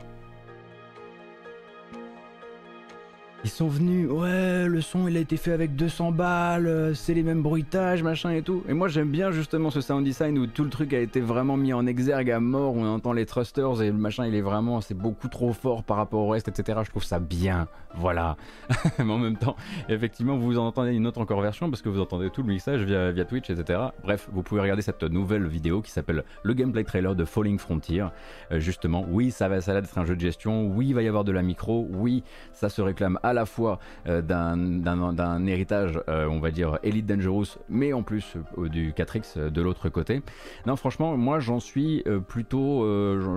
sont 3.61 3.69
venus, 3.69 4.09
ouais, 4.09 4.67
le 4.69 4.81
son 4.81 5.07
il 5.07 5.19
a 5.19 5.21
été 5.21 5.37
fait 5.37 5.53
avec 5.53 5.77
200 5.77 6.13
balles, 6.13 6.67
euh, 6.67 6.95
c'est 6.95 7.13
les 7.13 7.23
mêmes 7.23 7.43
bruitages, 7.43 8.03
machin 8.03 8.31
et 8.31 8.41
tout. 8.41 8.65
Et 8.67 8.73
moi 8.73 8.89
j'aime 8.89 9.11
bien 9.11 9.33
justement 9.33 9.71
ce 9.71 9.83
sound 9.83 10.03
design 10.03 10.39
où 10.39 10.47
tout 10.47 10.65
le 10.65 10.71
truc 10.71 10.95
a 10.95 10.99
été 10.99 11.21
vraiment 11.21 11.59
mis 11.59 11.75
en 11.75 11.87
exergue 11.87 12.31
à 12.31 12.41
mort, 12.41 12.75
on 12.75 12.87
entend 12.87 13.13
les 13.13 13.27
thrusters 13.27 13.83
et 13.83 13.89
le 13.89 13.99
machin 13.99 14.25
il 14.27 14.35
est 14.35 14.41
vraiment, 14.41 14.81
c'est 14.81 14.95
beaucoup 14.95 15.29
trop 15.29 15.53
fort 15.53 15.83
par 15.83 15.99
rapport 15.99 16.21
au 16.21 16.31
reste, 16.31 16.49
etc. 16.49 16.79
Je 16.85 16.89
trouve 16.89 17.05
ça 17.05 17.19
bien, 17.19 17.69
voilà. 17.95 18.39
Mais 18.99 19.13
en 19.13 19.19
même 19.19 19.37
temps, 19.37 19.57
effectivement, 19.91 20.39
vous 20.39 20.59
en 20.59 20.67
entendez 20.67 20.95
une 20.95 21.07
autre 21.07 21.21
encore 21.21 21.43
version 21.43 21.69
parce 21.69 21.83
que 21.83 21.91
vous 21.91 22.01
entendez 22.01 22.31
tout 22.31 22.43
le 22.43 22.49
mixage 22.49 22.85
via, 22.85 23.11
via 23.11 23.27
Twitch, 23.27 23.51
etc. 23.51 23.79
Bref, 24.03 24.27
vous 24.33 24.43
pouvez 24.43 24.63
regarder 24.63 24.81
cette 24.81 25.03
nouvelle 25.03 25.47
vidéo 25.47 25.83
qui 25.83 25.91
s'appelle 25.91 26.25
le 26.45 26.55
gameplay 26.55 26.85
trailer 26.85 27.15
de 27.15 27.27
Falling 27.27 27.59
Frontier. 27.59 28.07
Euh, 28.53 28.59
justement, 28.59 29.05
oui, 29.11 29.31
ça 29.31 29.49
va, 29.49 29.61
ça 29.61 29.75
va 29.75 29.81
être 29.81 29.99
un 29.99 30.07
jeu 30.07 30.17
de 30.17 30.21
gestion, 30.21 30.67
oui, 30.67 30.89
il 30.89 30.95
va 30.95 31.03
y 31.03 31.09
avoir 31.09 31.25
de 31.25 31.33
la 31.33 31.43
micro, 31.43 31.87
oui, 31.91 32.25
ça 32.55 32.71
se 32.71 32.81
réclame 32.81 33.19
à 33.23 33.35
la 33.35 33.45
fois 33.51 33.79
d'un 34.07 35.47
héritage, 35.47 36.01
on 36.09 36.41
va 36.41 36.51
dire, 36.51 36.79
Elite 36.83 37.07
Dangerous, 37.07 37.59
mais 37.69 37.93
en 37.93 38.03
plus 38.03 38.37
du 38.57 38.93
4X 38.93 39.51
de 39.51 39.63
l'autre 39.63 39.89
côté. 39.89 40.23
Non, 40.67 40.77
franchement, 40.77 41.17
moi 41.17 41.41
j'en 41.41 41.61
suis 41.61 42.05
plutôt, 42.29 42.85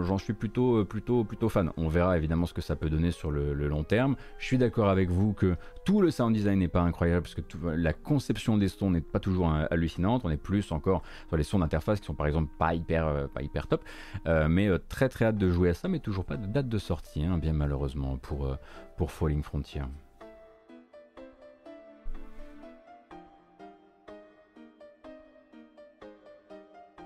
j'en 0.03 0.17
suis 0.17 0.33
plutôt, 0.33 0.85
plutôt, 0.85 1.23
plutôt 1.23 1.49
fan. 1.49 1.71
On 1.77 1.87
verra 1.87 2.17
évidemment 2.17 2.45
ce 2.45 2.53
que 2.53 2.61
ça 2.61 2.75
peut 2.75 2.89
donner 2.89 3.11
sur 3.11 3.31
le, 3.31 3.53
long 3.53 3.83
terme. 3.83 4.15
Je 4.39 4.45
suis 4.45 4.57
d'accord 4.57 4.89
avec 4.89 5.09
vous 5.09 5.33
que 5.33 5.55
tout 5.85 6.01
le 6.01 6.11
sound 6.11 6.33
design 6.33 6.59
n'est 6.59 6.67
pas 6.67 6.81
incroyable 6.81 7.23
parce 7.23 7.35
que 7.35 7.41
la 7.67 7.93
conception 7.93 8.57
des 8.57 8.67
sons 8.67 8.91
n'est 8.91 9.01
pas 9.01 9.19
toujours 9.19 9.51
hallucinante. 9.71 10.21
On 10.23 10.29
est 10.29 10.37
plus 10.37 10.71
encore 10.71 11.03
sur 11.27 11.37
les 11.37 11.43
sons 11.43 11.59
d'interface 11.59 11.99
qui 11.99 12.05
sont 12.05 12.13
par 12.13 12.27
exemple 12.27 12.51
pas 12.57 12.73
hyper, 12.73 13.07
euh, 13.07 13.27
pas 13.27 13.41
hyper 13.41 13.67
top. 13.67 13.83
Euh, 14.27 14.47
mais 14.47 14.67
euh, 14.67 14.77
très 14.89 15.09
très 15.09 15.25
hâte 15.25 15.37
de 15.37 15.49
jouer 15.49 15.69
à 15.69 15.73
ça, 15.73 15.87
mais 15.87 15.99
toujours 15.99 16.25
pas 16.25 16.37
de 16.37 16.45
date 16.45 16.69
de 16.69 16.77
sortie, 16.77 17.23
hein, 17.23 17.37
bien 17.37 17.53
malheureusement 17.53 18.17
pour, 18.17 18.57
pour 18.97 19.11
Falling 19.11 19.43
Frontier. 19.43 19.81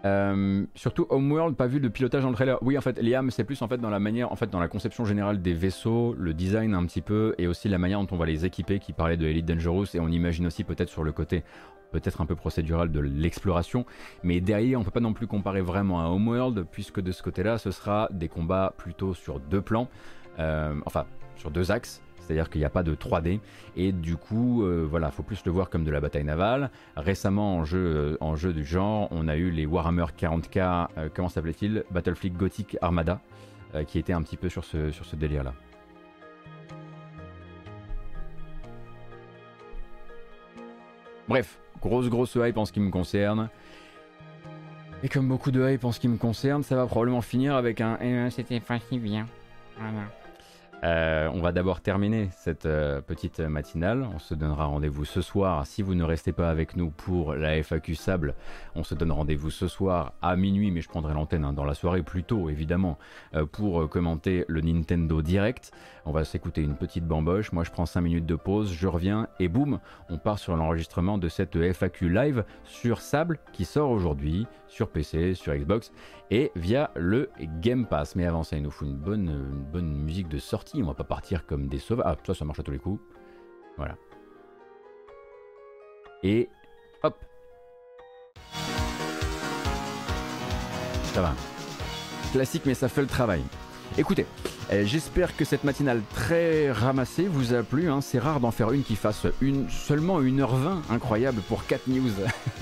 Euh, 0.08 0.66
surtout 0.76 1.06
Homeworld, 1.10 1.56
pas 1.56 1.68
vu 1.68 1.80
de 1.80 1.88
pilotage 1.88 2.24
dans 2.24 2.30
le 2.30 2.36
trailer. 2.36 2.58
Oui, 2.62 2.78
en 2.78 2.82
fait, 2.82 3.02
Liam, 3.02 3.30
c'est 3.32 3.44
plus 3.44 3.62
en 3.62 3.68
fait 3.68 3.78
dans 3.78 3.90
la 3.90 4.00
manière, 4.00 4.32
en 4.32 4.36
fait, 4.36 4.50
dans 4.50 4.60
la 4.60 4.68
conception 4.68 5.06
générale 5.06 5.42
des 5.42 5.54
vaisseaux, 5.54 6.16
le 6.18 6.34
design 6.34 6.74
un 6.74 6.86
petit 6.86 7.02
peu, 7.02 7.36
et 7.38 7.48
aussi 7.48 7.68
la 7.68 7.78
manière 7.78 8.00
dont 8.00 8.08
on 8.12 8.18
va 8.18 8.26
les 8.26 8.46
équiper, 8.46 8.80
qui 8.80 8.94
parlait 8.94 9.18
de 9.18 9.26
Elite 9.26 9.46
Dangerous, 9.46 9.86
et 9.96 10.00
on 10.00 10.08
imagine 10.08 10.48
aussi 10.48 10.64
peut-être 10.64 10.90
sur 10.90 11.04
le 11.04 11.12
côté 11.12 11.44
peut-être 11.92 12.20
un 12.20 12.26
peu 12.26 12.36
procédural 12.36 12.92
de 12.92 13.00
l'exploration, 13.00 13.86
mais 14.22 14.42
derrière 14.42 14.78
on 14.78 14.84
peut 14.84 14.92
pas 14.92 15.00
non 15.00 15.14
plus 15.14 15.26
comparer 15.26 15.62
vraiment 15.62 16.02
à 16.02 16.10
Homeworld, 16.10 16.66
puisque 16.70 17.00
de 17.00 17.12
ce 17.12 17.24
côté-là, 17.24 17.58
ce 17.58 17.72
sera 17.72 18.10
des 18.12 18.28
combats 18.28 18.74
plutôt 18.78 19.14
sur 19.14 19.40
deux 19.40 19.62
plans, 19.62 19.88
euh, 20.40 20.76
enfin 20.86 21.06
sur 21.38 21.50
deux 21.50 21.72
axes, 21.72 22.02
c'est-à-dire 22.28 22.50
qu'il 22.50 22.60
n'y 22.60 22.66
a 22.66 22.70
pas 22.70 22.84
de 22.84 22.94
3D 22.94 23.40
et 23.78 23.94
du 23.94 24.18
coup 24.18 24.64
euh, 24.64 24.86
voilà 24.90 25.12
faut 25.12 25.24
plus 25.24 25.46
le 25.46 25.52
voir 25.52 25.70
comme 25.70 25.86
de 25.86 25.92
la 25.92 26.02
bataille 26.02 26.26
navale. 26.26 26.72
Récemment 26.98 27.56
en 27.56 27.64
jeu, 27.64 27.78
euh, 27.78 28.18
en 28.20 28.36
jeu 28.36 28.54
du 28.54 28.66
genre 28.66 29.08
on 29.12 29.30
a 29.30 29.38
eu 29.38 29.50
les 29.50 29.66
Warhammer 29.66 30.06
40k 30.18 30.88
euh, 30.98 31.10
comment 31.14 31.30
s'appelait-il? 31.30 31.86
Battlefleet 31.92 32.32
Gothic 32.32 32.78
Armada 32.82 33.22
qui 33.88 34.00
était 34.00 34.14
un 34.14 34.22
petit 34.24 34.38
peu 34.38 34.50
sur 34.50 34.64
ce, 34.64 34.92
sur 34.92 35.06
ce 35.06 35.16
délire 35.16 35.44
là 35.44 35.54
bref 41.28 41.60
grosse 41.82 42.10
grosse 42.10 42.36
hype 42.36 42.58
en 42.58 42.66
ce 42.66 42.72
qui 42.72 42.80
me 42.80 42.90
concerne. 42.90 43.50
Et 45.04 45.10
comme 45.10 45.28
beaucoup 45.28 45.52
de 45.52 45.70
hype 45.70 45.84
en 45.84 45.92
ce 45.92 46.00
qui 46.00 46.08
me 46.08 46.18
concerne 46.18 46.64
ça 46.64 46.76
va 46.76 46.88
probablement 46.88 47.22
finir 47.22 47.56
avec 47.56 47.82
un 47.82 47.98
eh, 48.02 48.30
c'était 48.32 48.60
pas 48.60 48.80
si 48.80 49.00
bien. 49.00 49.28
Voilà 49.78 50.08
euh, 50.84 51.28
on 51.34 51.42
va 51.42 51.52
d'abord 51.52 51.82
terminer 51.82 52.30
cette 52.32 52.68
euh, 52.68 53.02
petite 53.02 53.40
matinale. 53.40 54.08
On 54.14 54.20
se 54.20 54.36
donnera 54.36 54.66
rendez-vous 54.66 55.06
ce 55.06 55.22
soir. 55.22 55.66
Si 55.66 55.82
vous 55.82 55.96
ne 55.96 56.04
restez 56.04 56.34
pas 56.34 56.52
avec 56.52 56.76
nous 56.76 56.92
pour 56.92 57.34
la 57.34 57.62
FAQ 57.64 57.96
Sable, 57.96 58.36
on 58.76 58.84
se 58.84 58.94
donne 58.94 59.12
rendez-vous 59.12 59.50
ce 59.50 59.68
soir 59.68 60.14
à 60.22 60.36
minuit, 60.36 60.70
mais 60.70 60.82
je 60.82 60.90
prendrai 60.90 61.16
l'antenne 61.16 61.46
hein, 61.46 61.54
dans 61.54 61.66
la 61.66 61.74
soirée 61.74 62.04
plus 62.04 62.24
tôt, 62.24 62.50
évidemment, 62.50 63.00
euh, 63.34 63.46
pour 63.46 63.90
commenter 63.90 64.46
le 64.48 64.62
Nintendo 64.62 65.24
Direct. 65.24 65.72
On 66.06 66.12
va 66.12 66.24
s'écouter 66.24 66.62
une 66.62 66.76
petite 66.76 67.06
bamboche. 67.06 67.52
Moi, 67.52 67.64
je 67.64 67.72
prends 67.72 67.88
5 67.88 68.02
minutes 68.02 68.28
de 68.28 68.36
pause, 68.36 68.72
je 68.72 68.88
reviens 68.88 69.28
et 69.40 69.48
boum, 69.48 69.80
on 70.10 70.20
part 70.20 70.38
sur 70.38 70.56
l'enregistrement 70.56 71.18
de 71.18 71.28
cette 71.28 71.58
FAQ 71.74 72.10
live 72.10 72.46
sur 72.64 73.02
Sable 73.02 73.40
qui 73.52 73.66
sort 73.66 73.90
aujourd'hui 73.90 74.46
sur 74.68 74.90
PC, 74.90 75.34
sur 75.34 75.54
Xbox 75.54 75.92
et 76.32 76.52
via 76.56 76.92
le 76.96 77.30
Game 77.62 77.86
Pass. 77.86 78.16
Mais 78.16 78.26
avant 78.26 78.44
ça, 78.44 78.58
il 78.58 78.64
nous 78.64 78.72
faut 78.72 78.86
une 78.86 78.96
bonne, 78.96 80.04
musique 80.04 80.28
de 80.28 80.38
sortie. 80.38 80.82
On 80.84 80.88
va 80.88 80.94
pas 80.94 81.04
partir 81.04 81.46
comme 81.46 81.68
des 81.68 81.80
sauvages. 81.80 82.06
Ah, 82.08 82.18
ça, 82.26 82.34
ça 82.34 82.46
marche 82.46 82.60
à 82.60 82.64
tous 82.64 82.72
les 82.72 82.80
coups. 82.80 83.02
Voilà. 83.78 83.98
Et 86.24 86.50
hop. 87.04 87.16
Ça 91.14 91.22
va. 91.22 91.34
Classique, 92.32 92.64
mais 92.66 92.74
ça 92.74 92.90
fait 92.90 93.02
le 93.02 93.08
travail. 93.08 93.42
Écoutez, 93.98 94.26
j'espère 94.72 95.36
que 95.36 95.46
cette 95.46 95.64
matinale 95.64 96.02
très 96.14 96.72
ramassée 96.72 97.28
vous 97.28 97.54
a 97.54 97.64
plu. 97.64 97.90
Hein. 97.90 98.02
C'est 98.02 98.20
rare 98.20 98.40
d'en 98.40 98.52
faire 98.52 98.72
une 98.72 98.84
qui 98.84 98.96
fasse 98.96 99.26
une, 99.42 99.70
seulement 99.70 100.22
1h20. 100.22 100.82
Incroyable 100.90 101.42
pour 101.42 101.66
4 101.66 101.88
news. 101.88 102.12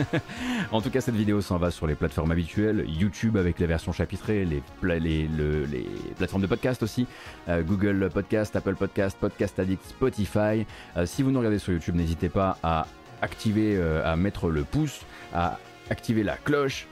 en 0.72 0.82
tout 0.82 0.90
cas, 0.90 1.02
cette 1.02 1.16
vidéo 1.16 1.42
s'en 1.42 1.58
va 1.58 1.72
sur 1.72 1.88
les 1.88 1.96
plateformes 1.96 2.32
habituelles. 2.32 2.86
YouTube 2.88 3.38
avec 3.38 3.60
les 3.60 3.66
versions 3.66 3.92
chapitrées, 3.92 4.46
les, 4.46 4.62
les, 4.84 5.28
les 5.28 5.88
plateformes 6.18 6.44
de 6.44 6.48
podcast 6.48 6.84
aussi. 6.84 7.08
Euh, 7.50 7.64
Google 7.64 8.10
Podcast, 8.14 8.56
Apple 8.56 8.76
Podcast, 8.76 9.18
Podcast 9.20 9.58
Addict, 9.60 9.84
Spotify. 9.88 10.66
Euh, 10.98 11.06
si 11.06 11.24
vous 11.24 11.32
nous 11.32 11.40
regardez 11.40 11.60
sur 11.60 11.74
YouTube, 11.74 11.96
n'hésitez 11.96 12.30
pas 12.30 12.58
à 12.62 12.86
activer, 13.22 13.82
à 14.04 14.16
mettre 14.16 14.50
le 14.50 14.64
pouce, 14.64 15.00
à 15.34 15.58
activer 15.90 16.22
la 16.22 16.36
cloche 16.36 16.88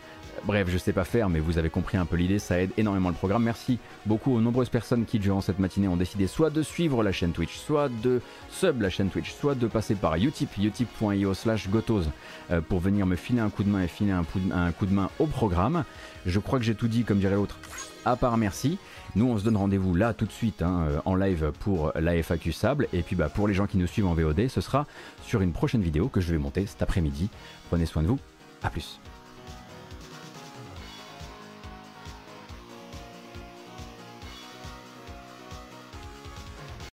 Bref, 0.45 0.67
je 0.69 0.77
sais 0.77 0.91
pas 0.91 1.05
faire, 1.05 1.29
mais 1.29 1.39
vous 1.39 1.57
avez 1.57 1.69
compris 1.69 1.97
un 1.97 2.05
peu 2.05 2.17
l'idée, 2.17 2.37
ça 2.37 2.59
aide 2.59 2.71
énormément 2.75 3.07
le 3.07 3.15
programme. 3.15 3.43
Merci 3.43 3.79
beaucoup 4.05 4.35
aux 4.35 4.41
nombreuses 4.41 4.67
personnes 4.67 5.05
qui, 5.05 5.17
durant 5.17 5.39
cette 5.39 5.59
matinée, 5.59 5.87
ont 5.87 5.95
décidé 5.95 6.27
soit 6.27 6.49
de 6.49 6.61
suivre 6.61 7.01
la 7.01 7.13
chaîne 7.13 7.31
Twitch, 7.31 7.57
soit 7.57 7.89
de 7.89 8.21
sub 8.49 8.81
la 8.81 8.89
chaîne 8.89 9.09
Twitch, 9.09 9.33
soit 9.33 9.55
de 9.55 9.67
passer 9.67 9.95
par 9.95 10.15
Utip, 10.15 10.57
utip.io 10.57 11.33
slash 11.33 11.69
gotos, 11.69 12.03
euh, 12.51 12.59
pour 12.59 12.79
venir 12.79 13.05
me 13.05 13.15
filer 13.15 13.39
un 13.39 13.49
coup 13.49 13.63
de 13.63 13.69
main 13.69 13.83
et 13.83 13.87
filer 13.87 14.11
un, 14.11 14.23
coup 14.23 14.85
de 14.85 14.93
main 14.93 15.09
au 15.19 15.27
programme. 15.27 15.85
Je 16.25 16.39
crois 16.39 16.59
que 16.59 16.65
j'ai 16.65 16.75
tout 16.75 16.89
dit, 16.89 17.03
comme 17.03 17.19
dirait 17.19 17.35
l'autre, 17.35 17.57
à 18.03 18.17
part 18.17 18.35
merci. 18.35 18.77
Nous, 19.15 19.25
on 19.25 19.37
se 19.37 19.45
donne 19.45 19.55
rendez-vous 19.55 19.95
là 19.95 20.13
tout 20.13 20.25
de 20.25 20.31
suite 20.31 20.61
hein, 20.61 20.87
euh, 20.89 20.99
en 21.05 21.15
live 21.15 21.53
pour 21.59 21.93
la 21.95 22.21
FAQ 22.21 22.51
Sable. 22.51 22.87
Et 22.91 23.01
puis 23.01 23.15
bah, 23.15 23.29
pour 23.29 23.47
les 23.47 23.53
gens 23.53 23.67
qui 23.67 23.77
nous 23.77 23.87
suivent 23.87 24.07
en 24.07 24.13
VOD, 24.13 24.49
ce 24.49 24.59
sera 24.59 24.85
sur 25.23 25.41
une 25.41 25.53
prochaine 25.53 25.81
vidéo 25.81 26.09
que 26.09 26.19
je 26.19 26.33
vais 26.33 26.39
monter 26.39 26.65
cet 26.65 26.81
après-midi. 26.81 27.29
Prenez 27.69 27.85
soin 27.85 28.01
de 28.01 28.07
vous. 28.07 28.19
À 28.61 28.69
plus. 28.69 28.99